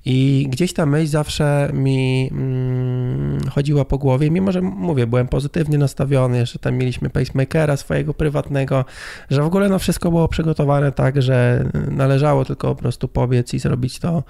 I 0.05 0.47
gdzieś 0.49 0.73
ta 0.73 0.85
myśl 0.85 1.07
zawsze 1.07 1.69
mi 1.73 2.29
mm, 2.31 3.39
chodziła 3.49 3.85
po 3.85 3.97
głowie, 3.97 4.31
mimo 4.31 4.51
że 4.51 4.61
mówię, 4.61 5.07
byłem 5.07 5.27
pozytywnie 5.27 5.77
nastawiony, 5.77 6.37
jeszcze 6.37 6.59
tam 6.59 6.75
mieliśmy 6.75 7.09
pacemakera 7.09 7.77
swojego 7.77 8.13
prywatnego, 8.13 8.85
że 9.29 9.41
w 9.41 9.45
ogóle 9.45 9.69
no 9.69 9.79
wszystko 9.79 10.09
było 10.11 10.27
przygotowane 10.27 10.91
tak, 10.91 11.21
że 11.21 11.65
należało 11.91 12.45
tylko 12.45 12.75
po 12.75 12.81
prostu 12.81 13.07
pobiec 13.07 13.53
i 13.53 13.59
zrobić 13.59 13.99
to, 13.99 14.23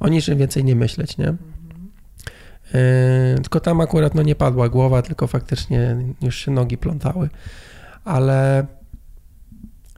o 0.00 0.08
niczym 0.08 0.38
więcej 0.38 0.64
nie 0.64 0.76
myśleć, 0.76 1.18
nie? 1.18 1.34
Yy, 2.74 3.40
tylko 3.42 3.60
tam 3.60 3.80
akurat 3.80 4.14
no 4.14 4.22
nie 4.22 4.34
padła 4.34 4.68
głowa, 4.68 5.02
tylko 5.02 5.26
faktycznie 5.26 5.96
już 6.22 6.36
się 6.36 6.50
nogi 6.50 6.78
plątały. 6.78 7.28
Ale 8.04 8.66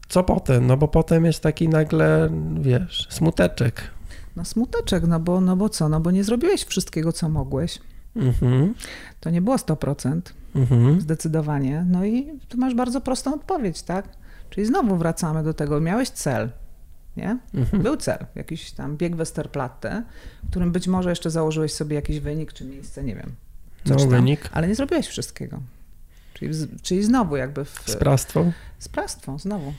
co 0.08 0.22
potem? 0.24 0.66
No 0.66 0.76
bo 0.76 0.88
potem 0.88 1.24
jest 1.24 1.42
taki 1.42 1.68
nagle, 1.68 2.30
wiesz, 2.60 3.06
smuteczek. 3.10 3.93
No 4.36 4.44
smuteczek, 4.44 5.04
no 5.06 5.20
bo, 5.20 5.40
no 5.40 5.56
bo 5.56 5.68
co? 5.68 5.88
No 5.88 6.00
bo 6.00 6.10
nie 6.10 6.24
zrobiłeś 6.24 6.64
wszystkiego, 6.64 7.12
co 7.12 7.28
mogłeś. 7.28 7.78
Mhm. 8.16 8.74
To 9.20 9.30
nie 9.30 9.42
było 9.42 9.56
100%, 9.56 10.20
mhm. 10.54 11.00
zdecydowanie. 11.00 11.86
No 11.88 12.04
i 12.04 12.38
tu 12.48 12.58
masz 12.58 12.74
bardzo 12.74 13.00
prostą 13.00 13.34
odpowiedź, 13.34 13.82
tak? 13.82 14.08
Czyli 14.50 14.66
znowu 14.66 14.96
wracamy 14.96 15.42
do 15.42 15.54
tego, 15.54 15.80
miałeś 15.80 16.08
cel, 16.08 16.50
nie? 17.16 17.38
Mhm. 17.54 17.82
Był 17.82 17.96
cel, 17.96 18.26
jakiś 18.34 18.72
tam 18.72 18.96
bieg 18.96 19.16
Westerplatte, 19.16 20.02
którym 20.50 20.72
być 20.72 20.88
może 20.88 21.10
jeszcze 21.10 21.30
założyłeś 21.30 21.72
sobie 21.72 21.96
jakiś 21.96 22.20
wynik 22.20 22.52
czy 22.52 22.64
miejsce, 22.64 23.04
nie 23.04 23.14
wiem. 23.14 23.32
No, 23.86 23.96
tam, 23.96 24.08
wynik. 24.08 24.48
Ale 24.52 24.68
nie 24.68 24.74
zrobiłeś 24.74 25.06
wszystkiego. 25.06 25.60
Czyli, 26.34 26.52
czyli 26.82 27.04
znowu 27.04 27.36
jakby... 27.36 27.64
W, 27.64 27.82
Sprawstwo? 27.86 28.44
Sprawstwo, 28.78 29.38
znowu 29.38 29.72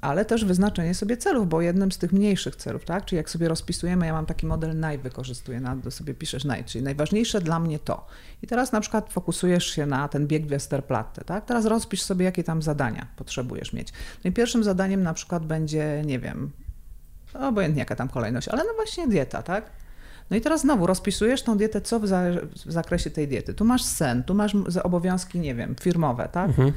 ale 0.00 0.24
też 0.24 0.44
wyznaczenie 0.44 0.94
sobie 0.94 1.16
celów, 1.16 1.48
bo 1.48 1.60
jednym 1.60 1.92
z 1.92 1.98
tych 1.98 2.12
mniejszych 2.12 2.56
celów, 2.56 2.84
tak? 2.84 3.04
Czyli 3.04 3.16
jak 3.16 3.30
sobie 3.30 3.48
rozpisujemy, 3.48 4.06
ja 4.06 4.12
mam 4.12 4.26
taki 4.26 4.46
model 4.46 4.78
NAI 4.78 4.98
wykorzystuję, 4.98 5.60
na, 5.60 5.76
sobie 5.90 6.14
piszesz 6.14 6.44
NAI, 6.44 6.64
czyli 6.64 6.84
najważniejsze 6.84 7.40
dla 7.40 7.58
mnie 7.58 7.78
to. 7.78 8.06
I 8.42 8.46
teraz 8.46 8.72
na 8.72 8.80
przykład 8.80 9.12
fokusujesz 9.12 9.66
się 9.66 9.86
na 9.86 10.08
ten 10.08 10.26
bieg 10.26 10.46
Westerplatte, 10.46 11.24
tak? 11.24 11.44
Teraz 11.44 11.64
rozpisz 11.64 12.02
sobie, 12.02 12.24
jakie 12.24 12.44
tam 12.44 12.62
zadania 12.62 13.06
potrzebujesz 13.16 13.72
mieć. 13.72 13.92
No 14.24 14.30
i 14.30 14.32
pierwszym 14.32 14.64
zadaniem 14.64 15.02
na 15.02 15.14
przykład 15.14 15.46
będzie, 15.46 16.02
nie 16.06 16.18
wiem, 16.18 16.50
obojętnie 17.34 17.80
jaka 17.80 17.96
tam 17.96 18.08
kolejność, 18.08 18.48
ale 18.48 18.64
no 18.64 18.70
właśnie 18.76 19.08
dieta, 19.08 19.42
tak? 19.42 19.79
No 20.30 20.36
i 20.36 20.40
teraz 20.40 20.60
znowu 20.60 20.86
rozpisujesz 20.86 21.42
tą 21.42 21.56
dietę, 21.56 21.80
co 21.80 22.00
w, 22.00 22.06
za, 22.06 22.22
w 22.66 22.72
zakresie 22.72 23.10
tej 23.10 23.28
diety. 23.28 23.54
Tu 23.54 23.64
masz 23.64 23.82
sen, 23.82 24.24
tu 24.24 24.34
masz 24.34 24.52
obowiązki, 24.82 25.40
nie 25.40 25.54
wiem, 25.54 25.74
firmowe, 25.80 26.28
tak? 26.32 26.48
Mhm. 26.48 26.72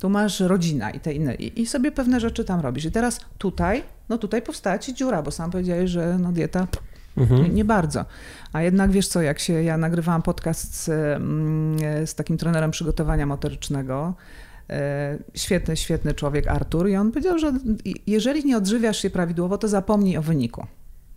Tu 0.00 0.08
masz 0.08 0.40
rodzina 0.40 0.90
i 0.90 1.00
te 1.00 1.12
inne. 1.12 1.34
I, 1.34 1.62
I, 1.62 1.66
sobie 1.66 1.92
pewne 1.92 2.20
rzeczy 2.20 2.44
tam 2.44 2.60
robisz. 2.60 2.84
I 2.84 2.90
teraz 2.90 3.20
tutaj, 3.38 3.82
no 4.08 4.18
tutaj 4.18 4.42
powstała 4.42 4.78
ci 4.78 4.94
dziura, 4.94 5.22
bo 5.22 5.30
sam 5.30 5.50
powiedziałeś, 5.50 5.90
że 5.90 6.18
no 6.18 6.32
dieta 6.32 6.66
Mhm. 7.18 7.42
Nie, 7.42 7.48
nie, 7.48 7.64
bardzo. 7.64 8.04
A 8.52 8.62
jednak 8.62 8.90
wiesz 8.90 9.08
co, 9.08 9.22
jak 9.22 9.38
się 9.38 9.62
ja 9.62 9.78
nagrywałam 9.78 10.22
podcast 10.22 10.74
z, 10.74 10.88
mm, 10.88 11.78
z 12.06 12.14
takim 12.14 12.36
trenerem 12.36 12.70
przygotowania 12.70 13.26
motorycznego, 13.26 14.14
e, 14.70 15.18
świetny, 15.34 15.76
świetny 15.76 16.14
człowiek 16.14 16.46
Artur, 16.46 16.88
i 16.88 16.96
on 16.96 17.12
powiedział, 17.12 17.38
że 17.38 17.52
jeżeli 18.06 18.44
nie 18.44 18.56
odżywiasz 18.56 19.02
się 19.02 19.10
prawidłowo, 19.10 19.58
to 19.58 19.68
zapomnij 19.68 20.16
o 20.16 20.22
wyniku. 20.22 20.66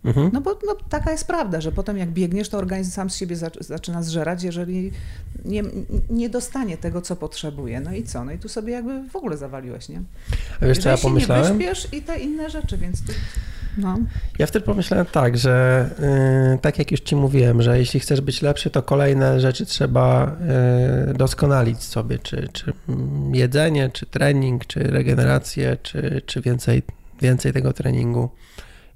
Mhm. 0.04 0.30
No 0.32 0.40
bo 0.40 0.58
no, 0.66 0.76
taka 0.88 1.12
jest 1.12 1.26
prawda, 1.26 1.60
że 1.60 1.72
potem 1.72 1.98
jak 1.98 2.10
biegniesz, 2.10 2.48
to 2.48 2.58
organizm 2.58 2.90
sam 2.90 3.10
z 3.10 3.16
siebie 3.16 3.36
zaczyna 3.60 4.02
zżerać, 4.02 4.42
jeżeli 4.42 4.92
nie, 5.44 5.62
nie 6.10 6.28
dostanie 6.28 6.76
tego, 6.76 7.02
co 7.02 7.16
potrzebuje. 7.16 7.80
No 7.80 7.92
i 7.92 8.02
co? 8.02 8.24
No 8.24 8.32
i 8.32 8.38
tu 8.38 8.48
sobie 8.48 8.72
jakby 8.72 9.08
w 9.08 9.16
ogóle 9.16 9.36
zawaliłeś, 9.36 9.88
nie? 9.88 10.02
A 10.60 10.66
wiesz, 10.66 10.78
co 10.78 10.88
ja 10.88 10.96
pomyślałem? 10.96 11.58
nie 11.58 11.66
wyśpiesz 11.66 11.88
i 11.92 12.02
te 12.02 12.18
inne 12.18 12.50
rzeczy, 12.50 12.78
więc 12.78 13.06
tu... 13.06 13.12
No. 13.78 13.98
Ja 14.38 14.46
wtedy 14.46 14.64
pomyślałem 14.64 15.06
tak, 15.06 15.38
że 15.38 15.88
yy, 16.52 16.58
tak 16.58 16.78
jak 16.78 16.90
już 16.90 17.00
Ci 17.00 17.16
mówiłem, 17.16 17.62
że 17.62 17.78
jeśli 17.78 18.00
chcesz 18.00 18.20
być 18.20 18.42
lepszy, 18.42 18.70
to 18.70 18.82
kolejne 18.82 19.40
rzeczy 19.40 19.66
trzeba 19.66 20.36
yy, 21.06 21.14
doskonalić 21.14 21.82
sobie, 21.82 22.18
czy, 22.18 22.48
czy 22.52 22.72
jedzenie, 23.32 23.90
czy 23.92 24.06
trening, 24.06 24.66
czy 24.66 24.80
regenerację, 24.80 25.76
czy, 25.82 26.22
czy 26.26 26.40
więcej, 26.40 26.82
więcej 27.22 27.52
tego 27.52 27.72
treningu. 27.72 28.30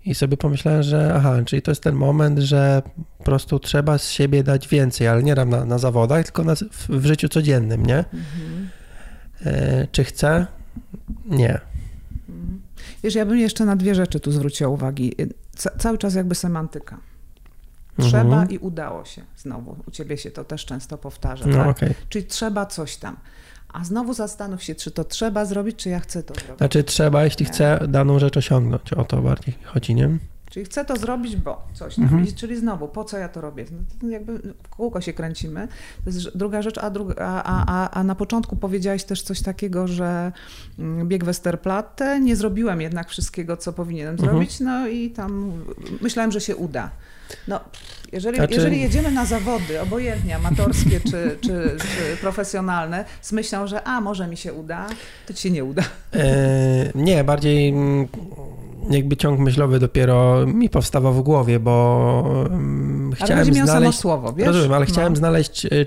I 0.07 0.15
sobie 0.15 0.37
pomyślałem, 0.37 0.83
że 0.83 1.15
aha, 1.17 1.37
czyli 1.45 1.63
to 1.63 1.71
jest 1.71 1.83
ten 1.83 1.95
moment, 1.95 2.39
że 2.39 2.83
po 3.19 3.25
prostu 3.25 3.59
trzeba 3.59 3.99
z 3.99 4.11
siebie 4.11 4.43
dać 4.43 4.69
więcej, 4.69 5.09
ale 5.09 5.23
nie 5.23 5.35
na, 5.35 5.45
na 5.45 5.79
zawodach, 5.79 6.25
tylko 6.25 6.45
na, 6.45 6.55
w, 6.55 6.89
w, 6.89 7.07
życiu 7.07 7.29
codziennym, 7.29 7.87
nie? 7.87 7.99
Mhm. 7.99 8.69
E, 9.45 9.87
czy 9.93 10.05
chcę? 10.05 10.47
Nie. 11.27 11.61
Mhm. 12.29 12.61
Wiesz, 13.03 13.15
ja 13.15 13.27
bym 13.27 13.39
jeszcze 13.39 13.65
na 13.65 13.77
dwie 13.77 13.95
rzeczy 13.95 14.21
tu 14.21 14.33
zwróciła 14.33 14.71
uwagi. 14.71 15.15
Ca 15.57 15.71
cały 15.79 15.99
czas 15.99 16.15
jakby 16.15 16.35
semantyka. 16.35 16.99
Trzeba 18.01 18.23
mhm. 18.23 18.51
i 18.51 18.59
udało 18.59 19.05
się. 19.05 19.23
Znowu, 19.37 19.77
u 19.89 19.91
ciebie 19.91 20.19
się 20.19 20.31
to 20.31 20.45
też 20.45 20.65
często 20.65 20.99
powtarza. 20.99 21.47
No, 21.47 21.57
tak? 21.57 21.69
okay. 21.69 21.95
Czyli 22.09 22.25
trzeba 22.25 22.67
coś 22.67 22.97
tam. 22.97 23.17
A 23.81 23.85
znowu 23.85 24.15
zastanów 24.15 24.63
się, 24.63 24.75
czy 24.75 24.91
to 24.91 25.05
trzeba 25.05 25.45
zrobić, 25.45 25.77
czy 25.77 25.89
ja 25.89 26.01
chcę 26.01 26.23
to 26.23 26.35
zrobić. 26.35 26.59
Znaczy 26.59 26.85
trzeba, 26.85 27.25
jeśli 27.25 27.47
nie. 27.47 27.53
chcę 27.53 27.79
daną 27.89 28.19
rzecz 28.19 28.37
osiągnąć. 28.37 28.93
O 28.93 29.05
to 29.05 29.23
bardziej 29.23 29.55
chodzi, 29.65 29.95
nie? 29.95 30.19
Czyli 30.51 30.67
chcę 30.67 30.85
to 30.85 30.97
zrobić, 30.97 31.37
bo 31.37 31.69
coś 31.73 31.95
tam. 31.95 32.05
Mhm. 32.05 32.27
Czyli 32.35 32.57
znowu, 32.57 32.89
po 32.89 33.05
co 33.05 33.19
ja 33.19 33.29
to 33.29 33.41
robię? 33.41 33.65
No, 34.03 34.09
jakby 34.09 34.39
w 34.39 34.69
kółko 34.69 35.01
się 35.01 35.13
kręcimy. 35.13 35.69
To 36.05 36.11
jest 36.11 36.37
druga 36.37 36.63
rzecz, 36.63 36.79
a, 36.79 36.91
druga, 36.91 37.15
a, 37.19 37.65
a, 37.67 37.91
a 37.91 38.05
na 38.05 38.15
początku 38.15 38.57
powiedziałaś 38.57 39.05
też 39.05 39.23
coś 39.23 39.43
takiego, 39.43 39.89
że 39.89 40.33
mm, 40.79 41.09
bieg 41.09 41.25
Westerplatte, 41.25 42.21
nie 42.21 42.37
zrobiłem 42.37 42.81
jednak 42.81 43.09
wszystkiego, 43.09 43.57
co 43.57 43.73
powinienem 43.73 44.15
mhm. 44.15 44.31
zrobić, 44.31 44.61
no 44.61 44.89
i 44.89 45.11
tam 45.11 45.53
myślałem, 46.01 46.33
że 46.33 46.41
się 46.41 46.57
uda. 46.57 46.91
No, 47.49 47.61
jeżeli, 48.13 48.37
znaczy... 48.37 48.55
jeżeli 48.55 48.81
jedziemy 48.81 49.11
na 49.11 49.25
zawody, 49.25 49.81
obojętnie 49.81 50.37
amatorskie 50.37 51.01
czy, 51.01 51.11
czy, 51.45 51.77
czy, 51.81 52.17
profesjonalne, 52.21 53.05
z 53.21 53.33
myślą, 53.33 53.67
że 53.67 53.83
a 53.83 54.01
może 54.01 54.27
mi 54.27 54.37
się 54.37 54.53
uda, 54.53 54.87
to 55.27 55.35
ci 55.35 55.43
się 55.43 55.51
nie 55.51 55.65
uda. 55.65 55.83
E, 56.15 56.93
nie, 56.95 57.25
bardziej 57.25 57.75
jakby 58.91 59.17
ciąg 59.17 59.41
myślowy 59.41 59.79
dopiero 59.79 60.47
mi 60.47 60.71
powstawał 60.71 61.13
w 61.13 61.23
głowie, 61.23 61.61
bo 61.61 62.49
chciałem 63.15 63.43
ale 63.43 63.53
znaleźć... 63.53 63.73
samo 63.73 63.93
słowo, 63.93 64.33
wiesz? 64.33 64.47
Rozumiem, 64.47 64.73
ale 64.73 64.87
no. 64.87 64.93
chciałem 64.93 65.17
znaleźć... 65.17 65.65
Y, 65.65 65.87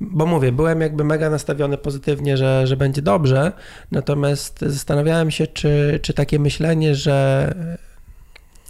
bo 0.00 0.26
mówię, 0.26 0.52
byłem 0.52 0.80
jakby 0.80 1.04
mega 1.04 1.30
nastawiony 1.30 1.78
pozytywnie, 1.78 2.36
że, 2.36 2.66
że 2.66 2.76
będzie 2.76 3.02
dobrze, 3.02 3.52
natomiast 3.90 4.60
zastanawiałem 4.60 5.30
się, 5.30 5.46
czy, 5.46 6.00
czy 6.02 6.14
takie 6.14 6.38
myślenie, 6.38 6.94
że 6.94 7.54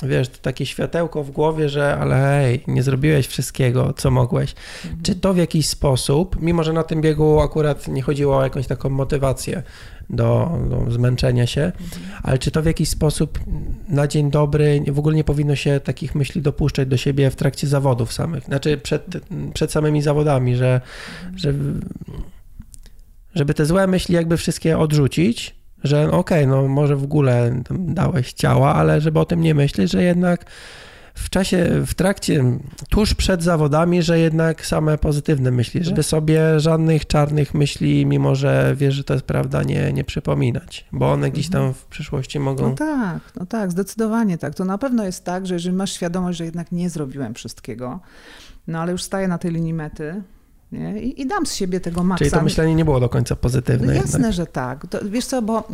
wiesz, 0.03 0.29
to 0.29 0.39
takie 0.43 0.67
światełko 0.67 1.25
w 1.25 1.31
głowie, 1.31 1.69
że 1.69 1.97
ale 1.97 2.17
hej, 2.17 2.65
nie 2.67 2.83
zrobiłeś 2.83 3.27
wszystkiego, 3.27 3.93
co 3.93 4.11
mogłeś. 4.11 4.55
Mhm. 4.85 5.03
Czy 5.03 5.15
to 5.15 5.35
w 5.35 5.37
jakiś 5.37 5.69
sposób, 5.69 6.37
mimo 6.41 6.65
że 6.65 6.73
na 6.73 6.83
tym 6.83 7.01
biegu 7.01 7.41
akurat 7.41 7.89
nie 7.89 8.03
chodziło 8.03 8.37
o 8.37 8.43
jakąś 8.43 8.67
taką 8.67 8.89
motywację 8.89 9.63
do, 10.11 10.59
do 10.71 10.91
zmęczenia 10.91 11.47
się, 11.47 11.63
mhm. 11.63 12.03
ale 12.23 12.39
czy 12.39 12.51
to 12.51 12.63
w 12.63 12.67
jakiś 12.67 12.89
sposób 12.89 13.39
na 13.89 14.07
dzień 14.07 14.31
dobry 14.31 14.83
w 14.89 14.99
ogóle 14.99 15.17
nie 15.17 15.25
powinno 15.25 15.57
się 15.57 15.81
takich 15.81 16.15
myśli 16.15 16.43
dopuszczać 16.43 16.89
do 16.89 16.97
siebie 16.97 17.31
w 17.31 17.37
trakcie 17.37 17.67
zawodów 17.67 18.13
samych, 18.13 18.45
znaczy 18.45 18.79
przed, 18.79 19.07
przed 19.55 19.73
samymi 19.73 20.03
zawodami, 20.03 20.57
że, 20.57 20.81
mhm. 21.25 21.39
że 21.39 21.55
żeby 23.35 23.55
te 23.55 23.67
złe 23.67 23.87
myśli 23.87 24.15
jakby 24.15 24.37
wszystkie 24.37 24.79
odrzucić, 24.79 25.56
że 25.85 26.11
okej, 26.11 26.45
okay, 26.45 26.47
no 26.47 26.69
może 26.69 26.97
w 26.97 27.05
ogóle 27.05 27.63
dałeś 27.71 28.33
ciała, 28.33 28.75
ale 28.75 29.01
żeby 29.01 29.21
o 29.21 29.25
tym 29.25 29.41
nie 29.41 29.55
myśleć, 29.55 29.91
że 29.91 30.03
jednak 30.03 30.45
w 31.17 31.31
czasie, 31.31 31.83
w 31.87 31.95
trakcie, 31.95 32.45
tuż 32.91 33.15
przed 33.15 33.43
zawodami, 33.43 34.03
że 34.03 34.19
jednak 34.19 34.67
same 34.67 34.99
pozytywne 34.99 35.51
myśli, 35.51 35.85
żeby 35.85 36.03
sobie 36.03 36.61
żadnych 36.61 37.07
czarnych 37.07 37.55
myśli, 37.55 38.07
mimo 38.07 38.35
że 38.35 38.75
wiesz, 38.77 38.95
że 38.95 39.05
to 39.05 39.15
jest 39.15 39.27
prawda, 39.27 39.63
nie, 39.63 39.93
nie 39.93 40.05
przypominać, 40.05 40.87
bo 40.93 41.13
one 41.13 41.31
gdzieś 41.31 41.49
tam 41.51 41.75
w 41.75 41.85
przyszłości 41.85 42.41
mogą... 42.41 42.69
No 42.69 42.75
tak, 42.75 43.21
no 43.41 43.47
tak, 43.47 43.71
zdecydowanie 43.71 44.39
tak. 44.39 44.55
To 44.55 44.65
na 44.65 44.79
pewno 44.79 45.05
jest 45.05 45.25
tak, 45.25 45.47
że 45.47 45.55
jeżeli 45.55 45.77
masz 45.77 45.93
świadomość, 45.93 46.39
że 46.39 46.45
jednak 46.45 46.73
nie 46.73 46.91
zrobiłem 46.91 47.35
wszystkiego, 47.35 48.01
no 48.67 48.81
ale 48.81 48.93
już 48.93 49.03
staję 49.03 49.29
na 49.29 49.39
tej 49.39 49.51
linii 49.51 49.75
mety, 49.75 50.23
nie? 50.73 51.03
I, 51.03 51.21
I, 51.21 51.27
dam 51.27 51.47
z 51.47 51.55
siebie 51.55 51.81
tego 51.81 52.03
maksa. 52.03 52.19
Czyli 52.19 52.31
to 52.31 52.43
myślenie 52.43 52.75
nie 52.75 52.85
było 52.85 53.01
do 53.01 53.09
końca 53.09 53.37
pozytywne. 53.37 53.87
No 53.87 53.93
jasne, 53.93 54.13
jednak. 54.13 54.33
że 54.33 54.47
tak. 54.47 54.87
To, 54.87 54.99
wiesz 55.05 55.27
co, 55.27 55.43
bo 55.43 55.69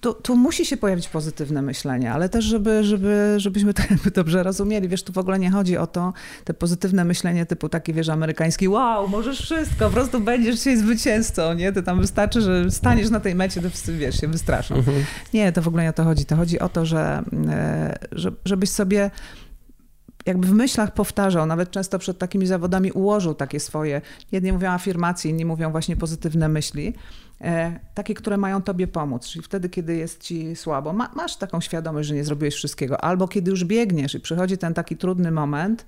tu, 0.00 0.14
tu, 0.14 0.36
musi 0.36 0.66
się 0.66 0.76
pojawić 0.76 1.08
pozytywne 1.08 1.62
myślenie, 1.62 2.12
ale 2.12 2.28
też, 2.28 2.44
żeby, 2.44 2.84
żeby, 2.84 3.34
żebyśmy 3.36 3.74
to 3.74 3.82
jakby 3.90 4.10
dobrze 4.10 4.42
rozumieli. 4.42 4.88
Wiesz, 4.88 5.02
tu 5.02 5.12
w 5.12 5.18
ogóle 5.18 5.38
nie 5.38 5.50
chodzi 5.50 5.76
o 5.76 5.86
to, 5.86 6.12
te 6.44 6.54
pozytywne 6.54 7.04
myślenie 7.04 7.46
typu 7.46 7.68
takie, 7.68 7.92
wiesz, 7.92 8.08
amerykańskie, 8.08 8.70
wow, 8.70 9.08
możesz 9.08 9.40
wszystko, 9.40 9.84
po 9.84 9.90
prostu 9.90 10.20
będziesz 10.20 10.56
dzisiaj 10.56 10.76
zwycięzcą, 10.76 11.54
nie? 11.54 11.72
To 11.72 11.82
tam 11.82 12.00
wystarczy, 12.00 12.40
że 12.40 12.70
staniesz 12.70 13.10
na 13.10 13.20
tej 13.20 13.34
mecie, 13.34 13.60
to 13.60 13.70
wszyscy, 13.70 13.96
wiesz, 13.96 14.20
się 14.20 14.28
wystraszą. 14.28 14.74
Mhm. 14.74 15.04
Nie, 15.34 15.52
to 15.52 15.62
w 15.62 15.68
ogóle 15.68 15.82
nie 15.82 15.90
o 15.90 15.92
to 15.92 16.04
chodzi. 16.04 16.24
To 16.24 16.36
chodzi 16.36 16.60
o 16.60 16.68
to, 16.68 16.86
że, 16.86 17.22
e, 17.48 17.98
że 18.12 18.32
żebyś 18.44 18.70
sobie 18.70 19.10
jakby 20.26 20.46
w 20.46 20.52
myślach 20.52 20.94
powtarzał, 20.94 21.46
nawet 21.46 21.70
często 21.70 21.98
przed 21.98 22.18
takimi 22.18 22.46
zawodami 22.46 22.92
ułożył 22.92 23.34
takie 23.34 23.60
swoje, 23.60 24.00
jedni 24.32 24.52
mówią 24.52 24.70
afirmacje, 24.70 25.30
inni 25.30 25.44
mówią 25.44 25.70
właśnie 25.70 25.96
pozytywne 25.96 26.48
myśli, 26.48 26.94
e, 27.40 27.80
takie, 27.94 28.14
które 28.14 28.36
mają 28.36 28.62
tobie 28.62 28.86
pomóc. 28.86 29.28
Czyli 29.28 29.44
wtedy, 29.44 29.68
kiedy 29.68 29.96
jest 29.96 30.22
ci 30.22 30.56
słabo, 30.56 30.92
ma, 30.92 31.10
masz 31.14 31.36
taką 31.36 31.60
świadomość, 31.60 32.08
że 32.08 32.14
nie 32.14 32.24
zrobiłeś 32.24 32.54
wszystkiego, 32.54 33.04
albo 33.04 33.28
kiedy 33.28 33.50
już 33.50 33.64
biegniesz 33.64 34.14
i 34.14 34.20
przychodzi 34.20 34.58
ten 34.58 34.74
taki 34.74 34.96
trudny 34.96 35.30
moment, 35.30 35.86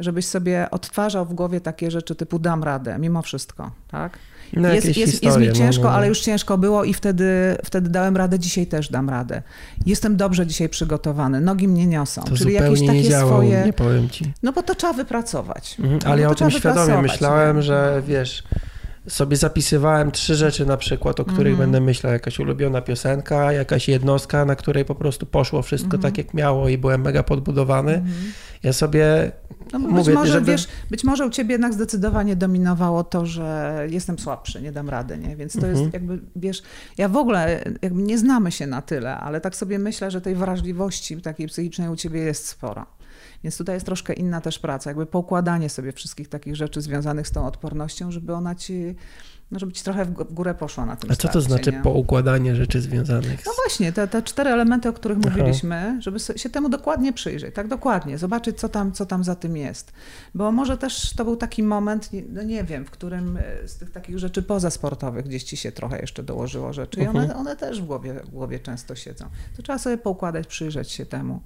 żebyś 0.00 0.26
sobie 0.26 0.70
odtwarzał 0.70 1.26
w 1.26 1.34
głowie 1.34 1.60
takie 1.60 1.90
rzeczy 1.90 2.14
typu 2.14 2.38
dam 2.38 2.64
radę, 2.64 2.98
mimo 2.98 3.22
wszystko, 3.22 3.70
tak? 3.88 4.18
No, 4.52 4.72
jest, 4.72 4.86
jest, 4.86 5.10
historie, 5.10 5.28
jest 5.28 5.38
mi 5.40 5.46
no, 5.48 5.66
ciężko, 5.66 5.84
no, 5.84 5.90
no. 5.90 5.96
ale 5.96 6.08
już 6.08 6.20
ciężko 6.20 6.58
było 6.58 6.84
i 6.84 6.94
wtedy, 6.94 7.56
wtedy 7.64 7.90
dałem 7.90 8.16
radę, 8.16 8.38
dzisiaj 8.38 8.66
też 8.66 8.88
dam 8.88 9.10
radę. 9.10 9.42
Jestem 9.86 10.16
dobrze 10.16 10.46
dzisiaj 10.46 10.68
przygotowany, 10.68 11.40
nogi 11.40 11.68
mnie 11.68 11.86
niosą. 11.86 12.22
To 12.22 12.36
Czyli 12.36 12.52
jakieś 12.52 12.80
takie 12.80 13.02
nie 13.02 13.18
swoje. 13.18 13.62
Nie 13.66 13.72
powiem 13.72 14.08
ci. 14.08 14.32
No 14.42 14.52
bo 14.52 14.62
to 14.62 14.74
trzeba 14.74 14.92
wypracować. 14.92 15.76
Mhm, 15.80 16.00
ale 16.04 16.16
no, 16.16 16.22
ja 16.22 16.30
o 16.30 16.34
tym 16.34 16.50
świadomie 16.50 17.02
myślałem, 17.02 17.56
nie? 17.56 17.62
że 17.62 18.02
wiesz 18.06 18.42
sobie 19.08 19.36
zapisywałem 19.36 20.10
trzy 20.10 20.34
rzeczy 20.34 20.66
na 20.66 20.76
przykład, 20.76 21.20
o 21.20 21.24
których 21.24 21.54
mm. 21.54 21.58
będę 21.58 21.80
myślał. 21.80 22.12
Jakaś 22.12 22.38
ulubiona 22.38 22.82
piosenka, 22.82 23.52
jakaś 23.52 23.88
jednostka, 23.88 24.44
na 24.44 24.56
której 24.56 24.84
po 24.84 24.94
prostu 24.94 25.26
poszło 25.26 25.62
wszystko 25.62 25.96
mm. 25.96 26.00
tak, 26.00 26.18
jak 26.18 26.34
miało 26.34 26.68
i 26.68 26.78
byłem 26.78 27.02
mega 27.02 27.22
podbudowany. 27.22 27.94
Mm. 27.94 28.12
Ja 28.62 28.72
sobie 28.72 29.32
no, 29.72 29.78
mówię, 29.78 30.04
być 30.04 30.14
może, 30.14 30.32
żeby... 30.32 30.52
wiesz, 30.52 30.68
być 30.90 31.04
może 31.04 31.26
u 31.26 31.30
ciebie 31.30 31.52
jednak 31.52 31.74
zdecydowanie 31.74 32.36
dominowało 32.36 33.04
to, 33.04 33.26
że 33.26 33.86
jestem 33.90 34.18
słabszy, 34.18 34.62
nie 34.62 34.72
dam 34.72 34.88
rady, 34.88 35.18
nie? 35.18 35.36
Więc 35.36 35.52
to 35.52 35.66
jest 35.66 35.82
mhm. 35.82 35.90
jakby, 35.92 36.26
wiesz, 36.36 36.62
ja 36.98 37.08
w 37.08 37.16
ogóle 37.16 37.64
jakby 37.82 38.02
nie 38.02 38.18
znamy 38.18 38.52
się 38.52 38.66
na 38.66 38.82
tyle, 38.82 39.16
ale 39.16 39.40
tak 39.40 39.56
sobie 39.56 39.78
myślę, 39.78 40.10
że 40.10 40.20
tej 40.20 40.34
wrażliwości 40.34 41.22
takiej 41.22 41.46
psychicznej 41.46 41.88
u 41.88 41.96
ciebie 41.96 42.20
jest 42.20 42.48
sporo. 42.48 42.86
Więc 43.44 43.58
tutaj 43.58 43.76
jest 43.76 43.86
troszkę 43.86 44.12
inna 44.12 44.40
też 44.40 44.58
praca, 44.58 44.90
jakby 44.90 45.06
poukładanie 45.06 45.68
sobie 45.68 45.92
wszystkich 45.92 46.28
takich 46.28 46.56
rzeczy 46.56 46.80
związanych 46.80 47.28
z 47.28 47.30
tą 47.30 47.46
odpornością, 47.46 48.10
żeby 48.10 48.34
ona 48.34 48.54
ci 48.54 48.96
no 49.52 49.58
żeby 49.58 49.72
ci 49.72 49.84
trochę 49.84 50.04
w 50.04 50.12
górę 50.12 50.54
poszła 50.54 50.86
na 50.86 50.96
tym 50.96 51.10
A 51.10 51.16
co 51.16 51.28
to 51.28 51.40
znaczy 51.40 51.72
nie? 51.72 51.82
poukładanie 51.82 52.56
rzeczy 52.56 52.80
związanych? 52.80 53.42
Z... 53.42 53.46
No 53.46 53.52
właśnie, 53.64 53.92
te, 53.92 54.08
te 54.08 54.22
cztery 54.22 54.50
elementy, 54.50 54.88
o 54.88 54.92
których 54.92 55.18
Aha. 55.20 55.30
mówiliśmy, 55.30 55.98
żeby 56.00 56.18
się 56.18 56.50
temu 56.50 56.68
dokładnie 56.68 57.12
przyjrzeć, 57.12 57.54
tak 57.54 57.68
dokładnie, 57.68 58.18
zobaczyć, 58.18 58.60
co 58.60 58.68
tam, 58.68 58.92
co 58.92 59.06
tam 59.06 59.24
za 59.24 59.34
tym 59.34 59.56
jest. 59.56 59.92
Bo 60.34 60.52
może 60.52 60.78
też 60.78 61.12
to 61.16 61.24
był 61.24 61.36
taki 61.36 61.62
moment, 61.62 62.10
no 62.28 62.42
nie 62.42 62.64
wiem, 62.64 62.84
w 62.84 62.90
którym 62.90 63.36
e, 63.36 63.68
z 63.68 63.76
tych 63.76 63.90
takich 63.90 64.18
rzeczy 64.18 64.42
pozasportowych 64.42 65.24
gdzieś 65.24 65.42
ci 65.42 65.56
się 65.56 65.72
trochę 65.72 66.00
jeszcze 66.00 66.22
dołożyło 66.22 66.72
rzeczy 66.72 67.00
i 67.00 67.06
one, 67.06 67.20
mhm. 67.20 67.40
one 67.40 67.56
też 67.56 67.82
w 67.82 67.86
głowie, 67.86 68.14
w 68.24 68.30
głowie 68.30 68.60
często 68.60 68.94
siedzą. 68.94 69.24
To 69.56 69.62
trzeba 69.62 69.78
sobie 69.78 69.98
poukładać, 69.98 70.46
przyjrzeć 70.46 70.90
się 70.90 71.06
temu 71.06 71.40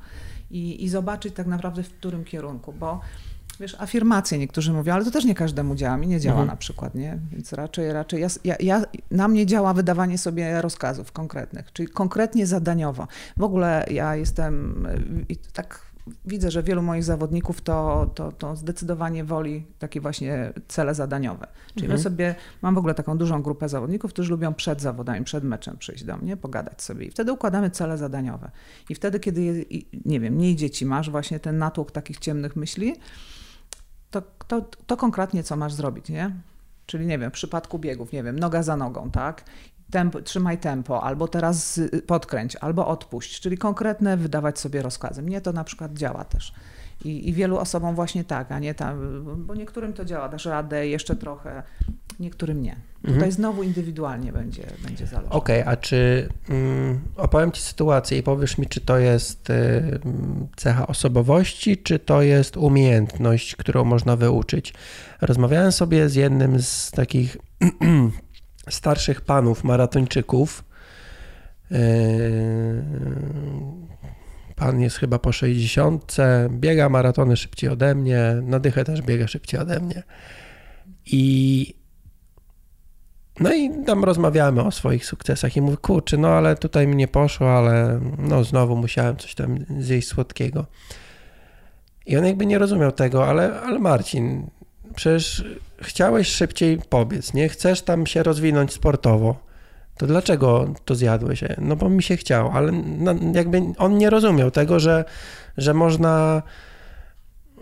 i, 0.51 0.85
i 0.85 0.89
zobaczyć 0.89 1.35
tak 1.35 1.47
naprawdę 1.47 1.83
w 1.83 1.93
którym 1.93 2.25
kierunku, 2.25 2.73
bo 2.73 3.01
Wiesz, 3.61 3.77
afirmacje 3.79 4.39
niektórzy 4.39 4.73
mówią, 4.73 4.95
ale 4.95 5.05
to 5.05 5.11
też 5.11 5.25
nie 5.25 5.35
każdemu 5.35 5.75
działa. 5.75 5.97
Mi 5.97 6.07
nie 6.07 6.21
działa 6.21 6.41
mhm. 6.41 6.49
na 6.49 6.57
przykład, 6.57 6.95
nie? 6.95 7.19
Więc 7.33 7.53
raczej, 7.53 7.93
raczej 7.93 8.21
ja, 8.21 8.29
ja, 8.45 8.57
ja, 8.61 8.83
na 9.11 9.29
mnie 9.29 9.47
działa 9.47 9.75
wydawanie 9.75 10.19
sobie 10.19 10.63
rozkazów 10.63 11.13
konkretnych, 11.13 11.73
czyli 11.73 11.89
konkretnie 11.89 12.47
zadaniowo. 12.47 13.07
W 13.37 13.43
ogóle 13.43 13.87
ja 13.91 14.17
jestem 14.17 14.87
tak 15.53 15.81
widzę, 16.25 16.51
że 16.51 16.63
wielu 16.63 16.83
moich 16.83 17.05
zawodników 17.05 17.61
to, 17.61 18.11
to, 18.15 18.33
to 18.33 18.57
zdecydowanie 18.57 19.25
woli 19.25 19.67
takie 19.79 20.01
właśnie 20.01 20.53
cele 20.69 20.95
zadaniowe. 20.95 21.47
Czyli 21.75 21.87
mhm. 21.87 21.99
my 21.99 22.03
sobie, 22.03 22.35
mam 22.63 22.75
w 22.75 22.79
ogóle 22.79 22.95
taką 22.95 23.19
dużą 23.19 23.43
grupę 23.43 23.69
zawodników, 23.69 24.13
którzy 24.13 24.31
lubią 24.31 24.55
przed 24.55 24.81
zawodami, 24.81 25.25
przed 25.25 25.45
meczem 25.45 25.77
przyjść 25.77 26.05
do 26.05 26.17
mnie, 26.17 26.37
pogadać 26.37 26.83
sobie 26.83 27.07
i 27.07 27.11
wtedy 27.11 27.33
układamy 27.33 27.71
cele 27.71 27.99
zadaniowe. 27.99 28.51
I 28.91 28.95
wtedy, 28.95 29.21
kiedy, 29.21 29.67
nie 30.05 30.21
wiem, 30.21 30.35
mniej 30.35 30.57
dzieci 30.57 30.87
masz, 30.87 31.11
właśnie 31.11 31.41
ten 31.41 31.59
natłok 31.59 31.91
takich 31.91 32.19
ciemnych 32.19 32.57
myśli, 32.57 32.95
to, 34.11 34.23
to, 34.49 34.71
to 34.87 34.97
konkretnie 34.97 35.43
co 35.43 35.57
masz 35.57 35.73
zrobić, 35.73 36.09
nie? 36.09 36.31
Czyli 36.87 37.07
nie 37.07 37.19
wiem, 37.19 37.31
w 37.31 37.35
przypadku 37.35 37.79
biegów, 37.79 38.13
nie 38.13 38.23
wiem, 38.23 38.39
noga 38.39 38.63
za 38.63 38.77
nogą, 38.77 39.11
tak? 39.11 39.45
Tempo, 39.91 40.23
trzymaj 40.23 40.59
tempo, 40.59 41.03
albo 41.03 41.29
teraz 41.29 41.81
podkręć, 42.07 42.57
albo 42.57 42.87
odpuść, 42.87 43.41
czyli 43.41 43.59
konkretne 43.59 44.17
wydawać 44.17 44.59
sobie 44.59 44.83
rozkazy. 44.83 45.23
Mnie 45.23 45.41
to 45.41 45.53
na 45.53 45.65
przykład 45.65 45.93
działa 45.93 46.25
też. 46.25 46.53
I, 47.05 47.29
I, 47.29 47.33
wielu 47.33 47.59
osobom 47.59 47.95
właśnie 47.95 48.25
tak, 48.25 48.53
a 48.53 48.59
nie 48.59 48.75
tam, 48.75 49.25
bo 49.47 49.55
niektórym 49.55 49.93
to 49.93 50.05
działa, 50.05 50.29
dasz 50.29 50.45
radę 50.45 50.89
jeszcze 50.89 51.17
trochę, 51.17 51.63
niektórym 52.21 52.63
nie. 52.63 52.77
Mhm. 52.97 53.15
Tutaj 53.15 53.33
znowu 53.33 53.63
indywidualnie 53.63 54.33
będzie, 54.33 54.63
będzie 54.85 55.07
zależało. 55.07 55.37
Okej, 55.37 55.61
okay, 55.63 55.73
a 55.73 55.77
czy 55.77 56.29
mm, 56.49 57.01
opowiem 57.17 57.53
Ci 57.53 57.63
sytuację 57.63 58.19
i 58.19 58.23
powiesz 58.23 58.59
mi, 58.59 58.67
czy 58.67 58.81
to 58.81 58.99
jest 58.99 59.51
y, 59.51 59.99
cecha 60.57 60.87
osobowości, 60.87 61.77
czy 61.77 61.99
to 61.99 62.23
jest 62.23 62.57
umiejętność, 62.57 63.57
którą 63.57 63.85
można 63.85 64.17
wyuczyć. 64.17 64.75
Rozmawiałem 65.21 65.73
sobie 65.73 66.09
z 66.09 66.15
jednym 66.15 66.63
z 66.63 66.91
takich 66.91 67.37
starszych 68.69 69.21
panów 69.21 69.65
maratończyków. 69.65 70.65
Y, 71.73 72.85
pan 74.57 74.81
jest 74.81 74.97
chyba 74.97 75.19
po 75.19 75.33
60, 75.33 76.17
biega 76.51 76.89
maratony 76.89 77.37
szybciej 77.37 77.71
ode 77.71 77.95
mnie, 77.95 78.37
na 78.43 78.59
dychę 78.59 78.85
też 78.85 79.03
biega 79.03 79.29
szybciej 79.29 79.61
ode 79.61 79.81
mnie. 79.81 80.03
I 81.07 81.75
no 83.41 83.55
i 83.55 83.85
tam 83.85 84.05
rozmawiamy 84.05 84.63
o 84.63 84.71
swoich 84.71 85.07
sukcesach 85.07 85.57
i 85.57 85.61
mówię, 85.61 85.77
kurczę, 85.77 86.17
no 86.17 86.29
ale 86.29 86.57
tutaj 86.57 86.87
mi 86.87 86.97
nie 86.97 87.09
poszło, 87.09 87.59
ale 87.59 88.01
no 88.19 88.45
znowu 88.45 88.77
musiałem 88.77 89.17
coś 89.17 89.35
tam 89.35 89.59
zjeść 89.79 90.09
słodkiego. 90.09 90.67
I 92.07 92.17
on 92.17 92.27
jakby 92.27 92.47
nie 92.47 92.59
rozumiał 92.59 92.93
tego, 92.93 93.27
ale, 93.27 93.61
ale 93.61 93.79
Marcin, 93.79 94.51
przecież 94.97 95.45
chciałeś 95.83 96.29
szybciej 96.29 96.79
pobiec, 96.89 97.35
nie? 97.35 97.49
Chcesz 97.49 97.83
tam 97.83 98.07
się 98.07 98.23
rozwinąć 98.23 98.73
sportowo. 98.73 99.37
To 99.97 100.07
dlaczego 100.07 100.75
to 100.85 100.95
zjadłeś? 100.95 101.45
No 101.59 101.77
bo 101.77 101.89
mi 101.89 102.03
się 102.03 102.17
chciało, 102.17 102.53
ale 102.53 102.73
no, 102.73 103.15
jakby 103.35 103.63
on 103.79 103.99
nie 103.99 104.11
rozumiał 104.11 104.51
tego, 104.51 104.81
że, 104.81 105.05
że 105.57 105.75
można 105.75 106.43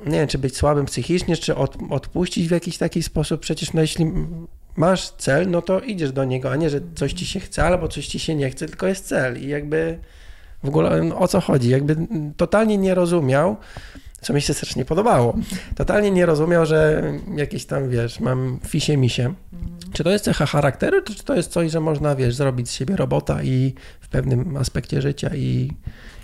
nie 0.07 0.19
wiem, 0.19 0.29
czy 0.29 0.39
być 0.39 0.57
słabym 0.57 0.87
psychicznie, 0.87 1.37
czy 1.37 1.57
od, 1.57 1.77
odpuścić 1.91 2.49
w 2.49 2.51
jakiś 2.51 2.79
taki 2.79 3.03
sposób. 3.03 3.41
Przecież 3.41 3.73
no 3.73 3.81
jeśli 3.81 4.13
masz 4.77 5.11
cel, 5.11 5.51
no 5.51 5.63
to 5.63 5.81
idziesz 5.81 6.13
do 6.13 6.25
niego, 6.25 6.51
a 6.51 6.57
nie, 6.57 6.71
że 6.71 6.81
coś 6.95 7.13
ci 7.13 7.27
się 7.27 7.41
chce 7.41 7.65
albo 7.65 7.89
coś 7.89 8.07
ci 8.07 8.19
się 8.19 8.35
nie 8.35 8.51
chce, 8.51 8.67
tylko 8.67 8.87
jest 8.87 9.07
cel 9.07 9.43
i 9.43 9.49
jakby 9.49 9.99
W 10.65 10.69
ogóle 10.69 11.15
o 11.15 11.29
co 11.29 11.41
chodzi? 11.41 11.71
Jakby 11.71 11.97
totalnie 12.37 12.79
nie 12.79 12.95
rozumiał, 12.95 13.57
co 14.25 14.33
mi 14.33 14.43
się 14.43 14.55
strasznie 14.55 14.85
podobało. 14.85 15.37
Totalnie 15.77 16.11
nie 16.11 16.27
rozumiał, 16.27 16.67
że 16.67 17.13
jakieś 17.37 17.67
tam, 17.67 17.91
wiesz, 17.91 18.21
mam 18.21 18.61
fisie 18.67 18.97
misie. 18.97 19.35
Czy 19.93 20.05
to 20.05 20.11
jest 20.11 20.25
cecha 20.25 20.47
charakteru, 20.47 21.03
czy 21.03 21.25
to 21.25 21.35
jest 21.35 21.53
coś, 21.53 21.71
że 21.71 21.81
można, 21.81 22.17
wiesz, 22.17 22.35
zrobić 22.35 22.69
z 22.69 22.73
siebie 22.73 22.97
robota 22.97 23.43
i 23.43 23.75
w 24.01 24.09
pewnym 24.09 24.57
aspekcie 24.57 25.03
życia 25.03 25.31
i, 25.35 25.71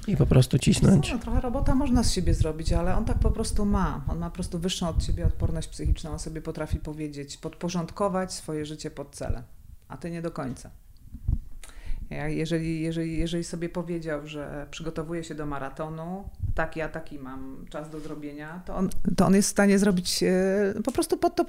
i 0.07 0.16
po 0.16 0.26
prostu 0.26 0.59
cisnąć? 0.59 1.12
No, 1.12 1.18
trochę 1.18 1.40
robota 1.40 1.74
można 1.74 2.03
z 2.03 2.12
siebie 2.12 2.34
zrobić, 2.34 2.72
ale 2.72 2.96
on 2.96 3.05
tak 3.05 3.18
po 3.18 3.30
prostu 3.30 3.64
ma. 3.64 4.05
On 4.09 4.18
ma 4.18 4.30
po 4.30 4.34
prostu 4.34 4.59
wyższą 4.59 4.88
od 4.88 5.07
ciebie 5.07 5.26
odporność 5.26 5.68
psychiczną. 5.68 6.11
On 6.11 6.18
sobie 6.18 6.40
potrafi 6.40 6.78
powiedzieć, 6.78 7.36
podporządkować 7.36 8.32
swoje 8.32 8.66
życie 8.66 8.90
pod 8.90 9.16
cele, 9.16 9.42
a 9.88 9.96
ty 9.96 10.11
nie 10.11 10.22
do 10.22 10.30
końca. 10.30 10.70
Jeżeli, 12.11 12.80
jeżeli, 12.80 13.18
jeżeli 13.18 13.44
sobie 13.44 13.68
powiedział, 13.68 14.26
że 14.26 14.66
przygotowuje 14.70 15.24
się 15.24 15.34
do 15.34 15.46
maratonu, 15.46 16.24
tak, 16.54 16.76
ja 16.76 16.88
taki 16.88 17.18
mam 17.18 17.66
czas 17.68 17.90
do 17.90 18.00
zrobienia, 18.00 18.62
to 18.64 18.76
on, 18.76 18.88
to 19.16 19.26
on 19.26 19.34
jest 19.34 19.48
w 19.48 19.50
stanie 19.50 19.78
zrobić, 19.78 20.22
e, 20.22 20.82
po 20.84 20.92
prostu 20.92 21.16
pod 21.16 21.36
to 21.36 21.44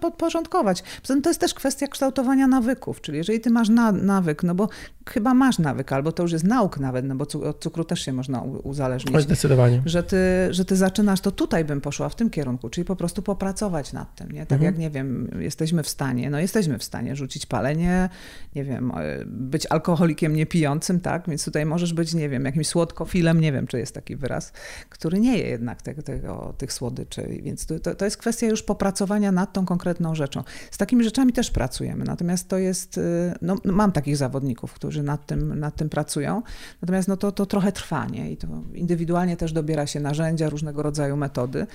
podporządkować. 0.00 0.82
Poza 1.02 1.14
tym 1.14 1.22
to 1.22 1.30
jest 1.30 1.40
też 1.40 1.54
kwestia 1.54 1.86
kształtowania 1.86 2.46
nawyków, 2.46 3.00
czyli 3.00 3.18
jeżeli 3.18 3.40
ty 3.40 3.50
masz 3.50 3.68
na, 3.68 3.92
nawyk, 3.92 4.42
no 4.42 4.54
bo 4.54 4.68
chyba 5.08 5.34
masz 5.34 5.58
nawyk, 5.58 5.92
albo 5.92 6.12
to 6.12 6.22
już 6.22 6.32
jest 6.32 6.44
nauk 6.44 6.78
nawet, 6.78 7.04
no 7.04 7.14
bo 7.14 7.26
od 7.48 7.60
cukru 7.60 7.84
też 7.84 8.00
się 8.00 8.12
można 8.12 8.42
uzależnić. 8.42 9.22
Zdecydowanie. 9.22 9.82
Że 9.86 10.02
ty, 10.02 10.16
że 10.50 10.64
ty 10.64 10.76
zaczynasz, 10.76 11.20
to 11.20 11.30
tutaj 11.30 11.64
bym 11.64 11.80
poszła 11.80 12.08
w 12.08 12.14
tym 12.14 12.30
kierunku, 12.30 12.68
czyli 12.68 12.84
po 12.84 12.96
prostu 12.96 13.22
popracować 13.22 13.92
nad 13.92 14.14
tym, 14.14 14.32
nie? 14.32 14.46
Tak 14.46 14.56
mhm. 14.56 14.62
jak, 14.62 14.78
nie 14.78 14.90
wiem, 14.90 15.30
jesteśmy 15.40 15.82
w 15.82 15.88
stanie, 15.88 16.30
no 16.30 16.38
jesteśmy 16.38 16.78
w 16.78 16.84
stanie 16.84 17.16
rzucić 17.16 17.46
palenie, 17.46 18.08
nie 18.54 18.64
wiem, 18.64 18.92
e, 18.96 19.24
być 19.26 19.66
alkoholikiem 19.70 20.05
niepijącym, 20.28 21.00
tak? 21.00 21.28
Więc 21.28 21.44
tutaj 21.44 21.66
możesz 21.66 21.92
być, 21.92 22.14
nie 22.14 22.28
wiem, 22.28 22.44
jakimś 22.44 22.68
słodkofilem, 22.68 23.40
nie 23.40 23.52
wiem, 23.52 23.66
czy 23.66 23.78
jest 23.78 23.94
taki 23.94 24.16
wyraz, 24.16 24.52
który 24.90 25.20
nie 25.20 25.38
je 25.38 25.48
jednak 25.48 25.82
tego, 25.82 26.02
tego, 26.02 26.54
tych 26.58 26.72
słodyczy. 26.72 27.40
Więc 27.42 27.66
to, 27.66 27.94
to 27.94 28.04
jest 28.04 28.16
kwestia 28.16 28.46
już 28.46 28.62
popracowania 28.62 29.32
nad 29.32 29.52
tą 29.52 29.66
konkretną 29.66 30.14
rzeczą. 30.14 30.44
Z 30.70 30.78
takimi 30.78 31.04
rzeczami 31.04 31.32
też 31.32 31.50
pracujemy, 31.50 32.04
natomiast 32.04 32.48
to 32.48 32.58
jest, 32.58 32.98
y, 32.98 33.34
no, 33.42 33.56
no, 33.64 33.72
mam 33.72 33.92
takich 33.92 34.16
zawodników, 34.16 34.72
którzy 34.72 35.02
nad 35.02 35.26
tym, 35.26 35.58
nad 35.60 35.76
tym 35.76 35.88
pracują, 35.88 36.42
natomiast 36.82 37.08
no 37.08 37.16
to, 37.16 37.32
to 37.32 37.46
trochę 37.46 37.72
trwa, 37.72 38.06
nie? 38.06 38.32
I 38.32 38.36
to 38.36 38.48
indywidualnie 38.74 39.36
też 39.36 39.52
dobiera 39.52 39.86
się 39.86 40.00
narzędzia, 40.00 40.48
różnego 40.48 40.82
rodzaju 40.82 41.16
metody, 41.16 41.66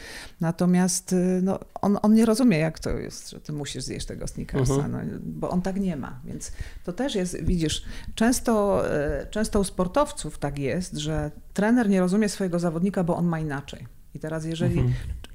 natomiast 0.41 1.13
y, 1.13 1.39
no, 1.43 1.59
on, 1.81 1.97
on 2.01 2.13
nie 2.13 2.25
rozumie, 2.25 2.57
jak 2.57 2.79
to 2.79 2.89
jest, 2.89 3.29
że 3.29 3.39
ty 3.39 3.53
musisz 3.53 3.83
zjeść 3.83 4.05
tego 4.05 4.27
sneakersa, 4.27 4.73
uh-huh. 4.73 4.89
no, 4.89 4.99
bo 5.23 5.49
on 5.49 5.61
tak 5.61 5.79
nie 5.79 5.95
ma, 5.95 6.19
więc 6.25 6.51
to 6.83 6.93
też 6.93 7.15
jest, 7.15 7.43
widzisz, 7.43 7.85
często, 8.21 8.83
y, 9.21 9.27
często 9.29 9.59
u 9.59 9.63
sportowców 9.63 10.39
tak 10.39 10.59
jest, 10.59 10.97
że 10.97 11.31
trener 11.53 11.89
nie 11.89 11.99
rozumie 11.99 12.29
swojego 12.29 12.59
zawodnika, 12.59 13.03
bo 13.03 13.15
on 13.15 13.25
ma 13.25 13.39
inaczej. 13.39 13.87
I 14.15 14.19
teraz 14.19 14.45
jeżeli... 14.45 14.79
Mhm. 14.79 14.93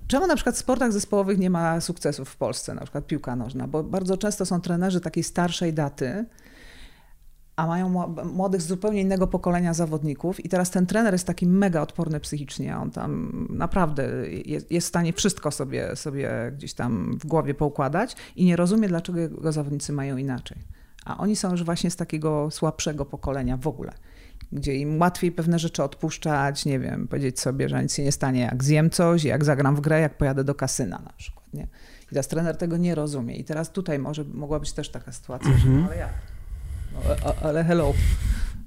Czemu 0.08 0.26
na 0.26 0.34
przykład 0.34 0.54
w 0.54 0.58
sportach 0.58 0.92
zespołowych 0.92 1.38
nie 1.38 1.50
ma 1.50 1.80
sukcesów 1.80 2.28
w 2.28 2.36
Polsce, 2.36 2.74
na 2.74 2.80
przykład 2.80 3.06
piłka 3.06 3.36
nożna? 3.36 3.68
Bo 3.68 3.82
bardzo 3.82 4.16
często 4.16 4.46
są 4.46 4.60
trenerzy 4.60 5.00
takiej 5.00 5.24
starszej 5.24 5.72
daty, 5.72 6.24
a 7.56 7.66
mają 7.66 7.88
młodych 8.24 8.62
z 8.62 8.66
zupełnie 8.66 9.00
innego 9.00 9.26
pokolenia 9.26 9.74
zawodników 9.74 10.44
i 10.44 10.48
teraz 10.48 10.70
ten 10.70 10.86
trener 10.86 11.14
jest 11.14 11.26
taki 11.26 11.46
mega 11.46 11.82
odporny 11.82 12.20
psychicznie, 12.20 12.76
on 12.76 12.90
tam 12.90 13.46
naprawdę 13.50 14.08
jest, 14.28 14.72
jest 14.72 14.86
w 14.86 14.88
stanie 14.88 15.12
wszystko 15.12 15.50
sobie, 15.50 15.96
sobie 15.96 16.52
gdzieś 16.56 16.74
tam 16.74 17.18
w 17.18 17.26
głowie 17.26 17.54
poukładać 17.54 18.16
i 18.36 18.44
nie 18.44 18.56
rozumie, 18.56 18.88
dlaczego 18.88 19.20
jego 19.20 19.52
zawodnicy 19.52 19.92
mają 19.92 20.16
inaczej. 20.16 20.75
A 21.06 21.18
oni 21.18 21.36
są 21.36 21.50
już 21.50 21.64
właśnie 21.64 21.90
z 21.90 21.96
takiego 21.96 22.50
słabszego 22.50 23.04
pokolenia 23.04 23.56
w 23.56 23.66
ogóle 23.66 23.92
gdzie 24.52 24.74
im 24.74 25.00
łatwiej 25.00 25.32
pewne 25.32 25.58
rzeczy 25.58 25.82
odpuszczać, 25.82 26.64
nie 26.64 26.78
wiem, 26.78 27.08
powiedzieć 27.08 27.40
sobie, 27.40 27.68
że 27.68 27.82
nic 27.82 27.94
się 27.94 28.02
nie 28.02 28.12
stanie, 28.12 28.40
jak 28.40 28.64
zjem 28.64 28.90
coś, 28.90 29.24
jak 29.24 29.44
zagram 29.44 29.76
w 29.76 29.80
grę, 29.80 30.00
jak 30.00 30.18
pojadę 30.18 30.44
do 30.44 30.54
kasyna 30.54 30.98
na 31.04 31.12
przykład, 31.12 31.54
nie? 31.54 31.68
I 32.06 32.08
teraz 32.08 32.28
trener 32.28 32.56
tego 32.56 32.76
nie 32.76 32.94
rozumie. 32.94 33.36
I 33.36 33.44
teraz 33.44 33.72
tutaj 33.72 33.98
może 33.98 34.24
mogła 34.24 34.60
być 34.60 34.72
też 34.72 34.88
taka 34.88 35.12
sytuacja, 35.12 35.48
mm 35.48 35.60
-hmm. 35.60 35.62
że 35.62 35.68
mhm. 35.68 35.84
no, 35.84 35.90
ale 35.90 35.98
jak? 35.98 36.12
No, 37.24 37.34
ale 37.42 37.64
hello, 37.64 37.92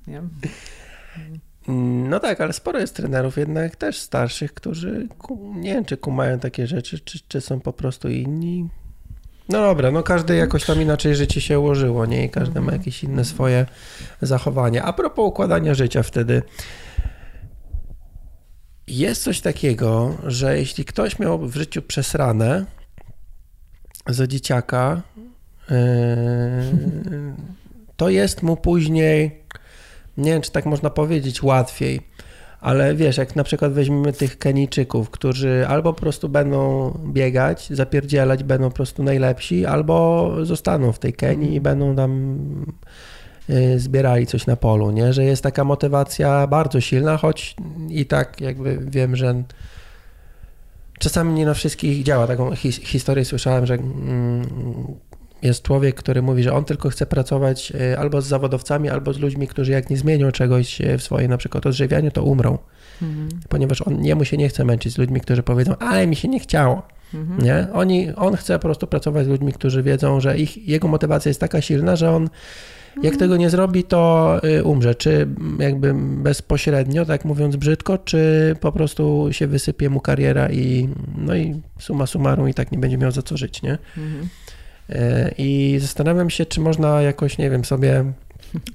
nie? 0.08 0.22
No 2.10 2.20
tak, 2.20 2.42
ale 2.42 2.54
sporo 2.54 2.80
jest 2.80 2.96
trenerów 2.96 3.38
jednak 3.38 3.76
też 3.76 4.00
starszych, 4.00 4.54
którzy 4.54 5.08
nie 5.56 5.74
wiem, 5.74 5.86
czy 5.86 5.98
kumają 5.98 6.40
takie 6.40 6.68
rzeczy, 6.68 7.00
czy, 7.00 7.20
czy 7.28 7.42
są 7.42 7.60
po 7.60 7.74
prostu 7.74 8.10
inni. 8.10 8.70
No 9.50 9.62
dobra, 9.62 9.92
no 9.92 10.04
każdy 10.04 10.36
jakoś 10.36 10.66
tam 10.66 10.82
inaczej 10.82 11.16
życie 11.16 11.42
się 11.42 11.60
ułożyło, 11.60 12.06
nie? 12.06 12.26
I 12.26 12.30
każdy 12.30 12.54
ma 12.54 12.60
mhm. 12.60 12.78
jakieś 12.78 13.04
inne 13.04 13.26
swoje 13.26 13.66
zachowania. 14.22 14.84
A 14.84 14.94
propos 14.94 15.26
układania 15.26 15.74
życia 15.74 16.04
wtedy, 16.04 16.42
jest 18.88 19.24
coś 19.24 19.42
takiego, 19.42 20.18
że 20.24 20.58
jeśli 20.58 20.86
ktoś 20.86 21.20
miał 21.20 21.40
w 21.40 21.56
życiu 21.56 21.82
przesrane 21.82 22.66
za 24.08 24.28
dzieciaka, 24.28 25.02
yy, 25.70 25.76
to 27.98 28.10
jest 28.10 28.44
mu 28.44 28.58
później, 28.58 29.44
nie 30.18 30.32
wiem 30.32 30.42
czy 30.42 30.52
tak 30.52 30.66
można 30.66 30.90
powiedzieć, 30.90 31.44
łatwiej 31.44 32.09
ale 32.62 32.96
wiesz, 32.96 33.18
jak 33.18 33.36
na 33.36 33.44
przykład 33.44 33.74
weźmiemy 33.74 34.14
tych 34.14 34.38
Kenijczyków, 34.38 35.10
którzy 35.10 35.66
albo 35.68 35.94
po 35.94 36.00
prostu 36.00 36.30
będą 36.30 36.92
biegać, 37.08 37.70
zapierdzielać, 37.70 38.44
będą 38.44 38.70
po 38.70 38.76
prostu 38.76 39.04
najlepsi, 39.04 39.66
albo 39.66 40.32
zostaną 40.44 40.92
w 40.92 41.00
tej 41.00 41.14
Kenii 41.14 41.56
i 41.56 41.62
będą 41.62 41.96
tam 41.96 42.38
y, 43.50 43.80
zbierali 43.80 44.28
coś 44.28 44.46
na 44.48 44.56
polu, 44.56 44.92
nie? 44.92 45.14
Że 45.14 45.24
jest 45.24 45.44
taka 45.44 45.64
motywacja 45.64 46.48
bardzo 46.48 46.82
silna, 46.82 47.18
choć 47.18 47.56
i 47.90 48.06
tak 48.06 48.42
jakby 48.42 48.80
wiem, 48.82 49.16
że 49.16 49.44
czasami 51.00 51.34
nie 51.34 51.46
na 51.46 51.54
wszystkich 51.54 52.04
działa. 52.04 52.28
Taką 52.28 52.56
his 52.56 52.76
historię 52.76 53.26
słyszałem, 53.26 53.66
że 53.66 53.74
mm, 53.74 54.48
jest 55.42 55.64
człowiek, 55.64 55.96
który 55.96 56.22
mówi, 56.22 56.44
że 56.44 56.54
on 56.54 56.66
tylko 56.66 56.90
chce 56.90 57.06
pracować 57.06 57.74
e, 57.92 58.00
albo 58.00 58.22
z 58.22 58.28
zawodowcami, 58.28 58.90
albo 58.90 59.14
z 59.14 59.20
ludźmi, 59.20 59.48
którzy 59.48 59.72
jak 59.72 59.90
nie 59.90 59.98
zmienią 59.98 60.32
czegoś 60.32 60.82
e, 60.82 60.98
w 60.98 61.04
swojej 61.04 61.30
na 61.30 61.38
przykład 61.38 61.66
odżywianiu, 61.66 62.12
to 62.12 62.24
umrą. 62.24 62.58
Mhm. 63.02 63.30
Ponieważ 63.50 63.82
on, 63.82 64.06
jemu 64.06 64.26
się 64.26 64.38
nie 64.38 64.50
chce 64.50 64.66
męczyć 64.66 64.94
z 64.94 64.98
ludźmi, 64.98 65.22
którzy 65.22 65.44
powiedzą, 65.44 65.76
ale 65.78 66.08
mi 66.08 66.16
się 66.16 66.28
nie 66.28 66.40
chciało. 66.40 66.82
Mhm. 67.14 67.42
Nie? 67.42 67.68
Oni, 67.74 68.16
on 68.16 68.36
chce 68.36 68.54
po 68.54 68.68
prostu 68.68 68.88
pracować 68.88 69.26
z 69.26 69.30
ludźmi, 69.30 69.54
którzy 69.54 69.84
wiedzą, 69.84 70.20
że 70.20 70.38
ich, 70.38 70.68
jego 70.68 70.88
motywacja 70.88 71.30
jest 71.30 71.40
taka 71.40 71.62
silna, 71.62 71.96
że 71.96 72.12
on 72.12 72.30
jak 72.96 73.14
mhm. 73.14 73.20
tego 73.20 73.38
nie 73.38 73.50
zrobi, 73.50 73.84
to 73.84 74.36
y, 74.44 74.64
umrze. 74.64 74.96
Czy 74.96 75.28
jakby 75.60 75.94
bezpośrednio, 76.24 77.06
tak 77.06 77.26
mówiąc 77.26 77.56
brzydko, 77.56 77.98
czy 77.98 78.56
po 78.60 78.72
prostu 78.72 79.28
się 79.32 79.48
wysypie 79.48 79.90
mu 79.90 80.00
kariera 80.00 80.50
i 80.50 80.90
no 81.18 81.36
i 81.36 81.62
suma 81.80 82.06
summarum 82.06 82.50
i 82.50 82.54
tak 82.54 82.72
nie 82.72 82.78
będzie 82.78 82.98
miał 82.98 83.12
za 83.12 83.22
co 83.22 83.38
żyć, 83.38 83.62
nie? 83.62 83.78
Mhm. 83.98 84.30
I 85.38 85.78
zastanawiam 85.82 86.30
się, 86.30 86.46
czy 86.46 86.62
można 86.62 87.02
jakoś, 87.02 87.38
nie 87.38 87.50
wiem, 87.50 87.66
sobie 87.66 88.06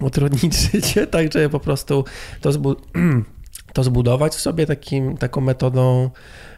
utrudnić 0.00 0.54
życie, 0.72 1.06
tak, 1.06 1.32
żeby 1.32 1.48
po 1.50 1.60
prostu 1.60 2.04
to, 2.40 2.52
zbu 2.52 2.76
to 3.74 3.84
zbudować 3.84 4.34
w 4.34 4.40
sobie 4.40 4.66
takim, 4.66 5.16
taką 5.16 5.40
metodą 5.40 6.10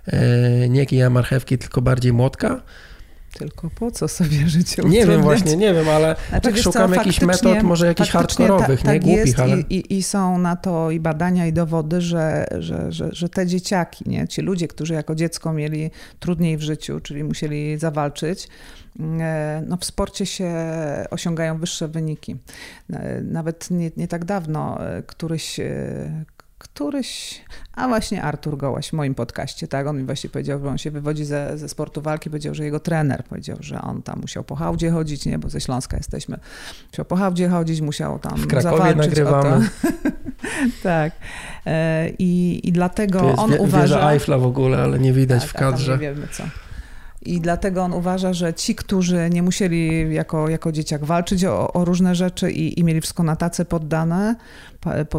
e, 0.07 0.69
nie 0.69 0.87
kija 0.87 1.11
marchewki, 1.11 1.59
tylko 1.59 1.83
bardziej 1.83 2.13
młotka. 2.13 2.63
Tylko 3.39 3.71
po 3.71 3.91
co 3.91 4.09
sobie 4.09 4.49
życie 4.49 4.83
utrudniać? 4.83 5.07
Nie 5.07 5.13
wiem 5.13 5.23
właśnie, 5.23 5.57
nie 5.57 5.75
wiem, 5.75 5.89
ale 5.89 6.17
znaczy, 6.29 6.51
tak 6.51 6.59
szukam 6.59 6.93
jakichś 6.93 7.21
metod, 7.21 7.63
może 7.63 7.87
jakichś 7.87 8.11
hardkorowych, 8.11 8.83
ta, 8.83 8.95
nie 8.95 9.01
tak 9.01 9.09
głupich, 9.09 9.41
ale... 9.41 9.61
I, 9.61 9.97
i, 9.97 10.03
są 10.03 10.39
na 10.39 10.57
to 10.57 10.91
i 10.91 11.01
badania, 11.01 11.47
i 11.47 11.53
dowody, 11.53 12.01
że, 12.01 12.47
że, 12.59 12.93
że, 12.93 13.09
że 13.13 13.29
te 13.29 13.47
dzieciaki, 13.47 14.05
nie? 14.07 14.29
ci 14.29 14.43
ludzie, 14.43 14.69
którzy 14.69 14.95
jako 14.95 15.15
dziecko 15.15 15.53
mieli 15.53 15.91
trudniej 16.21 16.57
w 16.57 16.63
życiu, 16.63 17.01
czyli 17.01 17.25
musieli 17.25 17.79
zawalczyć, 17.79 18.49
no 19.67 19.77
w 19.77 19.85
sporcie 19.85 20.27
się 20.27 20.55
osiągają 21.11 21.59
wyższe 21.59 21.89
wyniki. 21.89 22.37
E, 22.93 23.21
nawet 23.21 23.71
nie, 23.71 23.91
nie 23.97 24.09
tak 24.09 24.25
dawno 24.25 24.87
e, 24.87 25.03
któryś, 25.03 25.61
któryś, 26.59 27.41
a 27.73 27.89
właśnie 27.89 28.23
Artur 28.23 28.57
Gołaś 28.57 28.89
w 28.89 28.93
moim 28.93 29.15
podcaście, 29.15 29.69
tak, 29.69 29.87
on 29.87 29.99
mi 29.99 30.05
właśnie 30.05 30.31
powiedział, 30.31 30.61
że 30.61 30.69
on 30.69 30.79
się 30.79 30.91
wywodzi 30.91 31.25
ze, 31.25 31.59
ze 31.59 31.69
sportu 31.69 32.03
walki, 32.03 32.31
powiedział, 32.31 32.55
że 32.55 32.65
jego 32.65 32.81
trener 32.81 33.25
powiedział, 33.25 33.57
że 33.61 33.83
on 33.83 34.03
tam 34.03 34.21
musiał 34.21 34.45
po 34.45 34.57
hałdzie 34.57 34.91
chodzić, 34.91 35.27
nie, 35.27 35.39
bo 35.39 35.49
ze 35.49 35.61
Śląska 35.61 35.97
jesteśmy, 35.97 36.39
musiał 36.93 37.05
po 37.05 37.17
hałdzie 37.17 37.49
chodzić, 37.49 37.81
musiał 37.81 38.19
tam 38.19 38.37
W 38.37 38.47
Krakowie 38.47 38.95
nagrywamy. 38.95 39.69
tak. 40.83 41.13
I, 42.19 42.61
I 42.65 42.73
dlatego 42.73 43.21
on 43.21 43.51
wie, 43.51 43.59
uważa... 43.59 43.83
Wieża 43.83 44.13
Eiffla 44.13 44.39
w 44.39 44.47
ogóle, 44.47 44.79
ale 44.79 44.99
nie 44.99 45.13
widać 45.13 45.43
tak, 45.43 45.51
w 45.51 45.53
kadrze. 45.53 45.93
nie 45.93 45.99
wiemy 45.99 46.29
co. 46.33 46.43
I 47.27 47.41
dlatego 47.41 47.83
on 47.83 47.93
uważa, 47.93 48.33
że 48.33 48.55
ci, 48.55 48.75
którzy 48.75 49.31
nie 49.31 49.43
musieli 49.43 50.15
jako, 50.15 50.49
jako 50.49 50.73
dzieciak 50.73 51.05
walczyć 51.05 51.45
o, 51.45 51.73
o 51.73 51.85
różne 51.85 52.15
rzeczy 52.15 52.53
i, 52.53 52.81
i, 52.81 52.85
mieli 52.85 53.01
wszystko 53.01 53.23
na 53.23 53.37
tacy 53.37 53.65
poddane, 53.65 54.37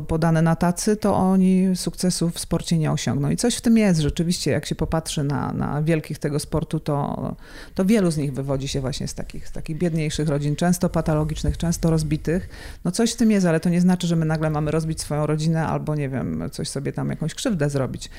podane 0.08 0.42
na 0.42 0.56
tacy, 0.56 0.98
to 0.98 1.16
oni 1.16 1.76
sukcesu 1.76 2.30
w 2.30 2.40
sporcie 2.40 2.78
nie 2.78 2.92
osiągną. 2.92 3.30
I 3.30 3.38
coś 3.38 3.56
w 3.56 3.62
tym 3.62 3.78
jest. 3.78 4.00
Rzeczywiście, 4.00 4.52
jak 4.52 4.66
się 4.66 4.76
popatrzy 4.76 5.24
na, 5.24 5.54
na 5.54 5.82
wielkich 5.82 6.20
tego 6.20 6.40
sportu, 6.40 6.80
to, 6.80 7.36
to 7.76 7.86
wielu 7.86 8.12
z 8.12 8.18
nich 8.18 8.34
wywodzi 8.34 8.68
się 8.68 8.82
właśnie 8.82 9.08
z 9.08 9.14
takich, 9.14 9.48
z 9.48 9.52
takich 9.52 9.78
biedniejszych 9.78 10.30
rodzin, 10.30 10.56
często 10.56 10.90
patologicznych, 10.90 11.58
często 11.58 11.90
rozbitych. 11.90 12.50
No 12.86 12.92
coś 12.92 13.14
w 13.14 13.16
tym 13.16 13.32
jest, 13.32 13.46
ale 13.46 13.60
to 13.60 13.70
nie 13.70 13.82
znaczy, 13.82 14.08
że 14.08 14.16
my 14.16 14.26
nagle 14.26 14.50
mamy 14.50 14.72
rozbić 14.72 15.02
swoją 15.02 15.26
rodzinę 15.26 15.68
albo, 15.68 15.96
nie 15.96 16.10
wiem, 16.10 16.50
coś 16.52 16.70
sobie 16.70 16.94
tam 16.94 17.10
jakąś 17.10 17.34
krzywdę 17.34 17.70
zrobić. 17.70 18.10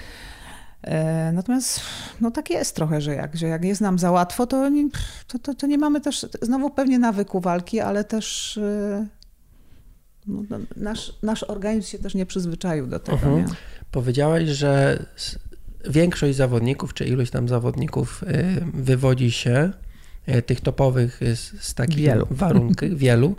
E, 0.82 1.32
natomiast 1.32 1.80
no 2.20 2.30
tak 2.30 2.50
jest 2.50 2.76
trochę, 2.76 3.00
że 3.00 3.14
jak, 3.14 3.36
że 3.36 3.46
jak 3.46 3.64
jest 3.64 3.80
nam 3.80 3.98
za 3.98 4.10
łatwo, 4.10 4.46
to 4.46 4.68
nie, 4.68 4.88
to, 5.26 5.38
to, 5.38 5.54
to 5.54 5.66
nie 5.66 5.78
mamy 5.78 6.00
też 6.00 6.26
znowu 6.42 6.70
pewnie 6.70 6.98
nawyku 6.98 7.40
walki, 7.40 7.80
ale 7.80 8.04
też 8.04 8.56
e, 8.56 9.06
no, 10.26 10.42
no, 10.50 10.58
nasz, 10.76 11.12
nasz 11.22 11.42
organizm 11.42 11.88
się 11.88 11.98
też 11.98 12.14
nie 12.14 12.26
przyzwyczaił 12.26 12.86
do 12.86 12.98
tego. 12.98 13.16
Mhm. 13.16 13.36
Nie? 13.36 13.44
Powiedziałaś, 13.90 14.44
że 14.44 15.04
większość 15.90 16.36
zawodników, 16.36 16.94
czy 16.94 17.04
ilość 17.04 17.30
tam 17.30 17.48
zawodników 17.48 18.24
e, 18.26 18.44
wywodzi 18.74 19.30
się 19.30 19.72
tych 20.46 20.60
topowych 20.60 21.20
z, 21.34 21.64
z 21.64 21.74
takich 21.74 21.96
wielu. 21.96 22.26
warunków, 22.30 22.88
wielu. 22.98 23.36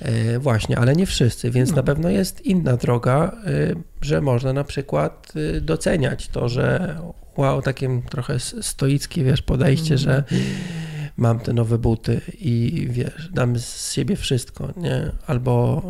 E, 0.00 0.38
właśnie, 0.38 0.78
ale 0.78 0.96
nie 0.96 1.06
wszyscy, 1.06 1.50
więc 1.50 1.70
no. 1.70 1.76
na 1.76 1.82
pewno 1.82 2.10
jest 2.10 2.46
inna 2.46 2.76
droga, 2.76 3.36
e, 3.46 3.74
że 4.00 4.20
można 4.20 4.52
na 4.52 4.64
przykład 4.64 5.32
e, 5.56 5.60
doceniać 5.60 6.28
to, 6.28 6.48
że 6.48 6.96
wow, 7.36 7.62
takie 7.62 8.02
trochę 8.10 8.38
stoickie, 8.38 9.24
wiesz, 9.24 9.42
podejście, 9.42 9.98
że 9.98 10.16
mhm. 10.16 10.42
mam 11.16 11.40
te 11.40 11.52
nowe 11.52 11.78
buty 11.78 12.20
i 12.38 12.86
wiesz, 12.90 13.28
dam 13.32 13.58
z 13.58 13.92
siebie 13.92 14.16
wszystko, 14.16 14.72
nie? 14.76 15.12
Albo 15.26 15.82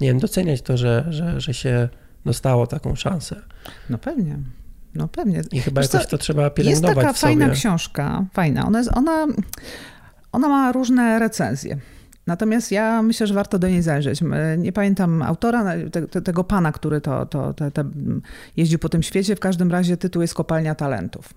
nie 0.00 0.08
wiem, 0.08 0.18
doceniać 0.18 0.62
to, 0.62 0.76
że, 0.76 1.06
że, 1.10 1.40
że 1.40 1.54
się 1.54 1.88
dostało 2.24 2.66
taką 2.66 2.96
szansę. 2.96 3.36
No 3.90 3.98
pewnie. 3.98 4.38
No 4.94 5.08
pewnie. 5.08 5.42
I 5.52 5.60
chyba 5.60 5.80
Wiesz 5.80 5.92
jakoś 5.92 6.06
co, 6.06 6.10
to 6.10 6.18
trzeba 6.18 6.50
pielęgnować 6.50 6.96
Jest 6.96 7.06
taka 7.06 7.12
fajna 7.12 7.50
książka, 7.50 8.26
fajna. 8.32 8.66
Ona, 8.66 8.78
jest, 8.78 8.90
ona, 8.96 9.26
ona 10.32 10.48
ma 10.48 10.72
różne 10.72 11.18
recenzje. 11.18 11.78
Natomiast 12.26 12.72
ja 12.72 13.02
myślę, 13.02 13.26
że 13.26 13.34
warto 13.34 13.58
do 13.58 13.68
niej 13.68 13.82
zajrzeć. 13.82 14.20
Nie 14.58 14.72
pamiętam 14.72 15.22
autora, 15.22 15.64
te, 15.92 16.08
te, 16.08 16.22
tego 16.22 16.44
pana, 16.44 16.72
który 16.72 17.00
to, 17.00 17.26
to 17.26 17.54
te, 17.54 17.84
jeździł 18.56 18.78
po 18.78 18.88
tym 18.88 19.02
świecie. 19.02 19.36
W 19.36 19.40
każdym 19.40 19.70
razie 19.70 19.96
tytuł 19.96 20.22
jest 20.22 20.34
Kopalnia 20.34 20.74
Talentów. 20.74 21.34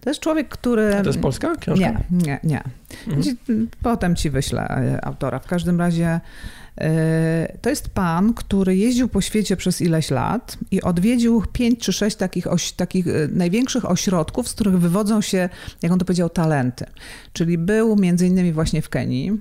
To 0.00 0.10
jest 0.10 0.20
człowiek, 0.20 0.48
który. 0.48 0.94
A 0.94 1.02
to 1.02 1.08
jest 1.08 1.20
polska 1.20 1.56
książka? 1.56 1.90
Nie, 1.90 2.04
nie, 2.10 2.40
nie. 2.44 2.62
Mhm. 3.06 3.68
Potem 3.82 4.16
ci 4.16 4.30
wyślę 4.30 4.68
e, 4.68 5.04
autora. 5.04 5.38
W 5.38 5.46
każdym 5.46 5.78
razie. 5.78 6.20
E, 6.80 7.56
to 7.62 7.70
jest 7.70 7.88
pan, 7.88 8.34
który 8.34 8.76
jeździł 8.76 9.08
po 9.08 9.20
świecie 9.20 9.56
przez 9.56 9.80
ileś 9.80 10.10
lat 10.10 10.58
i 10.70 10.82
odwiedził 10.82 11.42
pięć 11.52 11.80
czy 11.80 11.92
sześć 11.92 12.16
takich, 12.16 12.46
oś, 12.46 12.72
takich 12.72 13.08
e, 13.08 13.10
największych 13.32 13.90
ośrodków, 13.90 14.48
z 14.48 14.52
których 14.52 14.78
wywodzą 14.78 15.20
się, 15.20 15.48
jak 15.82 15.92
on 15.92 15.98
to 15.98 16.04
powiedział, 16.04 16.30
talenty. 16.30 16.84
Czyli 17.32 17.58
był 17.58 17.96
między 17.96 18.26
innymi 18.26 18.52
właśnie 18.52 18.82
w 18.82 18.88
Kenii, 18.88 19.40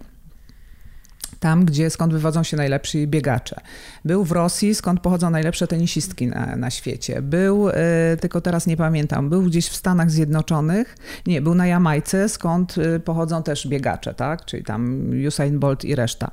tam, 1.39 1.65
gdzie 1.65 1.89
skąd 1.89 2.13
wywodzą 2.13 2.43
się 2.43 2.57
najlepsi 2.57 3.07
biegacze. 3.07 3.61
Był 4.05 4.23
w 4.23 4.31
Rosji, 4.31 4.75
skąd 4.75 4.99
pochodzą 4.99 5.29
najlepsze 5.29 5.67
tenisistki 5.67 6.27
na, 6.27 6.55
na 6.55 6.69
świecie. 6.69 7.21
Był, 7.21 7.69
y, 7.69 7.73
tylko 8.21 8.41
teraz 8.41 8.67
nie 8.67 8.77
pamiętam, 8.77 9.29
był 9.29 9.41
gdzieś 9.43 9.67
w 9.67 9.75
Stanach 9.75 10.11
Zjednoczonych, 10.11 10.95
nie, 11.27 11.41
był 11.41 11.55
na 11.55 11.67
Jamajce, 11.67 12.29
skąd 12.29 12.77
y, 12.77 12.99
pochodzą 12.99 13.43
też 13.43 13.67
biegacze, 13.67 14.13
tak? 14.13 14.45
Czyli 14.45 14.63
tam 14.63 15.11
Usain 15.27 15.59
Bolt 15.59 15.85
i 15.85 15.95
reszta. 15.95 16.31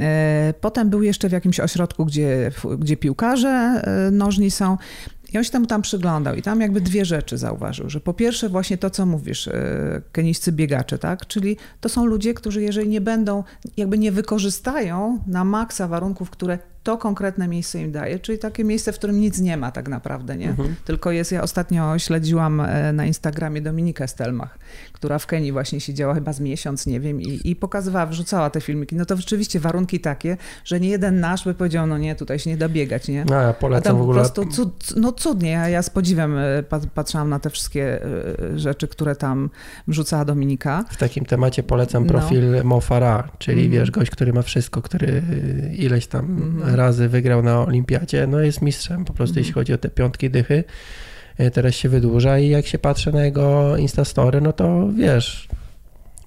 E, 0.00 0.54
potem 0.60 0.90
był 0.90 1.02
jeszcze 1.02 1.28
w 1.28 1.32
jakimś 1.32 1.60
ośrodku, 1.60 2.04
gdzie, 2.04 2.50
gdzie 2.78 2.96
piłkarze 2.96 3.82
nożni 4.12 4.50
są. 4.50 4.76
On 5.36 5.44
się 5.44 5.50
tam, 5.50 5.66
tam 5.66 5.82
przyglądał 5.82 6.34
i 6.34 6.42
tam 6.42 6.60
jakby 6.60 6.80
dwie 6.80 7.04
rzeczy 7.04 7.38
zauważył, 7.38 7.90
że 7.90 8.00
po 8.00 8.14
pierwsze 8.14 8.48
właśnie 8.48 8.78
to, 8.78 8.90
co 8.90 9.06
mówisz, 9.06 9.48
e, 9.48 10.02
kenijscy 10.12 10.52
biegacze, 10.52 10.98
tak? 10.98 11.26
Czyli 11.26 11.56
to 11.80 11.88
są 11.88 12.06
ludzie, 12.06 12.34
którzy 12.34 12.62
jeżeli 12.62 12.88
nie 12.88 13.00
będą, 13.00 13.44
jakby 13.76 13.98
nie 13.98 14.12
wykorzystają 14.12 15.18
na 15.26 15.44
maksa 15.44 15.88
warunków, 15.88 16.30
które 16.30 16.58
to 16.88 16.98
konkretne 16.98 17.48
miejsce 17.48 17.80
im 17.80 17.92
daje, 17.92 18.18
czyli 18.18 18.38
takie 18.38 18.64
miejsce, 18.64 18.92
w 18.92 18.98
którym 18.98 19.20
nic 19.20 19.38
nie 19.38 19.56
ma 19.56 19.72
tak 19.72 19.88
naprawdę, 19.88 20.36
nie? 20.36 20.48
Mhm. 20.48 20.74
Tylko 20.84 21.10
jest, 21.10 21.32
ja 21.32 21.42
ostatnio 21.42 21.98
śledziłam 21.98 22.60
e, 22.60 22.92
na 22.92 23.06
Instagramie 23.06 23.60
Dominikę 23.60 24.08
Stelmach, 24.08 24.58
która 24.92 25.18
w 25.18 25.26
Kenii 25.26 25.52
właśnie 25.52 25.80
siedziała 25.80 26.14
chyba 26.14 26.32
z 26.32 26.40
miesiąc, 26.40 26.86
nie 26.86 27.00
wiem, 27.00 27.20
i, 27.20 27.40
i 27.44 27.56
pokazywała, 27.56 28.06
wrzucała 28.06 28.50
te 28.50 28.60
filmiki. 28.60 28.96
No 28.96 29.04
to 29.04 29.16
rzeczywiście 29.16 29.60
warunki 29.60 30.00
takie, 30.00 30.36
że 30.64 30.80
nie 30.80 30.88
jeden 30.88 31.20
nasz 31.20 31.44
by 31.44 31.54
powiedział, 31.54 31.86
no 31.86 31.98
nie, 31.98 32.14
tutaj 32.14 32.38
się 32.38 32.50
nie 32.50 32.56
da 32.56 32.68
biegać, 32.68 33.08
nie? 33.08 33.24
No, 33.24 33.34
ja 33.34 33.52
polecam 33.52 33.98
w 33.98 34.00
ogóle... 34.00 34.22
po 34.22 34.30
prostu 34.30 34.46
cud, 34.46 34.96
no 34.96 35.12
cudnie, 35.12 35.50
ja, 35.50 35.68
ja 35.68 35.82
z 35.82 35.90
podziwem 35.90 36.36
e, 36.38 36.62
patrzyłam 36.94 37.28
na 37.28 37.38
te 37.38 37.50
wszystkie 37.50 38.02
e, 38.04 38.58
rzeczy, 38.58 38.88
które 38.88 39.16
tam 39.16 39.50
wrzucała 39.88 40.24
Dominika. 40.24 40.84
W 40.90 40.96
takim 40.96 41.24
temacie 41.24 41.62
polecam 41.62 42.06
profil 42.06 42.50
no. 42.50 42.64
Mofara, 42.64 43.28
czyli 43.38 43.60
mm. 43.60 43.72
wiesz, 43.72 43.90
gość, 43.90 44.10
który 44.10 44.32
ma 44.32 44.42
wszystko, 44.42 44.82
który 44.82 45.22
ileś 45.76 46.06
tam 46.06 46.24
mm 46.24 46.77
razy 46.78 47.08
wygrał 47.08 47.42
na 47.42 47.64
olimpiadzie, 47.64 48.26
no 48.26 48.40
jest 48.40 48.62
mistrzem 48.62 49.04
po 49.04 49.12
prostu, 49.12 49.34
mm. 49.34 49.40
jeśli 49.40 49.54
chodzi 49.54 49.72
o 49.72 49.78
te 49.78 49.88
piątki 49.88 50.30
dychy. 50.30 50.64
E, 51.38 51.50
teraz 51.50 51.74
się 51.74 51.88
wydłuża 51.88 52.38
i 52.38 52.48
jak 52.48 52.66
się 52.66 52.78
patrzy 52.78 53.12
na 53.12 53.24
jego 53.24 53.76
Instastory, 53.76 54.40
no 54.40 54.52
to 54.52 54.88
wiesz, 54.96 55.48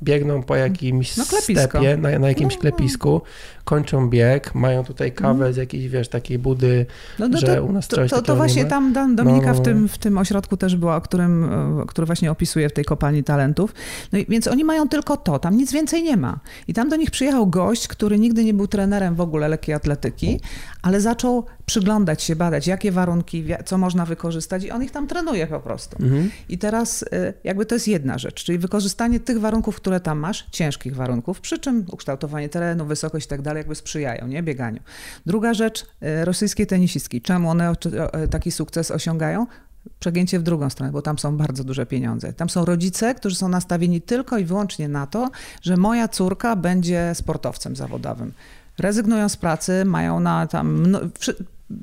biegną 0.04 0.44
po 0.44 0.56
jakimś 0.56 1.18
no, 1.18 1.26
stepie, 1.26 1.98
na, 1.98 2.20
na 2.20 2.28
jakimś 2.28 2.56
no. 2.56 2.62
klepisku, 2.62 3.22
kończą 3.64 4.10
bieg, 4.10 4.56
mają 4.56 4.84
tutaj 4.84 5.12
kawę 5.12 5.44
mm. 5.44 5.54
z 5.54 5.58
jakiejś, 5.58 5.88
wiesz, 5.88 6.08
takiej 6.08 6.40
budy, 6.40 6.86
no, 7.20 7.28
no 7.28 7.38
że 7.38 7.56
to, 7.56 7.64
u 7.64 7.72
nas 7.72 7.88
coś 7.88 8.10
To, 8.10 8.16
to, 8.16 8.22
to 8.22 8.36
właśnie 8.36 8.66
tam 8.66 8.94
Dominika 9.16 9.54
no, 9.54 9.54
w, 9.54 9.62
tym, 9.62 9.88
w 9.88 9.98
tym 9.98 10.18
ośrodku 10.18 10.58
też 10.58 10.76
była, 10.76 10.96
o 10.96 11.02
którym, 11.02 11.50
który 11.88 12.06
właśnie 12.06 12.32
opisuje 12.32 12.70
w 12.70 12.74
tej 12.74 12.86
kopalni 12.86 13.24
talentów. 13.24 13.74
No 14.12 14.20
i, 14.20 14.26
więc 14.30 14.48
oni 14.48 14.64
mają 14.64 14.88
tylko 14.88 15.18
to, 15.18 15.40
tam 15.40 15.58
nic 15.58 15.72
więcej 15.72 16.04
nie 16.04 16.18
ma. 16.18 16.40
I 16.68 16.74
tam 16.74 16.90
do 16.90 16.96
nich 16.96 17.12
przyjechał 17.12 17.48
gość, 17.48 17.88
który 17.88 18.20
nigdy 18.20 18.44
nie 18.44 18.54
był 18.54 18.68
trenerem 18.68 19.16
w 19.16 19.22
ogóle 19.22 19.48
lekkiej 19.48 19.76
atletyki, 19.76 20.40
ale 20.82 21.02
zaczął 21.02 21.46
przyglądać 21.66 22.24
się, 22.24 22.36
badać, 22.36 22.68
jakie 22.68 22.92
warunki, 22.92 23.46
co 23.66 23.78
można 23.78 24.06
wykorzystać 24.06 24.64
i 24.64 24.72
on 24.72 24.84
ich 24.84 24.92
tam 24.92 25.08
trenuje 25.08 25.48
po 25.48 25.60
prostu. 25.60 25.98
Mhm. 26.04 26.30
I 26.50 26.58
teraz 26.58 27.04
y, 27.04 27.34
jakby 27.44 27.66
to 27.66 27.76
jest 27.76 27.88
jedna 27.88 28.18
rzecz, 28.18 28.44
czyli 28.44 28.58
wykorzystanie 28.58 29.20
tych 29.20 29.40
warunków, 29.40 29.76
które 29.76 30.00
tam 30.00 30.20
masz, 30.20 30.48
ciężkich 30.52 30.96
warunków, 30.96 31.42
przy 31.42 31.60
czym 31.60 31.86
ukształtowanie 31.92 32.50
terenu, 32.50 32.86
wysokość 32.86 33.26
i 33.26 33.30
tak 33.30 33.42
dalej, 33.52 33.60
jakby 33.60 33.76
sprzyjają, 33.76 34.28
nie, 34.28 34.44
bieganiu. 34.44 34.80
Druga 35.26 35.54
rzecz, 35.54 35.86
y, 36.04 36.26
rosyjskie 36.26 36.66
tenisistki. 36.66 37.22
Czemu 37.22 37.50
one 37.50 37.74
taki 38.30 38.52
sukces 38.52 38.92
osiągają? 38.92 39.48
przegięcie 40.00 40.40
w 40.40 40.44
drugą 40.44 40.70
stronę, 40.70 40.92
bo 40.92 41.02
tam 41.02 41.20
są 41.20 41.38
bardzo 41.38 41.64
duże 41.64 41.86
pieniądze. 41.86 42.34
Tam 42.34 42.50
są 42.50 42.66
rodzice, 42.66 43.16
którzy 43.16 43.36
są 43.36 43.50
nastawieni 43.50 44.02
tylko 44.02 44.38
i 44.38 44.46
wyłącznie 44.46 44.88
na 44.88 45.08
to, 45.08 45.30
że 45.62 45.78
moja 45.78 46.08
córka 46.08 46.56
będzie 46.56 47.12
sportowcem 47.16 47.76
zawodowym. 47.76 48.34
Rezygnują 48.78 49.30
z 49.30 49.38
pracy, 49.38 49.86
mają 49.86 50.20
na 50.20 50.48
tam 50.48 50.98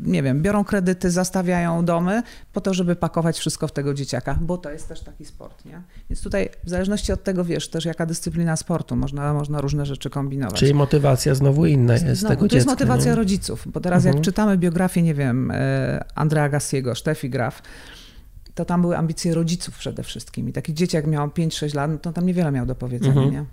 nie 0.03 0.22
wiem, 0.22 0.43
biorą 0.43 0.64
kredyty, 0.64 1.11
zastawiają 1.11 1.84
domy 1.84 2.22
po 2.53 2.61
to, 2.61 2.74
żeby 2.74 2.97
pakować 2.97 3.39
wszystko 3.39 3.68
w 3.68 3.72
tego 3.72 3.95
dzieciaka, 3.95 4.39
bo 4.41 4.59
to 4.59 4.70
jest 4.70 4.89
też 4.89 5.01
taki 5.01 5.24
sport, 5.24 5.64
nie? 5.64 5.82
Więc 6.11 6.22
tutaj 6.22 6.49
w 6.64 6.70
zależności 6.70 7.12
od 7.12 7.24
tego, 7.24 7.45
wiesz, 7.45 7.68
też 7.68 7.84
jaka 7.84 8.07
dyscyplina 8.07 8.57
sportu, 8.57 8.97
można, 8.97 9.34
można 9.34 9.61
różne 9.61 9.86
rzeczy 9.86 10.11
kombinować. 10.11 10.59
Czyli 10.59 10.74
motywacja 10.74 11.34
znowu 11.34 11.66
inna 11.66 11.95
jest 11.95 12.22
no, 12.22 12.28
tego 12.28 12.41
To 12.41 12.47
dziecka, 12.47 12.57
jest 12.57 12.66
motywacja 12.66 13.11
nie? 13.11 13.16
rodziców, 13.16 13.64
bo 13.66 13.80
teraz 13.80 13.99
mhm. 13.99 14.16
jak 14.16 14.24
czytamy 14.24 14.59
biografię, 14.59 15.03
nie 15.03 15.14
wiem, 15.14 15.51
e, 15.51 16.05
Andrea 16.14 16.49
Gassiego, 16.49 16.95
Steffi 16.95 17.30
Graf, 17.30 17.62
to 18.55 18.64
tam 18.64 18.80
były 18.80 18.97
ambicje 18.97 19.34
rodziców 19.34 19.78
przede 19.78 20.03
wszystkim. 20.03 20.49
I 20.49 20.53
taki 20.53 20.74
dzieciak 20.74 21.07
miał 21.07 21.28
5-6 21.28 21.74
lat, 21.74 21.91
no 21.91 21.99
to 21.99 22.12
tam 22.12 22.26
niewiele 22.26 22.53
miał 22.53 22.66
do 22.66 22.74
powiedzenia, 22.74 23.12
mhm. 23.12 23.32
nie? 23.32 23.45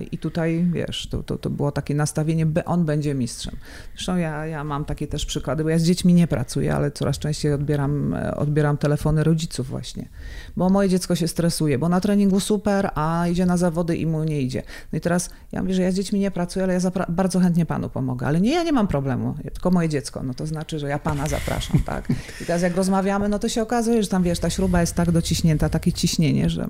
I 0.00 0.18
tutaj, 0.18 0.66
wiesz, 0.72 1.08
to, 1.10 1.22
to, 1.22 1.38
to 1.38 1.50
było 1.50 1.72
takie 1.72 1.94
nastawienie, 1.94 2.46
on 2.64 2.84
będzie 2.84 3.14
mistrzem. 3.14 3.56
Zresztą 3.94 4.16
ja, 4.16 4.46
ja 4.46 4.64
mam 4.64 4.84
takie 4.84 5.06
też 5.06 5.26
przykłady, 5.26 5.64
bo 5.64 5.70
ja 5.70 5.78
z 5.78 5.82
dziećmi 5.82 6.14
nie 6.14 6.26
pracuję, 6.26 6.74
ale 6.74 6.90
coraz 6.90 7.18
częściej 7.18 7.52
odbieram, 7.52 8.16
odbieram 8.36 8.76
telefony 8.76 9.24
rodziców 9.24 9.68
właśnie. 9.68 10.08
Bo 10.56 10.70
moje 10.70 10.88
dziecko 10.88 11.14
się 11.14 11.28
stresuje, 11.28 11.78
bo 11.78 11.88
na 11.88 12.00
treningu 12.00 12.40
super, 12.40 12.90
a 12.94 13.28
idzie 13.28 13.46
na 13.46 13.56
zawody 13.56 13.96
i 13.96 14.06
mu 14.06 14.24
nie 14.24 14.42
idzie. 14.42 14.62
No 14.92 14.98
i 14.98 15.00
teraz 15.00 15.30
ja 15.52 15.62
mówię, 15.62 15.74
że 15.74 15.82
ja 15.82 15.90
z 15.90 15.94
dziećmi 15.94 16.20
nie 16.20 16.30
pracuję, 16.30 16.64
ale 16.64 16.74
ja 16.74 16.80
bardzo 17.08 17.40
chętnie 17.40 17.66
panu 17.66 17.88
pomogę. 17.88 18.26
Ale 18.26 18.40
nie, 18.40 18.50
ja 18.50 18.62
nie 18.62 18.72
mam 18.72 18.86
problemu, 18.86 19.34
tylko 19.52 19.70
moje 19.70 19.88
dziecko. 19.88 20.22
No 20.22 20.34
to 20.34 20.46
znaczy, 20.46 20.78
że 20.78 20.88
ja 20.88 20.98
pana 20.98 21.26
zapraszam, 21.26 21.82
tak? 21.82 22.08
I 22.40 22.44
teraz 22.44 22.62
jak 22.62 22.76
rozmawiamy, 22.76 23.28
no 23.28 23.38
to 23.38 23.48
się 23.48 23.62
okazuje, 23.62 24.02
że 24.02 24.08
tam, 24.08 24.22
wiesz, 24.22 24.38
ta 24.38 24.50
śruba 24.50 24.80
jest 24.80 24.94
tak 24.94 25.10
dociśnięta, 25.10 25.68
takie 25.68 25.92
ciśnienie, 25.92 26.50
że 26.50 26.68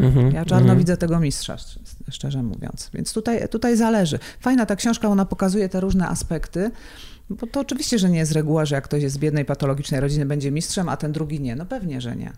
Mhm, 0.00 0.32
ja 0.32 0.44
czarno 0.44 0.62
mhm. 0.62 0.78
widzę 0.78 0.96
tego 0.96 1.20
mistrza, 1.20 1.56
szczerze 2.10 2.42
mówiąc. 2.42 2.90
Więc 2.94 3.12
tutaj, 3.12 3.48
tutaj 3.48 3.76
zależy. 3.76 4.18
Fajna 4.40 4.66
ta 4.66 4.76
książka, 4.76 5.08
ona 5.08 5.24
pokazuje 5.24 5.68
te 5.68 5.80
różne 5.80 6.08
aspekty. 6.08 6.70
Bo 7.30 7.46
to 7.46 7.60
oczywiście, 7.60 7.98
że 7.98 8.10
nie 8.10 8.18
jest 8.18 8.32
reguła, 8.32 8.64
że 8.64 8.74
jak 8.74 8.84
ktoś 8.84 9.02
jest 9.02 9.14
z 9.14 9.18
biednej, 9.18 9.44
patologicznej 9.44 10.00
rodziny, 10.00 10.26
będzie 10.26 10.50
mistrzem, 10.50 10.88
a 10.88 10.96
ten 10.96 11.12
drugi 11.12 11.40
nie. 11.40 11.56
No 11.56 11.66
pewnie, 11.66 12.00
że 12.00 12.16
nie. 12.16 12.32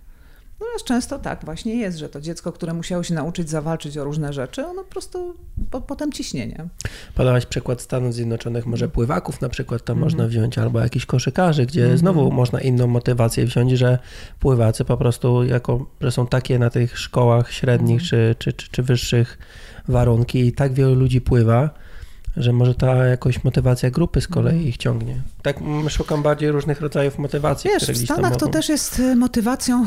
Natomiast 0.61 0.85
często 0.85 1.19
tak 1.19 1.45
właśnie 1.45 1.75
jest, 1.75 1.99
że 1.99 2.09
to 2.09 2.21
dziecko, 2.21 2.53
które 2.53 2.75
musiało 2.75 3.03
się 3.03 3.15
nauczyć 3.15 3.51
zawalczyć 3.51 3.99
o 3.99 4.05
różne 4.05 4.33
rzeczy, 4.33 4.67
ono 4.67 4.85
po 4.85 4.91
prostu 4.91 5.35
po, 5.71 5.81
potem 5.81 6.13
ciśnienie. 6.13 6.69
Podałaś 7.15 7.47
przykład 7.47 7.81
Stanów 7.81 8.15
Zjednoczonych, 8.15 8.67
może 8.67 8.89
pływaków 8.89 9.41
na 9.41 9.49
przykład 9.49 9.85
tam 9.85 9.97
mm. 9.97 10.05
można 10.05 10.27
wziąć, 10.27 10.59
albo 10.59 10.81
jakichś 10.81 11.07
koszykarzy, 11.07 11.67
gdzie 11.67 11.85
mm. 11.85 11.99
znowu 11.99 12.31
można 12.33 12.61
inną 12.61 12.87
motywację 12.87 13.45
wziąć, 13.45 13.73
że 13.73 13.99
pływacy 14.41 14.85
po 14.85 14.97
prostu, 14.97 15.45
jako, 15.45 15.87
że 16.01 16.11
są 16.11 16.27
takie 16.27 16.59
na 16.59 16.71
tych 16.71 16.99
szkołach 16.99 17.53
średnich 17.53 18.01
mm. 18.01 18.07
czy, 18.07 18.35
czy, 18.39 18.53
czy, 18.53 18.71
czy 18.71 18.83
wyższych 18.83 19.39
warunki 19.89 20.47
i 20.47 20.53
tak 20.53 20.73
wielu 20.73 20.95
ludzi 20.95 21.21
pływa, 21.21 21.71
że 22.39 22.53
może 22.53 22.74
ta 22.74 23.07
jakoś 23.07 23.45
motywacja 23.45 23.91
grupy 23.91 24.20
z 24.20 24.28
kolei 24.28 24.55
mhm. 24.55 24.68
ich 24.68 24.76
ciągnie. 24.76 25.20
Tak 25.43 25.57
szukam 25.89 26.22
bardziej 26.22 26.51
różnych 26.51 26.80
rodzajów 26.80 27.18
motywacji. 27.18 27.70
Wiesz, 27.70 27.91
w 27.91 28.05
Stanach 28.05 28.36
to 28.36 28.49
też 28.49 28.68
jest 28.68 28.99
y, 28.99 29.16
motywacją, 29.16 29.86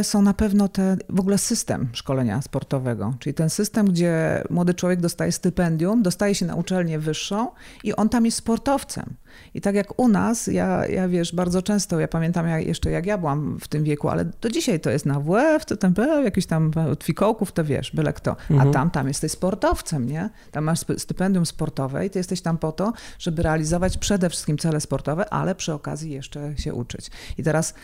y, 0.00 0.04
są 0.04 0.22
na 0.22 0.34
pewno 0.34 0.68
te, 0.68 0.96
w 1.08 1.20
ogóle 1.20 1.38
system 1.38 1.88
szkolenia 1.92 2.42
sportowego, 2.42 3.14
czyli 3.18 3.34
ten 3.34 3.50
system, 3.50 3.86
gdzie 3.86 4.42
młody 4.50 4.74
człowiek 4.74 5.00
dostaje 5.00 5.32
stypendium, 5.32 6.02
dostaje 6.02 6.34
się 6.34 6.46
na 6.46 6.54
uczelnię 6.54 6.98
wyższą 6.98 7.48
i 7.84 7.94
on 7.94 8.08
tam 8.08 8.24
jest 8.24 8.36
sportowcem. 8.36 9.14
I 9.54 9.60
tak 9.60 9.74
jak 9.74 10.00
u 10.00 10.08
nas, 10.08 10.46
ja, 10.46 10.86
ja 10.86 11.08
wiesz, 11.08 11.34
bardzo 11.34 11.62
często, 11.62 12.00
ja 12.00 12.08
pamiętam 12.08 12.48
jak, 12.48 12.66
jeszcze 12.66 12.90
jak 12.90 13.06
ja 13.06 13.18
byłam 13.18 13.58
w 13.60 13.68
tym 13.68 13.84
wieku, 13.84 14.08
ale 14.08 14.24
do 14.24 14.48
dzisiaj 14.48 14.80
to 14.80 14.90
jest 14.90 15.06
na 15.06 15.20
WF, 15.20 15.64
to 15.64 15.76
tam 15.76 15.94
jakiś 16.24 16.46
tam 16.46 16.70
od 16.92 17.04
fikołków, 17.04 17.52
to 17.52 17.64
wiesz, 17.64 17.90
byle 17.94 18.12
kto. 18.12 18.36
Mhm. 18.50 18.68
A 18.68 18.72
tam, 18.72 18.90
tam 18.90 19.08
jesteś 19.08 19.32
sportowcem, 19.32 20.06
nie? 20.06 20.30
Tam 20.50 20.64
masz 20.64 20.78
stypendium 20.98 21.46
sportowe 21.46 22.06
i 22.06 22.10
ty 22.10 22.18
jesteś 22.18 22.40
tam 22.40 22.58
po 22.58 22.72
to, 22.72 22.92
żeby 23.18 23.42
realizować 23.42 23.98
przede 23.98 24.30
wszystkim 24.30 24.58
cele 24.58 24.80
sportowe, 24.80 25.30
ale 25.30 25.54
przy 25.54 25.72
okazji 25.72 26.10
jeszcze 26.10 26.56
się 26.56 26.74
uczyć. 26.74 27.10
I 27.38 27.42
teraz 27.42 27.74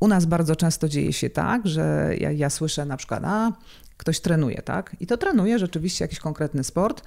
u 0.00 0.08
nas 0.08 0.26
bardzo 0.26 0.56
często 0.56 0.88
dzieje 0.88 1.12
się 1.12 1.30
tak, 1.30 1.66
że 1.66 2.14
ja, 2.18 2.30
ja 2.30 2.50
słyszę 2.50 2.84
na 2.84 2.96
przykład, 2.96 3.24
a 3.24 3.52
ktoś 3.96 4.20
trenuje, 4.20 4.62
tak? 4.62 4.96
I 5.00 5.06
to 5.06 5.16
trenuje 5.16 5.58
rzeczywiście 5.58 6.04
jakiś 6.04 6.18
konkretny 6.18 6.64
sport, 6.64 7.02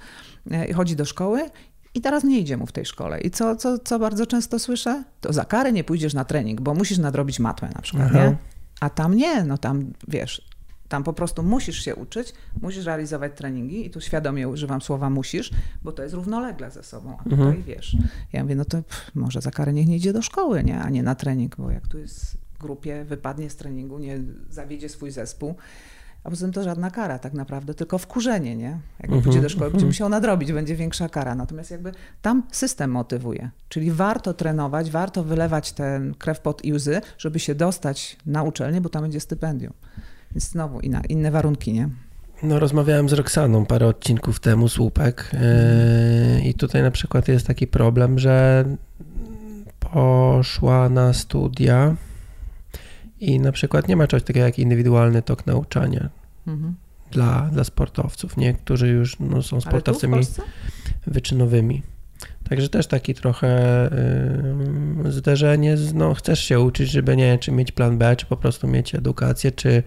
e, 0.50 0.72
chodzi 0.72 0.96
do 0.96 1.04
szkoły 1.04 1.50
i 1.94 2.00
teraz 2.00 2.24
nie 2.24 2.38
idzie 2.38 2.56
mu 2.56 2.66
w 2.66 2.72
tej 2.72 2.84
szkole. 2.84 3.20
I 3.20 3.30
co, 3.30 3.56
co, 3.56 3.78
co 3.78 3.98
bardzo 3.98 4.26
często 4.26 4.58
słyszę? 4.58 5.04
To 5.20 5.32
za 5.32 5.44
karę 5.44 5.72
nie 5.72 5.84
pójdziesz 5.84 6.14
na 6.14 6.24
trening, 6.24 6.60
bo 6.60 6.74
musisz 6.74 6.98
nadrobić 6.98 7.40
matmę 7.40 7.70
na 7.74 7.82
przykład, 7.82 8.14
nie? 8.14 8.36
A 8.80 8.90
tam 8.90 9.14
nie, 9.14 9.44
no 9.44 9.58
tam 9.58 9.92
wiesz, 10.08 10.50
tam 10.90 11.04
po 11.04 11.12
prostu 11.12 11.42
musisz 11.42 11.84
się 11.84 11.94
uczyć, 11.94 12.34
musisz 12.62 12.84
realizować 12.84 13.32
treningi 13.36 13.86
i 13.86 13.90
tu 13.90 14.00
świadomie 14.00 14.48
używam 14.48 14.82
słowa 14.82 15.10
musisz, 15.10 15.50
bo 15.82 15.92
to 15.92 16.02
jest 16.02 16.14
równolegle 16.14 16.70
ze 16.70 16.82
sobą. 16.82 17.16
A 17.20 17.22
tutaj 17.22 17.38
mhm. 17.38 17.62
wiesz, 17.62 17.96
ja 18.32 18.42
mówię, 18.42 18.54
no 18.54 18.64
to 18.64 18.82
pff, 18.82 19.14
może 19.14 19.40
za 19.40 19.50
karę 19.50 19.72
niech 19.72 19.86
nie 19.86 19.96
idzie 19.96 20.12
do 20.12 20.22
szkoły, 20.22 20.64
nie? 20.64 20.80
A 20.80 20.90
nie 20.90 21.02
na 21.02 21.14
trening, 21.14 21.56
bo 21.56 21.70
jak 21.70 21.88
tu 21.88 21.98
jest 21.98 22.36
w 22.54 22.58
grupie, 22.58 23.04
wypadnie 23.04 23.50
z 23.50 23.56
treningu, 23.56 23.98
nie 23.98 24.20
zawiedzie 24.48 24.88
swój 24.88 25.10
zespół, 25.10 25.54
a 26.24 26.30
poza 26.30 26.46
tym 26.46 26.52
to 26.52 26.62
żadna 26.62 26.90
kara 26.90 27.18
tak 27.18 27.32
naprawdę, 27.32 27.74
tylko 27.74 27.98
wkurzenie, 27.98 28.56
nie? 28.56 28.78
Jak 29.00 29.10
uh-huh, 29.10 29.22
pójdzie 29.22 29.40
do 29.40 29.48
szkoły, 29.48 29.70
będzie 29.70 29.86
musiał 29.86 30.08
nadrobić, 30.08 30.52
będzie 30.52 30.76
większa 30.76 31.08
kara. 31.08 31.34
Natomiast 31.34 31.70
jakby 31.70 31.92
tam 32.22 32.42
system 32.52 32.90
motywuje. 32.90 33.50
Czyli 33.68 33.92
warto 33.92 34.34
trenować, 34.34 34.90
warto 34.90 35.24
wylewać 35.24 35.72
ten 35.72 36.14
krew 36.14 36.40
pod 36.40 36.64
i 36.64 36.72
łzy, 36.72 37.00
żeby 37.18 37.38
się 37.38 37.54
dostać 37.54 38.16
na 38.26 38.42
uczelnię, 38.42 38.80
bo 38.80 38.88
tam 38.88 39.02
będzie 39.02 39.20
stypendium. 39.20 39.72
Więc 40.32 40.48
znowu 40.48 40.80
inna, 40.80 41.00
inne 41.08 41.30
warunki, 41.30 41.72
nie? 41.72 41.88
No, 42.42 42.58
rozmawiałem 42.58 43.08
z 43.08 43.12
Roxaną 43.12 43.66
parę 43.66 43.86
odcinków 43.86 44.40
temu, 44.40 44.68
słupek. 44.68 45.30
Yy, 45.32 46.48
I 46.48 46.54
tutaj 46.54 46.82
na 46.82 46.90
przykład 46.90 47.28
jest 47.28 47.46
taki 47.46 47.66
problem, 47.66 48.18
że 48.18 48.64
poszła 49.80 50.88
na 50.88 51.12
studia 51.12 51.96
i 53.20 53.40
na 53.40 53.52
przykład 53.52 53.88
nie 53.88 53.96
ma 53.96 54.06
czegoś 54.06 54.26
takiego 54.26 54.46
jak 54.46 54.58
indywidualny 54.58 55.22
tok 55.22 55.46
nauczania 55.46 56.08
mhm. 56.46 56.74
dla, 57.10 57.50
dla 57.52 57.64
sportowców, 57.64 58.36
nie? 58.36 58.54
którzy 58.54 58.88
już 58.88 59.18
no, 59.20 59.42
są 59.42 59.60
sportowcami 59.60 60.22
wyczynowymi. 61.06 61.82
Także 62.48 62.68
też 62.68 62.86
taki 62.86 63.14
trochę 63.14 63.90
yy, 65.04 65.12
zderzenie, 65.12 65.76
z, 65.76 65.94
no 65.94 66.14
chcesz 66.14 66.44
się 66.44 66.60
uczyć, 66.60 66.90
żeby 66.90 67.16
nie 67.16 67.38
czy 67.38 67.52
mieć 67.52 67.72
plan 67.72 67.98
B, 67.98 68.16
czy 68.16 68.26
po 68.26 68.36
prostu 68.36 68.68
mieć 68.68 68.94
edukację, 68.94 69.52
czy 69.52 69.82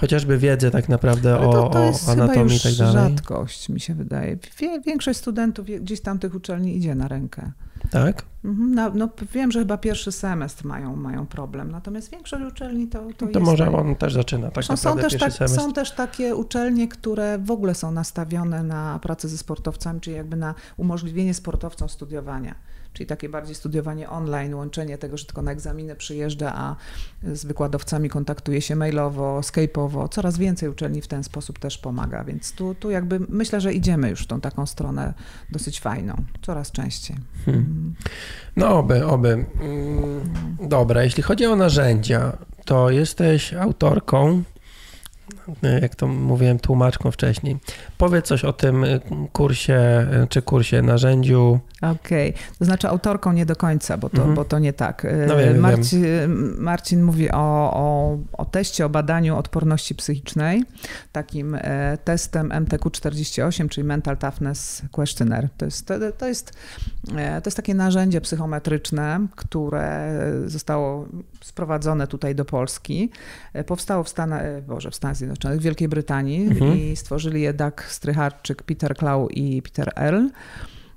chociażby 0.00 0.38
wiedzę 0.38 0.70
tak 0.70 0.88
naprawdę 0.88 1.36
to, 1.36 1.68
to 1.68 1.82
o, 1.82 1.90
o 1.90 2.10
anatomii 2.10 2.56
i 2.56 2.60
tak 2.60 2.74
dalej. 2.74 2.94
To 2.94 3.08
jest 3.08 3.16
rzadkość, 3.18 3.68
mi 3.68 3.80
się 3.80 3.94
wydaje. 3.94 4.38
Większość 4.86 5.18
studentów 5.18 5.66
gdzieś 5.66 6.00
tam 6.00 6.18
tych 6.18 6.34
uczelni 6.34 6.76
idzie 6.76 6.94
na 6.94 7.08
rękę. 7.08 7.52
Tak? 7.90 8.24
No, 8.44 8.90
no, 8.94 9.08
wiem, 9.32 9.52
że 9.52 9.58
chyba 9.58 9.78
pierwszy 9.78 10.12
semestr 10.12 10.64
mają, 10.64 10.96
mają 10.96 11.26
problem, 11.26 11.70
natomiast 11.70 12.10
większość 12.10 12.44
uczelni 12.44 12.88
to, 12.88 13.06
to, 13.16 13.26
to 13.26 13.40
może 13.40 13.64
tak. 13.64 13.74
on 13.74 13.96
też 13.96 14.12
zaczyna 14.12 14.50
tak 14.50 14.64
są, 14.64 14.98
też 14.98 15.18
tak, 15.18 15.32
są 15.32 15.72
też 15.72 15.92
takie 15.92 16.36
uczelnie, 16.36 16.88
które 16.88 17.38
w 17.38 17.50
ogóle 17.50 17.74
są 17.74 17.92
nastawione 17.92 18.62
na 18.62 18.98
pracę 19.02 19.28
ze 19.28 19.38
sportowcami, 19.38 20.00
czyli 20.00 20.16
jakby 20.16 20.36
na 20.36 20.54
umożliwienie 20.76 21.34
sportowcom 21.34 21.88
studiowania 21.88 22.54
czyli 22.92 23.06
takie 23.06 23.28
bardziej 23.28 23.54
studiowanie 23.54 24.10
online, 24.10 24.54
łączenie 24.54 24.98
tego, 24.98 25.16
że 25.16 25.24
tylko 25.24 25.42
na 25.42 25.52
egzaminy 25.52 25.96
przyjeżdża, 25.96 26.52
a 26.54 26.76
z 27.22 27.44
wykładowcami 27.44 28.10
kontaktuje 28.10 28.60
się 28.60 28.76
mailowo, 28.76 29.40
skype'owo. 29.40 30.08
Coraz 30.08 30.38
więcej 30.38 30.68
uczelni 30.68 31.00
w 31.00 31.08
ten 31.08 31.24
sposób 31.24 31.58
też 31.58 31.78
pomaga, 31.78 32.24
więc 32.24 32.52
tu, 32.52 32.74
tu 32.74 32.90
jakby 32.90 33.20
myślę, 33.28 33.60
że 33.60 33.72
idziemy 33.72 34.10
już 34.10 34.22
w 34.22 34.26
tą 34.26 34.40
taką 34.40 34.66
stronę 34.66 35.14
dosyć 35.50 35.80
fajną, 35.80 36.14
coraz 36.42 36.72
częściej. 36.72 37.16
Hmm. 37.44 37.94
No 38.56 38.78
oby, 38.78 39.06
oby. 39.06 39.28
Mm, 39.60 40.20
dobra, 40.68 41.04
jeśli 41.04 41.22
chodzi 41.22 41.46
o 41.46 41.56
narzędzia, 41.56 42.36
to 42.64 42.90
jesteś 42.90 43.54
autorką 43.54 44.42
jak 45.82 45.94
to 45.94 46.06
mówiłem, 46.06 46.58
tłumaczką 46.58 47.10
wcześniej. 47.10 47.56
Powiedz 48.00 48.26
coś 48.26 48.44
o 48.44 48.52
tym 48.52 48.84
kursie, 49.32 50.06
czy 50.28 50.42
kursie, 50.42 50.82
narzędziu. 50.82 51.60
Okej, 51.82 52.30
okay. 52.30 52.42
to 52.58 52.64
znaczy 52.64 52.88
autorką 52.88 53.32
nie 53.32 53.46
do 53.46 53.56
końca, 53.56 53.98
bo 53.98 54.08
to, 54.08 54.16
mhm. 54.16 54.34
bo 54.34 54.44
to 54.44 54.58
nie 54.58 54.72
tak. 54.72 55.06
No, 55.28 55.36
wiem, 55.36 55.58
Marcin, 55.58 56.02
wiem. 56.02 56.56
Marcin 56.58 57.02
mówi 57.02 57.30
o, 57.30 57.72
o, 57.74 58.18
o 58.32 58.44
teście, 58.44 58.86
o 58.86 58.88
badaniu 58.88 59.36
odporności 59.36 59.94
psychicznej, 59.94 60.64
takim 61.12 61.58
testem 62.04 62.48
MTQ-48, 62.48 63.68
czyli 63.68 63.84
Mental 63.84 64.16
Toughness 64.16 64.82
Questionnaire. 64.92 65.48
To 65.56 65.64
jest, 65.64 65.86
to, 65.86 65.94
to, 66.18 66.28
jest, 66.28 66.52
to 67.14 67.42
jest 67.46 67.56
takie 67.56 67.74
narzędzie 67.74 68.20
psychometryczne, 68.20 69.26
które 69.36 70.20
zostało 70.46 71.06
sprowadzone 71.44 72.06
tutaj 72.06 72.34
do 72.34 72.44
Polski. 72.44 73.10
Powstało 73.66 74.04
w 74.04 74.08
Stanach, 74.08 74.42
Boże, 74.66 74.90
w 74.90 74.94
Stanach 74.94 75.16
Zjednoczonych, 75.16 75.60
w 75.60 75.62
Wielkiej 75.62 75.88
Brytanii 75.88 76.46
mhm. 76.46 76.78
i 76.78 76.96
stworzyli 76.96 77.42
je 77.42 77.54
Doug 77.54 77.82
Strycharczyk, 77.92 78.62
Peter 78.62 78.96
Klau 78.96 79.28
i 79.28 79.62
Peter 79.62 79.92
Earl. 79.96 80.26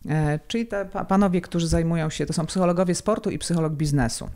E, 0.09 0.39
czyli 0.47 0.67
te 0.67 0.85
panowie, 0.85 1.41
którzy 1.41 1.67
zajmują 1.67 2.09
się, 2.09 2.25
to 2.25 2.33
są 2.33 2.45
psychologowie 2.45 2.95
sportu 2.95 3.29
i 3.29 3.39
psycholog 3.39 3.73
biznesu. 3.73 4.29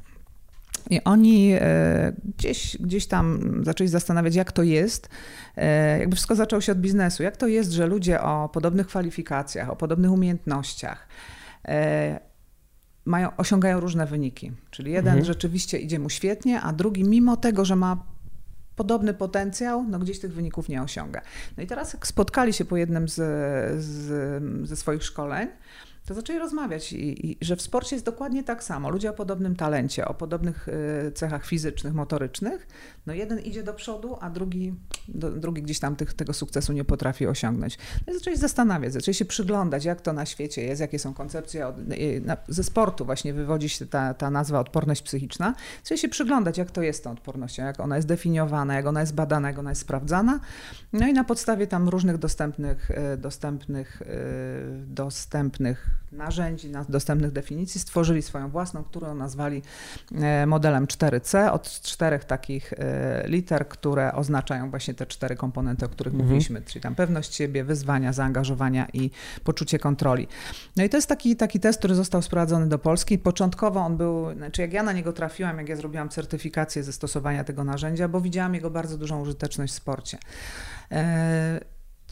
I 0.90 1.04
oni 1.04 1.54
e, 1.54 2.14
gdzieś, 2.38 2.78
gdzieś 2.80 3.08
tam 3.08 3.40
zaczęli 3.66 3.88
zastanawiać, 3.88 4.36
jak 4.36 4.52
to 4.52 4.64
jest. 4.64 5.10
E, 5.56 6.00
jakby 6.00 6.16
wszystko 6.16 6.36
zaczęło 6.36 6.62
się 6.62 6.72
od 6.72 6.78
biznesu. 6.78 7.24
Jak 7.24 7.38
to 7.38 7.48
jest, 7.48 7.72
że 7.72 7.88
ludzie 7.88 8.22
o 8.22 8.50
podobnych 8.50 8.88
kwalifikacjach, 8.88 9.70
o 9.70 9.76
podobnych 9.76 10.12
umiejętnościach 10.12 11.08
mają, 13.06 13.36
osiągają 13.38 13.80
różne 13.80 14.06
wyniki. 14.06 14.52
Czyli 14.72 14.92
jeden 14.92 15.14
mhm. 15.14 15.26
rzeczywiście 15.26 15.78
idzie 15.78 16.00
mu 16.00 16.10
świetnie, 16.10 16.62
a 16.62 16.74
drugi, 16.74 17.04
mimo 17.04 17.38
tego, 17.38 17.66
że 17.66 17.76
ma 17.76 18.04
podobny 18.78 19.14
potencjał, 19.14 19.84
no 19.84 20.00
gdzieś 20.00 20.20
tych 20.20 20.34
wyników 20.34 20.70
nie 20.70 20.82
osiąga. 20.82 21.22
No 21.58 21.64
i 21.64 21.68
teraz 21.68 21.94
jak 21.94 22.08
spotkali 22.08 22.54
się 22.54 22.66
po 22.66 22.78
jednym 22.78 23.10
z, 23.10 23.16
z, 23.84 24.68
ze 24.68 24.76
swoich 24.76 25.04
szkoleń, 25.04 25.48
to 26.08 26.14
zaczęli 26.14 26.40
rozmawiać, 26.40 26.94
i, 26.94 27.32
i, 27.32 27.38
że 27.42 27.56
w 27.56 27.62
sporcie 27.62 27.96
jest 27.96 28.06
dokładnie 28.06 28.44
tak 28.44 28.64
samo. 28.64 28.90
Ludzie 28.90 29.10
o 29.10 29.14
podobnym 29.14 29.56
talencie, 29.56 30.08
o 30.08 30.14
podobnych 30.14 30.68
y, 30.68 31.12
cechach 31.12 31.46
fizycznych, 31.46 31.94
motorycznych. 31.94 32.68
No 33.06 33.14
jeden 33.14 33.40
idzie 33.40 33.64
do 33.64 33.74
przodu, 33.74 34.18
a 34.22 34.30
drugi, 34.30 34.74
do, 35.08 35.32
drugi 35.32 35.62
gdzieś 35.62 35.80
tam 35.80 35.96
tych, 35.96 36.14
tego 36.14 36.34
sukcesu 36.34 36.74
nie 36.74 36.84
potrafi 36.84 37.28
osiągnąć. 37.28 37.78
No 38.08 38.14
i 38.14 38.18
zaczęli 38.18 38.38
zastanawiać, 38.38 38.94
zaczęli 38.94 39.16
się 39.16 39.26
przyglądać, 39.26 39.86
jak 39.86 40.02
to 40.02 40.14
na 40.14 40.26
świecie 40.26 40.64
jest, 40.64 40.82
jakie 40.82 41.00
są 41.00 41.14
koncepcje. 41.14 41.68
Od, 41.68 41.80
y, 41.80 42.22
na, 42.26 42.38
ze 42.48 42.64
sportu 42.64 43.06
właśnie 43.06 43.34
wywodzi 43.34 43.70
się 43.70 43.86
ta, 43.86 44.14
ta 44.14 44.30
nazwa 44.30 44.60
odporność 44.60 45.02
psychiczna. 45.02 45.56
Zaczęli 45.84 45.98
się 45.98 46.10
przyglądać, 46.10 46.58
jak 46.58 46.72
to 46.72 46.82
jest 46.82 47.04
tą 47.04 47.12
odpornością, 47.12 47.64
jak 47.64 47.80
ona 47.80 47.96
jest 47.96 48.08
definiowana, 48.08 48.74
jak 48.74 48.86
ona 48.86 49.00
jest 49.00 49.16
badana, 49.16 49.48
jak 49.48 49.60
ona 49.60 49.70
jest 49.72 49.82
sprawdzana. 49.82 50.40
No 50.94 51.08
i 51.08 51.14
na 51.14 51.24
podstawie 51.24 51.68
tam 51.68 51.90
różnych 51.90 52.18
dostępnych, 52.18 52.92
y, 53.14 53.18
dostępnych, 53.18 54.02
dostępnych 54.88 55.97
narzędzi, 56.12 56.72
dostępnych 56.90 57.32
definicji, 57.32 57.82
stworzyli 57.82 58.22
swoją 58.22 58.50
własną, 58.50 58.84
którą 58.84 59.16
nazwali 59.16 59.62
e, 60.16 60.46
modelem 60.46 60.86
4C 60.86 61.52
od 61.52 61.82
czterech 61.82 62.26
takich 62.26 62.74
e, 62.74 63.24
liter, 63.28 63.68
które 63.68 64.14
oznaczają 64.14 64.70
właśnie 64.70 64.94
te 64.94 65.06
cztery 65.06 65.36
komponenty, 65.36 65.86
o 65.86 65.90
których 65.90 66.14
mhm. 66.14 66.28
mówiliśmy, 66.28 66.62
czyli 66.62 66.82
tam 66.82 66.96
pewność 66.96 67.36
siebie, 67.36 67.64
wyzwania, 67.64 68.14
zaangażowania 68.14 68.88
i 68.94 69.12
poczucie 69.44 69.80
kontroli. 69.80 70.28
No 70.76 70.84
i 70.84 70.90
to 70.90 70.98
jest 70.98 71.10
taki, 71.10 71.36
taki 71.36 71.60
test, 71.60 71.80
który 71.80 71.96
został 71.96 72.22
sprowadzony 72.22 72.70
do 72.70 72.80
Polski. 72.80 73.18
Początkowo 73.18 73.80
on 73.80 73.98
był, 73.98 74.34
znaczy 74.34 74.62
jak 74.62 74.74
ja 74.74 74.84
na 74.84 74.94
niego 74.94 75.14
trafiłam, 75.14 75.58
jak 75.58 75.70
ja 75.70 75.76
zrobiłam 75.76 76.10
certyfikację 76.10 76.84
ze 76.84 76.94
stosowania 76.94 77.44
tego 77.44 77.64
narzędzia, 77.64 78.08
bo 78.08 78.22
widziałam 78.22 78.56
jego 78.56 78.70
bardzo 78.70 78.98
dużą 78.98 79.22
użyteczność 79.22 79.74
w 79.74 79.76
sporcie. 79.76 80.18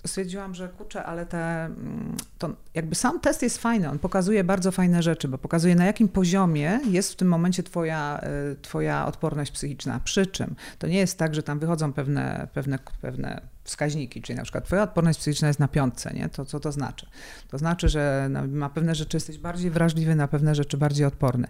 Stwierdziłam, 0.05 0.55
że 0.55 0.69
kurczę, 0.69 1.03
ale 1.03 1.25
te, 1.25 1.65
mm, 1.65 2.15
to 2.37 2.49
jakby 2.73 2.95
sam 2.95 3.19
test 3.19 3.41
jest 3.41 3.57
fajny, 3.57 3.89
on 3.89 3.99
pokazuje 3.99 4.43
bardzo 4.43 4.71
fajne 4.71 5.03
rzeczy, 5.03 5.27
bo 5.27 5.37
pokazuje 5.37 5.75
na 5.75 5.85
jakim 5.85 6.07
poziomie 6.07 6.79
jest 6.89 7.13
w 7.13 7.15
tym 7.15 7.27
momencie 7.27 7.63
twoja, 7.63 8.19
e, 8.21 8.55
twoja 8.61 9.05
odporność 9.05 9.51
psychiczna. 9.51 9.99
Przy 10.03 10.25
czym 10.25 10.55
to 10.79 10.87
nie 10.87 10.97
jest 10.97 11.19
tak, 11.19 11.35
że 11.35 11.43
tam 11.43 11.59
wychodzą 11.59 11.93
pewne, 11.93 12.47
pewne, 12.53 12.79
pewne 13.01 13.41
wskaźniki, 13.63 14.21
czyli 14.21 14.37
na 14.37 14.43
przykład 14.43 14.65
twoja 14.65 14.83
odporność 14.83 15.19
psychiczna 15.19 15.47
jest 15.47 15.59
na 15.59 15.67
piątce, 15.67 16.13
nie? 16.13 16.29
To 16.29 16.45
co 16.45 16.59
to 16.59 16.71
znaczy? 16.71 17.07
To 17.49 17.57
znaczy, 17.57 17.89
że 17.89 18.29
na 18.47 18.69
pewne 18.69 18.95
rzeczy 18.95 19.17
jesteś 19.17 19.37
bardziej 19.37 19.71
wrażliwy, 19.71 20.15
na 20.15 20.27
pewne 20.27 20.55
rzeczy 20.55 20.77
bardziej 20.77 21.05
odporny. 21.05 21.47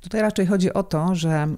Tutaj 0.00 0.20
raczej 0.20 0.46
chodzi 0.46 0.72
o 0.72 0.82
to, 0.82 1.14
że 1.14 1.48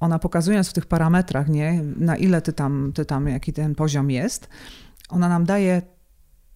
ona 0.00 0.18
pokazując 0.18 0.70
w 0.70 0.72
tych 0.72 0.86
parametrach, 0.86 1.48
nie, 1.48 1.82
na 1.96 2.16
ile 2.16 2.42
ty 2.42 2.52
tam, 2.52 2.92
ty 2.94 3.04
tam, 3.04 3.28
jaki 3.28 3.52
ten 3.52 3.74
poziom 3.74 4.10
jest, 4.10 4.48
ona 5.08 5.28
nam 5.28 5.44
daje, 5.44 5.82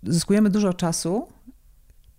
zyskujemy 0.03 0.51
dużo 0.51 0.75
czasu 0.75 1.29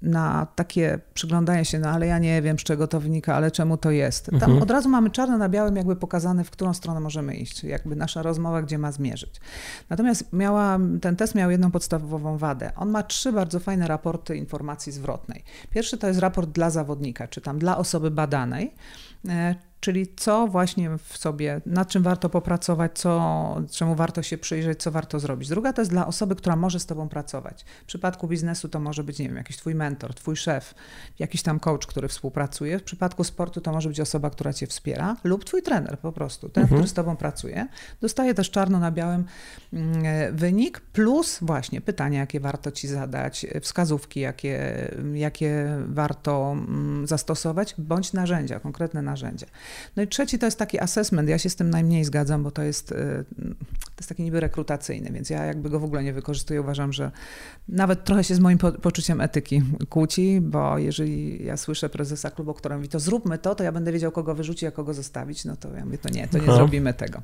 na 0.03 0.47
takie 0.55 0.99
przyglądanie 1.13 1.65
się, 1.65 1.79
no 1.79 1.89
ale 1.89 2.07
ja 2.07 2.19
nie 2.19 2.41
wiem, 2.41 2.59
z 2.59 2.63
czego 2.63 2.87
to 2.87 2.99
wynika, 2.99 3.35
ale 3.35 3.51
czemu 3.51 3.77
to 3.77 3.91
jest. 3.91 4.25
Tam 4.25 4.35
mhm. 4.35 4.61
od 4.61 4.71
razu 4.71 4.89
mamy 4.89 5.09
czarno 5.09 5.37
na 5.37 5.49
białym 5.49 5.75
jakby 5.75 5.95
pokazane, 5.95 6.43
w 6.43 6.51
którą 6.51 6.73
stronę 6.73 6.99
możemy 6.99 7.35
iść, 7.35 7.63
jakby 7.63 7.95
nasza 7.95 8.21
rozmowa, 8.21 8.61
gdzie 8.61 8.77
ma 8.77 8.91
zmierzyć. 8.91 9.41
Natomiast 9.89 10.33
miała, 10.33 10.79
ten 11.01 11.15
test 11.15 11.35
miał 11.35 11.51
jedną 11.51 11.71
podstawową 11.71 12.37
wadę. 12.37 12.71
On 12.75 12.89
ma 12.89 13.03
trzy 13.03 13.31
bardzo 13.31 13.59
fajne 13.59 13.87
raporty 13.87 14.37
informacji 14.37 14.91
zwrotnej. 14.91 15.43
Pierwszy 15.69 15.97
to 15.97 16.07
jest 16.07 16.19
raport 16.19 16.49
dla 16.49 16.69
zawodnika, 16.69 17.27
czy 17.27 17.41
tam 17.41 17.59
dla 17.59 17.77
osoby 17.77 18.11
badanej, 18.11 18.73
e, 19.29 19.55
czyli 19.83 20.07
co 20.15 20.47
właśnie 20.47 20.97
w 20.97 21.17
sobie, 21.17 21.61
nad 21.65 21.89
czym 21.89 22.03
warto 22.03 22.29
popracować, 22.29 22.91
co, 22.99 23.61
czemu 23.71 23.95
warto 23.95 24.23
się 24.23 24.37
przyjrzeć, 24.37 24.81
co 24.81 24.91
warto 24.91 25.19
zrobić. 25.19 25.49
Druga 25.49 25.73
to 25.73 25.81
jest 25.81 25.91
dla 25.91 26.07
osoby, 26.07 26.35
która 26.35 26.55
może 26.55 26.79
z 26.79 26.85
tobą 26.85 27.09
pracować. 27.09 27.65
W 27.83 27.85
przypadku 27.85 28.27
biznesu 28.27 28.69
to 28.69 28.79
może 28.79 29.03
być, 29.03 29.19
nie 29.19 29.27
wiem, 29.27 29.37
jakiś 29.37 29.57
twój 29.57 29.75
mentor, 29.75 30.13
twój 30.13 30.35
szef, 30.35 30.75
jakiś 31.19 31.41
tam 31.41 31.59
coach, 31.59 31.85
który 31.85 32.07
współpracuje. 32.07 32.79
W 32.79 32.83
przypadku 32.83 33.23
sportu 33.23 33.61
to 33.61 33.71
może 33.71 33.89
być 33.89 33.99
osoba, 33.99 34.29
która 34.29 34.53
cię 34.53 34.67
wspiera 34.67 35.15
lub 35.23 35.45
twój 35.45 35.61
trener 35.61 35.99
po 35.99 36.11
prostu, 36.11 36.49
ten, 36.49 36.63
mhm. 36.63 36.79
który 36.79 36.89
z 36.89 36.93
tobą 36.93 37.15
pracuje. 37.15 37.67
Dostaje 38.01 38.33
też 38.33 38.51
czarno 38.51 38.79
na 38.79 38.91
białym 38.91 39.25
mm, 39.73 40.35
wynik 40.35 40.79
plus 40.79 41.39
właśnie 41.41 41.81
pytania, 41.81 42.19
jakie 42.19 42.39
warto 42.39 42.71
ci 42.71 42.87
zadać, 42.87 43.45
wskazówki, 43.61 44.19
jakie, 44.19 44.87
jakie 45.13 45.77
warto 45.87 46.51
mm, 46.51 47.07
zastosować, 47.07 47.75
bądź 47.77 48.13
narzędzia, 48.13 48.59
konkretne 48.59 49.01
narzędzia. 49.01 49.47
No 49.95 50.03
i 50.03 50.07
trzeci 50.07 50.39
to 50.39 50.45
jest 50.45 50.59
taki 50.59 50.79
assessment. 50.79 51.29
Ja 51.29 51.37
się 51.37 51.49
z 51.49 51.55
tym 51.55 51.69
najmniej 51.69 52.03
zgadzam, 52.05 52.43
bo 52.43 52.51
to 52.51 52.61
jest, 52.63 52.91
y, 52.91 52.95
to 53.79 53.99
jest 53.99 54.09
taki 54.09 54.23
niby 54.23 54.39
rekrutacyjny, 54.39 55.11
więc 55.11 55.29
ja 55.29 55.45
jakby 55.45 55.69
go 55.69 55.79
w 55.79 55.83
ogóle 55.83 56.03
nie 56.03 56.13
wykorzystuję. 56.13 56.61
Uważam, 56.61 56.93
że 56.93 57.11
nawet 57.67 58.03
trochę 58.03 58.23
się 58.23 58.35
z 58.35 58.39
moim 58.39 58.57
poczuciem 58.57 59.21
etyki 59.21 59.61
kłóci, 59.89 60.41
bo 60.41 60.77
jeżeli 60.77 61.45
ja 61.45 61.57
słyszę 61.57 61.89
prezesa 61.89 62.31
klubu, 62.31 62.53
który 62.53 62.75
mówi, 62.75 62.89
to 62.89 62.99
zróbmy 62.99 63.37
to, 63.37 63.55
to 63.55 63.63
ja 63.63 63.71
będę 63.71 63.91
wiedział, 63.91 64.11
kogo 64.11 64.35
wyrzucić, 64.35 64.63
a 64.63 64.71
kogo 64.71 64.93
zostawić, 64.93 65.45
no 65.45 65.55
to 65.55 65.73
ja 65.75 65.85
mówię, 65.85 65.97
to 65.97 66.09
nie, 66.09 66.27
to 66.27 66.37
nie 66.37 66.47
no. 66.47 66.55
zrobimy 66.55 66.93
tego, 66.93 67.21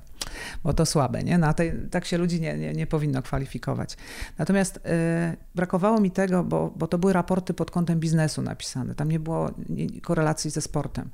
bo 0.64 0.74
to 0.74 0.86
słabe, 0.86 1.24
nie? 1.24 1.38
No, 1.38 1.54
tej, 1.54 1.74
tak 1.92 2.06
się 2.06 2.18
ludzi 2.18 2.42
nie, 2.42 2.58
nie, 2.58 2.74
nie 2.74 2.88
powinno 2.88 3.22
kwalifikować. 3.22 3.98
Natomiast 4.38 4.78
y, 4.78 4.80
brakowało 5.56 6.02
mi 6.02 6.12
tego, 6.12 6.44
bo, 6.44 6.74
bo 6.76 6.88
to 6.88 6.98
były 6.98 7.14
raporty 7.14 7.54
pod 7.54 7.72
kątem 7.72 8.00
biznesu 8.00 8.42
napisane, 8.42 8.96
tam 8.96 9.10
nie 9.10 9.20
było 9.20 9.52
korelacji 10.02 10.52
ze 10.52 10.62
sportem. 10.62 11.10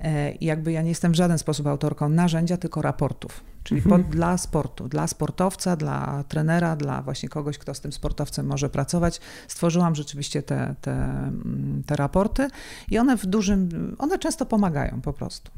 E, 0.00 0.32
I 0.32 0.44
jakby 0.44 0.72
ja 0.72 0.82
nie 0.82 0.88
jestem 0.88 1.12
w 1.12 1.14
żaden 1.14 1.38
sposób 1.38 1.66
autorką 1.66 2.08
narzędzia, 2.08 2.56
tylko 2.56 2.82
raportów. 2.82 3.44
Czyli 3.62 3.80
mhm. 3.80 4.02
pod, 4.02 4.12
dla 4.12 4.38
sportu, 4.38 4.88
dla 4.88 5.06
sportowca, 5.06 5.76
dla 5.76 6.24
trenera, 6.28 6.76
dla 6.76 7.02
właśnie 7.02 7.28
kogoś, 7.28 7.58
kto 7.58 7.74
z 7.74 7.80
tym 7.80 7.92
sportowcem 7.92 8.46
może 8.46 8.70
pracować. 8.70 9.20
Stworzyłam 9.48 9.94
rzeczywiście 9.94 10.42
te, 10.42 10.74
te, 10.80 10.92
mm, 10.92 11.82
te 11.86 11.96
raporty 11.96 12.48
i 12.90 12.98
one 12.98 13.16
w 13.16 13.26
dużym, 13.26 13.96
one 13.98 14.18
często 14.18 14.46
pomagają 14.46 15.00
po 15.00 15.12
prostu. 15.12 15.50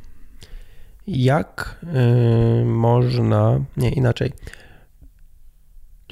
Jak 1.07 1.77
y, 2.63 2.65
można, 2.65 3.61
nie 3.77 3.91
inaczej, 3.91 4.33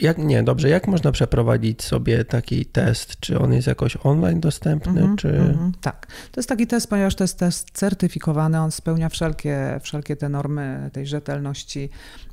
jak, 0.01 0.19
nie, 0.19 0.43
dobrze, 0.43 0.69
jak 0.69 0.89
można 0.89 1.13
przeprowadzić 1.13 1.83
sobie 1.83 2.25
taki 2.25 2.67
test? 2.67 3.21
Czy 3.21 3.39
on 3.39 3.53
jest 3.53 3.67
jakoś 3.67 3.99
online 4.03 4.41
dostępny? 4.41 5.01
Mm 5.01 5.15
-hmm, 5.15 5.19
czy... 5.19 5.29
Mm 5.29 5.55
-hmm, 5.55 5.73
tak, 5.81 6.07
to 6.07 6.41
jest 6.41 6.49
taki 6.49 6.67
test, 6.67 6.91
ponieważ 6.91 7.15
to 7.15 7.25
jest 7.25 7.39
test 7.39 7.71
certyfikowany, 7.73 8.61
on 8.61 8.71
spełnia 8.71 9.09
wszelkie, 9.09 9.81
wszelkie 9.83 10.17
te 10.17 10.29
normy 10.29 10.91
tej 10.93 11.07
rzetelności. 11.07 11.91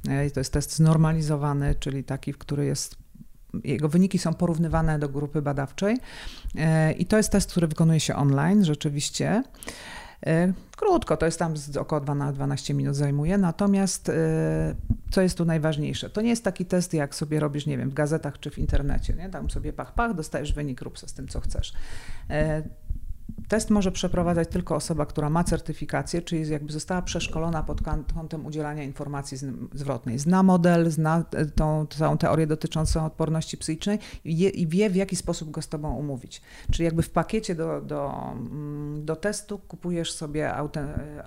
E, 0.09 0.29
to 0.29 0.39
jest 0.39 0.53
test 0.53 0.75
znormalizowany, 0.75 1.75
czyli 1.79 2.03
taki, 2.03 2.33
w 2.33 2.37
który 2.37 2.65
jest 2.65 2.95
jego 3.63 3.89
wyniki 3.89 4.19
są 4.19 4.33
porównywane 4.33 4.99
do 4.99 5.09
grupy 5.09 5.41
badawczej 5.41 5.97
e, 6.55 6.91
i 6.91 7.05
to 7.05 7.17
jest 7.17 7.31
test, 7.31 7.51
który 7.51 7.67
wykonuje 7.67 7.99
się 7.99 8.15
online 8.15 8.65
rzeczywiście. 8.65 9.43
E, 10.25 10.53
krótko, 10.77 11.17
to 11.17 11.25
jest 11.25 11.39
tam 11.39 11.53
około 11.79 12.01
12 12.01 12.73
minut 12.73 12.95
zajmuje, 12.95 13.37
natomiast 13.37 14.09
e, 14.09 14.13
co 15.11 15.21
jest 15.21 15.37
tu 15.37 15.45
najważniejsze? 15.45 16.09
To 16.09 16.21
nie 16.21 16.29
jest 16.29 16.43
taki 16.43 16.65
test, 16.65 16.93
jak 16.93 17.15
sobie 17.15 17.39
robisz, 17.39 17.65
nie 17.65 17.77
wiem, 17.77 17.89
w 17.89 17.93
gazetach 17.93 18.39
czy 18.39 18.49
w 18.49 18.57
internecie, 18.57 19.13
nie? 19.13 19.29
Tam 19.29 19.49
sobie 19.49 19.73
pach, 19.73 19.93
pach, 19.93 20.13
dostajesz 20.13 20.53
wynik, 20.53 20.81
rób 20.81 20.99
z 20.99 21.13
tym, 21.13 21.27
co 21.27 21.39
chcesz. 21.39 21.73
E, 23.49 23.55
Test 23.55 23.69
może 23.69 23.91
przeprowadzać 23.91 24.49
tylko 24.49 24.75
osoba, 24.75 25.05
która 25.05 25.29
ma 25.29 25.43
certyfikację, 25.43 26.21
czyli 26.21 26.49
jakby 26.49 26.73
została 26.73 27.01
przeszkolona 27.01 27.63
pod 27.63 27.81
kątem 28.13 28.45
udzielania 28.45 28.83
informacji 28.83 29.37
zwrotnej. 29.73 30.19
Zna 30.19 30.43
model, 30.43 30.91
zna 30.91 31.23
tą 31.55 31.87
całą 31.87 32.17
teorię 32.17 32.47
dotyczącą 32.47 33.05
odporności 33.05 33.57
psychicznej 33.57 33.99
i 34.25 34.67
wie, 34.67 34.89
w 34.89 34.95
jaki 34.95 35.15
sposób 35.15 35.51
go 35.51 35.61
z 35.61 35.67
tobą 35.67 35.95
umówić. 35.95 36.41
Czyli 36.71 36.85
jakby 36.85 37.01
w 37.01 37.09
pakiecie 37.09 37.55
do, 37.55 37.81
do, 37.81 38.31
mm, 38.31 39.05
do 39.05 39.15
testu 39.15 39.59
kupujesz 39.59 40.13
sobie 40.13 40.53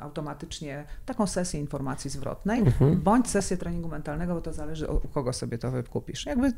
automatycznie 0.01 0.85
taką 1.07 1.27
sesję 1.27 1.61
informacji 1.61 2.11
zwrotnej, 2.11 2.61
mhm. 2.61 3.01
bądź 3.01 3.29
sesję 3.29 3.57
treningu 3.57 3.89
mentalnego, 3.89 4.35
bo 4.35 4.41
to 4.41 4.53
zależy 4.53 4.89
u 4.89 5.09
kogo 5.09 5.33
sobie 5.33 5.59
to 5.59 5.71
wykupisz. 5.71 6.27
Jakby 6.27 6.53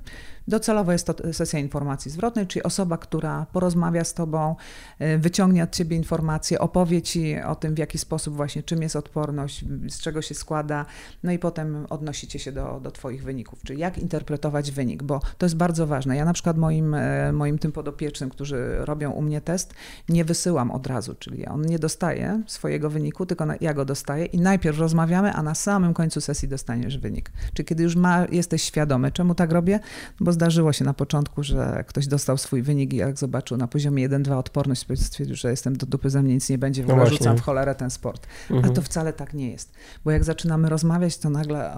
docelowo 0.49 0.93
jest 0.93 1.07
to 1.07 1.33
sesja 1.33 1.59
informacji 1.59 2.11
zwrotnej, 2.11 2.47
czyli 2.47 2.63
osoba, 2.63 2.99
która 2.99 3.47
porozmawia 3.53 4.05
z 4.05 4.15
tobą, 4.15 4.57
y, 5.01 5.19
wyciągnie 5.51 5.65
od 5.65 5.71
ciebie 5.71 5.97
informacje, 5.97 6.59
opowie 6.59 7.03
ci 7.03 7.37
o 7.41 7.55
tym, 7.55 7.75
w 7.75 7.79
jaki 7.79 7.99
sposób 7.99 8.37
właśnie, 8.37 8.63
czym 8.63 8.83
jest 8.83 8.97
odporność, 8.97 9.65
z 9.89 10.01
czego 10.01 10.23
się 10.23 10.35
składa, 10.35 10.87
no 11.23 11.33
i 11.33 11.39
potem 11.39 11.87
odnosicie 11.91 12.39
się 12.39 12.53
do, 12.53 12.81
do 12.83 12.91
twoich 12.91 13.25
wyników, 13.25 13.63
czyli 13.65 13.81
jak 13.81 13.99
interpretować 13.99 14.71
wynik, 14.71 15.03
bo 15.03 15.21
to 15.39 15.47
jest 15.47 15.57
bardzo 15.57 15.87
ważne. 15.87 16.17
Ja 16.17 16.25
na 16.25 16.33
przykład 16.33 16.59
moim, 16.59 16.95
e, 16.95 17.33
moim 17.33 17.59
tym 17.59 17.73
podopiecznym, 17.73 18.31
którzy 18.31 18.77
robią 18.79 19.11
u 19.11 19.23
mnie 19.23 19.41
test, 19.41 19.75
nie 20.09 20.25
wysyłam 20.25 20.71
od 20.71 20.87
razu, 20.87 21.15
czyli 21.15 21.47
on 21.47 21.63
nie 21.63 21.79
dostaje 21.79 22.43
swojego 22.47 22.91
wyniku, 22.91 23.27
tylko 23.27 23.45
ja 23.61 23.75
go 23.75 23.85
dostaję 23.85 24.25
i 24.25 24.39
najpierw 24.39 24.79
rozmawiamy, 24.79 25.33
a 25.33 25.43
na 25.43 25.55
samym 25.55 25.95
końcu 25.95 26.21
sesji 26.21 26.49
dostaniesz 26.49 26.99
wynik. 26.99 27.33
Czyli 27.55 27.67
kiedy 27.67 27.83
już 27.83 27.97
ma, 27.97 28.27
jesteś 28.33 28.63
świadomy, 28.63 29.13
czemu 29.13 29.35
tak 29.35 29.53
robię, 29.53 29.81
bo 30.21 30.33
zdarzyło 30.33 30.73
się 30.73 30.85
na 30.85 30.95
początku, 30.95 31.43
że 31.43 31.85
ktoś 31.87 32.07
dostał 32.07 32.39
swój 32.39 32.63
wynik 32.63 32.93
i 32.93 32.97
jak 32.97 33.19
zobaczył 33.19 33.57
na 33.57 33.69
poziomie 33.69 34.09
1-2 34.09 34.39
odporność, 34.39 34.87
stwierdził, 34.95 35.37
że 35.41 35.51
jestem 35.51 35.77
do 35.77 35.87
dupy, 35.87 36.11
ze 36.11 36.23
mnie 36.23 36.35
nic 36.35 36.49
nie 36.51 36.59
będzie, 36.59 36.83
w 36.83 36.87
no 36.87 36.95
ogóle 36.95 37.11
rzucam 37.11 37.37
w 37.37 37.41
cholerę 37.41 37.75
ten 37.75 37.91
sport. 37.91 38.27
Mhm. 38.51 38.73
A 38.73 38.75
to 38.75 38.83
wcale 38.83 39.13
tak 39.13 39.35
nie 39.35 39.51
jest. 39.51 39.73
Bo 40.05 40.11
jak 40.11 40.25
zaczynamy 40.25 40.69
rozmawiać, 40.69 41.19
to 41.19 41.31
nagle, 41.31 41.77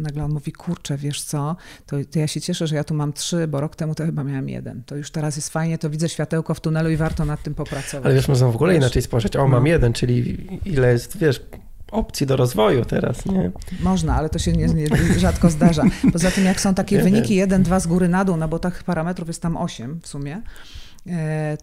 nagle 0.00 0.24
on 0.24 0.32
mówi, 0.32 0.52
kurczę, 0.52 0.96
wiesz 0.96 1.22
co, 1.22 1.56
to, 1.86 1.96
to, 2.10 2.18
ja 2.18 2.26
się 2.26 2.40
cieszę, 2.40 2.66
że 2.66 2.76
ja 2.76 2.84
tu 2.84 2.94
mam 2.94 3.12
trzy, 3.12 3.48
bo 3.48 3.60
rok 3.60 3.76
temu 3.76 3.94
to 3.94 4.06
chyba 4.06 4.24
miałem 4.24 4.48
jeden. 4.48 4.82
To 4.86 4.96
już 4.96 5.10
teraz 5.10 5.36
jest 5.36 5.48
fajnie, 5.48 5.78
to 5.78 5.90
widzę 5.90 6.08
światełko 6.08 6.54
w 6.54 6.60
tunelu 6.60 6.90
i 6.90 6.96
warto 6.96 7.24
nad 7.24 7.42
tym 7.42 7.54
popracować. 7.54 8.06
Ale 8.06 8.14
wiesz, 8.14 8.28
można 8.28 8.48
w 8.48 8.54
ogóle 8.54 8.72
wiesz? 8.72 8.82
inaczej 8.82 9.02
spojrzeć. 9.02 9.36
O, 9.36 9.42
no. 9.42 9.48
mam 9.48 9.66
jeden, 9.66 9.92
czyli 9.92 10.46
ile 10.64 10.92
jest, 10.92 11.16
wiesz, 11.16 11.40
opcji 11.92 12.26
do 12.26 12.36
rozwoju 12.36 12.84
teraz, 12.84 13.26
nie? 13.26 13.50
Można, 13.80 14.14
ale 14.14 14.28
to 14.28 14.38
się 14.38 14.52
nie, 14.52 14.66
nie, 14.66 14.86
rzadko 15.18 15.50
zdarza. 15.50 15.82
Poza 16.12 16.30
tym, 16.30 16.44
jak 16.44 16.60
są 16.60 16.74
takie 16.74 17.02
wyniki, 17.02 17.34
jeden, 17.34 17.62
dwa 17.62 17.80
z 17.80 17.86
góry 17.86 18.08
na 18.08 18.24
dół, 18.24 18.36
no 18.36 18.48
bo 18.48 18.58
tych 18.58 18.84
parametrów 18.84 19.28
jest 19.28 19.42
tam 19.42 19.56
osiem 19.56 20.00
w 20.02 20.06
sumie, 20.06 20.36
E, 20.36 20.85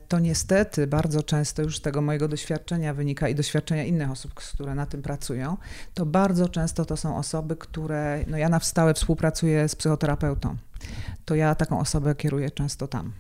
to 0.08 0.20
niestety 0.20 0.88
bardzo 0.88 1.24
często 1.24 1.62
już 1.62 1.78
z 1.78 1.82
tego 1.82 2.02
mojego 2.02 2.28
doświadczenia 2.28 2.94
wynika 2.94 3.30
i 3.30 3.36
doświadczenia 3.36 3.84
innych 3.84 4.12
osób, 4.12 4.34
które 4.34 4.76
na 4.76 4.86
tym 4.86 5.02
pracują, 5.02 5.58
to 5.94 6.06
bardzo 6.06 6.50
często 6.50 6.86
to 6.86 6.98
są 6.98 7.18
osoby, 7.18 7.56
które, 7.56 8.24
no 8.28 8.38
ja 8.38 8.50
na 8.50 8.60
stałe 8.60 8.94
współpracuję 8.94 9.70
z 9.70 9.76
psychoterapeutą, 9.76 10.56
to 11.26 11.36
ja 11.36 11.56
taką 11.56 11.80
osobę 11.80 12.16
kieruję 12.16 12.52
często 12.52 12.88
tam, 12.88 13.12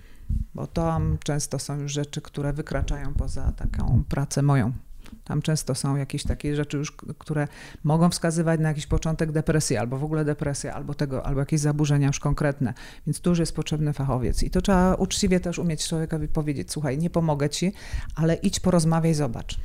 bo 0.56 0.68
tam 0.68 1.18
często 1.24 1.60
są 1.60 1.80
już 1.80 1.92
rzeczy, 1.92 2.22
które 2.22 2.54
wykraczają 2.54 3.14
poza 3.14 3.52
taką 3.52 4.04
pracę 4.10 4.42
moją. 4.42 4.72
Tam 5.24 5.42
często 5.42 5.76
są 5.76 5.96
jakieś 5.96 6.24
takie 6.24 6.56
rzeczy 6.56 6.78
już, 6.78 6.92
które 6.92 7.48
mogą 7.84 8.10
wskazywać 8.10 8.60
na 8.60 8.68
jakiś 8.68 8.88
początek 8.88 9.32
depresji, 9.32 9.78
albo 9.78 9.98
w 9.98 10.04
ogóle 10.04 10.26
depresję, 10.26 10.74
albo 10.74 10.94
tego, 10.94 11.26
albo 11.26 11.40
jakieś 11.40 11.60
zaburzenia 11.60 12.08
już 12.08 12.20
konkretne. 12.20 12.74
Więc 13.08 13.22
tu 13.22 13.30
już 13.30 13.40
jest 13.40 13.56
potrzebny 13.56 13.94
fachowiec. 13.94 14.44
I 14.44 14.50
to 14.50 14.62
trzeba 14.62 14.96
uczciwie 14.96 15.40
też 15.40 15.60
umieć 15.60 15.88
człowiekowi 15.88 16.28
powiedzieć, 16.28 16.72
słuchaj, 16.72 16.98
nie 16.98 17.10
pomogę 17.10 17.50
ci, 17.50 17.74
ale 18.16 18.36
idź 18.36 18.60
porozmawiaj, 18.60 19.14
zobacz. 19.14 19.60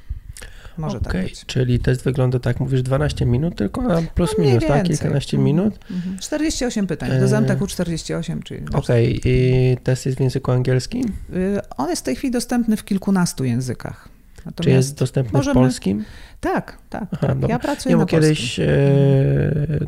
Może 0.79 0.99
okay, 0.99 1.13
tak 1.13 1.23
być. 1.23 1.45
Czyli 1.47 1.79
test 1.79 2.05
wygląda 2.05 2.39
tak, 2.39 2.61
mówisz 2.61 2.83
12 2.83 3.27
minut 3.27 3.57
tylko, 3.57 3.97
a 3.97 4.03
plus 4.03 4.35
no 4.39 4.45
minus, 4.45 4.67
tak? 4.67 4.87
Kilkanaście 4.87 5.37
mm, 5.37 5.45
minut? 5.45 5.79
Mm, 5.91 6.19
48 6.19 6.87
pytań, 6.87 7.21
do 7.21 7.29
zamtaku 7.29 7.67
48, 7.67 8.43
czyli... 8.43 8.61
Okej, 8.75 9.19
okay. 9.19 9.33
i 9.33 9.77
test 9.83 10.07
jest 10.07 10.19
w 10.19 10.21
języku 10.21 10.53
angielskim? 10.53 11.13
Y, 11.35 11.61
on 11.77 11.91
jest 11.91 12.03
w 12.03 12.05
tej 12.05 12.17
chwili 12.17 12.31
dostępny 12.31 12.77
w 12.77 12.85
kilkunastu 12.85 13.45
językach. 13.45 14.18
Natomiast 14.49 14.65
Czy 14.65 14.71
jest 14.71 14.99
dostępny 14.99 15.39
możemy... 15.39 15.55
w 15.55 15.63
polskim? 15.63 16.05
Tak, 16.41 16.79
tak. 16.91 17.05
Aha, 17.13 17.37
tak. 17.41 17.51
Ja 17.51 17.59
pracuję 17.59 17.95
nie, 17.95 18.01
na 18.01 18.07
kiedyś 18.07 18.61
e, 18.61 18.67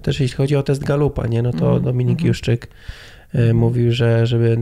też 0.02 0.20
jeśli 0.20 0.36
chodzi 0.36 0.56
o 0.56 0.62
test 0.62 0.84
Galupa, 0.84 1.26
nie, 1.26 1.42
no 1.42 1.52
to 1.52 1.70
mm, 1.70 1.82
Dominik 1.82 2.18
mm. 2.18 2.28
Juszczyk 2.28 2.68
mówił, 3.54 3.92
że 3.92 4.26
żeby 4.26 4.58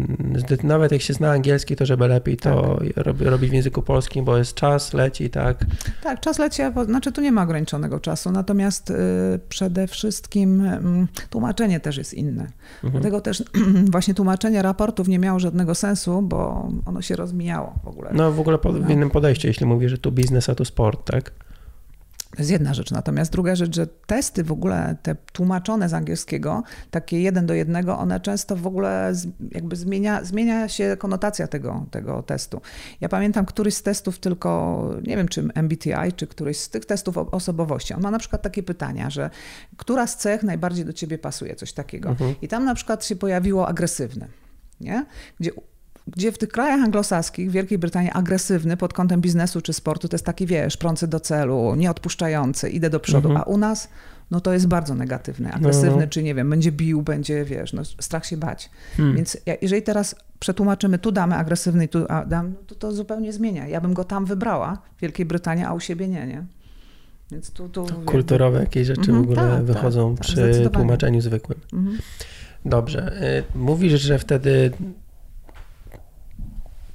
nawet 0.62 0.92
jak 0.92 1.02
się 1.02 1.14
zna 1.14 1.30
angielski, 1.30 1.76
to 1.76 1.86
żeby 1.86 2.08
lepiej 2.08 2.36
to 2.36 2.78
tak. 2.94 3.20
robić 3.20 3.50
w 3.50 3.52
języku 3.52 3.82
polskim, 3.82 4.24
bo 4.24 4.38
jest 4.38 4.54
czas, 4.54 4.94
leci, 4.94 5.30
tak? 5.30 5.64
Tak, 6.02 6.20
czas 6.20 6.38
leci, 6.38 6.62
znaczy 6.84 7.12
tu 7.12 7.20
nie 7.20 7.32
ma 7.32 7.42
ograniczonego 7.42 8.00
czasu, 8.00 8.32
natomiast 8.32 8.90
y, 8.90 8.94
przede 9.48 9.86
wszystkim 9.86 10.60
mm, 10.60 11.08
tłumaczenie 11.30 11.80
też 11.80 11.96
jest 11.96 12.14
inne. 12.14 12.46
Mhm. 12.84 12.92
Dlatego 12.92 13.20
też 13.20 13.42
właśnie 13.92 14.14
tłumaczenie 14.14 14.62
raportów 14.62 15.08
nie 15.08 15.18
miało 15.18 15.38
żadnego 15.38 15.74
sensu, 15.74 16.22
bo 16.22 16.68
ono 16.86 17.02
się 17.02 17.16
rozmijało 17.16 17.74
w 17.84 17.88
ogóle. 17.88 18.10
No 18.14 18.32
w 18.32 18.40
ogóle 18.40 18.58
w 18.86 18.90
innym 18.90 19.10
podejściu, 19.10 19.48
jeśli 19.48 19.66
mówisz, 19.66 19.90
że 19.90 19.98
tu 19.98 20.12
biznes, 20.12 20.48
a 20.48 20.54
tu 20.54 20.64
sport, 20.64 21.10
tak? 21.10 21.32
To 22.38 22.42
jest 22.42 22.50
jedna 22.50 22.74
rzecz. 22.74 22.90
Natomiast 22.90 23.32
druga 23.32 23.56
rzecz, 23.56 23.76
że 23.76 23.86
testy 23.86 24.44
w 24.44 24.52
ogóle, 24.52 24.96
te 25.02 25.14
tłumaczone 25.32 25.88
z 25.88 25.94
angielskiego, 25.94 26.62
takie 26.90 27.20
jeden 27.20 27.46
do 27.46 27.54
jednego, 27.54 27.98
one 27.98 28.20
często 28.20 28.56
w 28.56 28.66
ogóle 28.66 29.12
jakby 29.52 29.76
zmienia, 29.76 30.24
zmienia 30.24 30.68
się 30.68 30.96
konotacja 30.98 31.46
tego, 31.46 31.86
tego 31.90 32.22
testu. 32.22 32.60
Ja 33.00 33.08
pamiętam 33.08 33.46
któryś 33.46 33.74
z 33.74 33.82
testów 33.82 34.18
tylko, 34.18 34.82
nie 35.06 35.16
wiem 35.16 35.28
czy 35.28 35.48
MBTI, 35.54 36.12
czy 36.16 36.26
któryś 36.26 36.58
z 36.58 36.70
tych 36.70 36.84
testów 36.84 37.18
osobowości. 37.18 37.94
On 37.94 38.00
ma 38.00 38.10
na 38.10 38.18
przykład 38.18 38.42
takie 38.42 38.62
pytania, 38.62 39.10
że 39.10 39.30
która 39.76 40.06
z 40.06 40.16
cech 40.16 40.42
najbardziej 40.42 40.84
do 40.84 40.92
ciebie 40.92 41.18
pasuje, 41.18 41.56
coś 41.56 41.72
takiego. 41.72 42.08
Mhm. 42.08 42.34
I 42.42 42.48
tam 42.48 42.64
na 42.64 42.74
przykład 42.74 43.04
się 43.04 43.16
pojawiło 43.16 43.68
agresywne. 43.68 44.28
Nie? 44.80 45.06
Gdzie 45.40 45.50
gdzie 46.16 46.32
w 46.32 46.38
tych 46.38 46.48
krajach 46.48 46.80
anglosaskich, 46.80 47.50
w 47.50 47.52
Wielkiej 47.52 47.78
Brytanii, 47.78 48.10
agresywny 48.14 48.76
pod 48.76 48.92
kątem 48.92 49.20
biznesu 49.20 49.60
czy 49.60 49.72
sportu 49.72 50.08
to 50.08 50.14
jest 50.14 50.24
taki, 50.24 50.46
wiesz, 50.46 50.76
prący 50.76 51.08
do 51.08 51.20
celu, 51.20 51.74
nieodpuszczający, 51.74 52.70
idę 52.70 52.90
do 52.90 53.00
przodu, 53.00 53.28
mhm. 53.28 53.36
a 53.46 53.50
u 53.50 53.58
nas 53.58 53.88
no 54.30 54.40
to 54.40 54.52
jest 54.52 54.66
bardzo 54.66 54.94
negatywny, 54.94 55.52
agresywny, 55.52 56.02
no. 56.02 56.10
czy 56.10 56.22
nie 56.22 56.34
wiem, 56.34 56.50
będzie 56.50 56.72
bił, 56.72 57.02
będzie, 57.02 57.44
wiesz, 57.44 57.72
no, 57.72 57.84
strach 57.84 58.26
się 58.26 58.36
bać. 58.36 58.70
Hmm. 58.96 59.16
Więc 59.16 59.38
jeżeli 59.62 59.82
teraz 59.82 60.14
przetłumaczymy, 60.38 60.98
tu 60.98 61.12
damy 61.12 61.34
agresywny 61.34 61.84
i 61.84 61.88
tu 61.88 62.06
dam, 62.26 62.48
no 62.48 62.54
to 62.66 62.74
to 62.74 62.92
zupełnie 62.92 63.32
zmienia. 63.32 63.68
Ja 63.68 63.80
bym 63.80 63.94
go 63.94 64.04
tam 64.04 64.24
wybrała, 64.24 64.78
w 64.96 65.00
Wielkiej 65.00 65.26
Brytanii, 65.26 65.64
a 65.64 65.72
u 65.72 65.80
siebie 65.80 66.08
nie, 66.08 66.26
nie? 66.26 66.44
Więc 67.32 67.50
tu, 67.50 67.68
tu 67.68 67.86
Kulturowe 68.06 68.60
jakieś 68.60 68.86
rzeczy 68.86 69.00
w 69.02 69.08
mhm, 69.08 69.24
ogóle 69.24 69.56
tak, 69.56 69.64
wychodzą 69.64 70.16
tak, 70.16 70.26
tak 70.26 70.36
przy 70.36 70.70
tłumaczeniu 70.72 71.20
zwykłym. 71.20 71.58
Mhm. 71.72 71.98
Dobrze. 72.64 73.22
Y, 73.38 73.58
mówisz, 73.58 74.00
że 74.00 74.18
wtedy 74.18 74.70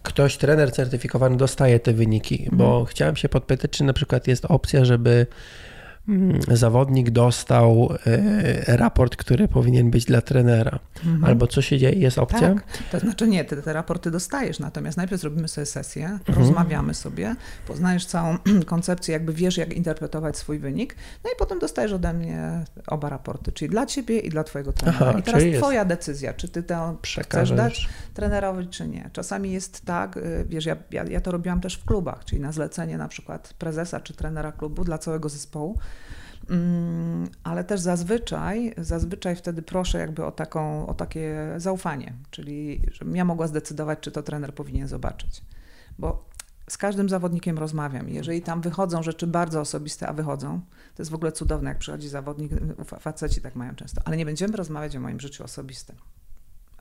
ktoś, 0.03 0.37
trener 0.37 0.71
certyfikowany 0.71 1.37
dostaje 1.37 1.79
te 1.79 1.93
wyniki, 1.93 2.49
bo 2.51 2.65
mhm. 2.65 2.85
chciałem 2.85 3.15
się 3.15 3.29
podpytać, 3.29 3.71
czy 3.71 3.83
na 3.83 3.93
przykład 3.93 4.27
jest 4.27 4.45
opcja, 4.45 4.85
żeby 4.85 5.27
zawodnik 6.51 7.09
dostał 7.09 7.89
e, 8.05 8.77
raport, 8.77 9.15
który 9.15 9.47
powinien 9.47 9.91
być 9.91 10.05
dla 10.05 10.21
trenera. 10.21 10.79
Mhm. 11.05 11.23
Albo 11.23 11.47
co 11.47 11.61
się 11.61 11.77
dzieje, 11.77 11.99
jest 11.99 12.17
opcja? 12.17 12.39
Tak. 12.53 12.63
To 12.91 12.99
znaczy 12.99 13.27
nie, 13.27 13.45
te, 13.45 13.61
te 13.61 13.73
raporty 13.73 14.11
dostajesz, 14.11 14.59
natomiast 14.59 14.97
najpierw 14.97 15.21
zrobimy 15.21 15.47
sobie 15.47 15.65
sesję, 15.65 16.05
mhm. 16.05 16.39
rozmawiamy 16.39 16.93
sobie, 16.93 17.35
poznajesz 17.67 18.05
całą 18.05 18.37
koncepcję, 18.65 19.13
jakby 19.13 19.33
wiesz, 19.33 19.57
jak 19.57 19.73
interpretować 19.73 20.37
swój 20.37 20.59
wynik, 20.59 20.95
no 21.23 21.29
i 21.29 21.33
potem 21.39 21.59
dostajesz 21.59 21.93
ode 21.93 22.13
mnie 22.13 22.63
oba 22.87 23.09
raporty, 23.09 23.51
czyli 23.51 23.71
dla 23.71 23.85
ciebie 23.85 24.19
i 24.19 24.29
dla 24.29 24.43
twojego 24.43 24.73
trenera. 24.73 25.05
Aha, 25.09 25.19
I 25.19 25.23
teraz 25.23 25.43
twoja 25.57 25.79
jest... 25.79 25.89
decyzja, 25.89 26.33
czy 26.33 26.49
ty 26.49 26.63
to 26.63 26.97
chcesz 27.21 27.51
dać 27.51 27.89
trenerowi, 28.13 28.67
czy 28.67 28.87
nie. 28.87 29.09
Czasami 29.13 29.51
jest 29.51 29.85
tak, 29.85 30.17
y, 30.17 30.45
wiesz, 30.49 30.65
ja, 30.65 30.75
ja, 30.91 31.03
ja 31.03 31.21
to 31.21 31.31
robiłam 31.31 31.61
też 31.61 31.75
w 31.75 31.85
klubach, 31.85 32.25
czyli 32.25 32.41
na 32.41 32.51
zlecenie 32.51 32.97
na 32.97 33.07
przykład 33.07 33.53
prezesa 33.53 33.99
czy 33.99 34.13
trenera 34.13 34.51
klubu 34.51 34.83
dla 34.83 34.97
całego 34.97 35.29
zespołu, 35.29 35.77
Mm, 35.83 35.92
ale 37.43 37.63
też 37.63 37.79
zazwyczaj, 37.79 38.73
zazwyczaj 38.77 39.35
wtedy 39.35 39.61
proszę 39.61 39.97
jakby 39.97 40.25
o, 40.25 40.31
taką, 40.31 40.87
o 40.87 40.93
takie 40.93 41.53
zaufanie, 41.57 42.13
czyli 42.31 42.81
żebym 42.91 43.15
ja 43.15 43.25
mogła 43.25 43.47
zdecydować, 43.47 43.99
czy 43.99 44.11
to 44.11 44.23
trener 44.23 44.55
powinien 44.55 44.87
zobaczyć. 44.87 45.41
Bo 45.99 46.25
z 46.69 46.77
każdym 46.77 47.09
zawodnikiem 47.09 47.57
rozmawiam. 47.57 48.09
Jeżeli 48.09 48.41
tam 48.41 48.61
wychodzą 48.61 49.03
rzeczy 49.03 49.27
bardzo 49.27 49.61
osobiste, 49.61 50.07
a 50.07 50.13
wychodzą, 50.13 50.61
to 50.95 51.01
jest 51.01 51.11
w 51.11 51.15
ogóle 51.15 51.31
cudowne, 51.31 51.69
jak 51.69 51.77
przychodzi 51.77 52.09
zawodnik, 52.09 52.51
faceci 52.99 53.41
tak 53.41 53.55
mają 53.55 53.75
często, 53.75 54.01
ale 54.05 54.17
nie 54.17 54.25
będziemy 54.25 54.57
rozmawiać 54.57 54.95
o 54.95 54.99
moim 54.99 55.19
życiu 55.19 55.43
osobistym. 55.43 55.95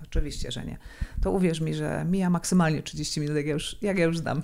Oczywiście, 0.02 0.50
że 0.50 0.64
nie. 0.64 0.78
To 1.22 1.30
uwierz 1.30 1.60
mi, 1.60 1.74
że 1.74 2.04
mija 2.08 2.30
maksymalnie 2.30 2.82
30 2.82 3.20
minut, 3.20 3.36
jak 3.36 3.46
ja 3.46 3.52
już, 3.52 3.76
jak 3.82 3.98
ja 3.98 4.04
już 4.04 4.18
znam. 4.18 4.42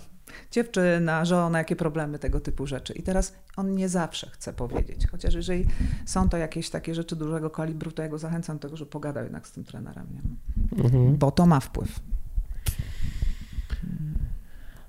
Dziewczyna, 0.50 1.24
żona, 1.24 1.58
jakie 1.58 1.76
problemy, 1.76 2.18
tego 2.18 2.40
typu 2.40 2.66
rzeczy. 2.66 2.92
I 2.92 3.02
teraz 3.02 3.34
on 3.56 3.74
nie 3.74 3.88
zawsze 3.88 4.30
chce 4.30 4.52
powiedzieć. 4.52 5.06
Chociaż 5.06 5.34
jeżeli 5.34 5.66
są 6.06 6.28
to 6.28 6.36
jakieś 6.36 6.70
takie 6.70 6.94
rzeczy 6.94 7.16
dużego 7.16 7.50
kalibru, 7.50 7.92
to 7.92 8.02
ja 8.02 8.08
go 8.08 8.18
zachęcam 8.18 8.56
do 8.56 8.62
tego, 8.62 8.76
żeby 8.76 8.90
pogadał 8.90 9.24
jednak 9.24 9.46
z 9.46 9.52
tym 9.52 9.64
trenerem. 9.64 10.06
Nie? 10.12 10.84
Mhm. 10.84 11.16
Bo 11.16 11.30
to 11.30 11.46
ma 11.46 11.60
wpływ. 11.60 12.00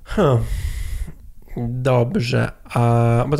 Huh. 0.03 0.39
Dobrze, 1.57 2.51
a 2.63 3.25
bo 3.29 3.37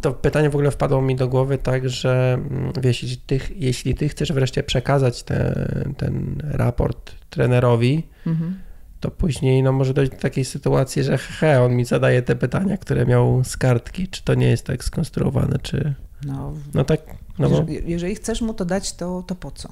to 0.00 0.12
pytanie 0.12 0.50
w 0.50 0.54
ogóle 0.54 0.70
wpadło 0.70 1.02
mi 1.02 1.16
do 1.16 1.28
głowy 1.28 1.58
tak, 1.58 1.88
że 1.88 2.32
mm, 2.34 2.72
wiesz, 2.82 3.02
jeśli 3.02 3.18
ty, 3.18 3.40
jeśli 3.56 3.94
ty 3.94 4.08
chcesz 4.08 4.32
wreszcie 4.32 4.62
przekazać 4.62 5.22
te, 5.22 5.68
ten 5.96 6.42
raport 6.44 7.12
trenerowi, 7.30 8.06
mhm. 8.26 8.58
to 9.00 9.10
później 9.10 9.62
no, 9.62 9.72
może 9.72 9.94
dojść 9.94 10.12
do 10.12 10.18
takiej 10.18 10.44
sytuacji, 10.44 11.04
że 11.04 11.18
he, 11.18 11.62
on 11.62 11.72
mi 11.72 11.84
zadaje 11.84 12.22
te 12.22 12.36
pytania, 12.36 12.76
które 12.76 13.06
miał 13.06 13.44
z 13.44 13.56
kartki. 13.56 14.08
Czy 14.08 14.24
to 14.24 14.34
nie 14.34 14.46
jest 14.46 14.66
tak 14.66 14.84
skonstruowane, 14.84 15.58
czy... 15.62 15.94
No, 16.26 16.52
no 16.74 16.84
tak, 16.84 17.00
no 17.38 17.50
bo... 17.50 17.66
Jeżeli 17.68 18.14
chcesz 18.14 18.40
mu 18.42 18.54
to 18.54 18.64
dać, 18.64 18.92
to, 18.92 19.24
to 19.26 19.34
po 19.34 19.50
co? 19.50 19.68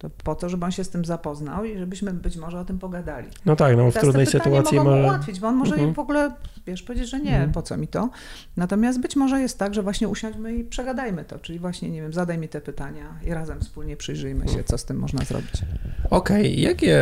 To 0.00 0.10
po 0.24 0.34
to, 0.34 0.48
żeby 0.48 0.64
on 0.64 0.72
się 0.72 0.84
z 0.84 0.88
tym 0.88 1.04
zapoznał 1.04 1.64
i 1.64 1.78
żebyśmy 1.78 2.12
być 2.12 2.36
może 2.36 2.60
o 2.60 2.64
tym 2.64 2.78
pogadali. 2.78 3.28
No 3.46 3.56
tak, 3.56 3.76
no 3.76 3.90
w 3.90 3.94
trudnej 3.94 4.26
sytuacji 4.26 4.78
mogą 4.78 4.90
może... 4.90 5.02
ułatwić, 5.02 5.40
bo 5.40 5.48
on 5.48 5.54
może 5.54 5.74
mhm. 5.74 5.94
w 5.94 5.98
ogóle, 5.98 6.32
wiesz, 6.66 6.82
powiedzieć, 6.82 7.08
że 7.08 7.20
nie, 7.20 7.30
mhm. 7.30 7.52
po 7.52 7.62
co 7.62 7.76
mi 7.76 7.88
to. 7.88 8.10
Natomiast 8.56 9.00
być 9.00 9.16
może 9.16 9.40
jest 9.40 9.58
tak, 9.58 9.74
że 9.74 9.82
właśnie 9.82 10.08
usiądźmy 10.08 10.54
i 10.54 10.64
przegadajmy 10.64 11.24
to, 11.24 11.38
czyli 11.38 11.58
właśnie, 11.58 11.90
nie 11.90 12.02
wiem, 12.02 12.12
zadaj 12.12 12.38
mi 12.38 12.48
te 12.48 12.60
pytania 12.60 13.18
i 13.26 13.34
razem 13.34 13.60
wspólnie 13.60 13.96
przyjrzyjmy 13.96 14.48
się, 14.48 14.64
co 14.64 14.78
z 14.78 14.84
tym 14.84 14.98
można 14.98 15.24
zrobić. 15.24 15.54
Okej, 16.10 16.40
okay. 16.40 16.50
Jakie, 16.50 16.98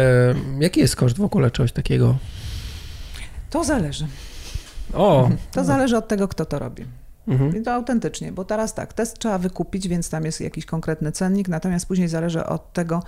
jaki 0.60 0.80
jest 0.80 0.96
koszt 0.96 1.16
w 1.16 1.24
ogóle 1.24 1.50
czegoś 1.50 1.72
takiego? 1.72 2.16
To 3.50 3.64
zależy. 3.64 4.06
O! 4.94 5.30
To 5.52 5.64
zależy 5.64 5.96
od 5.96 6.08
tego, 6.08 6.28
kto 6.28 6.44
to 6.44 6.58
robi. 6.58 6.84
Mhm. 7.28 7.56
I 7.56 7.62
to 7.62 7.72
autentycznie, 7.72 8.32
bo 8.32 8.44
teraz 8.44 8.74
tak, 8.74 8.92
test 8.92 9.18
trzeba 9.18 9.38
wykupić, 9.38 9.88
więc 9.88 10.10
tam 10.10 10.24
jest 10.24 10.40
jakiś 10.40 10.66
konkretny 10.66 11.12
cennik, 11.12 11.48
natomiast 11.48 11.86
później 11.86 12.08
zależy 12.08 12.46
od 12.46 12.72
tego, 12.72 13.02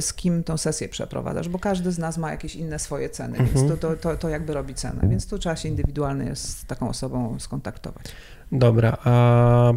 z 0.00 0.14
kim 0.14 0.44
tą 0.44 0.56
sesję 0.56 0.88
przeprowadzasz, 0.88 1.48
bo 1.48 1.58
każdy 1.58 1.92
z 1.92 1.98
nas 1.98 2.18
ma 2.18 2.30
jakieś 2.30 2.56
inne 2.56 2.78
swoje 2.78 3.10
ceny, 3.10 3.38
mhm. 3.38 3.48
więc 3.54 3.70
to, 3.70 3.76
to, 3.76 3.96
to, 3.96 4.16
to 4.16 4.28
jakby 4.28 4.54
robi 4.54 4.74
cenę, 4.74 5.08
więc 5.08 5.26
tu 5.26 5.38
trzeba 5.38 5.56
się 5.56 5.68
indywidualnie 5.68 6.36
z 6.36 6.64
taką 6.66 6.88
osobą 6.88 7.36
skontaktować. 7.40 8.04
Dobra, 8.52 8.96
a 9.04 9.72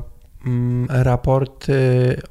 raporty 0.89 1.75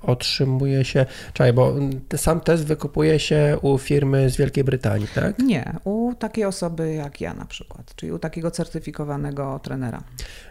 otrzymuje 0.02 0.84
się, 0.84 1.06
czekaj, 1.32 1.52
bo 1.52 1.74
sam 2.16 2.40
test 2.40 2.64
wykupuje 2.64 3.18
się 3.18 3.58
u 3.62 3.78
firmy 3.78 4.30
z 4.30 4.36
Wielkiej 4.36 4.64
Brytanii, 4.64 5.08
tak? 5.14 5.38
Nie, 5.38 5.72
u 5.84 6.14
takiej 6.18 6.44
osoby 6.44 6.94
jak 6.94 7.20
ja 7.20 7.34
na 7.34 7.44
przykład, 7.44 7.94
czyli 7.96 8.12
u 8.12 8.18
takiego 8.18 8.50
certyfikowanego 8.50 9.60
trenera. 9.62 10.02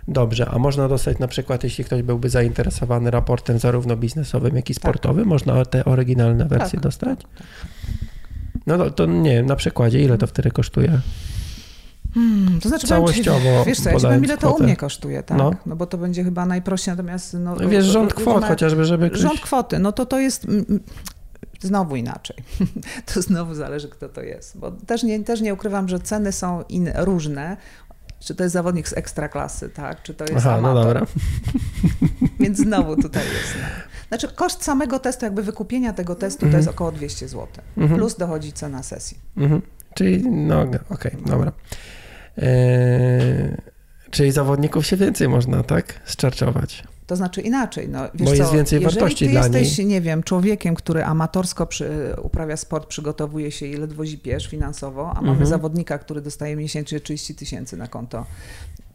Dobrze, 0.08 0.50
a 0.50 0.60
można 0.60 0.88
dostać 0.88 1.20
na 1.20 1.28
przykład, 1.28 1.64
jeśli 1.64 1.84
ktoś 1.84 2.02
byłby 2.02 2.30
zainteresowany 2.30 3.12
raportem 3.12 3.60
zarówno 3.60 3.98
biznesowym, 3.98 4.56
jak 4.56 4.70
i 4.70 4.74
tak. 4.74 4.82
sportowym, 4.82 5.24
tak. 5.24 5.30
można 5.30 5.66
te 5.66 5.86
oryginalne 5.86 6.46
wersje 6.46 6.72
tak, 6.72 6.82
dostać? 6.82 7.20
Tak, 7.20 7.32
tak. 7.38 7.48
No 8.68 8.78
to, 8.78 8.92
to 8.92 9.06
nie, 9.06 9.44
na 9.44 9.56
przykładzie, 9.56 10.00
ile 10.00 10.18
to 10.18 10.28
wtedy 10.28 10.52
kosztuje? 10.52 11.00
Hmm, 12.14 12.60
to 12.62 12.70
znaczy, 12.70 12.88
całościowo. 12.88 13.66
Wiesz 13.66 13.80
co, 13.80 13.90
ja 13.90 13.96
ci 13.96 14.02
powiem, 14.02 14.24
ile 14.24 14.38
to 14.38 14.54
u 14.54 14.64
mnie 14.64 14.76
kosztuje, 14.76 15.24
tak? 15.24 15.38
No. 15.38 15.52
no 15.66 15.76
bo 15.76 15.86
to 15.86 15.98
będzie 15.98 16.24
chyba 16.24 16.46
najprościej, 16.46 16.92
natomiast. 16.92 17.38
No, 17.40 17.56
wiesz, 17.56 17.86
rząd 17.86 18.14
kwot 18.14 18.46
chociażby, 18.46 18.86
żeby. 18.86 19.10
Ktoś... 19.10 19.22
Rząd 19.22 19.40
kwoty, 19.40 19.80
no 19.80 19.92
to 19.92 20.06
to 20.06 20.20
jest. 20.20 20.48
Znowu 21.62 21.96
inaczej. 21.96 22.38
To 23.14 23.22
znowu 23.22 23.56
zależy, 23.56 23.90
kto 23.90 24.10
to 24.10 24.22
jest. 24.22 24.58
Bo 24.58 24.72
też 24.72 25.04
nie, 25.04 25.24
też 25.24 25.42
nie 25.42 25.54
ukrywam, 25.54 25.90
że 25.90 26.00
ceny 26.00 26.32
są 26.32 26.64
in, 26.70 26.90
różne 26.96 27.58
czy 28.24 28.36
to 28.36 28.44
jest 28.44 28.54
zawodnik 28.54 28.88
z 28.88 28.94
ekstraklasy, 28.94 29.70
tak? 29.70 30.04
Czy 30.04 30.14
to 30.14 30.26
jest 30.26 30.38
Aha, 30.38 30.54
amator. 30.54 30.76
no 30.76 30.84
dobra. 30.84 31.06
Więc 32.40 32.58
znowu 32.58 32.96
tutaj 32.96 33.24
jest. 33.24 33.56
No. 33.62 33.68
Znaczy 34.08 34.28
koszt 34.36 34.64
samego 34.64 35.00
testu, 35.00 35.26
jakby 35.26 35.44
wykupienia 35.44 35.94
tego 35.94 36.16
testu 36.16 36.50
to 36.50 36.58
jest 36.58 36.70
około 36.70 36.92
200 36.92 37.28
zł. 37.28 37.48
Mhm. 37.78 38.00
Plus 38.00 38.18
dochodzi 38.18 38.54
cena 38.54 38.84
sesji. 38.84 39.18
Mhm. 39.38 39.62
Czyli, 39.94 40.30
no 40.30 40.62
okej, 40.62 40.80
okay, 40.90 41.12
dobra. 41.26 41.52
Eee, 42.38 43.58
czyli 44.12 44.32
zawodników 44.32 44.86
się 44.86 44.98
więcej 44.98 45.30
można, 45.30 45.64
tak? 45.64 46.00
Zczarczować. 46.06 46.84
To 47.08 47.16
znaczy 47.16 47.42
inaczej. 47.42 47.90
No, 47.90 48.00
wiesz 48.14 48.30
Bo 48.30 48.34
jest 48.36 48.50
co, 48.50 48.56
więcej 48.56 48.82
jeżeli 48.82 49.00
wartości 49.00 49.26
ty 49.26 49.32
dla 49.32 49.42
jesteś, 49.42 49.78
niej. 49.78 49.88
nie 49.88 50.02
wiem, 50.02 50.24
człowiekiem, 50.24 50.76
który 50.76 51.04
amatorsko 51.04 51.66
przy, 51.68 52.16
uprawia 52.22 52.58
sport, 52.58 52.88
przygotowuje 52.88 53.52
się 53.52 53.66
i 53.66 53.78
ledwo 53.78 54.06
zipiesz 54.06 54.48
finansowo, 54.48 55.10
a 55.12 55.14
mamy 55.16 55.30
Mhm. 55.30 55.48
zawodnika, 55.48 55.98
który 55.98 56.22
dostaje 56.22 56.56
miesięcznie 56.56 57.00
30 57.00 57.36
tysięcy 57.36 57.78
na 57.78 57.88
konto, 57.88 58.26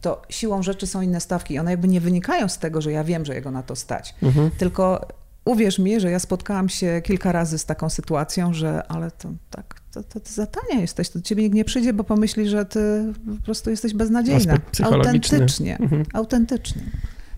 to 0.01 0.21
siłą 0.29 0.63
rzeczy 0.63 0.87
są 0.87 1.01
inne 1.01 1.21
stawki. 1.21 1.59
One 1.59 1.71
jakby 1.71 1.87
nie 1.87 2.01
wynikają 2.01 2.47
z 2.49 2.57
tego, 2.57 2.81
że 2.81 2.91
ja 2.91 3.03
wiem, 3.03 3.25
że 3.25 3.35
jego 3.35 3.51
na 3.51 3.63
to 3.63 3.75
stać. 3.75 4.15
Mhm. 4.23 4.51
Tylko 4.51 5.07
uwierz 5.45 5.79
mi, 5.79 5.99
że 5.99 6.11
ja 6.11 6.19
spotkałam 6.19 6.69
się 6.69 7.01
kilka 7.03 7.31
razy 7.31 7.57
z 7.57 7.65
taką 7.65 7.89
sytuacją, 7.89 8.53
że 8.53 8.83
ale 8.87 9.11
to 9.11 9.29
tak, 9.49 9.78
to, 9.91 10.03
to 10.03 10.19
ty 10.19 10.33
za 10.33 10.45
tania 10.47 10.81
jesteś, 10.81 11.09
to 11.09 11.19
do 11.19 11.25
ciebie 11.25 11.43
nikt 11.43 11.55
nie 11.55 11.65
przyjdzie, 11.65 11.93
bo 11.93 12.03
pomyśli, 12.03 12.49
że 12.49 12.65
ty 12.65 13.13
po 13.37 13.43
prostu 13.45 13.69
jesteś 13.69 13.93
beznadziejna. 13.93 14.57
Autentycznie, 14.97 15.77
Mhm. 15.79 16.03
autentycznie. 16.13 16.81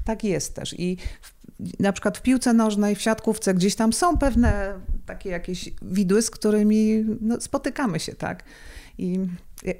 Tak 0.06 0.24
jest 0.24 0.56
też. 0.56 0.76
I 0.80 0.98
w, 1.22 1.34
na 1.80 1.94
przykład 1.94 2.18
w 2.18 2.22
piłce 2.22 2.54
nożnej, 2.54 2.96
w 2.96 3.02
siatkówce 3.02 3.54
gdzieś 3.54 3.76
tam 3.76 3.94
są 3.94 4.18
pewne 4.18 4.74
takie 5.06 5.30
jakieś 5.30 5.70
widły, 5.82 6.22
z 6.22 6.30
którymi 6.32 7.06
no, 7.22 7.42
spotykamy 7.42 8.00
się, 8.00 8.16
tak? 8.16 8.44
I 8.98 9.20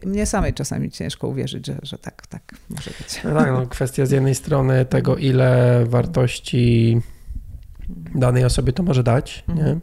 mnie 0.06 0.26
samej 0.26 0.54
czasami 0.54 0.92
ciężko 0.92 1.28
uwierzyć, 1.28 1.68
że, 1.68 1.80
że 1.84 1.98
tak, 1.98 2.28
tak 2.28 2.56
może 2.70 2.92
być. 3.00 3.22
No 3.24 3.34
tak, 3.34 3.48
no, 3.52 3.68
kwestia 3.68 4.06
z 4.06 4.12
jednej 4.12 4.36
strony 4.36 4.86
tego, 4.86 5.18
ile 5.18 5.84
wartości 5.86 7.02
danej 8.16 8.46
osobie 8.46 8.74
to 8.74 8.84
może 8.84 9.04
dać, 9.04 9.44
nie? 9.56 9.80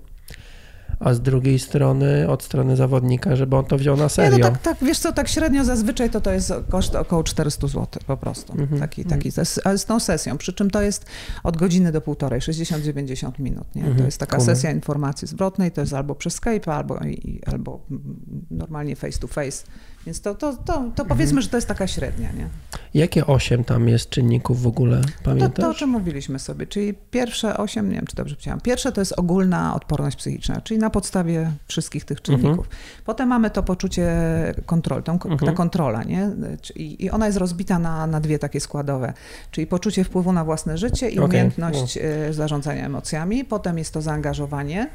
A 1.01 1.15
z 1.15 1.21
drugiej 1.21 1.59
strony 1.59 2.29
od 2.29 2.43
strony 2.43 2.77
zawodnika, 2.77 3.37
żeby 3.37 3.57
on 3.57 3.65
to 3.65 3.79
wziął 3.79 3.97
na 3.97 4.03
Nie, 4.03 4.09
serio. 4.09 4.39
no 4.39 4.45
tak, 4.51 4.63
tak, 4.63 4.77
wiesz 4.83 4.99
co, 4.99 5.13
tak 5.13 5.29
średnio 5.29 5.65
zazwyczaj 5.65 6.11
to 6.11 6.21
to 6.21 6.33
jest 6.33 6.53
koszt 6.69 6.95
około 6.95 7.25
400 7.25 7.67
zł 7.67 7.87
po 8.07 8.17
prostu, 8.17 8.53
Mhm, 8.53 8.81
taki, 8.81 9.03
mhm. 9.03 9.21
taki 9.21 9.31
z, 9.31 9.61
ale 9.65 9.79
z 9.79 9.85
tą 9.85 10.01
sesją, 10.01 10.39
przy 10.39 10.53
czym 10.53 10.71
to 10.71 10.83
jest 10.83 11.07
od 11.45 11.57
godziny 11.57 11.93
do 11.93 12.01
półtorej, 12.01 12.41
60-90 12.41 13.31
minut, 13.39 13.75
nie? 13.75 13.83
To 13.83 13.89
Mhm, 13.89 14.07
jest 14.07 14.19
taka 14.19 14.37
kumam. 14.37 14.47
sesja 14.55 14.71
informacji 14.71 15.29
zwrotnej, 15.29 15.71
to 15.73 15.81
jest 15.81 15.93
albo 15.93 16.15
przez 16.15 16.35
Skype, 16.35 16.73
albo, 16.75 16.99
i, 17.05 17.41
albo 17.47 17.81
mm, 17.91 18.21
normalnie 18.51 18.97
face 18.97 19.19
to 19.19 19.27
face, 19.27 19.65
więc 20.07 20.21
to, 20.21 20.35
to, 20.35 20.53
to, 20.57 20.73
Mhm. 20.75 20.93
to 20.93 21.05
powiedzmy, 21.05 21.43
że 21.43 21.49
to 21.49 21.57
jest 21.57 21.69
taka 21.69 21.87
średnia, 21.87 22.33
nie? 22.33 22.49
Jakie 22.95 23.27
osiem 23.27 23.65
tam 23.65 23.89
jest 23.89 24.11
czynników 24.11 24.63
w 24.63 24.67
ogóle? 24.67 24.97
No 24.97 25.03
to, 25.07 25.25
Pamiętasz? 25.25 25.65
to, 25.65 25.71
o 25.71 25.75
czym 25.75 25.91
mówiliśmy 25.91 26.39
sobie, 26.39 26.67
czyli 26.67 26.95
pierwsze 27.11 27.57
osiem, 27.57 27.89
nie 27.89 27.95
wiem, 27.97 28.07
czy 28.07 28.17
dobrze 28.17 28.35
powiedziałam, 28.35 28.61
pierwsze 28.61 28.93
to 28.93 29.01
jest 29.01 29.13
ogólna 29.17 29.75
odporność 29.75 30.17
psychiczna, 30.17 30.61
czyli 30.61 30.81
na 30.81 30.91
podstawie 30.91 31.53
wszystkich 31.67 32.05
tych 32.05 32.23
czynników. 32.23 32.69
Potem 33.05 33.29
mamy 33.29 33.51
to 33.51 33.63
poczucie 33.63 34.13
kontroli, 34.67 35.03
tą, 35.05 35.19
ta 35.19 35.29
Mhm. 35.29 35.55
kontrola, 35.55 36.03
nie? 36.05 36.31
I 36.77 37.11
ona 37.11 37.27
jest 37.27 37.39
rozbita 37.39 37.79
na, 37.79 38.07
na 38.07 38.21
dwie 38.21 38.39
takie 38.39 38.61
składowe, 38.61 39.13
czyli 39.51 39.67
poczucie 39.67 40.05
wpływu 40.05 40.33
na 40.33 40.45
własne 40.45 40.79
życie 40.79 41.09
i 41.11 41.19
Okej, 41.19 41.29
umiejętność 41.29 41.97
e, 42.03 42.33
zarządzania 42.33 42.87
emocjami. 42.87 43.45
Potem 43.45 43.79
jest 43.79 43.95
to 43.95 44.03
zaangażowanie, 44.03 44.91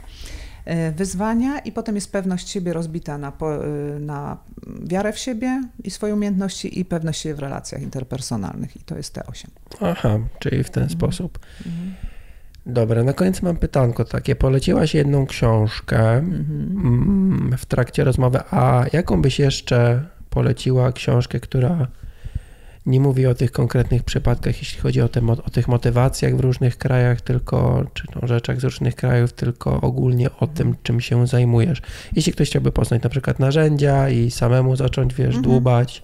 wyzwania 0.95 1.60
i 1.60 1.72
potem 1.72 1.95
jest 1.95 2.11
pewność 2.11 2.49
siebie 2.49 2.73
rozbita 2.73 3.18
na, 3.18 3.27
e, 3.27 3.99
na 3.99 4.38
wiarę 4.84 5.14
w 5.14 5.19
siebie 5.19 5.61
i 5.84 5.91
swoje 5.91 6.14
umiejętności 6.14 6.80
i 6.80 6.85
pewność 6.85 7.22
siebie 7.22 7.35
w 7.35 7.40
relacjach 7.40 7.81
interpersonalnych 7.81 8.76
i 8.76 8.80
to 8.80 8.98
jest 8.98 9.14
te 9.14 9.26
osiem. 9.26 9.52
Aha, 9.81 10.19
czyli 10.40 10.64
w 10.64 10.69
ten 10.69 10.84
Mhm. 10.84 10.99
sposób. 10.99 11.40
Mhm. 11.65 11.94
Dobra, 12.65 13.03
na 13.03 13.14
koniec 13.14 13.41
mam 13.41 13.56
pytanko 13.57 14.06
takie. 14.06 14.35
Poleciłaś 14.35 14.94
jedną 14.95 15.26
książkę 15.26 16.14
Mhm. 16.18 16.41
mm, 16.85 17.57
w 17.57 17.65
trakcie 17.65 18.03
rozmowy, 18.03 18.40
a 18.52 18.85
jaką 18.94 19.22
byś 19.22 19.40
jeszcze 19.40 20.03
poleciła 20.30 20.91
książkę, 20.91 21.40
która 21.40 21.88
nie 22.85 22.99
mówi 22.99 23.27
o 23.27 23.35
tych 23.35 23.51
konkretnych 23.51 24.03
przypadkach, 24.03 24.57
jeśli 24.60 24.81
chodzi 24.81 25.01
o, 25.01 25.07
te, 25.07 25.22
o 25.45 25.49
tych 25.49 25.68
motywacjach 25.68 26.35
w 26.35 26.39
różnych 26.39 26.77
krajach, 26.77 27.22
tylko, 27.22 27.85
czy 27.93 28.03
no, 28.15 28.27
rzeczach 28.27 28.61
z 28.61 28.64
różnych 28.64 28.95
krajów, 28.95 29.34
tylko 29.34 29.81
ogólnie 29.81 30.30
o 30.39 30.47
tym, 30.47 30.76
czym 30.84 31.01
się 31.01 31.27
zajmujesz. 31.27 31.81
Jeśli 32.15 32.34
ktoś 32.34 32.49
chciałby 32.49 32.72
poznać 32.72 33.03
na 33.03 33.10
przykład 33.10 33.39
narzędzia 33.39 34.10
i 34.10 34.31
samemu 34.31 34.76
zacząć, 34.76 35.14
wiesz, 35.14 35.27
Mhm. 35.35 35.43
dłubać. 35.43 36.01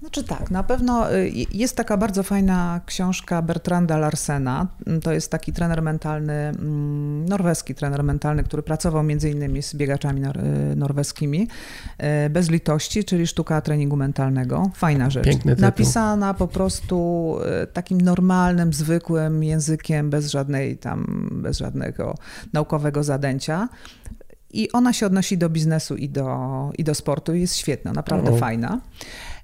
Znaczy 0.00 0.24
tak, 0.24 0.50
na 0.50 0.62
pewno 0.62 1.14
y, 1.14 1.32
jest 1.52 1.76
taka 1.76 1.96
bardzo 1.96 2.22
fajna 2.22 2.80
książka 2.86 3.42
Bertranda 3.42 3.96
Larsena. 3.98 4.66
To 5.02 5.12
jest 5.12 5.30
taki 5.30 5.52
trener 5.52 5.82
mentalny, 5.82 6.32
mm, 6.32 7.28
norweski 7.28 7.74
trener 7.74 8.04
mentalny, 8.04 8.44
który 8.44 8.62
pracował 8.62 9.02
między 9.02 9.30
innymi 9.30 9.62
z 9.62 9.74
biegaczami 9.74 10.20
nor 10.20 10.38
y, 10.38 10.76
norweskimi. 10.76 11.48
y, 12.26 12.30
Bez 12.30 12.50
litości, 12.50 13.04
czyli 13.04 13.26
sztuka 13.26 13.60
treningu 13.60 13.96
mentalnego. 13.96 14.70
Fajna 14.74 15.10
rzecz. 15.10 15.24
Piękny 15.24 15.52
tytuł. 15.52 15.62
Napisana 15.62 16.34
po 16.34 16.48
prostu 16.48 17.36
takim 17.72 18.00
normalnym, 18.00 18.72
zwykłym 18.72 19.44
językiem, 19.44 20.10
bez 20.10 20.30
żadnej 20.30 20.76
tam, 20.78 21.28
bez 21.32 21.58
żadnego 21.58 22.14
naukowego 22.52 23.04
zadęcia. 23.04 23.68
I 24.54 24.72
ona 24.72 24.92
się 24.92 25.06
odnosi 25.06 25.38
do 25.38 25.48
biznesu 25.50 25.96
i 25.96 26.08
do, 26.08 26.70
i 26.78 26.84
do 26.84 26.94
sportu. 26.94 27.34
Jest 27.34 27.56
świetna, 27.56 27.92
naprawdę 27.92 28.30
O. 28.30 28.36
fajna. 28.36 28.80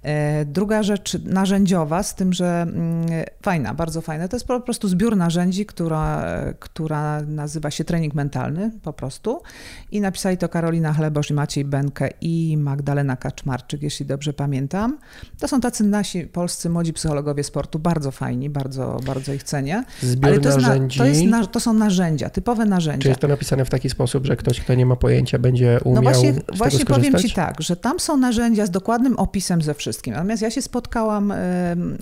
E, 0.08 0.44
Druga 0.44 0.82
rzecz 0.82 1.18
narzędziowa, 1.24 2.02
z 2.02 2.14
tym, 2.14 2.32
że 2.32 2.62
mm, 2.62 3.06
fajna, 3.42 3.74
bardzo 3.74 4.00
fajna, 4.00 4.28
to 4.28 4.36
jest 4.36 4.46
po 4.46 4.60
prostu 4.60 4.88
zbiór 4.88 5.16
narzędzi, 5.16 5.66
która, 5.66 6.24
która 6.58 7.20
nazywa 7.22 7.70
się 7.70 7.84
trening 7.84 8.14
mentalny 8.14 8.70
po 8.82 8.92
prostu. 8.92 9.42
I 9.90 10.00
napisali 10.00 10.36
to 10.36 10.48
Karolina 10.48 10.92
Chlebosz 10.92 11.30
i 11.30 11.34
Maciej 11.34 11.64
Benke 11.64 12.10
i 12.20 12.56
Magdalena 12.56 13.16
Kaczmarczyk, 13.16 13.82
jeśli 13.82 14.06
dobrze 14.06 14.32
pamiętam. 14.32 14.98
To 15.38 15.48
są 15.48 15.60
tacy 15.60 15.84
nasi 15.84 16.20
polscy 16.24 16.70
młodzi 16.70 16.92
psychologowie 16.92 17.44
sportu, 17.44 17.78
bardzo 17.78 18.10
fajni, 18.10 18.50
bardzo, 18.50 19.00
bardzo 19.06 19.32
ich 19.32 19.42
cenię. 19.42 19.84
Zbiór 20.02 20.40
to, 20.40 20.48
jest 20.48 20.60
na, 20.60 20.68
narzędzi. 20.68 20.98
to, 20.98 21.30
na, 21.30 21.46
to 21.46 21.60
są 21.60 21.72
narzędzia, 21.72 22.30
typowe 22.30 22.64
Czy 22.64 22.70
narzędzia. 22.70 23.08
jest 23.08 23.20
to 23.20 23.28
napisane 23.28 23.64
w 23.64 23.70
taki 23.70 23.90
sposób, 23.90 24.26
że 24.26 24.36
ktoś, 24.36 24.60
kto 24.60 24.74
nie 24.74 24.86
ma 24.86 24.96
pojęcia, 24.96 25.38
będzie 25.38 25.80
umiał 25.84 26.02
No 26.02 26.10
właśnie, 26.10 26.34
właśnie 26.52 26.84
powiem? 26.84 27.18
Ci 27.18 27.32
tak, 27.32 27.62
że 27.62 27.76
tam 27.76 28.00
są 28.00 28.16
narzędzia 28.16 28.66
z 28.66 28.70
dokładnym 28.70 29.16
opisem 29.16 29.62
ze 29.62 29.74
wszystkim. 29.74 29.97
Natomiast 30.06 30.42
ja 30.42 30.50
się 30.50 30.62
spotkałam 30.62 31.32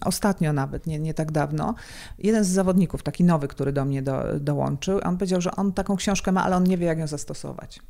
ostatnio 0.05 0.53
nawet, 0.53 0.87
nie, 0.87 0.99
nie 0.99 1.15
tak 1.15 1.33
dawno, 1.33 1.75
jeden 2.19 2.45
z 2.45 2.49
zawodników, 2.49 3.03
taki 3.03 3.25
nowy, 3.25 3.49
który 3.49 3.73
do 3.73 3.85
mnie 3.85 4.03
do, 4.03 4.41
dołączył, 4.41 5.01
on 5.05 5.19
powiedział, 5.19 5.41
że 5.41 5.51
on 5.51 5.73
taką 5.73 5.97
książkę 5.97 6.33
ma, 6.33 6.45
ale 6.45 6.57
on 6.57 6.65
nie 6.65 6.79
wie, 6.79 6.87
jak 6.87 6.99
ją 6.99 7.07
zastosować. 7.07 7.81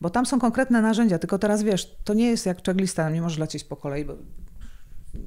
Bo 0.00 0.10
tam 0.10 0.26
są 0.26 0.40
konkretne 0.40 0.82
narzędzia, 0.82 1.18
tylko 1.18 1.38
teraz 1.38 1.62
wiesz, 1.62 1.96
to 2.04 2.14
nie 2.14 2.26
jest 2.30 2.46
jak 2.46 2.66
checklista, 2.66 3.10
nie 3.10 3.22
możesz 3.22 3.38
lecieć 3.38 3.64
po 3.64 3.76
kolei, 3.76 4.04
bo 4.04 4.14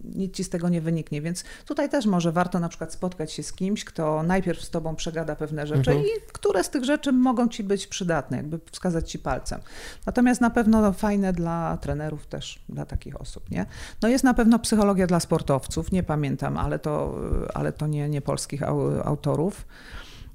nic 0.04 0.36
ci 0.36 0.44
z 0.44 0.50
tego 0.50 0.70
nie 0.70 0.82
wyniknie, 0.82 1.22
więc 1.22 1.44
tutaj 1.66 1.90
też 1.90 2.06
może 2.06 2.32
warto 2.32 2.60
na 2.60 2.70
przykład 2.70 2.94
spotkać 2.94 3.32
się 3.32 3.44
z 3.44 3.54
kimś, 3.54 3.86
kto 3.86 4.24
najpierw 4.24 4.62
z 4.62 4.70
tobą 4.70 4.96
przegada 4.96 5.36
pewne 5.36 5.68
rzeczy 5.68 5.92
Mhm. 5.92 6.00
i 6.06 6.32
które 6.34 6.64
z 6.64 6.70
tych 6.70 6.84
rzeczy 6.84 7.12
mogą 7.12 7.48
ci 7.48 7.64
być 7.64 7.88
przydatne, 7.88 8.38
jakby 8.38 8.60
wskazać 8.72 9.12
ci 9.12 9.20
palcem. 9.20 9.60
Natomiast 10.06 10.42
na 10.42 10.50
pewno 10.50 10.94
fajne 10.94 11.34
dla 11.34 11.78
trenerów 11.78 12.28
też, 12.28 12.60
dla 12.70 12.86
takich 12.86 13.22
osób, 13.22 13.52
nie? 13.52 13.66
No 14.02 14.08
jest 14.10 14.24
na 14.24 14.34
pewno 14.34 14.60
psychologia 14.60 15.08
dla 15.08 15.20
sportowców, 15.20 15.92
nie 15.92 16.04
pamiętam, 16.04 16.58
ale 16.58 16.80
to, 16.80 17.16
ale 17.54 17.72
to 17.72 17.88
nie, 17.88 18.10
nie 18.10 18.22
polskich 18.22 18.64
au, 18.64 19.02
autorów. 19.04 19.66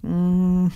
Mm. 0.05 0.70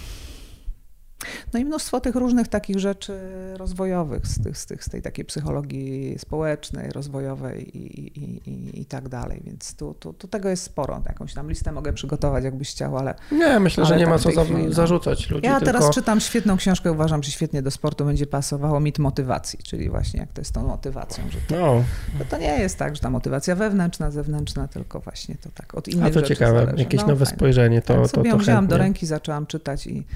No 1.53 1.61
i 1.61 1.65
mnóstwo 1.65 2.01
tych 2.01 2.15
różnych 2.15 2.49
takich 2.49 2.79
rzeczy 2.79 3.19
rozwojowych, 3.57 4.27
z, 4.27 4.43
tych, 4.43 4.59
z, 4.59 4.67
tych, 4.67 4.85
z 4.85 4.89
tej 4.89 5.03
takiej 5.03 5.25
psychologii 5.25 6.19
społecznej, 6.19 6.91
rozwojowej 6.91 7.79
i, 7.79 8.19
i, 8.19 8.51
i, 8.51 8.81
i 8.81 8.87
tak 8.87 9.09
dalej. 9.09 9.43
Więc 9.45 9.77
tu, 9.77 9.95
tu, 9.95 10.13
tu 10.13 10.29
tego 10.29 10.49
jest 10.49 10.63
sporo. 10.63 11.03
Jakąś 11.07 11.35
tam 11.35 11.49
listę 11.49 11.73
mogę 11.73 11.93
przygotować, 11.93 12.45
jakbyś 12.45 12.71
chciał, 12.71 12.99
ale 12.99 13.15
Nie, 13.33 13.61
myślę, 13.61 13.85
że 13.85 13.95
Ale 13.95 13.99
nie 13.99 14.05
tak 14.05 14.13
ma 14.13 14.19
w 14.19 14.23
co 14.23 14.33
za, 14.33 14.45
no. 14.45 14.73
zarzucać 14.73 15.31
ludzi, 15.31 15.47
ja 15.47 15.61
tylko... 15.61 15.73
teraz 15.73 15.95
czytam 15.95 16.21
świetną 16.21 16.57
książkę, 16.57 16.93
uważam, 16.93 17.23
że 17.23 17.31
świetnie 17.31 17.63
do 17.63 17.71
sportu 17.71 18.05
będzie 18.05 18.27
pasowało 18.27 18.81
mit 18.81 18.99
motywacji, 18.99 19.59
czyli 19.63 19.91
właśnie 19.91 20.21
jak 20.21 20.33
to 20.33 20.41
jest 20.41 20.53
tą 20.53 20.67
motywacją, 20.67 21.25
że 21.31 21.39
to, 21.49 21.57
No, 21.57 21.85
że 22.19 22.25
to 22.25 22.39
nie 22.39 22.59
jest 22.59 22.79
tak, 22.79 22.97
że 22.97 23.03
ta 23.03 23.11
motywacja 23.11 23.57
wewnętrzna, 23.57 24.11
zewnętrzna, 24.11 24.69
tylko 24.69 25.01
właśnie 25.01 25.35
to 25.35 25.51
tak 25.55 25.75
od 25.75 25.89
innych 25.89 26.05
a 26.05 26.09
to 26.09 26.15
rzeczy 26.15 26.29
ciekawe, 26.29 26.59
zależy. 26.59 26.83
jakieś 26.83 27.01
No, 27.01 27.07
nowe 27.07 27.27
spojrzenie, 27.27 27.83
to, 27.83 27.95
tak, 27.95 28.03
to, 28.03 28.09
sobie 28.09 28.31
to 28.31 28.37
ją 28.37 28.43
wzięłam 28.43 28.67
do 28.67 28.79
ręki, 28.79 29.07
zaczęłam 29.07 29.47
czytać 29.47 29.87
i 29.87 30.07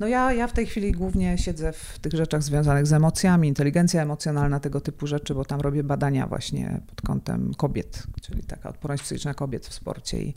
no 0.00 0.06
ja, 0.06 0.32
ja 0.32 0.46
w 0.46 0.52
tej 0.52 0.66
chwili 0.66 0.92
głównie 0.92 1.38
siedzę 1.38 1.72
w 1.72 1.98
tych 1.98 2.12
rzeczach 2.12 2.42
związanych 2.42 2.86
z 2.86 2.92
emocjami, 2.92 3.48
inteligencja 3.48 4.02
emocjonalna, 4.02 4.60
tego 4.60 4.80
typu 4.80 5.06
rzeczy, 5.06 5.34
bo 5.34 5.44
tam 5.44 5.60
robię 5.60 5.84
badania 5.84 6.26
właśnie 6.26 6.80
pod 6.86 7.00
kątem 7.00 7.54
kobiet, 7.54 8.02
czyli 8.22 8.42
taka 8.42 8.68
odporność 8.68 9.02
psychiczna 9.02 9.34
kobiet 9.34 9.66
w 9.66 9.74
sporcie 9.74 10.22
i 10.22 10.34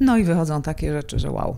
no 0.00 0.16
i 0.16 0.24
wychodzą 0.24 0.62
takie 0.62 0.92
rzeczy, 0.92 1.18
że 1.18 1.30
wow. 1.30 1.56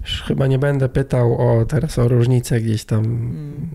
Już 0.00 0.22
Chyba 0.22 0.46
nie 0.46 0.58
będę 0.58 0.88
pytał 0.88 1.38
o 1.38 1.64
teraz 1.64 1.98
o 1.98 2.08
różnicę 2.08 2.60
gdzieś 2.60 2.84
tam, 2.84 3.02
Mm. 3.04 3.70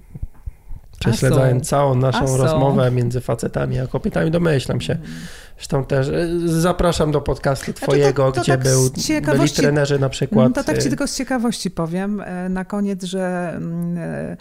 Prześledzając 1.00 1.64
są. 1.64 1.70
całą 1.70 1.96
naszą 1.96 2.38
rozmowę 2.38 2.92
między 2.92 3.22
facetami 3.22 3.80
a 3.80 3.88
kobietami, 3.88 4.32
domyślam 4.32 4.82
się. 4.82 4.94
Mm. 4.94 5.08
Zresztą 5.56 5.86
też 5.86 6.08
e, 6.08 6.28
zapraszam 6.46 7.12
do 7.12 7.22
podcastu 7.22 7.74
twojego, 7.74 8.26
to, 8.26 8.32
to, 8.32 8.36
to 8.36 8.42
gdzie 8.42 8.54
tak 8.54 8.64
był, 8.64 8.90
byli 9.38 9.50
trenerzy 9.50 10.00
na 10.00 10.10
przykład. 10.10 10.56
To 10.56 10.64
tak 10.64 10.84
ci 10.84 10.90
tylko 10.90 11.08
z 11.08 11.16
ciekawości 11.16 11.72
powiem 11.72 12.24
na 12.50 12.66
koniec, 12.66 13.04
że 13.04 13.54
mm, 13.56 14.38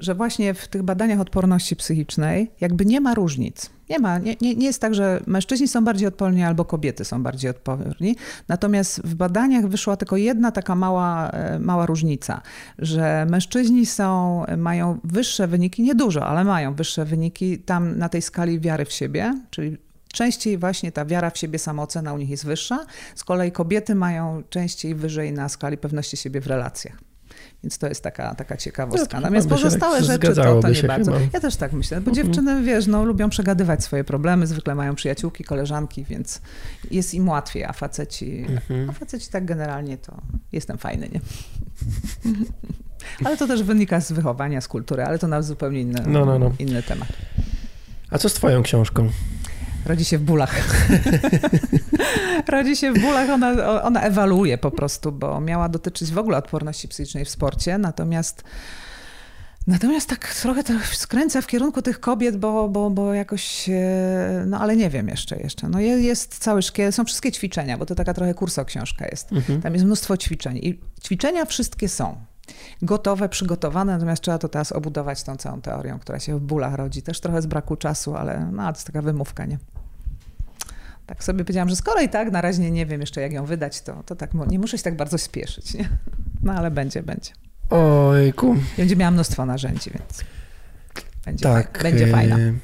że 0.00 0.14
właśnie 0.14 0.54
w 0.54 0.68
tych 0.68 0.82
badaniach 0.82 1.20
odporności 1.20 1.76
psychicznej 1.76 2.50
jakby 2.60 2.86
nie 2.86 3.00
ma 3.00 3.14
różnic. 3.14 3.70
Nie 3.90 3.98
ma, 3.98 4.18
nie, 4.18 4.36
nie, 4.40 4.54
nie 4.54 4.66
jest 4.66 4.80
tak, 4.80 4.94
że 4.94 5.20
mężczyźni 5.26 5.68
są 5.68 5.84
bardziej 5.84 6.08
odporni 6.08 6.42
albo 6.42 6.64
kobiety 6.64 7.04
są 7.04 7.22
bardziej 7.22 7.50
odporni. 7.50 8.16
Natomiast 8.48 9.00
w 9.02 9.14
badaniach 9.14 9.66
wyszła 9.66 9.96
tylko 9.96 10.16
jedna 10.16 10.52
taka 10.52 10.74
mała, 10.74 11.30
e, 11.30 11.58
mała 11.58 11.86
różnica, 11.86 12.42
że 12.78 13.26
mężczyźni 13.30 13.86
są, 13.86 14.44
mają 14.56 14.98
wyższe 15.04 15.46
wyniki, 15.48 15.82
niedużo, 15.82 16.26
ale 16.26 16.44
mają 16.44 16.74
wyższe 16.74 17.04
wyniki 17.04 17.58
tam 17.58 17.98
na 17.98 18.08
tej 18.08 18.22
skali 18.22 18.60
wiary 18.60 18.84
w 18.84 18.92
siebie, 18.92 19.34
czyli 19.50 19.76
Częściej 20.12 20.58
właśnie 20.58 20.92
ta 20.92 21.04
wiara 21.04 21.30
w 21.30 21.38
siebie, 21.38 21.58
samoocena 21.58 22.14
u 22.14 22.18
nich 22.18 22.30
jest 22.30 22.46
wyższa, 22.46 22.86
z 23.14 23.24
kolei 23.24 23.52
kobiety 23.52 23.94
mają 23.94 24.42
częściej 24.50 24.94
wyżej 24.94 25.32
na 25.32 25.48
skali 25.48 25.78
pewności 25.78 26.16
siebie 26.16 26.40
w 26.40 26.46
relacjach. 26.46 27.07
Więc 27.62 27.78
to 27.78 27.88
jest 27.88 28.02
taka, 28.02 28.34
taka 28.34 28.56
ciekawostka. 28.56 29.16
No, 29.16 29.20
Natomiast 29.20 29.48
pozostałe 29.48 30.04
rzeczy 30.04 30.34
to, 30.34 30.60
to 30.60 30.68
nie 30.68 30.82
bardzo. 30.82 31.12
Chyba. 31.12 31.24
Ja 31.32 31.40
też 31.40 31.56
tak 31.56 31.72
myślę, 31.72 32.00
bo 32.00 32.10
mhm. 32.10 32.26
dziewczyny, 32.26 32.62
wiesz, 32.62 32.86
no, 32.86 33.04
lubią 33.04 33.30
przegadywać 33.30 33.84
swoje 33.84 34.04
problemy, 34.04 34.46
zwykle 34.46 34.74
mają 34.74 34.94
przyjaciółki, 34.94 35.44
koleżanki, 35.44 36.04
więc 36.04 36.40
jest 36.90 37.14
im 37.14 37.28
łatwiej, 37.28 37.64
a 37.64 37.72
faceci, 37.72 38.46
mhm. 38.48 38.90
a 38.90 38.92
faceci 38.92 39.30
tak 39.30 39.44
generalnie 39.44 39.98
to 39.98 40.16
jestem 40.52 40.78
fajny, 40.78 41.08
nie? 41.12 41.20
ale 43.24 43.36
to 43.36 43.46
też 43.46 43.62
wynika 43.62 44.00
z 44.00 44.12
wychowania, 44.12 44.60
z 44.60 44.68
kultury, 44.68 45.04
ale 45.04 45.18
to 45.18 45.28
na 45.28 45.42
zupełnie 45.42 45.80
inny, 45.80 46.02
no, 46.06 46.24
no, 46.24 46.38
no. 46.38 46.52
inny 46.58 46.82
temat. 46.82 47.08
A 48.10 48.18
co 48.18 48.28
z 48.28 48.34
twoją 48.34 48.62
książką? 48.62 49.08
Rodzi 49.88 50.04
się 50.04 50.18
w 50.18 50.22
bólach. 50.22 50.54
Rodzi 52.48 52.76
się 52.76 52.92
w 52.92 53.00
bólach, 53.00 53.30
ona, 53.30 53.82
ona 53.82 54.02
ewaluuje 54.02 54.58
po 54.58 54.70
prostu, 54.70 55.12
bo 55.12 55.40
miała 55.40 55.68
dotyczyć 55.68 56.12
w 56.12 56.18
ogóle 56.18 56.38
odporności 56.38 56.88
psychicznej 56.88 57.24
w 57.24 57.30
sporcie, 57.30 57.78
natomiast 57.78 58.44
Natomiast 59.66 60.08
tak 60.08 60.34
trochę 60.34 60.64
to 60.64 60.72
skręca 60.92 61.42
w 61.42 61.46
kierunku 61.46 61.82
tych 61.82 62.00
kobiet, 62.00 62.36
bo, 62.36 62.68
bo, 62.68 62.90
bo 62.90 63.14
jakoś, 63.14 63.70
no 64.46 64.60
ale 64.60 64.76
nie 64.76 64.90
wiem 64.90 65.08
jeszcze, 65.08 65.36
jeszcze. 65.36 65.68
No 65.68 65.80
jest 65.80 66.38
cały 66.38 66.62
szkiel, 66.62 66.92
są 66.92 67.04
wszystkie 67.04 67.32
ćwiczenia, 67.32 67.78
bo 67.78 67.86
to 67.86 67.94
taka 67.94 68.14
trochę 68.14 68.34
kurso 68.34 68.64
książka 68.64 69.06
jest. 69.06 69.32
Mhm. 69.32 69.62
Tam 69.62 69.72
jest 69.72 69.84
mnóstwo 69.84 70.16
ćwiczeń 70.16 70.56
i 70.56 70.80
ćwiczenia 71.04 71.44
wszystkie 71.44 71.88
są 71.88 72.16
gotowe, 72.82 73.28
przygotowane, 73.28 73.92
natomiast 73.92 74.22
trzeba 74.22 74.38
to 74.38 74.48
teraz 74.48 74.72
obudować 74.72 75.22
tą 75.22 75.36
całą 75.36 75.60
teorią, 75.60 75.98
która 75.98 76.20
się 76.20 76.38
w 76.38 76.40
bólach 76.40 76.74
rodzi. 76.74 77.02
Też 77.02 77.20
trochę 77.20 77.42
z 77.42 77.46
braku 77.46 77.76
czasu, 77.76 78.16
ale 78.16 78.50
no, 78.52 78.62
to 78.62 78.68
jest 78.68 78.86
taka 78.86 79.02
wymówka, 79.02 79.46
nie? 79.46 79.58
Tak 81.08 81.24
sobie 81.24 81.44
powiedziałam, 81.44 81.68
że 81.68 81.76
skoro 81.76 82.00
i 82.00 82.08
tak 82.08 82.32
na 82.32 82.40
razie 82.40 82.70
nie 82.70 82.86
wiem 82.86 83.00
jeszcze 83.00 83.20
jak 83.20 83.32
ją 83.32 83.46
wydać, 83.46 83.80
to, 83.80 84.02
to 84.06 84.16
tak 84.16 84.30
nie 84.34 84.58
muszę 84.58 84.78
się 84.78 84.84
tak 84.84 84.96
bardzo 84.96 85.18
spieszyć, 85.18 85.74
nie? 85.74 85.88
No 86.42 86.52
ale 86.52 86.70
będzie, 86.70 87.02
będzie. 87.02 87.32
Ojku. 87.70 88.56
Będzie 88.76 88.96
miała 88.96 89.10
mnóstwo 89.10 89.46
narzędzi, 89.46 89.90
więc 89.90 90.24
będzie, 91.24 91.42
tak, 91.42 91.80
będzie 91.82 92.06
fajna. 92.06 92.38
Y, 92.38 92.54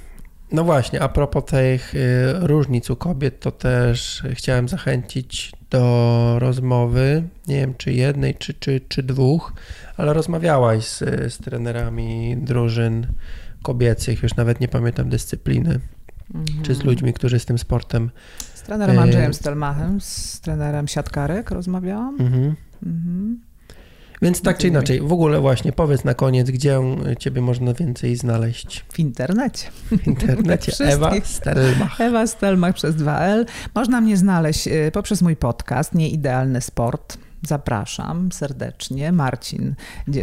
no 0.53 0.65
właśnie, 0.65 1.03
a 1.03 1.09
propos 1.09 1.45
tych 1.45 1.95
y, 1.95 1.99
różnic 2.41 2.91
u 2.91 2.97
kobiet, 2.97 3.41
to 3.41 3.51
też 3.51 4.23
chciałem 4.33 4.69
zachęcić 4.69 5.53
do 5.71 6.37
rozmowy, 6.39 7.23
nie 7.47 7.57
wiem 7.57 7.75
czy 7.75 7.93
jednej, 7.93 8.35
czy, 8.35 8.55
czy, 8.55 8.81
czy 8.89 9.03
dwóch, 9.03 9.53
ale 9.97 10.13
rozmawiałaś 10.13 10.85
z, 10.85 10.99
z 11.33 11.39
trenerami 11.39 12.37
drużyn 12.37 13.07
kobiecych, 13.63 14.23
już 14.23 14.37
nawet 14.37 14.61
nie 14.61 14.69
pamiętam 14.69 15.09
dyscypliny, 15.09 15.81
mhm. 16.35 16.63
czy 16.63 16.75
z 16.75 16.85
ludźmi, 16.85 17.13
którzy 17.13 17.39
z 17.39 17.45
tym 17.45 17.59
sportem. 17.59 18.11
Z 18.55 18.63
trenerem 18.63 18.99
Andrzejem 18.99 19.31
e, 19.31 19.35
Stelmachem, 19.35 20.01
z 20.01 20.41
trenerem 20.41 20.89
siatkarek 20.89 21.51
rozmawiałam. 21.51 22.21
Mhm. 22.21 22.55
Mhm. 22.83 23.41
Więc 24.23 24.43
tak 24.43 24.59
czy 24.59 24.69
inaczej, 24.69 25.01
w 25.01 25.13
ogóle 25.13 25.41
właśnie 25.41 25.73
powiedz 25.73 26.05
na 26.05 26.15
koniec, 26.15 26.51
gdzie 26.51 26.81
ciebie 27.19 27.41
można 27.41 27.75
więcej 27.75 28.17
znaleźć. 28.17 28.85
W 28.93 28.99
internecie. 28.99 29.69
W 29.91 30.07
internecie. 30.07 30.73
Ewa 30.95 31.13
Stelmach. 31.25 32.01
Ewa 32.01 32.27
Stelmach 32.27 32.75
przez 32.75 32.97
2L. 32.97 33.45
Można 33.75 34.01
mnie 34.01 34.17
znaleźć 34.17 34.69
y, 34.69 34.91
poprzez 34.93 35.23
mój 35.23 35.37
podcast 35.37 35.95
Nieidealny 35.95 36.61
Sport 36.61 37.19
zapraszam 37.47 38.33
serdecznie. 38.33 39.13
Marcin, 39.13 39.75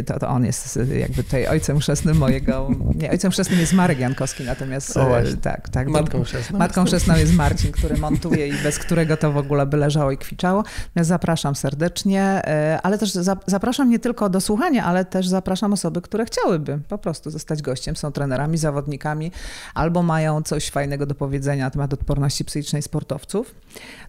to, 0.05 0.19
to 0.19 0.27
on 0.27 0.45
jest 0.45 0.79
jakby 0.99 1.23
tutaj 1.23 1.47
ojcem 1.47 1.79
chrzestnym 1.79 2.17
mojego. 2.17 2.69
Nie, 2.95 3.11
ojcem 3.11 3.31
chrzestnym 3.31 3.59
jest 3.59 3.73
Marek 3.73 3.99
Jankowski, 3.99 4.43
natomiast 4.43 4.97
o, 4.97 5.19
e, 5.19 5.37
tak, 5.37 5.69
tak. 5.69 5.87
Matką 5.87 6.23
chrzestną. 6.23 6.59
Matką 6.59 6.85
chrzestną 6.85 7.15
jest 7.15 7.33
Marcin, 7.33 7.71
który 7.71 7.97
montuje 7.97 8.47
i 8.47 8.53
bez 8.63 8.79
którego 8.79 9.17
to 9.17 9.31
w 9.31 9.37
ogóle 9.37 9.65
by 9.65 9.77
leżało 9.77 10.11
i 10.11 10.17
kwiczało. 10.17 10.63
Zapraszam 10.95 11.55
serdecznie, 11.55 12.23
e, 12.23 12.79
ale 12.83 12.97
też 12.97 13.11
zapraszam 13.47 13.89
nie 13.89 13.99
tylko 13.99 14.29
do 14.29 14.41
słuchania, 14.41 14.85
ale 14.85 15.05
też 15.05 15.27
zapraszam 15.27 15.73
osoby, 15.73 16.01
które 16.01 16.25
chciałyby 16.25 16.79
po 16.89 16.97
prostu 16.97 17.29
zostać 17.29 17.61
gościem, 17.61 17.95
są 17.95 18.11
trenerami, 18.11 18.57
zawodnikami 18.57 19.31
albo 19.73 20.03
mają 20.03 20.43
coś 20.43 20.69
fajnego 20.69 21.05
do 21.05 21.15
powiedzenia 21.15 21.65
na 21.65 21.71
temat 21.71 21.93
odporności 21.93 22.45
psychicznej 22.45 22.81
sportowców. 22.81 23.55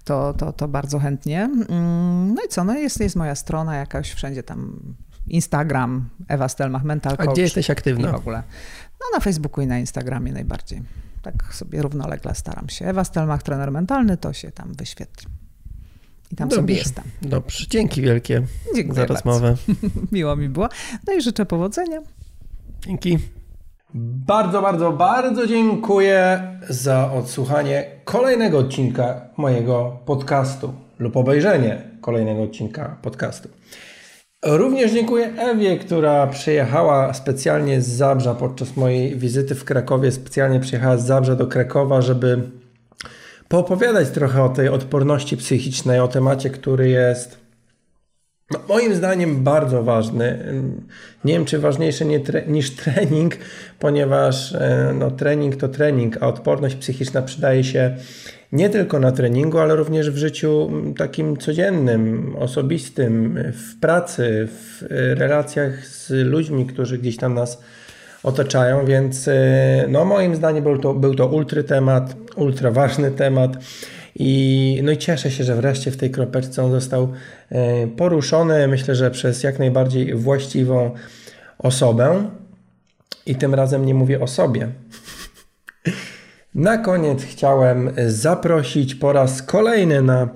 To, 0.05 0.35
to, 0.35 0.53
to 0.53 0.69
bardzo 0.69 0.99
chętnie. 0.99 1.43
Mm, 1.43 2.35
no 2.35 2.43
i 2.47 2.49
co, 2.49 2.65
no 2.65 2.75
jest 2.75 3.01
jest 3.03 3.17
moja 3.17 3.35
strona 3.35 3.77
jakaś, 3.77 4.13
wszędzie 4.13 4.43
tam 4.43 4.81
Instagram, 5.27 6.09
Ewa 6.29 6.49
Stelmach, 6.49 6.85
Mental 6.85 7.17
Coach. 7.17 7.29
A 7.29 7.33
gdzie 7.33 7.43
jesteś 7.43 7.71
aktywna? 7.71 8.13
w 8.13 8.15
ogóle. 8.15 8.43
No 9.01 9.07
na 9.15 9.21
Facebooku 9.21 9.65
i 9.65 9.67
na 9.67 9.79
Instagramie 9.79 10.33
najbardziej. 10.33 10.83
Tak 11.23 11.55
sobie 11.55 11.83
równolegle 11.83 12.35
staram 12.35 12.69
się. 12.69 12.87
Ewa 12.87 13.05
Stelmach, 13.05 13.43
trener 13.43 13.73
mentalny, 13.73 14.17
to 14.17 14.33
się 14.33 14.51
tam 14.51 14.73
wyświetli. 14.73 15.27
I 16.33 16.37
tam 16.37 16.49
Dobrze. 16.49 16.63
sobie 16.63 16.75
jestem. 16.75 17.05
Dobrze, 17.23 17.67
dzięki 17.69 18.03
wielkie 18.03 18.43
Dziękuję 18.75 19.01
za 19.01 19.07
rozmowę. 19.07 19.57
Miło 20.13 20.37
mi 20.37 20.49
było. 20.49 20.69
No 21.07 21.13
i 21.13 21.23
życzę 21.23 21.47
powodzenia. 21.47 22.01
Dzięki. 22.87 23.19
Bardzo, 23.95 24.63
bardzo, 24.63 24.93
bardzo 24.93 25.47
dziękuję 25.47 26.43
za 26.69 27.13
odsłuchanie 27.13 27.85
kolejnego 28.05 28.59
odcinka 28.59 29.29
mojego 29.37 30.01
podcastu 30.05 30.75
lub 31.03 31.17
obejrzenie 31.17 31.83
kolejnego 32.01 32.43
odcinka 32.43 32.97
podcastu. 33.03 33.49
Również 34.45 34.93
dziękuję 34.93 35.33
Ewie, 35.39 35.79
która 35.79 36.27
przyjechała 36.27 37.15
specjalnie 37.15 37.81
z 37.81 37.89
Zabrza 37.89 38.35
podczas 38.35 38.77
mojej 38.77 39.17
wizyty 39.17 39.55
w 39.55 39.65
Krakowie. 39.65 40.13
Specjalnie 40.13 40.61
przyjechała 40.61 40.97
z 40.97 41.07
Zabrza 41.07 41.35
do 41.35 41.47
Krakowa, 41.47 42.03
żeby 42.03 42.51
poopowiadać 43.49 44.11
trochę 44.11 44.43
o 44.43 44.49
tej 44.49 44.69
odporności 44.69 45.37
psychicznej, 45.37 46.01
o 46.01 46.09
temacie, 46.09 46.51
który 46.51 46.89
jest 46.89 47.42
moim 48.69 48.95
zdaniem 48.95 49.45
bardzo 49.45 49.83
ważny. 49.83 50.39
Nie 51.25 51.33
wiem, 51.35 51.45
czy 51.45 51.59
ważniejszy 51.59 52.05
nie 52.05 52.21
tre 52.21 52.43
niż 52.47 52.71
trening, 52.71 53.37
ponieważ 53.79 54.55
e, 54.55 54.95
no, 54.99 55.11
trening 55.11 55.57
to 55.57 55.69
trening, 55.69 56.23
a 56.23 56.27
odporność 56.27 56.75
psychiczna 56.75 57.23
przydaje 57.23 57.65
się 57.65 57.97
nie 58.53 58.71
tylko 58.71 58.99
na 58.99 59.13
treningu, 59.13 59.59
ale 59.59 59.77
również 59.77 60.11
w 60.11 60.17
życiu 60.17 60.71
takim 60.97 61.37
codziennym, 61.37 62.37
osobistym, 62.39 63.39
w 63.53 63.81
pracy, 63.81 64.49
w 64.51 64.87
relacjach 65.19 65.87
z 65.87 66.11
ludźmi, 66.11 66.67
którzy 66.67 66.99
gdzieś 66.99 67.17
tam 67.17 67.35
nas 67.35 67.63
otaczają, 68.23 68.87
więc 68.87 69.29
e, 69.29 69.85
no 69.89 70.05
moim 70.05 70.37
zdaniem 70.37 70.65
był 70.65 70.79
to, 70.79 70.95
był 70.95 71.15
to 71.15 71.27
ultra 71.27 71.63
temat, 71.63 72.17
ultra 72.37 72.71
ważny 72.71 73.11
temat 73.11 73.57
i, 74.17 74.81
no 74.83 74.93
i 74.93 74.99
cieszę 74.99 75.31
się, 75.31 75.45
że 75.45 75.57
wreszcie 75.57 75.91
w 75.91 75.97
tej 75.97 76.11
kropeczce 76.11 76.65
on 76.65 76.71
został 76.71 77.03
e, 77.03 77.09
poruszony, 77.97 78.69
myślę, 78.69 78.95
że 78.95 79.11
przez 79.11 79.43
jak 79.43 79.59
najbardziej 79.59 80.15
właściwą 80.15 80.95
osobę 81.59 82.31
i 83.27 83.35
tym 83.35 83.55
razem 83.55 83.87
nie 83.87 83.95
mówię 83.95 84.21
o 84.21 84.27
sobie. 84.27 84.69
Na 86.55 86.79
koniec 86.79 87.23
chciałem 87.23 87.91
zaprosić 88.07 88.95
po 88.95 89.13
raz 89.13 89.43
kolejny 89.43 90.03
na 90.03 90.29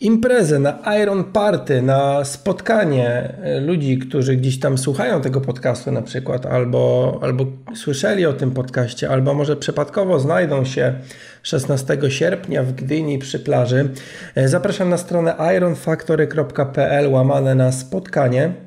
imprezę, 0.00 0.58
na 0.58 0.78
Iron 1.02 1.24
Party, 1.24 1.82
na 1.82 2.24
spotkanie 2.24 3.32
ludzi, 3.60 3.98
którzy 3.98 4.36
gdzieś 4.36 4.60
tam 4.60 4.78
słuchają 4.78 5.20
tego 5.20 5.40
podcastu 5.40 5.92
na 5.92 6.02
przykład, 6.02 6.46
albo, 6.46 7.18
albo 7.22 7.46
słyszeli 7.74 8.26
o 8.26 8.32
tym 8.32 8.50
podcaście, 8.50 9.10
albo 9.10 9.34
może 9.34 9.56
przypadkowo 9.56 10.20
znajdą 10.20 10.64
się 10.64 10.94
16 11.42 11.98
sierpnia 12.08 12.62
w 12.62 12.72
Gdyni 12.72 13.18
przy 13.18 13.38
plaży. 13.38 13.88
Zapraszam 14.44 14.88
na 14.88 14.98
stronę 14.98 15.34
ironfactory.pl 15.56 17.12
łamane 17.12 17.54
na 17.54 17.72
spotkanie. 17.72 18.65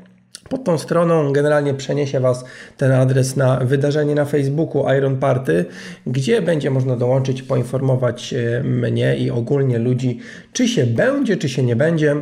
Pod 0.49 0.63
tą 0.63 0.77
stroną 0.77 1.33
generalnie 1.33 1.73
przeniesie 1.73 2.19
Was 2.19 2.45
ten 2.77 2.91
adres 2.91 3.35
na 3.35 3.57
wydarzenie 3.57 4.15
na 4.15 4.25
Facebooku 4.25 4.93
Iron 4.97 5.17
Party, 5.17 5.65
gdzie 6.07 6.41
będzie 6.41 6.69
można 6.69 6.95
dołączyć, 6.95 7.41
poinformować 7.43 8.33
e, 8.33 8.63
mnie 8.63 9.17
i 9.17 9.31
ogólnie 9.31 9.77
ludzi, 9.77 10.19
czy 10.53 10.67
się 10.67 10.85
będzie, 10.85 11.37
czy 11.37 11.49
się 11.49 11.63
nie 11.63 11.75
będzie. 11.75 12.15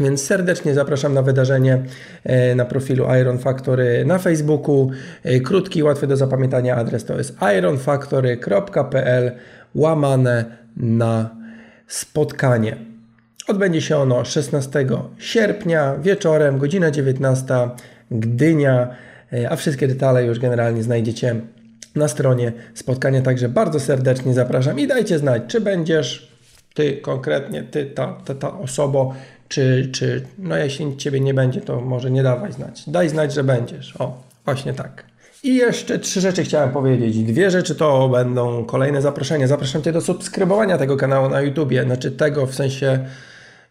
Więc 0.00 0.24
serdecznie 0.24 0.74
zapraszam 0.74 1.14
na 1.14 1.22
wydarzenie 1.22 1.82
e, 2.24 2.54
na 2.54 2.64
profilu 2.64 3.06
Iron 3.20 3.38
Factory 3.38 4.04
na 4.06 4.18
Facebooku. 4.18 4.90
E, 5.22 5.40
krótki, 5.40 5.82
łatwy 5.82 6.06
do 6.06 6.16
zapamiętania 6.16 6.76
adres 6.76 7.04
to 7.04 7.18
jest 7.18 7.36
ironfactory.pl 7.58 9.32
łamane 9.74 10.44
na 10.76 11.30
spotkanie. 11.86 12.91
Odbędzie 13.48 13.80
się 13.80 13.96
ono 13.96 14.24
16 14.24 14.86
sierpnia 15.18 15.94
wieczorem, 15.96 16.58
godzina 16.58 16.90
19, 16.90 17.44
Gdynia, 18.10 18.88
e, 19.32 19.50
a 19.50 19.56
wszystkie 19.56 19.88
detale 19.88 20.24
już 20.24 20.38
generalnie 20.38 20.82
znajdziecie 20.82 21.36
na 21.94 22.08
stronie 22.08 22.52
spotkania. 22.74 23.22
Także 23.22 23.48
bardzo 23.48 23.80
serdecznie 23.80 24.34
zapraszam 24.34 24.78
i 24.78 24.86
dajcie 24.86 25.18
znać, 25.18 25.42
czy 25.48 25.60
będziesz 25.60 26.32
ty 26.74 26.96
konkretnie, 26.96 27.62
ty, 27.62 27.86
ta, 27.86 28.16
ta, 28.24 28.34
ta 28.34 28.58
osoba, 28.58 29.00
czy, 29.48 29.88
czy 29.92 30.24
no 30.38 30.56
jeśli 30.56 30.96
ciebie 30.96 31.20
nie 31.20 31.34
będzie, 31.34 31.60
to 31.60 31.80
może 31.80 32.10
nie 32.10 32.22
dawaj 32.22 32.52
znać. 32.52 32.82
Daj 32.86 33.08
znać, 33.08 33.34
że 33.34 33.44
będziesz. 33.44 33.96
O, 33.98 34.22
właśnie 34.44 34.72
tak. 34.72 35.04
I 35.42 35.56
jeszcze 35.56 35.98
trzy 35.98 36.20
rzeczy 36.20 36.44
chciałem 36.44 36.70
powiedzieć. 36.70 37.18
Dwie 37.18 37.50
rzeczy 37.50 37.74
to 37.74 38.08
będą 38.08 38.64
kolejne 38.64 39.02
zaproszenia. 39.02 39.46
Zapraszam 39.46 39.82
Cię 39.82 39.92
do 39.92 40.00
subskrybowania 40.00 40.78
tego 40.78 40.96
kanału 40.96 41.28
na 41.28 41.40
YouTubie. 41.40 41.82
Znaczy 41.84 42.10
tego 42.10 42.46
w 42.46 42.54
sensie, 42.54 43.04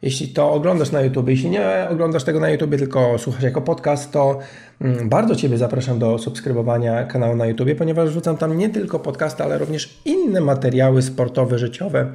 jeśli 0.02 0.28
to 0.28 0.52
oglądasz 0.52 0.92
na 0.92 1.02
YouTube, 1.02 1.30
jeśli 1.30 1.50
nie 1.50 1.88
oglądasz 1.90 2.24
tego 2.24 2.40
na 2.40 2.50
YouTube, 2.50 2.78
tylko 2.78 3.18
słuchasz 3.18 3.44
jako 3.44 3.62
podcast, 3.62 4.12
to 4.12 4.40
mm, 4.82 5.10
bardzo 5.10 5.36
Ciebie 5.36 5.58
zapraszam 5.58 6.00
do 6.00 6.18
subskrybowania 6.18 7.04
kanału 7.04 7.36
na 7.36 7.46
YouTube, 7.46 7.76
ponieważ 7.78 8.10
wrzucam 8.10 8.38
tam 8.38 8.58
nie 8.58 8.70
tylko 8.70 9.00
podcasty, 9.00 9.44
ale 9.44 9.58
również 9.58 10.02
inne 10.06 10.42
materiały 10.42 11.02
sportowe, 11.02 11.60
życiowe, 11.60 12.12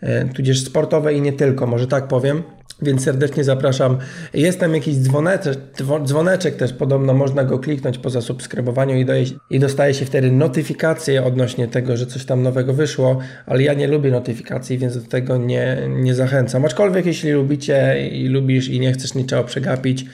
e, 0.00 0.24
tudzież 0.24 0.64
sportowe 0.64 1.14
i 1.14 1.20
nie 1.20 1.32
tylko, 1.32 1.66
może 1.66 1.86
tak 1.86 2.08
powiem. 2.08 2.42
Więc 2.82 3.04
serdecznie 3.04 3.44
zapraszam. 3.44 3.98
Jest 4.34 4.60
tam 4.60 4.74
jakiś 4.74 4.96
dzwoneczek, 4.96 5.58
dzwoneczek 6.04 6.56
też 6.56 6.72
podobno 6.72 7.14
można 7.14 7.44
go 7.44 7.58
kliknąć 7.58 7.98
po 7.98 8.10
zasubskrybowaniu 8.10 8.96
i, 8.96 9.04
doje, 9.04 9.24
i 9.50 9.58
dostaje 9.58 9.94
się 9.94 10.04
wtedy 10.04 10.32
notyfikacje 10.32 11.24
odnośnie 11.24 11.68
tego, 11.68 11.96
że 11.96 12.06
coś 12.06 12.24
tam 12.24 12.42
nowego 12.42 12.74
wyszło, 12.74 13.18
ale 13.46 13.62
ja 13.62 13.74
nie 13.74 13.88
lubię 13.88 14.10
notyfikacji, 14.10 14.78
więc 14.78 15.02
do 15.02 15.10
tego 15.10 15.36
nie, 15.36 15.78
nie 15.88 16.14
zachęcam. 16.14 16.64
Aczkolwiek 16.64 17.06
jeśli 17.06 17.30
lubicie 17.30 18.08
i 18.08 18.28
lubisz 18.28 18.68
i 18.68 18.80
nie 18.80 18.92
chcesz 18.92 19.14
niczego 19.14 19.44
przegapić, 19.44 20.06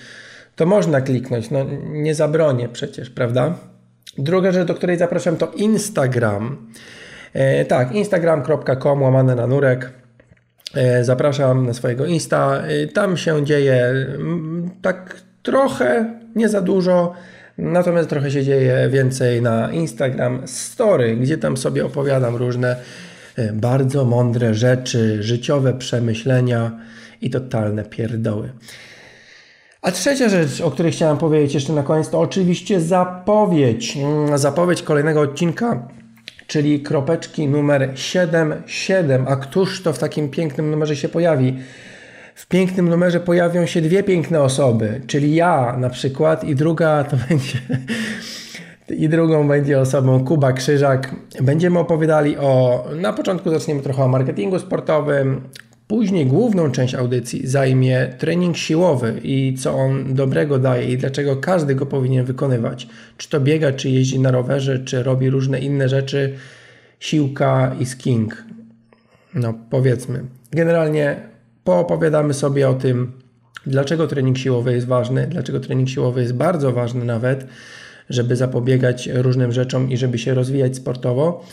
to 0.56 0.66
można 0.66 1.00
kliknąć. 1.00 1.50
No 1.50 1.66
nie 1.88 2.14
zabronię 2.14 2.68
przecież, 2.68 3.10
prawda? 3.10 3.54
Druga 4.18 4.52
rzecz, 4.52 4.68
do 4.68 4.74
której 4.74 4.98
zapraszam 4.98 5.36
to 5.36 5.52
Instagram. 5.56 6.56
E, 7.32 7.64
tak, 7.64 7.92
instagram.com 7.92 9.02
łamane 9.02 9.34
na 9.34 9.46
nurek 9.46 9.92
zapraszam 11.02 11.66
na 11.66 11.74
swojego 11.74 12.06
Insta. 12.06 12.62
E, 12.62 12.86
tam 12.86 13.16
się 13.16 13.44
dzieje 13.44 14.06
tak 14.82 15.16
trochę, 15.42 16.14
nie 16.34 16.48
za 16.48 16.60
dużo, 16.60 17.12
natomiast 17.58 18.08
trochę 18.08 18.30
się 18.30 18.44
dzieje 18.44 18.88
więcej 18.90 19.42
na 19.42 19.72
Instagram 19.72 20.42
Story, 20.46 21.16
gdzie 21.16 21.38
tam 21.38 21.56
sobie 21.56 21.86
opowiadam 21.86 22.36
różne 22.36 22.76
e, 23.36 23.52
bardzo 23.52 24.04
mądre 24.04 24.54
rzeczy, 24.54 25.22
życiowe 25.22 25.74
przemyślenia 25.74 26.78
i 27.20 27.30
totalne 27.30 27.84
pierdoły. 27.84 28.52
A 29.82 29.90
trzecia 29.90 30.28
rzecz, 30.28 30.60
o 30.60 30.70
której 30.70 30.92
chciałem 30.92 31.18
powiedzieć 31.18 31.54
jeszcze 31.54 31.72
na 31.72 31.82
koniec, 31.82 32.10
to 32.10 32.20
oczywiście 32.20 32.80
zapowiedź. 32.80 33.96
Mm, 33.96 34.38
zapowiedź 34.38 34.82
kolejnego 34.82 35.20
odcinka 35.20 35.88
czyli 36.48 36.80
kropeczki 36.80 37.48
numer 37.48 37.90
77. 37.94 39.28
A 39.28 39.36
któż 39.36 39.82
to 39.82 39.92
w 39.92 39.98
takim 39.98 40.28
pięknym 40.28 40.70
numerze 40.70 40.96
się 40.96 41.08
pojawi? 41.08 41.58
W 42.34 42.46
pięknym 42.46 42.88
numerze 42.88 43.20
pojawią 43.20 43.66
się 43.66 43.80
dwie 43.80 44.02
piękne 44.02 44.42
osoby, 44.42 45.00
czyli 45.06 45.34
ja 45.34 45.76
na 45.78 45.90
przykład 45.90 46.44
i 46.44 46.54
druga 46.54 47.04
to 47.04 47.16
będzie 47.28 47.58
i 48.90 49.08
drugą 49.08 49.48
będzie 49.48 49.80
osobą 49.80 50.24
Kuba 50.24 50.52
Krzyżak. 50.52 51.14
Będziemy 51.40 51.78
opowiadali 51.78 52.36
o, 52.36 52.84
na 53.00 53.12
początku 53.12 53.50
zaczniemy 53.50 53.82
trochę 53.82 54.04
o 54.04 54.08
marketingu 54.08 54.58
sportowym, 54.58 55.40
Później 55.88 56.26
główną 56.26 56.70
część 56.70 56.94
audycji 56.94 57.46
zajmie 57.46 58.14
trening 58.18 58.56
siłowy 58.56 59.20
i 59.22 59.54
co 59.58 59.74
on 59.74 60.14
dobrego 60.14 60.58
daje 60.58 60.92
i 60.92 60.98
dlaczego 60.98 61.36
każdy 61.36 61.74
go 61.74 61.86
powinien 61.86 62.24
wykonywać. 62.24 62.88
Czy 63.16 63.28
to 63.28 63.40
biega, 63.40 63.72
czy 63.72 63.90
jeździ 63.90 64.20
na 64.20 64.30
rowerze, 64.30 64.78
czy 64.78 65.02
robi 65.02 65.30
różne 65.30 65.58
inne 65.58 65.88
rzeczy, 65.88 66.34
siłka 67.00 67.76
i 67.80 67.86
sking. 67.86 68.44
No 69.34 69.54
powiedzmy. 69.70 70.24
Generalnie 70.50 71.16
poopowiadamy 71.64 72.34
sobie 72.34 72.68
o 72.68 72.74
tym, 72.74 73.12
dlaczego 73.66 74.06
trening 74.06 74.38
siłowy 74.38 74.72
jest 74.72 74.86
ważny, 74.86 75.26
dlaczego 75.26 75.60
trening 75.60 75.88
siłowy 75.88 76.20
jest 76.20 76.34
bardzo 76.34 76.72
ważny 76.72 77.04
nawet, 77.04 77.46
żeby 78.10 78.36
zapobiegać 78.36 79.08
różnym 79.14 79.52
rzeczom 79.52 79.90
i 79.90 79.96
żeby 79.96 80.18
się 80.18 80.34
rozwijać 80.34 80.76
sportowo 80.76 81.44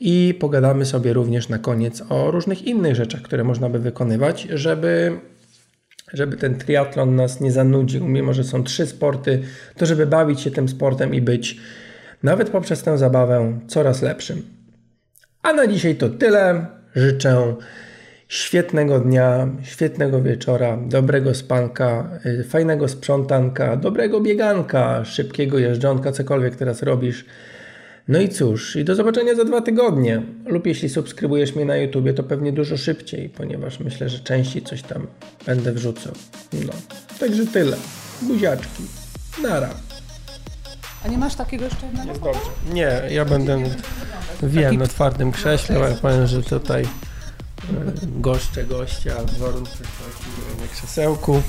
i 0.00 0.34
pogadamy 0.40 0.84
sobie 0.84 1.12
również 1.12 1.48
na 1.48 1.58
koniec 1.58 2.02
o 2.08 2.30
różnych 2.30 2.62
innych 2.62 2.94
rzeczach, 2.94 3.22
które 3.22 3.44
można 3.44 3.68
by 3.68 3.78
wykonywać, 3.78 4.48
żeby, 4.50 5.20
żeby 6.12 6.36
ten 6.36 6.58
triatlon 6.58 7.16
nas 7.16 7.40
nie 7.40 7.52
zanudził. 7.52 8.08
Mimo, 8.08 8.32
że 8.32 8.44
są 8.44 8.64
trzy 8.64 8.86
sporty, 8.86 9.42
to 9.76 9.86
żeby 9.86 10.06
bawić 10.06 10.40
się 10.40 10.50
tym 10.50 10.68
sportem 10.68 11.14
i 11.14 11.20
być 11.20 11.60
nawet 12.22 12.50
poprzez 12.50 12.82
tę 12.82 12.98
zabawę 12.98 13.60
coraz 13.66 14.02
lepszym. 14.02 14.42
A 15.42 15.52
na 15.52 15.66
dzisiaj 15.66 15.96
to 15.96 16.08
tyle. 16.08 16.66
Życzę 16.94 17.54
świetnego 18.28 19.00
dnia, 19.00 19.48
świetnego 19.62 20.22
wieczora, 20.22 20.76
dobrego 20.76 21.34
spanka, 21.34 22.20
y, 22.26 22.44
fajnego 22.44 22.88
sprzątanka, 22.88 23.76
dobrego 23.76 24.20
bieganka, 24.20 25.04
szybkiego 25.04 25.58
jeżdżonka, 25.58 26.12
cokolwiek 26.12 26.56
teraz 26.56 26.82
robisz. 26.82 27.24
No 28.08 28.20
i 28.20 28.28
cóż, 28.28 28.76
i 28.76 28.84
do 28.84 28.94
zobaczenia 28.94 29.34
za 29.34 29.44
dwa 29.44 29.60
tygodnie. 29.60 30.22
Lub 30.46 30.66
jeśli 30.66 30.88
subskrybujesz 30.88 31.54
mnie 31.54 31.64
na 31.64 31.76
YouTubie, 31.76 32.14
to 32.14 32.22
pewnie 32.22 32.52
dużo 32.52 32.76
szybciej, 32.76 33.28
ponieważ 33.28 33.80
myślę, 33.80 34.08
że 34.08 34.18
częściej 34.18 34.62
coś 34.62 34.82
tam 34.82 35.06
będę 35.46 35.72
wrzucał. 35.72 36.12
No, 36.52 36.72
także 37.20 37.46
tyle. 37.46 37.76
Buziaczki. 38.22 38.82
Nara. 39.42 39.70
A 41.04 41.08
nie 41.08 41.18
masz 41.18 41.34
takiego 41.34 41.64
jeszcze 41.64 41.86
jednego? 41.86 42.08
Jest 42.08 42.22
dobrze. 42.22 42.50
Nie, 42.72 43.02
ja 43.10 43.24
będę 43.24 43.62
wiem 44.42 44.76
na 44.76 44.86
twardym 44.86 45.32
krześle, 45.32 45.76
ale 45.76 45.94
powiem, 45.94 46.26
że 46.26 46.42
tutaj 46.42 46.82
e, 46.82 46.88
goszczę 48.02 48.64
gościa 48.64 49.14
w 49.14 49.38
warunkach 49.38 49.80
na 50.60 50.66
krzesełku. 50.72 51.42